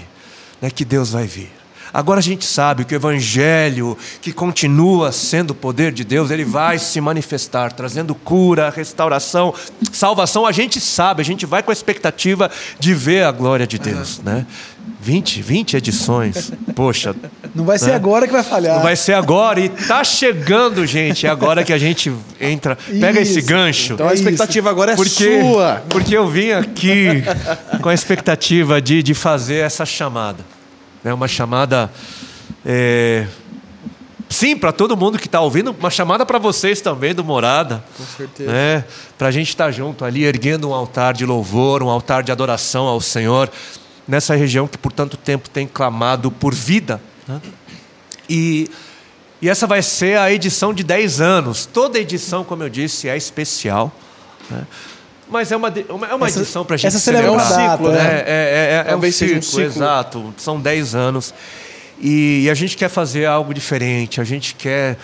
né, 0.61 0.69
que 0.69 0.85
Deus 0.85 1.13
vai 1.13 1.27
vir. 1.27 1.51
Agora 1.97 2.21
a 2.21 2.23
gente 2.23 2.45
sabe 2.45 2.85
que 2.85 2.95
o 2.95 2.97
Evangelho, 2.97 3.97
que 4.21 4.31
continua 4.31 5.11
sendo 5.11 5.53
o 5.53 5.55
poder 5.55 5.93
de 5.93 6.05
Deus, 6.05 6.31
ele 6.31 6.45
vai 6.45 6.79
se 6.79 7.01
manifestar, 7.01 7.73
trazendo 7.73 8.15
cura, 8.15 8.69
restauração, 8.69 9.55
salvação. 9.91 10.45
A 10.45 10.53
gente 10.53 10.79
sabe, 10.79 11.23
a 11.23 11.25
gente 11.25 11.47
vai 11.47 11.63
com 11.63 11.71
a 11.71 11.73
expectativa 11.73 12.51
de 12.79 12.93
ver 12.93 13.25
a 13.25 13.33
glória 13.33 13.67
de 13.67 13.79
Deus. 13.79 14.21
Né? 14.23 14.45
20, 15.01 15.43
20 15.43 15.77
edições. 15.77 16.53
Poxa, 16.75 17.15
Não 17.55 17.65
vai 17.65 17.79
ser 17.79 17.91
né? 17.91 17.95
agora 17.95 18.27
que 18.27 18.33
vai 18.33 18.43
falhar. 18.43 18.77
não 18.77 18.83
vai 18.83 18.97
ser 18.97 19.13
agora. 19.15 19.61
E 19.61 19.69
tá 19.69 20.03
chegando, 20.03 20.85
gente. 20.87 21.27
É 21.27 21.31
agora 21.31 21.63
que 21.65 21.73
a 21.73 21.79
gente 21.79 22.13
entra. 22.41 22.77
Pega 22.77 23.21
esse 23.21 23.39
Isso. 23.39 23.49
gancho. 23.49 23.93
Então 23.95 24.09
a 24.09 24.15
expectativa 24.15 24.69
agora 24.71 24.93
é 24.93 24.97
Porque, 24.97 25.41
sua. 25.43 25.83
porque 25.89 26.17
eu 26.17 26.29
vim 26.29 26.51
aqui 26.53 27.23
com 27.81 27.89
a 27.89 27.95
expectativa 27.95 28.81
de, 28.81 29.03
de 29.03 29.15
fazer 29.15 29.57
essa 29.57 29.85
chamada. 29.87 30.45
É 31.05 31.13
uma 31.15 31.29
chamada. 31.29 31.91
é, 32.65 33.27
sim, 34.29 34.57
para 34.57 34.73
todo 34.73 34.97
mundo 34.97 35.19
que 35.19 35.27
está 35.27 35.41
ouvindo, 35.41 35.75
uma 35.79 35.91
chamada 35.91 36.27
para 36.27 36.39
vocês 36.39 36.81
também 36.81 37.15
do 37.15 37.23
Morada. 37.25 37.83
Com 37.97 38.05
certeza. 38.05 38.51
Né? 38.51 38.85
Para 39.17 39.29
a 39.29 39.31
gente 39.31 39.49
estar 39.51 39.71
junto 39.71 40.05
ali, 40.05 40.25
erguendo 40.25 40.69
um 40.69 40.75
altar 40.75 41.15
de 41.15 41.25
louvor, 41.25 41.83
um 41.83 41.89
altar 41.89 42.23
de 42.25 42.33
adoração 42.33 42.87
ao 42.87 43.01
Senhor, 43.01 43.49
nessa 44.07 44.35
região 44.35 44.67
que 44.69 44.79
por 44.79 44.93
tanto 44.93 45.17
tempo 45.17 45.49
tem 45.51 45.67
clamado 45.67 46.31
por 46.31 46.55
vida. 46.55 47.01
né? 47.27 47.41
E, 48.29 48.71
e 49.41 49.49
essa 49.49 49.67
vai 49.67 49.83
ser 49.83 50.19
a 50.19 50.33
edição 50.33 50.73
de 50.73 50.83
10 50.85 51.21
anos. 51.21 51.67
Toda 51.67 51.99
edição, 51.99 52.45
como 52.45 52.63
eu 52.63 52.69
disse, 52.69 53.09
é 53.09 53.17
especial. 53.17 53.93
né? 54.51 54.67
Mas 55.29 55.51
é 55.51 55.57
uma, 55.57 55.69
é 55.69 56.15
uma 56.15 56.27
Essa- 56.29 56.41
edição 56.41 56.65
para 56.65 56.75
a 56.75 56.77
gente 56.77 56.87
essa 56.87 56.99
celebra 57.01 57.31
celebrar. 57.41 57.59
uma 57.59 57.77
data, 57.77 57.89
né? 57.91 57.99
né? 57.99 58.25
É, 58.27 58.85
é, 58.87 58.89
é, 58.89 58.93
é 58.93 58.97
um 58.97 59.01
seja 59.03 59.25
um 59.37 59.43
ciclo, 59.43 59.43
ciclo. 59.43 59.63
exato. 59.63 60.35
São 60.37 60.61
10 60.61 60.95
anos. 60.95 61.35
E, 62.01 62.43
e 62.45 62.51
a 62.51 62.55
gente 62.55 62.77
quer 62.77 62.89
fazer 62.89 63.27
algo 63.27 63.53
diferente. 63.53 64.21
A 64.21 64.25
gente 64.25 64.55
quer, 64.55 64.97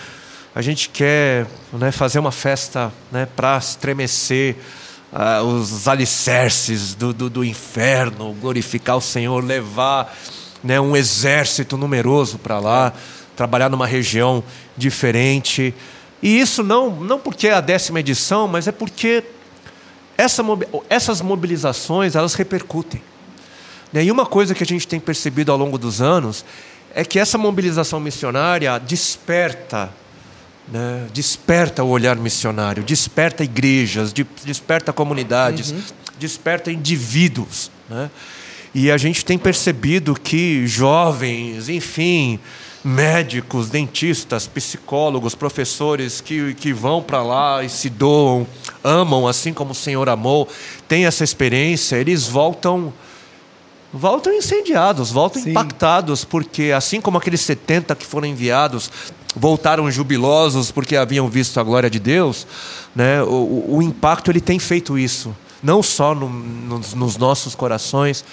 a 0.55 0.61
gente 0.61 0.89
quer 0.89 1.45
né, 1.73 1.91
fazer 1.91 2.19
uma 2.19 2.31
festa 2.31 2.91
né, 3.11 3.27
para 3.35 3.57
estremecer 3.57 4.55
ah, 5.13 5.43
os 5.43 5.87
alicerces 5.87 6.95
do, 6.95 7.13
do, 7.13 7.29
do 7.29 7.43
inferno, 7.45 8.33
glorificar 8.33 8.97
o 8.97 9.01
Senhor, 9.01 9.43
levar 9.43 10.15
né, 10.63 10.79
um 10.79 10.95
exército 10.95 11.77
numeroso 11.77 12.39
para 12.39 12.59
lá, 12.59 12.93
trabalhar 13.35 13.69
numa 13.69 13.85
região 13.85 14.43
diferente. 14.75 15.73
E 16.21 16.39
isso 16.39 16.63
não, 16.63 16.89
não 16.89 17.19
porque 17.19 17.47
é 17.47 17.53
a 17.53 17.61
décima 17.61 17.99
edição, 17.99 18.47
mas 18.47 18.67
é 18.67 18.71
porque 18.71 19.23
essa 20.17 20.43
essas 20.89 21.21
mobilizações 21.21 22.15
elas 22.15 22.33
repercutem. 22.33 23.01
Né? 23.91 24.05
E 24.05 24.11
uma 24.11 24.25
coisa 24.25 24.55
que 24.55 24.63
a 24.63 24.65
gente 24.65 24.87
tem 24.87 24.99
percebido 24.99 25.51
ao 25.51 25.57
longo 25.57 25.77
dos 25.77 26.01
anos 26.01 26.43
é 26.95 27.03
que 27.03 27.19
essa 27.19 27.37
mobilização 27.37 27.99
missionária 27.99 28.79
desperta, 28.79 29.91
né? 30.67 31.07
desperta 31.13 31.83
o 31.83 31.89
olhar 31.89 32.15
missionário, 32.15 32.83
desperta 32.83 33.43
igrejas, 33.43 34.13
de- 34.13 34.25
desperta 34.45 34.93
comunidades, 34.93 35.73
desperta 36.19 36.71
indivíduos. 36.71 37.69
Né? 37.89 38.09
E 38.73 38.89
a 38.89 38.97
gente 38.97 39.23
tem 39.23 39.37
percebido 39.37 40.15
que 40.15 40.65
jovens, 40.65 41.69
enfim, 41.69 42.39
médicos, 42.83 43.69
dentistas, 43.69 44.47
psicólogos, 44.47 45.35
professores 45.35 46.19
que, 46.19 46.53
que 46.55 46.73
vão 46.73 47.01
para 47.01 47.21
lá 47.23 47.63
e 47.63 47.69
se 47.69 47.89
doam, 47.89 48.45
amam 48.83 49.27
assim 49.27 49.53
como 49.53 49.71
o 49.71 49.75
Senhor 49.75 50.09
amou, 50.09 50.49
têm 50.87 51.05
essa 51.05 51.23
experiência, 51.23 51.95
eles 51.95 52.27
voltam 52.27 52.93
voltam 53.95 54.33
incendiados, 54.33 55.11
voltam 55.11 55.39
Sim. 55.39 55.51
impactados, 55.51 56.25
porque 56.25 56.71
assim 56.75 56.99
como 56.99 57.19
aqueles 57.19 57.41
70 57.41 57.95
que 57.95 58.05
foram 58.05 58.27
enviados 58.27 58.91
voltaram 59.35 59.89
jubilosos 59.89 60.71
porque 60.71 60.95
haviam 60.95 61.27
visto 61.27 61.59
a 61.59 61.63
glória 61.63 61.89
de 61.89 61.99
Deus, 61.99 62.45
né? 62.95 63.21
o, 63.23 63.77
o 63.77 63.81
impacto 63.81 64.31
ele 64.31 64.41
tem 64.41 64.59
feito 64.59 64.97
isso, 64.97 65.35
não 65.61 65.81
só 65.81 66.13
no, 66.13 66.29
nos, 66.29 66.93
nos 66.93 67.17
nossos 67.17 67.55
corações, 67.55 68.23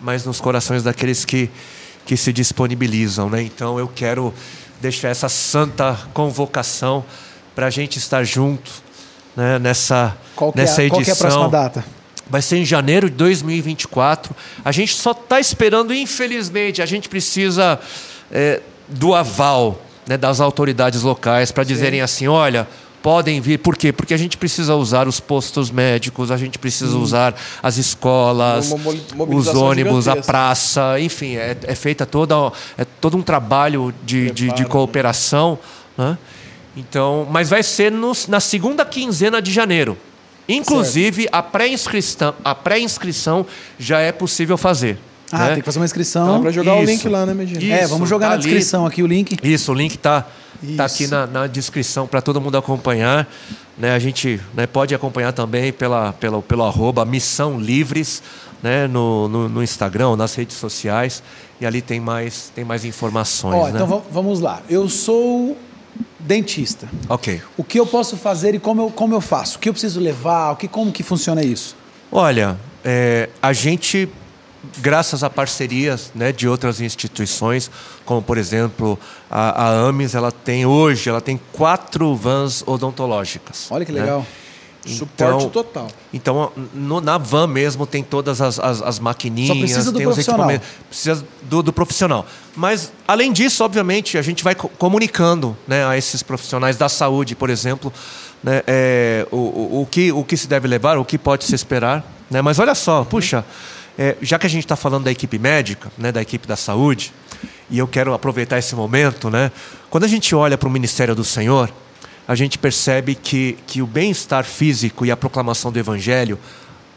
mas 0.00 0.24
nos 0.24 0.40
corações 0.40 0.82
daqueles 0.82 1.24
que, 1.24 1.50
que 2.04 2.16
se 2.16 2.32
disponibilizam. 2.32 3.30
Né? 3.30 3.42
Então 3.42 3.78
eu 3.78 3.88
quero 3.88 4.32
deixar 4.80 5.08
essa 5.08 5.28
santa 5.28 5.98
convocação 6.12 7.04
para 7.54 7.66
a 7.66 7.70
gente 7.70 7.98
estar 7.98 8.22
junto 8.24 8.70
né? 9.34 9.58
nessa, 9.58 10.16
Qual 10.34 10.52
que, 10.52 10.58
nessa 10.58 10.82
é, 10.82 10.86
edição. 10.86 10.98
qual 10.98 11.04
que 11.04 11.10
é 11.10 11.12
a 11.12 11.16
próxima 11.16 11.48
data? 11.48 11.84
Vai 12.28 12.42
ser 12.42 12.56
em 12.56 12.64
janeiro 12.64 13.08
de 13.08 13.16
2024. 13.16 14.34
A 14.64 14.72
gente 14.72 14.94
só 14.94 15.12
está 15.12 15.38
esperando, 15.38 15.94
infelizmente, 15.94 16.82
a 16.82 16.86
gente 16.86 17.08
precisa 17.08 17.78
é, 18.32 18.60
do 18.88 19.14
aval 19.14 19.80
né, 20.06 20.16
das 20.16 20.40
autoridades 20.40 21.02
locais 21.02 21.50
para 21.52 21.64
dizerem 21.64 22.00
assim: 22.00 22.26
olha, 22.28 22.66
podem 23.02 23.40
vir. 23.40 23.58
Por 23.58 23.76
quê? 23.76 23.92
Porque 23.92 24.12
a 24.14 24.16
gente 24.16 24.36
precisa 24.36 24.74
usar 24.74 25.06
os 25.08 25.20
postos 25.20 25.70
médicos, 25.70 26.30
a 26.30 26.36
gente 26.36 26.58
precisa 26.58 26.96
usar 26.96 27.34
as 27.62 27.76
escolas, 27.76 28.70
os 29.36 29.46
ônibus, 29.48 30.08
a 30.08 30.12
gigantesca. 30.12 30.32
praça, 30.32 31.00
enfim, 31.00 31.36
é, 31.36 31.56
é 31.62 31.74
feita 31.74 32.04
toda 32.06 32.52
é 32.76 32.84
todo 32.84 33.16
um 33.16 33.22
trabalho 33.22 33.94
de, 34.04 34.30
de, 34.30 34.52
de 34.52 34.64
cooperação. 34.64 35.58
Né? 35.96 36.16
Então, 36.76 37.26
mas 37.30 37.48
vai 37.48 37.62
ser 37.62 37.90
nos- 37.90 38.26
na 38.26 38.40
segunda 38.40 38.84
quinzena 38.84 39.40
de 39.40 39.50
janeiro. 39.52 39.96
Inclusive, 40.48 41.26
a 41.32 41.42
pré-inscrição, 41.42 42.34
a 42.44 42.54
pré-inscrição 42.54 43.44
já 43.78 43.98
é 44.00 44.12
possível 44.12 44.56
fazer. 44.56 44.98
Ah, 45.32 45.38
né? 45.38 45.46
tem 45.48 45.56
que 45.58 45.62
fazer 45.64 45.78
uma 45.78 45.84
inscrição. 45.84 46.34
Dá 46.34 46.40
pra 46.40 46.50
jogar 46.50 46.74
o 46.76 46.82
Isso. 46.82 46.92
link 46.92 47.08
lá, 47.08 47.26
né, 47.26 47.34
Medina? 47.34 47.62
Isso. 47.62 47.72
é, 47.72 47.86
vamos 47.86 48.08
jogar 48.08 48.26
tá 48.26 48.30
na 48.30 48.34
ali. 48.36 48.42
descrição 48.44 48.86
aqui 48.86 49.02
o 49.02 49.06
link. 49.06 49.36
Isso, 49.42 49.72
o 49.72 49.74
link 49.74 49.94
está 49.94 50.24
tá 50.76 50.84
aqui 50.84 51.04
Isso. 51.04 51.12
na, 51.12 51.26
na 51.26 51.46
descrição 51.46 52.06
para 52.06 52.20
todo 52.22 52.40
mundo 52.40 52.56
acompanhar. 52.56 53.26
Né, 53.78 53.94
a 53.94 53.98
gente 53.98 54.40
né, 54.54 54.66
pode 54.66 54.94
acompanhar 54.94 55.32
também 55.34 55.70
pela, 55.70 56.12
pela, 56.14 56.40
pelo 56.40 56.64
arroba 56.64 57.04
Missão 57.04 57.60
Livres 57.60 58.22
né, 58.62 58.86
no, 58.86 59.28
no, 59.28 59.48
no 59.50 59.62
Instagram, 59.62 60.16
nas 60.16 60.34
redes 60.34 60.56
sociais. 60.56 61.22
E 61.60 61.66
ali 61.66 61.82
tem 61.82 62.00
mais, 62.00 62.50
tem 62.54 62.64
mais 62.64 62.84
informações. 62.86 63.54
Ó, 63.54 63.64
né? 63.64 63.72
então 63.74 63.86
va- 63.86 64.02
vamos 64.10 64.40
lá. 64.40 64.62
Eu 64.68 64.88
sou 64.88 65.56
dentista. 66.18 66.88
Ok. 67.08 67.42
O 67.56 67.62
que 67.64 67.78
eu 67.78 67.86
posso 67.86 68.16
fazer 68.16 68.54
e 68.54 68.58
como 68.58 68.82
eu, 68.82 68.90
como 68.90 69.14
eu 69.14 69.20
faço? 69.20 69.56
O 69.56 69.60
que 69.60 69.68
eu 69.68 69.72
preciso 69.72 70.00
levar? 70.00 70.52
O 70.52 70.56
que, 70.56 70.68
como 70.68 70.90
que 70.90 71.02
funciona 71.02 71.42
isso? 71.42 71.76
Olha, 72.10 72.56
é, 72.84 73.28
a 73.42 73.52
gente, 73.52 74.08
graças 74.78 75.22
a 75.22 75.30
parcerias 75.30 76.10
né, 76.14 76.32
de 76.32 76.48
outras 76.48 76.80
instituições, 76.80 77.70
como 78.04 78.20
por 78.22 78.38
exemplo 78.38 78.98
a, 79.30 79.64
a 79.64 79.88
AMES, 79.88 80.14
ela 80.14 80.32
tem 80.32 80.66
hoje, 80.66 81.08
ela 81.08 81.20
tem 81.20 81.40
quatro 81.52 82.14
vans 82.16 82.62
odontológicas. 82.66 83.66
Olha 83.70 83.84
que 83.84 83.92
né? 83.92 84.00
legal. 84.00 84.26
Suporte 84.86 85.34
Então- 85.46 85.50
total. 85.50 85.88
Então, 86.14 86.52
no- 86.72 87.00
na 87.00 87.18
van 87.18 87.48
mesmo 87.48 87.84
tem 87.88 88.04
todas 88.04 88.40
as, 88.40 88.60
as, 88.60 88.80
as 88.80 88.98
maquininhas, 89.00 89.48
Só 89.56 89.60
precisa 89.60 89.90
do 89.92 89.98
tem 89.98 90.06
os 90.06 90.16
equipamentos. 90.16 90.68
Precisa 90.88 91.26
do, 91.42 91.60
do 91.60 91.72
profissional. 91.72 92.24
Mas, 92.54 92.92
além 93.06 93.32
disso, 93.32 93.64
obviamente, 93.64 94.16
a 94.16 94.22
gente 94.22 94.44
vai 94.44 94.54
co- 94.54 94.68
comunicando 94.68 95.56
né, 95.66 95.84
a 95.84 95.98
esses 95.98 96.22
profissionais 96.22 96.76
da 96.76 96.88
saúde, 96.88 97.34
por 97.34 97.50
exemplo, 97.50 97.92
né, 98.44 98.62
é, 98.64 99.26
o, 99.32 99.36
o, 99.36 99.82
o 99.82 99.86
que, 99.90 100.12
o 100.12 100.22
que 100.22 100.36
se 100.36 100.46
deve 100.46 100.68
levar, 100.68 100.98
o 100.98 101.04
que 101.04 101.18
pode 101.18 101.44
se 101.44 101.54
esperar. 101.56 102.04
Né? 102.30 102.40
Mas 102.40 102.60
olha 102.60 102.74
só, 102.76 103.02
puxa, 103.04 103.44
é, 103.98 104.16
já 104.20 104.38
que 104.38 104.46
a 104.46 104.50
gente 104.50 104.64
está 104.64 104.76
falando 104.76 105.04
da 105.04 105.10
equipe 105.10 105.38
médica, 105.38 105.90
né, 105.96 106.12
da 106.12 106.20
equipe 106.22 106.46
da 106.46 106.56
saúde, 106.56 107.12
e 107.70 107.78
eu 107.78 107.86
quero 107.88 108.12
aproveitar 108.14 108.58
esse 108.58 108.74
momento, 108.74 109.30
né, 109.30 109.50
quando 109.90 110.04
a 110.04 110.08
gente 110.08 110.34
olha 110.34 110.56
para 110.58 110.68
o 110.68 110.70
Ministério 110.70 111.14
do 111.14 111.24
Senhor, 111.24 111.72
a 112.28 112.34
gente 112.34 112.58
percebe 112.58 113.14
que, 113.14 113.56
que 113.66 113.80
o 113.80 113.86
bem-estar 113.86 114.44
físico 114.44 115.06
e 115.06 115.10
a 115.10 115.16
proclamação 115.16 115.70
do 115.70 115.78
Evangelho 115.78 116.38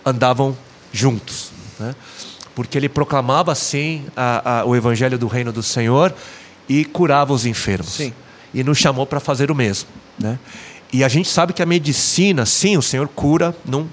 andavam 0.06 0.58
juntos. 0.92 1.52
Né? 1.80 1.94
Porque 2.56 2.78
ele 2.78 2.90
proclamava, 2.90 3.54
sim, 3.54 4.06
a- 4.18 4.62
a- 4.62 4.66
o 4.66 4.76
Evangelho 4.76 5.20
do 5.20 5.28
Reino 5.28 5.52
do 5.52 5.62
Senhor 5.62 6.14
e 6.68 6.84
curava 6.84 7.32
os 7.32 7.46
enfermos. 7.46 7.94
Sim. 7.94 8.12
E 8.54 8.64
nos 8.64 8.80
chamou 8.80 9.06
para 9.06 9.20
fazer 9.20 9.52
o 9.52 9.56
mesmo. 9.56 9.88
Né? 10.18 10.40
E 10.92 11.04
a 11.04 11.08
gente 11.08 11.30
sabe 11.30 11.54
que 11.54 11.62
a 11.62 11.66
medicina, 11.66 12.44
sim, 12.46 12.76
o 12.76 12.82
Senhor 12.82 13.08
cura 13.08 13.56
num, 13.64 13.88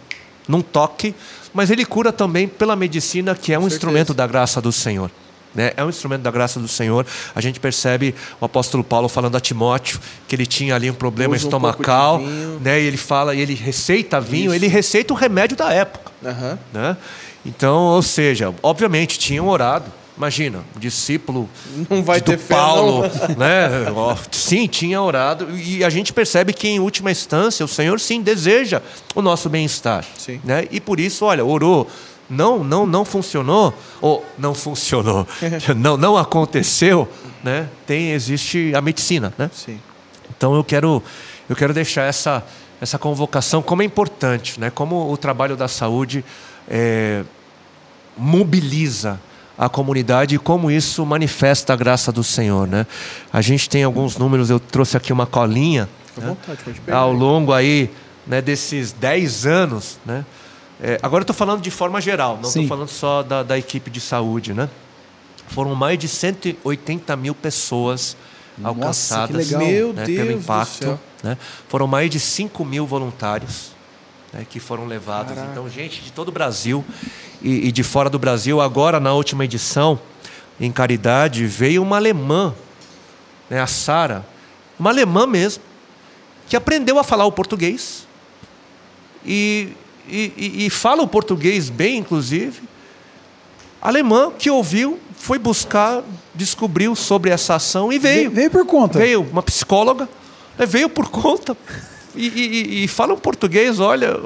num 0.49 0.61
toque, 0.63 1.15
mas 1.53 1.71
ele 1.71 1.85
cura 1.85 2.13
também 2.13 2.47
pela 2.47 2.77
medicina, 2.77 3.35
que 3.35 3.53
é 3.53 3.59
um 3.59 3.63
certeza. 3.63 3.77
instrumento 3.77 4.15
da 4.15 4.27
graça 4.27 4.61
do 4.61 4.71
Senhor. 4.71 5.11
né? 5.55 5.73
É 5.77 5.83
um 5.83 5.89
instrumento 5.89 6.21
da 6.23 6.31
graça 6.31 6.61
do 6.61 6.69
Senhor. 6.69 7.07
A 7.35 7.41
gente 7.41 7.59
percebe 7.59 8.15
o 8.41 8.45
apóstolo 8.45 8.85
Paulo 8.85 9.09
falando 9.09 9.37
a 9.37 9.41
Timóteo 9.41 9.99
que 10.29 10.37
ele 10.37 10.45
tinha 10.47 10.75
ali 10.75 10.91
um 10.91 10.95
problema 10.95 11.35
Usa 11.35 11.45
um 11.45 11.49
estomacal, 11.49 12.19
vinho. 12.19 12.61
né? 12.61 12.79
E 12.81 12.85
ele 12.85 12.97
fala, 12.99 13.35
e 13.35 13.41
ele 13.41 13.55
receita 13.55 14.21
vinho, 14.21 14.53
ele 14.53 14.67
receita 14.67 15.15
o 15.15 15.17
remédio 15.17 15.57
da 15.57 15.73
época, 15.73 16.13
Aham. 16.25 16.59
né? 16.73 16.97
Então, 17.45 17.77
ou 17.85 18.03
seja, 18.03 18.53
obviamente 18.63 19.19
tinham 19.19 19.49
orado. 19.49 19.91
Imagina, 20.17 20.65
um 20.75 20.81
discípulo 20.81 21.49
Não 21.91 22.03
vai 22.03 22.21
do 22.21 22.25
ter 22.25 22.39
fé, 22.39 22.55
Paulo, 22.55 23.03
não. 23.03 23.37
né? 23.37 23.69
Sim, 24.33 24.67
tinha 24.67 25.01
orado 25.01 25.49
e 25.57 25.85
a 25.85 25.91
gente 25.91 26.13
percebe 26.13 26.55
que 26.55 26.67
em 26.67 26.81
última 26.81 27.11
instância 27.11 27.65
o 27.65 27.69
Senhor 27.69 28.01
sim 28.01 28.23
deseja 28.23 28.81
o 29.15 29.21
nosso 29.21 29.51
bem-estar, 29.51 30.07
né? 30.43 30.67
E 30.71 30.81
por 30.81 30.99
isso, 30.99 31.25
olha, 31.27 31.45
orou, 31.45 31.87
não, 32.31 32.65
não, 32.65 32.87
não 32.87 33.05
funcionou 33.05 33.75
ou 34.01 34.25
não 34.39 34.55
funcionou, 34.55 35.27
não, 35.77 35.99
não 35.99 36.17
aconteceu, 36.17 37.07
né? 37.45 37.69
Tem 37.87 38.13
existe 38.13 38.73
a 38.75 38.81
medicina, 38.81 39.35
né? 39.37 39.51
Sim. 39.53 39.79
Então 40.35 40.55
eu 40.55 40.65
quero, 40.65 41.03
eu 41.49 41.55
quero 41.55 41.75
deixar 41.75 42.05
essa, 42.05 42.43
essa 42.81 42.99
convocação 42.99 43.63
como 43.63 43.83
é 43.83 43.85
importante, 43.85 44.59
né? 44.61 44.71
como 44.71 45.11
o 45.13 45.17
trabalho 45.17 45.57
da 45.57 45.69
saúde 45.69 46.25
é, 46.69 47.23
mobiliza 48.17 49.21
a 49.59 49.69
comunidade 49.69 50.35
e 50.35 50.39
como 50.39 50.71
isso 50.71 51.05
manifesta 51.07 51.73
a 51.73 51.77
graça 51.77 52.13
do 52.13 52.23
Senhor. 52.23 52.67
Né? 52.67 52.87
A 53.33 53.41
gente 53.41 53.69
tem 53.69 53.85
alguns 53.85 54.17
números, 54.17 54.51
eu 54.51 54.61
trouxe 54.61 54.97
aqui 54.97 55.13
uma 55.13 55.27
colinha 55.27 55.89
né? 56.17 56.27
vontade, 56.27 56.81
ao 56.91 57.13
longo 57.13 57.53
aí 57.53 57.91
né, 58.27 58.43
desses 58.43 58.93
10 58.93 59.47
anos. 59.47 59.99
Né? 60.05 60.25
É, 60.81 60.99
agora 61.03 61.21
eu 61.21 61.25
estou 61.25 61.37
falando 61.37 61.63
de 61.63 61.71
forma 61.71 62.01
geral, 62.01 62.39
não 62.41 62.49
estou 62.49 62.67
falando 62.67 62.89
só 62.89 63.23
da, 63.23 63.43
da 63.43 63.59
equipe 63.59 63.91
de 63.91 64.01
saúde. 64.01 64.53
Né? 64.53 64.69
Foram 65.49 65.75
mais 65.75 65.99
de 65.99 66.09
180 66.09 67.17
mil 67.17 67.35
pessoas 67.35 68.17
Nossa, 68.59 68.69
alcançadas 68.69 69.51
né, 69.53 70.05
pelo 70.05 70.33
impacto. 70.33 70.99
né? 71.23 71.39
Foram 71.69 71.87
mais 71.87 72.11
de 72.11 72.21
5 72.21 72.65
mil 72.65 72.87
voluntários 72.87 73.76
né, 74.33 74.47
que 74.49 74.61
foram 74.61 74.87
levados. 74.87 75.35
Caraca. 75.35 75.53
Então, 75.53 75.69
gente 75.69 76.03
de 76.03 76.13
todo 76.13 76.29
o 76.29 76.33
Brasil 76.33 76.85
e, 77.43 77.69
e 77.69 77.73
de 77.73 77.83
fora 77.83 78.11
do 78.11 78.19
Brasil. 78.19 78.61
Agora, 78.61 78.99
na 79.01 79.13
última 79.13 79.45
edição, 79.45 79.99
em 80.61 80.71
Caridade, 80.73 81.47
veio 81.47 81.83
uma 81.83 81.97
alemã, 81.97 82.55
né, 83.49 83.61
a 83.61 83.67
Sara, 83.67 84.27
uma 84.79 84.91
alemã 84.91 85.27
mesmo, 85.27 85.63
que 86.49 86.57
aprendeu 86.57 86.99
a 86.99 87.05
falar 87.05 87.27
o 87.27 87.33
português 87.33 88.07
e, 89.25 89.73
e, 90.09 90.67
e- 90.67 90.71
fala 90.71 91.03
o 91.03 91.09
português 91.09 91.69
bem, 91.69 91.99
inclusive. 91.99 92.63
Alemã 93.83 94.31
que 94.31 94.51
ouviu, 94.51 95.01
foi 95.19 95.39
buscar, 95.39 96.03
descobriu 96.35 96.95
sobre 96.95 97.31
essa 97.31 97.57
ação 97.57 97.93
e 97.93 97.99
veio. 97.99 98.17
Veio, 98.17 98.31
veio 98.31 98.51
por 98.51 98.67
conta. 98.67 98.99
Veio 98.99 99.23
uma 99.23 99.43
psicóloga, 99.43 100.09
né, 100.57 100.65
veio 100.67 100.89
por 100.89 101.09
conta 101.09 101.57
e, 102.17 102.27
e- 102.81 102.85
e- 102.85 102.89
fala 102.89 103.15
um 103.15 103.19
português, 103.19 103.79
olha, 103.81 104.19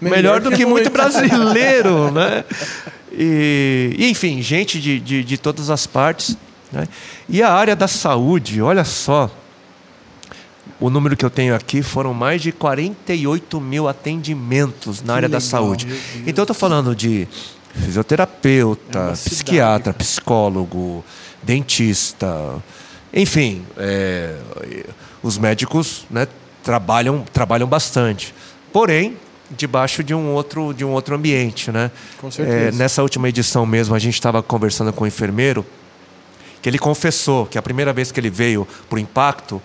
melhor, 0.00 0.16
Melhor 0.16 0.40
do 0.40 0.50
que 0.50 0.56
que 0.58 0.66
muito 0.66 0.90
muito. 0.90 0.92
brasileiro, 0.92 2.10
né? 2.12 2.44
E, 3.10 3.96
enfim, 3.98 4.40
gente 4.42 4.80
de, 4.80 4.98
de, 5.00 5.22
de 5.24 5.38
todas 5.38 5.70
as 5.70 5.86
partes. 5.86 6.36
Né? 6.70 6.88
E 7.28 7.42
a 7.42 7.52
área 7.52 7.76
da 7.76 7.86
saúde, 7.86 8.60
olha 8.62 8.84
só, 8.84 9.30
o 10.80 10.88
número 10.90 11.16
que 11.16 11.24
eu 11.24 11.30
tenho 11.30 11.54
aqui 11.54 11.82
foram 11.82 12.14
mais 12.14 12.40
de 12.42 12.50
48 12.52 13.60
mil 13.60 13.86
atendimentos 13.88 15.02
na 15.02 15.14
área 15.14 15.28
da 15.28 15.38
legal, 15.38 15.48
saúde. 15.50 15.86
meu 15.86 15.94
Deus. 15.96 16.22
Então 16.26 16.42
eu 16.42 16.44
estou 16.44 16.54
falando 16.56 16.96
de 16.96 17.28
fisioterapeuta, 17.74 18.98
É 18.98 19.14
cidade, 19.14 19.30
psiquiatra, 19.30 19.92
psicólogo, 19.92 21.04
dentista, 21.42 22.62
enfim, 23.12 23.62
é, 23.76 24.36
os 25.22 25.36
médicos 25.38 26.04
né, 26.10 26.26
trabalham, 26.62 27.24
trabalham 27.32 27.68
bastante. 27.68 28.34
Porém, 28.72 29.16
debaixo 29.50 30.02
de 30.02 30.14
um 30.14 30.32
outro, 30.32 30.72
de 30.72 30.84
um 30.84 30.90
outro 30.90 31.14
ambiente. 31.14 31.70
Né? 31.70 31.90
Com 32.20 32.30
certeza. 32.30 32.56
É, 32.56 32.72
nessa 32.72 33.02
última 33.02 33.28
edição 33.28 33.66
mesmo, 33.66 33.94
a 33.94 33.98
gente 33.98 34.14
estava 34.14 34.42
conversando 34.42 34.92
com 34.92 35.04
o 35.04 35.06
enfermeiro, 35.06 35.64
que 36.60 36.68
ele 36.68 36.78
confessou 36.78 37.46
que 37.46 37.58
a 37.58 37.62
primeira 37.62 37.92
vez 37.92 38.12
que 38.12 38.20
ele 38.20 38.30
veio 38.30 38.66
para 38.88 38.96
o 38.96 38.98
impacto 38.98 39.60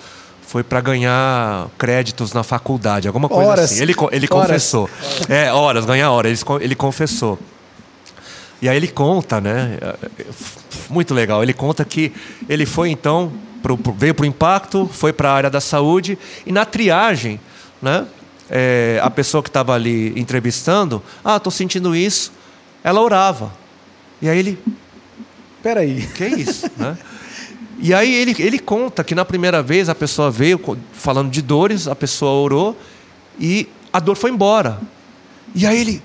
foi 0.48 0.64
para 0.64 0.80
ganhar 0.80 1.68
créditos 1.78 2.32
na 2.34 2.42
faculdade, 2.42 3.08
alguma 3.08 3.28
coisa 3.28 3.50
Horas. 3.52 3.72
assim. 3.72 3.82
Ele, 3.82 3.94
ele 4.12 4.28
Horas. 4.32 4.48
confessou. 4.48 4.90
É, 5.28 5.52
horas, 5.52 5.86
ganhar 5.86 6.10
horas. 6.10 6.32
Ele, 6.42 6.64
ele 6.64 6.76
confessou. 6.76 7.38
E 8.62 8.68
aí 8.68 8.76
ele 8.76 8.88
conta, 8.88 9.40
né? 9.40 9.78
é, 9.82 10.26
Muito 10.90 11.14
legal. 11.14 11.44
Ele 11.44 11.54
conta 11.54 11.86
que 11.86 12.12
ele 12.50 12.66
foi 12.66 12.90
então 12.90 13.32
pro, 13.76 13.92
veio 13.92 14.14
para 14.14 14.24
o 14.24 14.26
impacto, 14.28 14.88
foi 14.94 15.12
para 15.12 15.32
a 15.32 15.34
área 15.34 15.50
da 15.50 15.60
saúde 15.60 16.18
e 16.46 16.52
na 16.52 16.64
triagem, 16.64 17.40
né? 17.82 18.06
é, 18.50 19.00
a 19.02 19.10
pessoa 19.10 19.44
que 19.44 19.50
estava 19.50 19.74
ali 19.74 20.18
entrevistando, 20.20 21.02
ah, 21.24 21.38
estou 21.38 21.52
sentindo 21.52 21.96
isso, 21.96 22.32
ela 22.84 23.02
orava. 23.02 23.54
E 24.22 24.30
aí 24.30 24.40
ele, 24.40 24.60
Peraí. 25.62 26.08
que 26.16 26.24
é 26.24 26.30
isso, 26.30 26.70
né? 26.78 26.98
E 27.80 27.94
aí 27.94 28.12
ele, 28.12 28.36
ele 28.40 28.58
conta 28.58 29.04
que 29.04 29.14
na 29.14 29.24
primeira 29.24 29.62
vez 29.62 29.88
a 29.88 29.94
pessoa 29.94 30.32
veio 30.32 30.60
falando 30.94 31.30
de 31.30 31.44
dores, 31.44 31.88
a 31.88 31.96
pessoa 31.96 32.32
orou 32.32 32.76
e 33.40 33.70
a 33.94 34.00
dor 34.00 34.16
foi 34.16 34.32
embora. 34.32 34.80
E 35.54 35.66
aí 35.66 35.80
ele. 35.80 36.02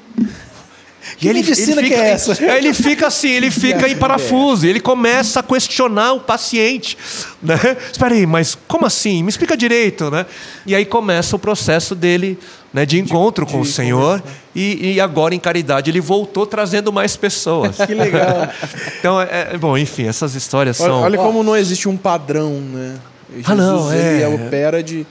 Que 1.19 1.33
medicina 1.33 1.83
que 1.83 1.93
é 1.93 2.11
essa? 2.11 2.43
Ele 2.45 2.73
fica 2.73 3.09
assim, 3.09 3.31
ele 3.31 3.51
fica 3.51 3.89
em 3.89 3.97
parafuso, 3.97 4.67
e 4.67 4.71
ele 4.71 4.81
começa 4.81 5.41
a 5.41 5.43
questionar 5.43 6.13
o 6.13 6.21
paciente. 6.21 6.97
Né? 7.43 7.59
Espera 7.91 8.15
aí, 8.15 8.27
mas 8.27 8.57
como 8.69 8.87
assim? 8.87 9.23
Me 9.23 9.29
explica 9.29 9.57
direito, 9.57 10.11
né? 10.11 10.27
E 10.65 10.75
aí 10.75 10.85
começa 10.85 11.35
o 11.35 11.39
processo 11.39 11.95
dele 11.95 12.39
né, 12.73 12.87
de 12.87 12.99
encontro 12.99 13.47
com 13.47 13.61
o 13.61 13.65
Senhor. 13.65 14.23
E, 14.55 14.93
e 14.95 15.01
agora, 15.01 15.35
em 15.35 15.39
caridade, 15.39 15.91
ele 15.91 16.01
voltou 16.01 16.47
trazendo 16.47 16.93
mais 16.93 17.17
pessoas. 17.17 17.77
Que 17.77 17.95
legal. 17.95 18.49
Então, 18.99 19.21
é, 19.21 19.49
é- 19.53 19.59
bom, 19.59 19.77
enfim, 19.77 20.07
essas 20.07 20.37
histórias 20.37 20.81
Olha, 20.81 20.91
são. 20.91 21.01
olha 21.01 21.19
como 21.19 21.43
não 21.43 21.57
existe 21.57 21.89
um 21.89 21.97
padrão, 21.97 22.53
né? 22.61 22.95
Jesus, 23.35 23.51
Ah, 23.51 23.55
não, 23.57 23.93
ele 23.93 24.23
é. 24.23 24.29
opera 24.29 24.81
de, 24.83 25.05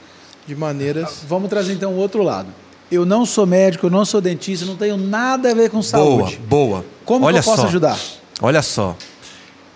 de 0.46 0.56
maneiras... 0.56 1.18
Vamos 1.28 1.50
trazer 1.50 1.74
então 1.74 1.92
o 1.92 1.96
outro 1.96 2.22
lado. 2.22 2.48
Eu 2.92 3.06
não 3.06 3.24
sou 3.24 3.46
médico, 3.46 3.86
eu 3.86 3.90
não 3.90 4.04
sou 4.04 4.20
dentista, 4.20 4.66
não 4.66 4.76
tenho 4.76 4.98
nada 4.98 5.50
a 5.50 5.54
ver 5.54 5.70
com 5.70 5.78
Boa, 5.78 5.82
saúde. 5.82 6.36
boa. 6.36 6.84
Como 7.06 7.24
Olha 7.24 7.38
eu 7.38 7.42
posso 7.42 7.62
só, 7.62 7.66
ajudar? 7.66 7.98
Olha 8.38 8.60
só. 8.60 8.94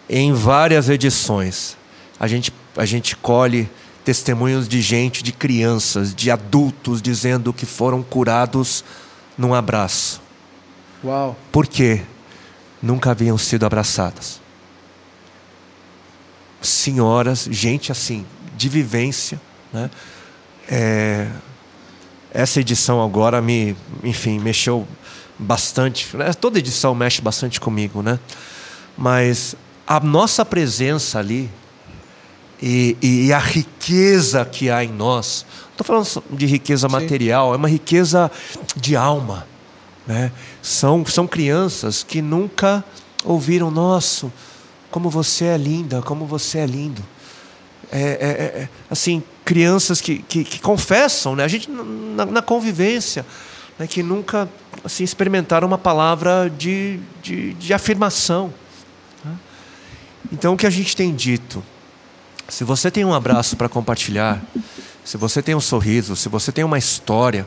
Em 0.06 0.34
várias 0.34 0.90
edições, 0.90 1.78
a 2.20 2.26
gente, 2.28 2.52
a 2.76 2.84
gente 2.84 3.16
colhe 3.16 3.70
testemunhos 4.05 4.68
de 4.68 4.82
gente, 4.82 5.22
de 5.22 5.32
crianças, 5.32 6.14
de 6.14 6.30
adultos, 6.30 7.01
dizendo 7.01 7.55
que 7.55 7.64
foram 7.64 8.02
curados 8.02 8.84
num 9.36 9.55
abraço. 9.55 10.20
Uau. 11.02 11.34
Por 11.51 11.66
quê? 11.66 12.02
Nunca 12.82 13.12
haviam 13.12 13.38
sido 13.38 13.64
abraçadas. 13.64 14.43
Senhoras, 16.60 17.48
gente 17.51 17.90
assim, 17.90 18.26
de 18.59 18.68
vivência. 18.68 19.40
Né? 19.72 19.90
É, 20.68 21.28
essa 22.36 22.60
edição 22.60 23.02
agora 23.02 23.40
me, 23.40 23.74
enfim, 24.04 24.38
mexeu 24.38 24.86
bastante. 25.38 26.14
né? 26.14 26.34
Toda 26.34 26.58
edição 26.58 26.94
mexe 26.94 27.22
bastante 27.22 27.58
comigo, 27.58 28.02
né? 28.02 28.18
Mas 28.96 29.56
a 29.86 29.98
nossa 30.00 30.44
presença 30.44 31.18
ali 31.18 31.50
e, 32.60 32.96
e 33.00 33.32
a 33.32 33.38
riqueza 33.38 34.44
que 34.44 34.68
há 34.68 34.84
em 34.84 34.92
nós, 34.92 35.46
não 35.62 35.70
estou 35.70 35.86
falando 35.86 36.36
de 36.36 36.44
riqueza 36.44 36.88
material, 36.90 37.54
é 37.54 37.56
uma 37.56 37.68
riqueza 37.68 38.30
de 38.76 38.94
alma. 38.94 39.46
Né? 40.06 40.30
São, 40.60 41.06
são 41.06 41.26
crianças 41.26 42.02
que 42.02 42.20
nunca 42.20 42.84
ouviram, 43.24 43.70
nosso, 43.70 44.30
como 44.90 45.08
você 45.08 45.46
é 45.46 45.56
linda, 45.56 46.02
como 46.02 46.26
você 46.26 46.58
é 46.58 46.66
lindo. 46.66 47.02
É, 47.90 48.00
é, 48.00 48.04
é, 48.62 48.68
assim, 48.90 49.22
crianças 49.47 50.01
que, 50.01 50.18
que, 50.18 50.43
que 50.43 50.59
confessam, 50.59 51.36
né? 51.36 51.44
a 51.44 51.48
gente 51.48 51.70
na, 51.70 52.27
na 52.27 52.43
convivência, 52.43 53.24
né? 53.78 53.86
que 53.86 54.02
nunca 54.02 54.48
assim, 54.85 55.05
experimentaram 55.05 55.68
uma 55.68 55.78
palavra 55.78 56.51
de, 56.51 56.98
de, 57.23 57.55
de 57.55 57.73
afirmação. 57.73 58.52
né? 59.24 59.36
Então, 60.32 60.55
o 60.55 60.56
que 60.56 60.66
a 60.66 60.70
gente 60.70 60.97
tem 60.97 61.14
dito? 61.14 61.62
Se 62.48 62.64
você 62.64 62.90
tem 62.90 63.05
um 63.05 63.14
abraço 63.14 63.56
para 63.56 63.68
compartilhar, 63.68 64.43
se 65.05 65.16
você 65.16 65.40
tem 65.40 65.55
um 65.55 65.60
sorriso, 65.60 66.16
se 66.16 66.28
você 66.28 66.51
tem 66.51 66.64
uma 66.64 66.77
história, 66.77 67.47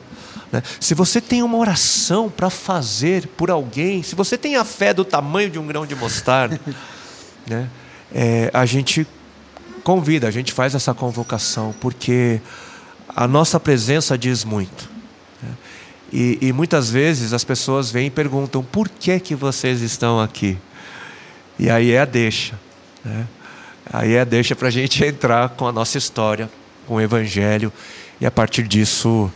né? 0.54 0.64
se 0.80 0.94
você 0.94 1.20
tem 1.20 1.44
uma 1.44 1.58
oração 1.58 2.30
para 2.30 2.50
fazer 2.50 3.28
por 3.36 3.52
alguém, 3.52 4.04
se 4.04 4.16
você 4.16 4.38
tem 4.38 4.56
a 4.56 4.64
fé 4.64 4.94
do 4.94 5.04
tamanho 5.04 5.50
de 5.50 5.60
um 5.60 5.68
grão 5.68 5.86
de 5.86 5.96
mostarda, 5.96 6.60
né? 7.46 7.70
É, 8.12 8.50
a 8.54 8.66
gente 8.66 9.06
convida, 9.84 10.28
a 10.28 10.32
gente 10.32 10.54
faz 10.54 10.76
essa 10.76 10.94
convocação, 10.94 11.74
porque 11.80 12.42
a 13.08 13.28
nossa 13.28 13.60
presença 13.60 14.18
diz 14.18 14.44
muito. 14.44 14.90
né? 15.42 15.50
E, 16.12 16.38
e 16.42 16.54
muitas 16.54 16.90
vezes 16.90 17.34
as 17.34 17.44
pessoas 17.44 17.92
vêm 17.92 18.08
e 18.08 18.12
perguntam: 18.12 18.64
por 18.64 18.90
que, 18.90 19.20
que 19.20 19.36
vocês 19.36 19.82
estão 19.82 20.20
aqui? 20.20 20.58
E 21.58 21.70
aí 21.70 21.92
é 21.92 22.00
a 22.00 22.06
deixa. 22.06 22.60
Né? 23.04 23.28
Aí 23.92 24.14
é 24.14 24.22
a 24.22 24.24
deixa 24.24 24.56
para 24.56 24.68
a 24.68 24.72
gente 24.72 25.04
entrar 25.04 25.50
com 25.50 25.68
a 25.68 25.72
nossa 25.72 25.98
história, 25.98 26.50
com 26.88 26.96
o 26.96 27.02
Evangelho, 27.02 27.72
e 28.20 28.26
a 28.26 28.32
partir 28.32 28.64
disso, 28.68 29.32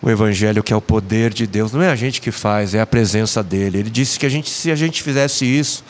o 0.00 0.10
Evangelho 0.10 0.62
que 0.62 0.72
é 0.72 0.76
o 0.76 0.80
poder 0.80 1.32
de 1.32 1.46
Deus, 1.46 1.72
não 1.72 1.82
é 1.82 1.88
a 1.88 1.96
gente 1.96 2.20
que 2.20 2.30
faz, 2.30 2.74
é 2.74 2.80
a 2.80 2.86
presença 2.86 3.42
dele. 3.42 3.78
Ele 3.78 3.90
disse 3.90 4.18
que 4.18 4.26
a 4.26 4.28
gente, 4.28 4.50
se 4.50 4.70
a 4.70 4.76
gente 4.76 5.02
fizesse 5.02 5.44
isso, 5.44 5.84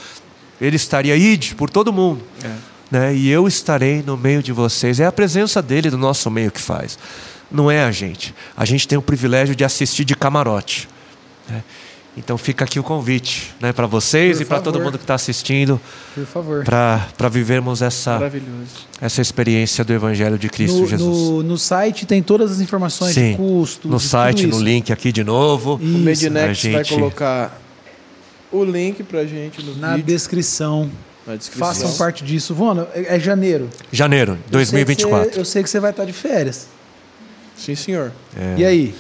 ele 0.61 0.77
estaria 0.77 1.17
ide 1.17 1.55
por 1.55 1.71
todo 1.71 1.93
mundo. 1.93 2.23
Né? 2.95 3.15
E 3.15 3.29
eu 3.29 3.49
estarei 3.49 4.03
no 4.07 4.17
meio 4.17 4.41
de 4.43 4.53
vocês. 4.53 5.01
É 5.01 5.05
a 5.07 5.11
presença 5.13 5.61
dele 5.61 5.91
do 5.91 5.99
nosso 5.99 6.31
meio 6.31 6.51
que 6.51 6.61
faz. 6.61 6.97
Não 7.51 7.69
é 7.71 7.83
a 7.85 7.91
gente. 7.91 8.33
A 8.57 8.65
gente 8.65 8.87
tem 8.87 8.97
o 8.97 9.03
privilégio 9.03 9.55
de 9.57 9.65
assistir 9.65 10.05
de 10.05 10.15
camarote. 10.15 10.89
né? 11.49 11.63
Então 12.17 12.39
fica 12.39 12.65
aqui 12.65 12.79
o 12.79 12.83
convite 12.85 13.53
né, 13.61 13.73
para 13.73 13.89
vocês 13.89 14.37
Por 14.37 14.43
e 14.45 14.47
para 14.47 14.61
todo 14.61 14.81
mundo 14.81 14.97
que 14.97 15.03
está 15.03 15.15
assistindo 15.17 15.81
Por 16.15 16.25
favor. 16.25 16.65
para 16.65 17.29
vivermos 17.29 17.83
essa, 17.83 18.21
essa 19.01 19.21
experiência 19.21 19.85
do 19.85 19.93
Evangelho 19.93 20.39
de 20.39 20.49
Cristo 20.49 20.79
No, 20.79 20.87
Jesus. 20.87 21.01
no, 21.19 21.43
no 21.43 21.59
site 21.59 22.07
tem 22.07 22.23
todas 22.23 22.53
as 22.53 22.61
informações 22.61 23.15
Sim, 23.15 23.33
de 23.33 23.37
custo. 23.37 23.89
no 23.89 23.97
de 23.97 24.05
site, 24.05 24.43
tudo 24.43 24.51
no 24.51 24.55
isso. 24.59 24.65
link 24.65 24.93
aqui 24.93 25.11
de 25.11 25.25
novo. 25.25 25.75
O 25.75 25.83
Isso, 25.83 25.99
Medinex 25.99 26.65
a 26.67 26.71
vai 26.71 26.85
gente- 26.85 26.95
colocar 26.95 27.61
o 28.53 28.63
link 28.65 29.03
pra 29.03 29.25
gente 29.27 29.61
no 29.61 29.75
na 29.75 29.97
vídeo, 29.97 30.07
descrição. 30.07 30.89
Façam 31.53 31.93
parte 31.97 32.23
disso. 32.25 32.55
Vona, 32.55 32.87
é, 32.95 33.17
é 33.17 33.21
janeiro. 33.21 33.69
Janeiro 33.91 34.35
de 34.35 34.57
Eu 34.59 34.65
sei 34.65 34.67
que 34.67 34.85
2024. 34.85 35.33
você- 35.33 35.41
Eu 35.41 35.45
sei 35.45 35.63
que 35.63 35.71
você 35.71 35.81
vai 35.81 35.91
estar 35.91 36.05
de 36.05 36.13
férias. 36.13 36.67
Sim, 37.57 37.75
senhor. 37.75 38.13
É. 38.37 38.55
E 38.59 38.65
aí? 38.65 38.95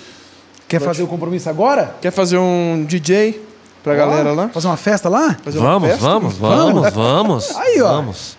Quer 0.66 0.80
fazer 0.80 1.02
o 1.02 1.06
compromisso 1.06 1.48
agora? 1.50 1.94
Quer 2.00 2.10
fazer 2.10 2.38
um 2.38 2.84
DJ 2.88 3.40
pra 3.82 3.94
galera 3.94 4.30
Ó, 4.32 4.34
lá? 4.34 4.48
Fazer 4.48 4.66
uma 4.66 4.76
festa 4.76 5.08
lá? 5.08 5.36
Fazer 5.44 5.58
Vamos, 5.58 5.88
festa? 5.90 6.02
vamos, 6.04 6.34
vamos, 6.36 6.92
vamos. 6.94 7.50
Aí, 7.56 7.80
ó. 7.82 7.92
Vamos. 7.96 8.36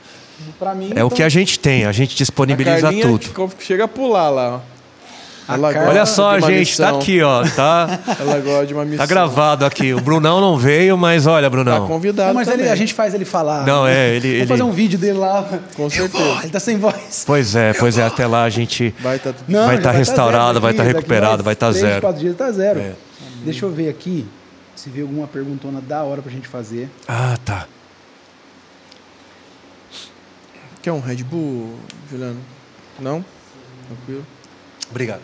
Pra 0.60 0.74
mim. 0.74 0.92
É 0.96 1.04
o 1.04 1.10
que 1.10 1.22
a 1.24 1.30
gente 1.30 1.60
tem, 1.60 1.86
a 1.86 1.92
gente 1.92 2.14
A 2.14 2.18
disponibiliza 2.18 2.82
Carlinha 2.82 3.06
tudo. 3.08 3.50
que 3.56 3.64
chega 3.64 3.84
a 3.86 3.88
pular 3.88 4.30
lá, 4.30 4.56
ó. 4.56 4.75
Ela 5.48 5.72
gosta 5.74 5.90
Olha 5.90 6.06
só, 6.08 6.40
gente, 6.40 6.76
tá 6.78 6.86
missão. 6.88 6.98
aqui, 7.00 7.22
ó. 7.22 7.44
Tá, 7.56 8.00
Ela 8.20 8.40
gosta 8.40 8.66
de 8.66 8.74
uma 8.74 8.84
missão. 8.84 8.98
tá 8.98 9.06
gravado 9.06 9.64
aqui. 9.66 9.94
O 9.94 10.02
Brunão 10.02 10.42
não 10.42 10.58
veio, 10.58 10.98
mas 10.98 11.28
olha, 11.28 11.44
Tá 11.44 11.50
Brunão. 11.52 11.88
convidado 11.88 12.34
mas 12.34 12.48
ele- 12.48 12.68
a 12.68 12.76
gente 12.76 12.94
faz 12.94 13.14
ele 13.14 13.26
falar. 13.26 13.66
Não, 13.66 13.86
é, 13.86 14.16
ele. 14.16 14.20
Vamos 14.28 14.38
ele... 14.40 14.48
fazer 14.48 14.64
um 14.64 14.72
vídeo 14.72 14.98
dele 14.98 15.20
lá. 15.20 15.48
Com 15.76 15.84
Eu 15.84 15.90
certeza. 15.92 16.24
vou, 16.24 16.40
ele 16.42 16.50
tá 16.50 16.60
sem 16.60 16.78
voz. 16.78 17.24
Pois 17.28 17.56
é, 17.56 17.74
pois 17.74 17.98
é, 17.98 18.04
até 18.06 18.26
lá 18.26 18.44
a 18.44 18.50
gente. 18.50 18.94
Vai 19.00 19.20
tá. 19.20 19.34
Não, 19.48 19.68
Vai 19.68 19.78
já 19.78 19.84
tá 19.84 19.92
restaurado, 19.92 20.48
zero 20.54 20.62
vai 20.62 20.72
aqui, 20.72 20.78
tá 20.80 20.84
recuperado, 20.84 21.44
vai 21.44 21.56
tá 21.56 21.70
três, 21.70 21.82
zero. 21.86 22.02
quatro 22.02 22.20
dias 22.22 22.36
tá 22.36 22.52
zero. 22.52 22.80
É. 22.80 22.94
Deixa 23.44 23.66
eu 23.66 23.72
ver 23.72 23.90
aqui 23.90 24.26
se 24.76 24.90
vê 24.90 25.02
alguma 25.02 25.28
perguntona 25.28 25.80
da 25.80 26.02
hora 26.04 26.22
pra 26.24 26.32
gente 26.32 26.48
fazer. 26.48 26.90
Ah, 27.08 27.38
tá. 27.46 27.68
Quer 30.82 30.92
um 30.92 31.00
Red 31.00 31.24
Bull, 31.24 31.76
Juliano? 32.10 32.40
Não? 33.00 33.24
Tranquilo. 33.88 34.26
Obrigado. 34.90 35.22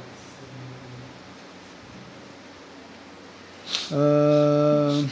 Ah, 3.91 5.03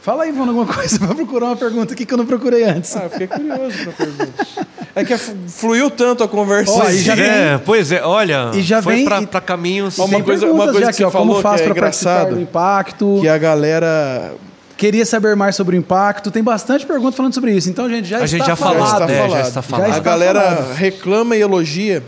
Fala 0.00 0.24
aí, 0.24 0.32
Vona, 0.32 0.52
alguma 0.52 0.66
coisa. 0.66 0.98
Vai 1.04 1.14
procurar 1.14 1.46
uma 1.46 1.56
pergunta 1.56 1.94
aqui 1.94 2.04
que 2.04 2.12
eu 2.12 2.18
não 2.18 2.26
procurei 2.26 2.62
antes. 2.64 2.94
Ah, 2.94 3.04
eu 3.04 3.10
fiquei 3.10 3.26
curioso 3.26 3.78
pra 3.84 3.92
pergunta. 3.92 4.46
É 4.94 5.02
que 5.04 5.16
flu- 5.16 5.36
fluiu 5.48 5.90
tanto 5.90 6.22
a 6.22 6.28
conversa. 6.28 6.72
Ó, 6.72 6.82
aí. 6.82 6.96
e 6.96 7.02
já 7.02 7.16
é, 7.16 7.56
pois 7.58 7.90
é, 7.90 8.02
olha. 8.02 8.50
E 8.52 8.60
já 8.60 8.82
foi 8.82 8.96
vem- 8.96 9.04
pra, 9.06 9.22
pra 9.22 9.40
caminhos. 9.40 9.98
Ó, 9.98 10.04
uma 10.04 10.22
coisa- 10.22 10.46
uma 10.46 10.64
coisa 10.64 10.80
já 10.80 10.86
que 10.88 10.96
você 10.98 11.04
ó, 11.04 11.10
como 11.10 11.26
falou 11.28 11.42
faz 11.42 11.60
que 11.62 11.68
é 11.68 11.72
pra 11.72 11.82
participar 11.84 12.10
engraçado, 12.10 12.34
do 12.36 12.40
impacto? 12.42 13.18
Que 13.22 13.28
a 13.28 13.38
galera 13.38 14.34
Queria 14.76 15.06
saber 15.06 15.34
mais 15.36 15.54
sobre 15.56 15.76
o 15.76 15.78
impacto. 15.78 16.30
Tem 16.32 16.42
bastante 16.42 16.84
pergunta 16.84 17.16
falando 17.16 17.32
sobre 17.32 17.52
isso. 17.52 17.70
Então, 17.70 17.88
gente, 17.88 18.06
já 18.08 18.18
A 18.18 18.24
está 18.24 18.36
gente 18.38 18.46
já 18.46 18.56
falou, 18.56 18.84
falado. 18.84 19.02
está 19.02 19.12
é, 19.14 19.16
falado. 19.22 19.30
já 19.30 19.40
está 19.48 19.60
Já 19.60 19.62
falado. 19.62 19.86
a 19.86 19.88
está 19.90 20.00
galera 20.02 20.40
falado. 20.42 20.74
reclama 20.74 21.36
e 21.36 21.40
elogia 21.40 22.02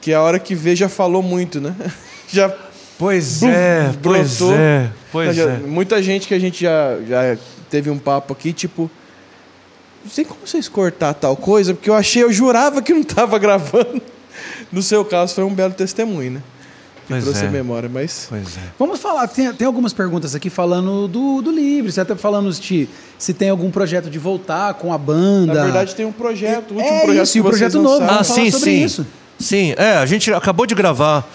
que 0.00 0.12
a 0.12 0.20
hora 0.22 0.38
que 0.40 0.54
vê 0.54 0.74
já 0.74 0.88
falou 0.88 1.22
muito, 1.22 1.60
né? 1.60 1.74
Já 2.30 2.52
Pois 2.98 3.40
Bum, 3.40 3.48
é, 3.48 3.94
pois 4.02 4.38
brotou. 4.38 4.54
é, 4.56 4.90
pois 5.12 5.36
já- 5.36 5.44
é. 5.52 5.56
Muita 5.58 6.02
gente 6.02 6.26
que 6.26 6.34
a 6.34 6.38
gente 6.38 6.62
já, 6.62 6.96
já 7.06 7.36
teve 7.70 7.90
um 7.90 7.98
papo 7.98 8.32
aqui, 8.32 8.52
tipo, 8.52 8.90
não 10.04 10.10
sei 10.10 10.24
como 10.24 10.40
vocês 10.44 10.68
cortar 10.68 11.14
tal 11.14 11.36
coisa, 11.36 11.74
porque 11.74 11.88
eu 11.88 11.94
achei, 11.94 12.22
eu 12.24 12.32
jurava 12.32 12.82
que 12.82 12.92
não 12.92 13.00
estava 13.02 13.38
gravando. 13.40 14.02
No 14.72 14.82
seu 14.82 15.04
caso, 15.04 15.34
foi 15.34 15.44
um 15.44 15.54
belo 15.54 15.72
testemunho, 15.74 16.32
né? 16.32 16.42
que 17.06 17.14
Pois 17.14 17.24
trouxe 17.24 17.44
é. 17.44 17.48
a 17.48 17.50
memória, 17.50 17.88
mas. 17.88 18.26
Pois 18.28 18.56
é. 18.56 18.60
Vamos 18.78 19.00
falar, 19.00 19.26
tem, 19.28 19.50
tem 19.54 19.66
algumas 19.66 19.94
perguntas 19.94 20.34
aqui 20.34 20.50
falando 20.50 21.08
do, 21.08 21.40
do 21.40 21.50
livro. 21.50 21.90
Você 21.90 22.00
até 22.02 22.14
falando 22.14 22.52
se, 22.52 22.86
se 23.18 23.32
tem 23.32 23.48
algum 23.48 23.70
projeto 23.70 24.10
de 24.10 24.18
voltar 24.18 24.74
com 24.74 24.92
a 24.92 24.98
banda. 24.98 25.54
Na 25.54 25.62
verdade, 25.64 25.94
tem 25.94 26.04
um 26.04 26.12
projeto, 26.12 26.72
o 26.72 26.74
último 26.74 26.94
É 26.94 27.00
projeto 27.04 27.22
isso, 27.24 27.32
que 27.32 27.38
e 27.38 27.40
o 27.40 27.44
vocês 27.44 27.58
projeto 27.60 27.74
novo. 27.82 28.00
lançaram. 28.00 28.12
Vamos 28.24 28.28
falar 28.28 28.50
sobre 28.50 28.72
isso. 28.72 29.06
Sim, 29.38 29.72
é, 29.78 29.92
a 29.96 30.04
gente 30.04 30.30
acabou 30.34 30.66
de 30.66 30.74
gravar 30.74 31.26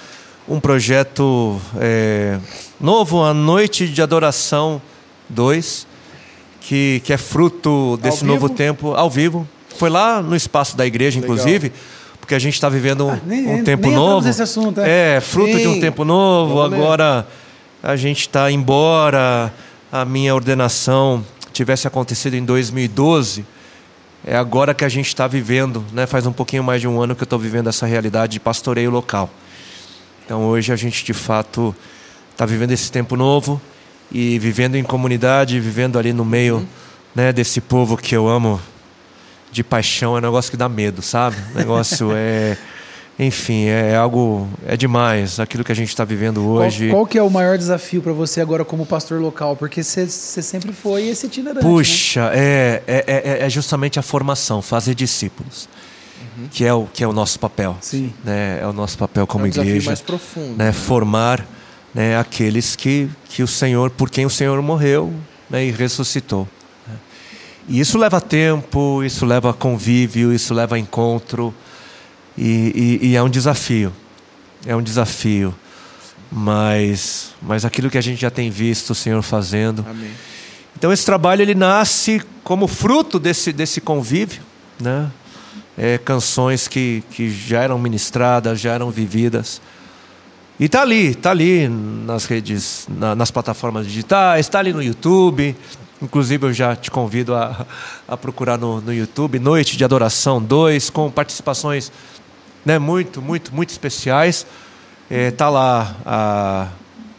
um 0.47 0.59
projeto 0.59 1.59
é, 1.79 2.37
novo, 2.79 3.23
A 3.23 3.33
Noite 3.33 3.87
de 3.87 4.01
Adoração 4.01 4.81
2, 5.29 5.87
que, 6.61 7.01
que 7.03 7.13
é 7.13 7.17
fruto 7.17 7.97
desse 8.01 8.25
novo 8.25 8.49
tempo, 8.49 8.93
ao 8.93 9.09
vivo. 9.09 9.47
Foi 9.77 9.89
lá 9.89 10.21
no 10.21 10.35
espaço 10.35 10.75
da 10.77 10.85
igreja, 10.85 11.19
Legal. 11.19 11.35
inclusive, 11.35 11.71
porque 12.19 12.35
a 12.35 12.39
gente 12.39 12.53
está 12.53 12.69
vivendo 12.69 13.05
um, 13.07 13.11
Ah, 13.11 13.19
nem- 13.25 13.47
um 13.47 13.63
tempo 13.63 13.87
nem 13.87 13.95
novo. 13.95 14.25
nesse 14.27 14.41
assunto, 14.41 14.79
é. 14.81 15.15
é, 15.17 15.21
fruto 15.21 15.57
de 15.57 15.67
um 15.67 15.73
Sim. 15.75 15.81
tempo 15.81 16.03
novo. 16.05 16.55
Vamos 16.55 16.71
ler. 16.71 16.77
Agora 16.77 17.27
a 17.81 17.95
gente 17.95 18.21
está 18.21 18.51
embora 18.51 19.51
a 19.91 20.05
minha 20.05 20.33
ordenação 20.33 21.23
tivesse 21.51 21.87
acontecido 21.87 22.33
em 22.35 22.43
2012. 22.43 23.45
É 24.25 24.35
agora 24.37 24.73
que 24.73 24.85
a 24.85 24.89
gente 24.89 25.07
está 25.07 25.27
vivendo, 25.27 25.83
né? 25.91 26.05
Faz 26.07 26.25
um 26.25 26.31
pouquinho 26.31 26.63
mais 26.63 26.79
de 26.81 26.87
um 26.87 27.01
ano 27.01 27.13
que 27.15 27.21
eu 27.21 27.25
estou 27.25 27.37
vivendo 27.37 27.67
essa 27.67 27.85
realidade 27.85 28.33
de 28.33 28.39
pastoreio 28.39 28.89
local. 28.89 29.29
Então 30.25 30.45
hoje 30.45 30.71
a 30.71 30.75
gente 30.75 31.03
de 31.03 31.13
fato 31.13 31.75
está 32.31 32.45
vivendo 32.45 32.71
esse 32.71 32.91
tempo 32.91 33.15
novo 33.15 33.61
e 34.11 34.37
vivendo 34.39 34.75
em 34.75 34.83
comunidade, 34.83 35.59
vivendo 35.59 35.97
ali 35.97 36.13
no 36.13 36.23
meio 36.23 36.67
né, 37.15 37.33
desse 37.33 37.59
povo 37.59 37.97
que 37.97 38.15
eu 38.15 38.27
amo 38.27 38.59
de 39.51 39.63
paixão. 39.63 40.15
É 40.15 40.19
um 40.19 40.21
negócio 40.21 40.51
que 40.51 40.57
dá 40.57 40.67
medo, 40.67 41.01
sabe? 41.01 41.37
O 41.53 41.57
negócio 41.57 42.11
é. 42.15 42.57
Enfim, 43.17 43.65
é 43.65 43.95
algo. 43.95 44.49
É 44.65 44.75
demais 44.75 45.39
aquilo 45.39 45.63
que 45.63 45.71
a 45.71 45.75
gente 45.75 45.89
está 45.89 46.03
vivendo 46.03 46.41
Qual, 46.41 46.65
hoje. 46.65 46.89
qual 46.89 47.05
que 47.05 47.17
é 47.17 47.21
o 47.21 47.29
maior 47.29 47.57
desafio 47.57 48.01
para 48.01 48.11
você 48.11 48.41
agora 48.41 48.65
como 48.65 48.87
pastor 48.87 49.21
local? 49.21 49.55
Porque 49.55 49.83
você 49.83 50.07
sempre 50.07 50.73
foi 50.73 51.07
esse 51.07 51.27
itinerante. 51.27 51.63
né? 51.63 51.71
Puxa, 51.71 52.31
é, 52.33 52.81
é, 52.87 53.03
é, 53.07 53.45
é 53.45 53.49
justamente 53.51 53.99
a 53.99 54.01
formação, 54.01 54.63
fazer 54.63 54.95
discípulos, 54.95 55.69
que, 56.51 56.65
é 56.65 56.73
o, 56.73 56.85
que 56.85 57.03
é 57.03 57.07
o 57.07 57.13
nosso 57.13 57.39
papel. 57.39 57.77
Sim. 57.81 58.13
Né? 58.23 58.59
É 58.61 58.67
o 58.67 58.73
nosso 58.73 58.97
papel 58.97 59.25
como 59.27 59.45
é 59.45 59.49
um 59.49 59.51
igreja. 59.51 59.89
mais 59.89 60.01
profundo. 60.01 60.57
Né? 60.57 60.71
Formar 60.71 61.45
né, 61.93 62.17
aqueles 62.17 62.75
que, 62.75 63.09
que 63.29 63.43
o 63.43 63.47
Senhor, 63.47 63.89
por 63.91 64.09
quem 64.09 64.25
o 64.25 64.29
Senhor 64.29 64.61
morreu 64.61 65.13
né, 65.49 65.65
e 65.65 65.71
ressuscitou. 65.71 66.47
né? 66.87 66.95
E 67.67 67.79
isso 67.79 67.97
leva 67.97 68.19
tempo, 68.19 69.03
isso 69.03 69.25
leva 69.25 69.53
convívio, 69.53 70.33
isso 70.33 70.53
leva 70.53 70.77
encontro. 70.79 71.53
E, 72.37 72.99
e- 73.01 73.07
e 73.09 73.15
é 73.15 73.21
um 73.23 73.29
desafio. 73.29 73.93
É 74.65 74.75
um 74.75 74.81
desafio. 74.81 75.53
Mas, 76.31 77.31
mas 77.41 77.63
aquilo 77.63 77.89
que 77.89 77.97
a 77.97 78.01
gente 78.01 78.19
já 78.19 78.31
tem 78.31 78.49
visto 78.49 78.89
o 78.91 78.95
Senhor 78.95 79.21
fazendo. 79.21 79.85
Amém. 79.87 80.11
Então 80.75 80.91
esse 80.91 81.05
trabalho 81.05 81.43
ele 81.43 81.53
nasce 81.53 82.21
como 82.43 82.67
fruto 82.67 83.19
desse, 83.19 83.53
desse 83.53 83.79
convívio, 83.79 84.41
né? 84.81 85.09
É, 85.77 85.97
canções 85.97 86.67
que, 86.67 87.03
que 87.11 87.29
já 87.31 87.61
eram 87.61 87.79
ministradas, 87.79 88.59
já 88.59 88.73
eram 88.73 88.91
vividas. 88.91 89.61
E 90.59 90.69
tá 90.69 90.81
ali, 90.83 91.15
tá 91.15 91.31
ali 91.31 91.67
nas 91.67 92.25
redes, 92.25 92.85
na- 92.89 93.15
nas 93.15 93.31
plataformas 93.31 93.87
digitais, 93.87 94.45
está 94.45 94.59
ali 94.59 94.71
no 94.71 94.83
YouTube. 94.83 95.55
Inclusive 96.01 96.45
eu 96.47 96.53
já 96.53 96.75
te 96.75 96.91
convido 96.91 97.33
a, 97.33 97.65
a 98.07 98.15
procurar 98.15 98.57
no, 98.57 98.81
no 98.81 98.93
YouTube 98.93 99.39
Noite 99.39 99.75
de 99.75 99.83
Adoração 99.83 100.41
2, 100.41 100.89
com 100.91 101.09
participações 101.09 101.91
né, 102.63 102.77
muito, 102.77 103.19
muito, 103.21 103.53
muito 103.53 103.69
especiais. 103.71 104.45
É, 105.09 105.31
tá 105.31 105.49
lá 105.49 105.95
a, 106.05 106.67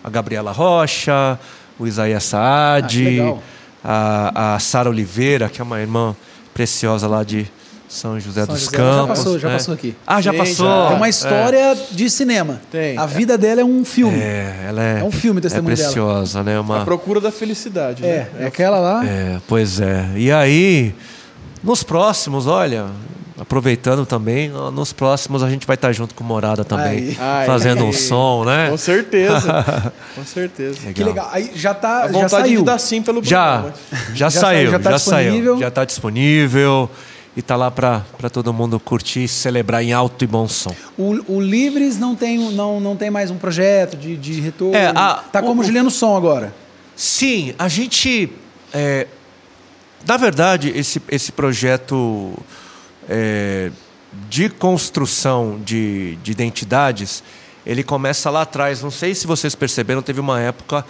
a 0.04 0.10
Gabriela 0.10 0.52
Rocha, 0.52 1.38
o 1.78 1.86
Isaías 1.88 2.22
Ah, 2.32 2.78
Saad, 2.80 3.04
legal. 3.04 3.42
a, 3.82 4.54
a 4.54 4.58
Sara 4.60 4.88
Oliveira, 4.88 5.48
que 5.48 5.60
é 5.60 5.64
uma 5.64 5.80
irmã 5.80 6.14
preciosa 6.52 7.08
lá 7.08 7.24
de 7.24 7.50
São 7.94 8.18
José 8.18 8.44
São 8.44 8.54
dos 8.54 8.64
José, 8.64 8.76
Campos. 8.76 8.96
já 8.96 9.06
passou, 9.06 9.38
já 9.38 9.48
né? 9.48 9.54
passou 9.54 9.74
aqui. 9.74 9.96
Ah, 10.06 10.20
já 10.20 10.32
Sim, 10.32 10.38
passou. 10.38 10.66
já. 10.66 10.90
É 10.92 10.94
uma 10.96 11.06
É. 11.06 11.10
história 11.10 11.76
de 11.92 12.10
cinema. 12.10 12.60
Tem. 12.70 12.98
A 12.98 13.06
vida 13.06 13.38
dela 13.38 13.60
é 13.60 13.64
um 13.64 13.84
filme. 13.84 14.18
É, 14.20 14.64
ela 14.68 14.82
é, 14.82 15.00
É 15.00 15.04
um 15.04 15.12
filme 15.12 15.38
o 15.38 15.42
testemunho 15.42 15.72
é 15.72 15.76
dela. 15.76 15.88
preciosa, 15.88 16.42
né? 16.42 16.58
Uma, 16.58 16.82
A 16.82 16.84
procura 16.84 17.20
da 17.20 17.30
felicidade. 17.30 18.04
É, 18.04 18.06
né? 18.06 18.28
é 18.40 18.46
aquela 18.46 18.78
lá. 18.78 19.04
É, 19.06 19.38
pois 19.46 19.80
é. 19.80 20.06
E 20.16 20.32
aí, 20.32 20.94
nos 21.62 21.82
próximos, 21.84 22.46
olha, 22.48 22.86
aproveitando 23.38 24.04
também, 24.06 24.48
nos 24.48 24.92
próximos 24.92 25.42
a 25.42 25.48
gente 25.50 25.66
vai 25.66 25.74
estar 25.74 25.92
junto 25.92 26.14
com 26.14 26.22
o 26.24 26.26
Morada 26.26 26.64
também, 26.64 27.16
Aí. 27.18 27.46
Fazendo 27.46 27.84
um 27.84 27.92
som, 27.94 28.44
né? 28.44 28.70
Com 28.70 28.76
certeza. 28.76 29.92
Com 30.14 30.24
certeza. 30.24 30.92
Que 30.92 31.02
legal. 31.04 31.28
Aí 31.32 31.50
já 31.54 31.74
tá, 31.74 32.02
A 32.02 32.06
já 32.06 32.12
vontade 32.12 32.30
saiu. 32.48 32.60
de 32.60 32.64
dar 32.66 32.78
sim 32.78 33.02
pelo 33.02 33.22
Já, 33.22 33.52
programa. 33.60 33.74
já, 34.14 34.14
Já 34.14 34.30
saiu, 34.30 34.40
saiu, 34.40 34.70
já 34.72 34.78
tá 34.78 34.90
já 34.90 34.96
disponível? 34.96 35.52
saiu, 35.52 35.58
já 35.60 35.68
está 35.68 35.84
disponível 35.84 36.90
e 37.36 37.42
tá 37.42 37.56
lá 37.56 37.70
para 37.70 38.02
todo 38.32 38.52
mundo 38.52 38.78
curtir 38.78 39.24
e 39.24 39.28
celebrar 39.28 39.82
em 39.82 39.92
alto 39.92 40.22
e 40.22 40.26
bom 40.26 40.46
som. 40.48 40.74
O, 40.96 41.34
o 41.34 41.40
Livres 41.40 41.98
não 41.98 42.14
tem, 42.14 42.38
não, 42.52 42.78
não 42.80 42.96
tem 42.96 43.10
mais 43.10 43.30
um 43.30 43.36
projeto 43.36 43.96
de, 43.96 44.16
de 44.16 44.40
retorno. 44.40 44.76
É, 44.76 44.86
a- 44.94 45.22
tá 45.32 45.42
como 45.42 45.60
o- 45.60 45.64
Juliano 45.64 45.90
Som 45.90 46.16
agora. 46.16 46.54
Sim, 46.94 47.54
a 47.58 47.66
gente. 47.68 48.30
é, 48.72 49.06
na 50.06 50.16
verdade, 50.16 50.70
esse, 50.76 51.00
esse 51.10 51.32
projeto 51.32 52.32
é, 53.08 53.70
de 54.28 54.48
construção 54.48 55.58
de, 55.64 56.16
de 56.22 56.30
identidades, 56.30 57.22
ele 57.66 57.82
começa 57.82 58.30
lá 58.30 58.42
atrás. 58.42 58.80
Não 58.82 58.90
sei 58.90 59.14
se 59.14 59.26
vocês 59.26 59.54
perceberam, 59.54 60.02
teve 60.02 60.20
uma 60.20 60.38
época 60.40 60.84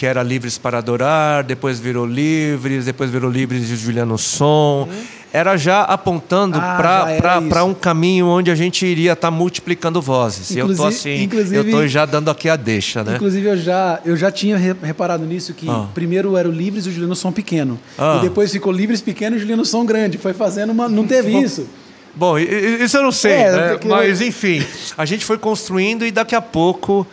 que 0.00 0.06
era 0.06 0.22
Livres 0.22 0.56
para 0.56 0.78
Adorar, 0.78 1.44
depois 1.44 1.78
virou 1.78 2.06
Livres, 2.06 2.86
depois 2.86 3.10
virou 3.10 3.30
Livres 3.30 3.68
de 3.68 3.76
Juliano 3.76 4.16
Som. 4.16 4.88
Era 5.30 5.58
já 5.58 5.82
apontando 5.82 6.56
Ah, 6.58 7.04
para 7.50 7.64
um 7.66 7.74
caminho 7.74 8.26
onde 8.26 8.50
a 8.50 8.54
gente 8.54 8.86
iria 8.86 9.12
estar 9.12 9.30
multiplicando 9.30 10.00
vozes. 10.00 10.52
E 10.52 10.58
eu 10.58 10.68
tô 10.68 10.72
Inclusive- 10.72 10.96
assim, 10.96 11.18
eu 11.18 11.24
inclusive- 11.24 11.70
tô 11.70 11.86
já 11.86 12.06
dando 12.06 12.30
aqui 12.30 12.48
a 12.48 12.56
deixa, 12.56 13.04
né? 13.04 13.16
Inclusive, 13.16 13.46
eu 13.46 13.58
já, 13.58 14.00
eu 14.06 14.16
já 14.16 14.30
tinha 14.32 14.56
re- 14.56 14.74
reparado 14.82 15.26
nisso, 15.26 15.52
que 15.52 15.68
Ah. 15.68 15.84
primeiro 15.92 16.34
era 16.34 16.48
o 16.48 16.50
Livres 16.50 16.86
e 16.86 16.88
o 16.88 16.92
Juliano 16.92 17.14
Som 17.14 17.30
pequeno. 17.30 17.78
Ah. 17.98 18.16
E 18.16 18.22
depois 18.22 18.50
ficou 18.50 18.72
Livres 18.72 19.02
pequeno 19.02 19.36
e 19.36 19.38
o 19.38 19.40
Juliano 19.40 19.66
Som 19.66 19.84
grande. 19.84 20.16
Foi 20.16 20.32
fazendo 20.32 20.70
uma... 20.70 20.88
Não 20.88 21.06
teve 21.06 21.30
isso. 21.38 21.68
Bom, 22.14 22.38
isso 22.38 22.96
eu 22.96 23.02
não 23.02 23.12
sei, 23.12 23.32
É, 23.32 23.52
né? 23.52 23.68
porque- 23.72 23.86
mas 23.86 24.22
enfim, 24.22 24.64
a 24.96 25.04
gente 25.04 25.26
foi 25.26 25.36
construindo 25.36 26.06
e 26.06 26.10
daqui 26.10 26.34
a 26.34 26.40
pouco 26.40 27.06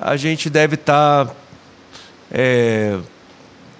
a 0.00 0.16
gente 0.16 0.50
deve 0.50 0.74
estar 0.74 1.32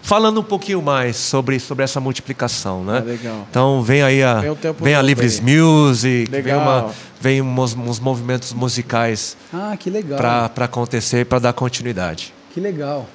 falando 0.02 0.40
um 0.40 0.44
pouquinho 0.44 0.82
mais 0.82 1.16
sobre, 1.16 1.58
sobre 1.60 1.84
essa 1.84 2.00
multiplicação, 2.00 2.84
né? 2.84 2.98
Ah, 2.98 3.08
legal. 3.08 3.46
Então 3.50 3.82
vem 3.82 4.02
aí 4.02 4.22
a, 4.22 4.40
Vem 4.40 4.54
tempo 4.56 4.84
vem 4.84 4.94
a 4.94 5.02
Livres 5.02 5.38
aí. 5.38 5.56
Music, 5.56 6.30
vem, 6.30 6.42
Legal. 6.42 6.60
uma, 6.60 6.94
vem 7.20 7.40
uns, 7.40 7.74
uns 7.74 8.00
movimentos 8.00 8.52
musicais 8.52 9.36
Ah, 9.52 9.76
que 9.78 9.88
legal. 9.88 10.18
para 10.18 10.64
acontecer, 10.64 11.24
para 11.26 11.38
dar 11.38 11.52
continuidade. 11.52 12.34
Que 12.52 12.60
legal. 12.60 13.06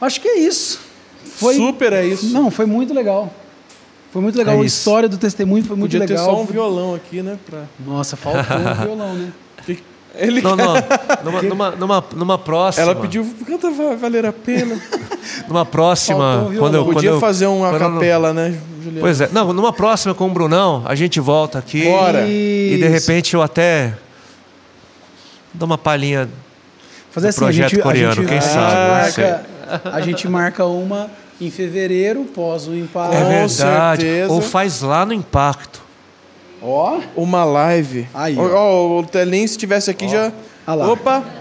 Acho 0.00 0.20
que 0.20 0.28
é 0.28 0.38
isso. 0.40 0.80
Foi... 1.36 1.54
Super 1.54 1.92
é 1.92 2.04
isso. 2.04 2.26
Não, 2.32 2.50
foi 2.50 2.66
muito 2.66 2.92
legal. 2.92 3.32
Foi 4.12 4.20
muito 4.20 4.36
legal. 4.36 4.56
É 4.56 4.60
a 4.60 4.64
história 4.64 5.08
do 5.08 5.16
testemunho 5.16 5.62
foi 5.64 5.76
muito 5.76 5.92
Podia 5.92 6.06
ter 6.06 6.14
legal. 6.14 6.34
só 6.34 6.42
um 6.42 6.44
violão 6.44 6.94
aqui, 6.94 7.22
né? 7.22 7.38
Pra... 7.48 7.62
Nossa, 7.78 8.16
faltou 8.16 8.40
um 8.56 8.74
violão, 8.84 9.14
né? 9.14 9.32
Ele... 10.14 10.42
Não, 10.42 10.56
não, 10.56 10.74
numa, 11.24 11.42
numa, 11.42 11.70
numa, 11.72 12.04
numa 12.16 12.38
próxima. 12.38 12.84
Ela 12.84 12.94
pediu, 12.94 13.26
canta 13.46 13.70
vai 13.70 13.96
valer 13.96 14.26
a 14.26 14.32
pena. 14.32 14.80
Numa 15.46 15.66
próxima. 15.66 16.18
Faltou 16.18 16.52
um 16.52 16.56
quando 16.56 16.74
eu, 16.74 16.84
quando 16.84 16.94
Podia 16.94 17.10
eu- 17.10 17.20
fazer 17.20 17.46
uma 17.46 17.70
quando 17.70 17.82
eu 17.82 17.92
capela, 17.92 18.32
né, 18.32 18.58
Juliano? 18.82 19.00
Pois 19.00 19.20
é. 19.20 19.28
Não, 19.30 19.52
numa 19.52 19.72
próxima 19.72 20.14
com 20.14 20.26
o 20.26 20.30
Brunão, 20.30 20.82
a 20.86 20.94
gente 20.94 21.20
volta 21.20 21.58
aqui. 21.58 21.84
Bora. 21.84 22.26
E 22.26 22.76
de 22.80 22.88
repente 22.88 23.34
eu 23.34 23.42
até 23.42 23.94
dou 25.52 25.66
uma 25.66 25.78
palhinha. 25.78 26.28
Fazer 27.10 27.28
assim, 27.28 27.40
a 27.40 27.44
projeto 27.44 27.70
gente, 27.70 27.82
coreano, 27.82 28.12
a 28.12 28.14
gente, 28.14 28.28
quem 28.28 28.38
a 28.38 28.40
sabe, 28.40 28.90
marca, 28.90 29.46
a 29.84 30.00
gente 30.00 30.28
marca 30.28 30.64
uma 30.64 31.10
em 31.40 31.50
fevereiro, 31.50 32.24
pós 32.24 32.66
o 32.68 32.74
impacto. 32.74 33.14
é 33.14 33.24
verdade. 33.46 34.02
certeza. 34.02 34.32
Ou 34.32 34.40
faz 34.40 34.80
lá 34.82 35.04
no 35.04 35.12
Impacto. 35.12 35.79
Ó, 36.62 37.00
Uma 37.16 37.44
live. 37.44 38.06
Aí, 38.12 38.36
Ó, 38.38 38.42
ó. 38.42 38.96
ó, 38.96 39.00
o 39.00 39.06
Telinho, 39.06 39.48
se 39.48 39.56
tivesse 39.56 39.90
aqui, 39.90 40.08
já. 40.08 40.30
Ah 40.66 40.74
lá. 40.74 40.92
Opa! 40.92 41.24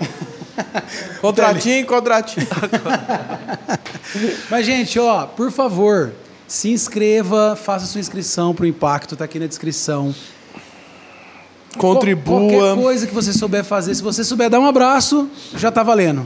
Contratinho, 1.21 1.85
contratinho. 1.85 2.47
Mas, 4.49 4.65
gente, 4.65 4.99
ó, 4.99 5.25
por 5.25 5.51
favor, 5.51 6.11
se 6.47 6.69
inscreva, 6.71 7.57
faça 7.61 7.85
sua 7.85 7.99
inscrição 8.01 8.53
pro 8.53 8.65
Impacto, 8.65 9.15
tá 9.15 9.25
aqui 9.25 9.39
na 9.39 9.47
descrição. 9.47 10.13
Qual- 11.77 11.93
Qualquer 11.95 12.15
Contribua. 12.17 12.75
coisa 12.75 13.07
que 13.07 13.13
você 13.13 13.31
souber 13.31 13.63
fazer, 13.63 13.93
se 13.95 14.01
você 14.01 14.23
souber 14.23 14.49
dar 14.49 14.59
um 14.59 14.65
abraço, 14.65 15.29
já 15.55 15.71
tá 15.71 15.83
valendo. 15.83 16.25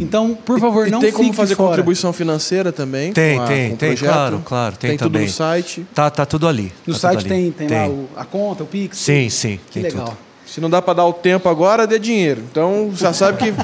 Então, 0.00 0.34
por 0.34 0.58
favor, 0.60 0.86
E 0.86 0.90
não 0.90 1.00
tem 1.00 1.10
fique 1.10 1.22
como 1.22 1.32
fazer 1.32 1.54
fora. 1.54 1.68
contribuição 1.70 2.12
financeira 2.12 2.70
também? 2.72 3.12
Tem, 3.12 3.36
com 3.36 3.42
a- 3.42 3.46
tem, 3.46 3.68
com 3.70 3.74
o 3.74 3.78
tem, 3.78 3.96
claro, 3.96 4.42
claro, 4.44 4.76
tem 4.76 4.96
tudo 4.96 5.10
também. 5.12 5.26
no 5.26 5.32
site. 5.32 5.86
Tá, 5.94 6.08
tá 6.10 6.24
tudo 6.26 6.46
ali. 6.48 6.72
No 6.86 6.94
tá 6.94 7.00
site 7.00 7.22
tudo 7.22 7.32
ali. 7.32 7.52
tem, 7.52 7.66
tem, 7.68 7.78
lá 7.78 7.88
o- 7.88 8.08
a 8.16 8.24
conta, 8.24 8.62
o 8.62 8.66
Pix. 8.66 8.98
Sim, 8.98 9.28
sim. 9.28 9.58
Que 9.66 9.72
tem 9.80 9.82
legal. 9.84 10.06
tudo. 10.06 10.18
Se 10.46 10.60
não 10.60 10.70
dá 10.70 10.80
para 10.80 10.94
dar 10.94 11.04
o 11.06 11.12
tempo 11.12 11.48
agora, 11.48 11.86
dê 11.86 11.98
dinheiro. 11.98 12.42
Então, 12.50 12.90
já 12.94 13.12
sabe 13.12 13.36
que 13.38 13.54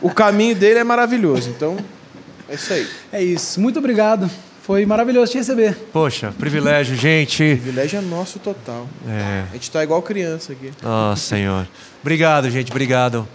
o 0.00 0.08
caminho 0.10 0.54
dele 0.54 0.78
é 0.78 0.84
maravilhoso. 0.84 1.50
Então, 1.50 1.76
é 2.48 2.54
isso 2.54 2.72
aí. 2.72 2.86
É 3.12 3.22
isso. 3.22 3.60
Muito 3.60 3.78
obrigado. 3.78 4.30
Foi 4.62 4.86
maravilhoso 4.86 5.32
te 5.32 5.38
receber. 5.38 5.74
Poxa, 5.92 6.32
privilégio, 6.38 6.94
gente. 6.96 7.42
O 7.42 7.56
privilégio 7.58 7.98
é 7.98 8.02
nosso 8.02 8.38
total. 8.38 8.86
É. 9.08 9.44
A 9.50 9.52
gente 9.54 9.70
tá 9.70 9.82
igual 9.82 10.00
criança 10.00 10.52
aqui. 10.52 10.70
Oh, 10.84 11.16
Senhor. 11.16 11.66
Obrigado, 12.00 12.48
gente. 12.50 12.70
Obrigado 12.70 13.26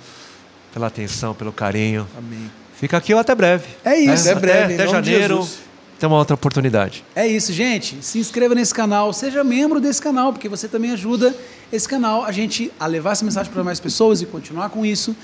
pela 0.75 0.87
atenção, 0.87 1.33
pelo 1.33 1.53
carinho. 1.53 2.05
Amém. 2.17 2.51
Fica 2.77 2.97
aqui 2.97 3.13
ou 3.13 3.19
até 3.21 3.33
breve. 3.33 3.63
É 3.85 3.97
isso. 3.97 4.29
Até 4.29 4.37
breve, 4.37 4.73
Até 4.73 4.85
de 4.85 4.91
janeiro. 4.91 5.47
Tem 5.97 6.05
uma 6.05 6.17
outra 6.17 6.33
oportunidade. 6.33 7.01
É 7.15 7.25
isso, 7.25 7.53
gente. 7.53 7.97
Se 8.01 8.19
inscreva 8.19 8.53
nesse 8.53 8.73
canal, 8.73 9.13
seja 9.13 9.41
membro 9.41 9.79
desse 9.79 10.01
canal, 10.01 10.33
porque 10.33 10.49
você 10.49 10.67
também 10.67 10.91
ajuda 10.91 11.33
esse 11.71 11.87
canal 11.87 12.25
a 12.25 12.31
gente 12.33 12.69
a 12.77 12.87
levar 12.87 13.13
essa 13.13 13.23
mensagem 13.23 13.49
para 13.53 13.63
mais 13.63 13.79
pessoas 13.79 14.21
e 14.21 14.25
continuar 14.25 14.69
com 14.69 14.85
isso. 14.85 15.15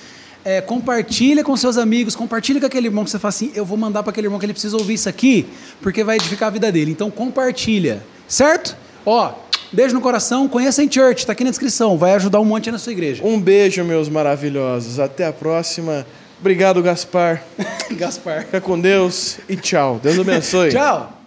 É, 0.46 0.62
compartilha 0.62 1.44
com 1.44 1.58
seus 1.58 1.78
amigos, 1.78 2.16
compartilha 2.16 2.62
com 2.62 2.66
aquele 2.66 2.88
irmão 2.88 3.04
que 3.04 3.10
você 3.10 3.20
fala 3.20 3.30
assim, 3.30 3.52
eu 3.54 3.66
vou 3.66 3.78
mandar 3.78 4.04
para 4.04 4.12
aquele 4.12 4.28
irmão 4.28 4.40
que 4.40 4.46
ele 4.46 4.54
precisa 4.54 4.78
ouvir 4.78 4.94
isso 4.94 5.10
aqui, 5.10 5.46
porque 5.82 6.02
vai 6.02 6.16
edificar 6.16 6.48
a 6.48 6.52
vida 6.52 6.72
dele. 6.72 6.92
Então 6.92 7.12
compartilha, 7.12 8.02
certo? 8.26 8.78
Ó, 9.06 9.34
beijo 9.72 9.94
no 9.94 10.02
coração, 10.02 10.48
conheça 10.48 10.84
em 10.84 10.92
church, 10.92 11.26
tá 11.26 11.34
aqui 11.34 11.44
na 11.44 11.50
descrição, 11.50 11.98
vai 11.98 12.14
ajudar 12.14 12.40
um 12.40 12.46
monte 12.46 12.72
na 12.72 12.78
sua 12.78 12.92
igreja. 12.92 13.24
Um 13.24 13.40
beijo, 13.40 13.84
meus 13.84 14.10
maravilhosos. 14.10 15.00
Até 15.00 15.26
a 15.26 15.34
próxima. 15.34 16.06
Obrigado, 16.40 16.82
Gaspar. 16.82 17.44
Gaspar. 17.92 18.46
Fica 18.46 18.60
com 18.62 18.80
Deus 18.80 19.40
e 19.48 19.56
tchau. 19.56 20.00
Deus 20.02 20.20
abençoe. 20.20 20.72
Tchau. 20.72 21.22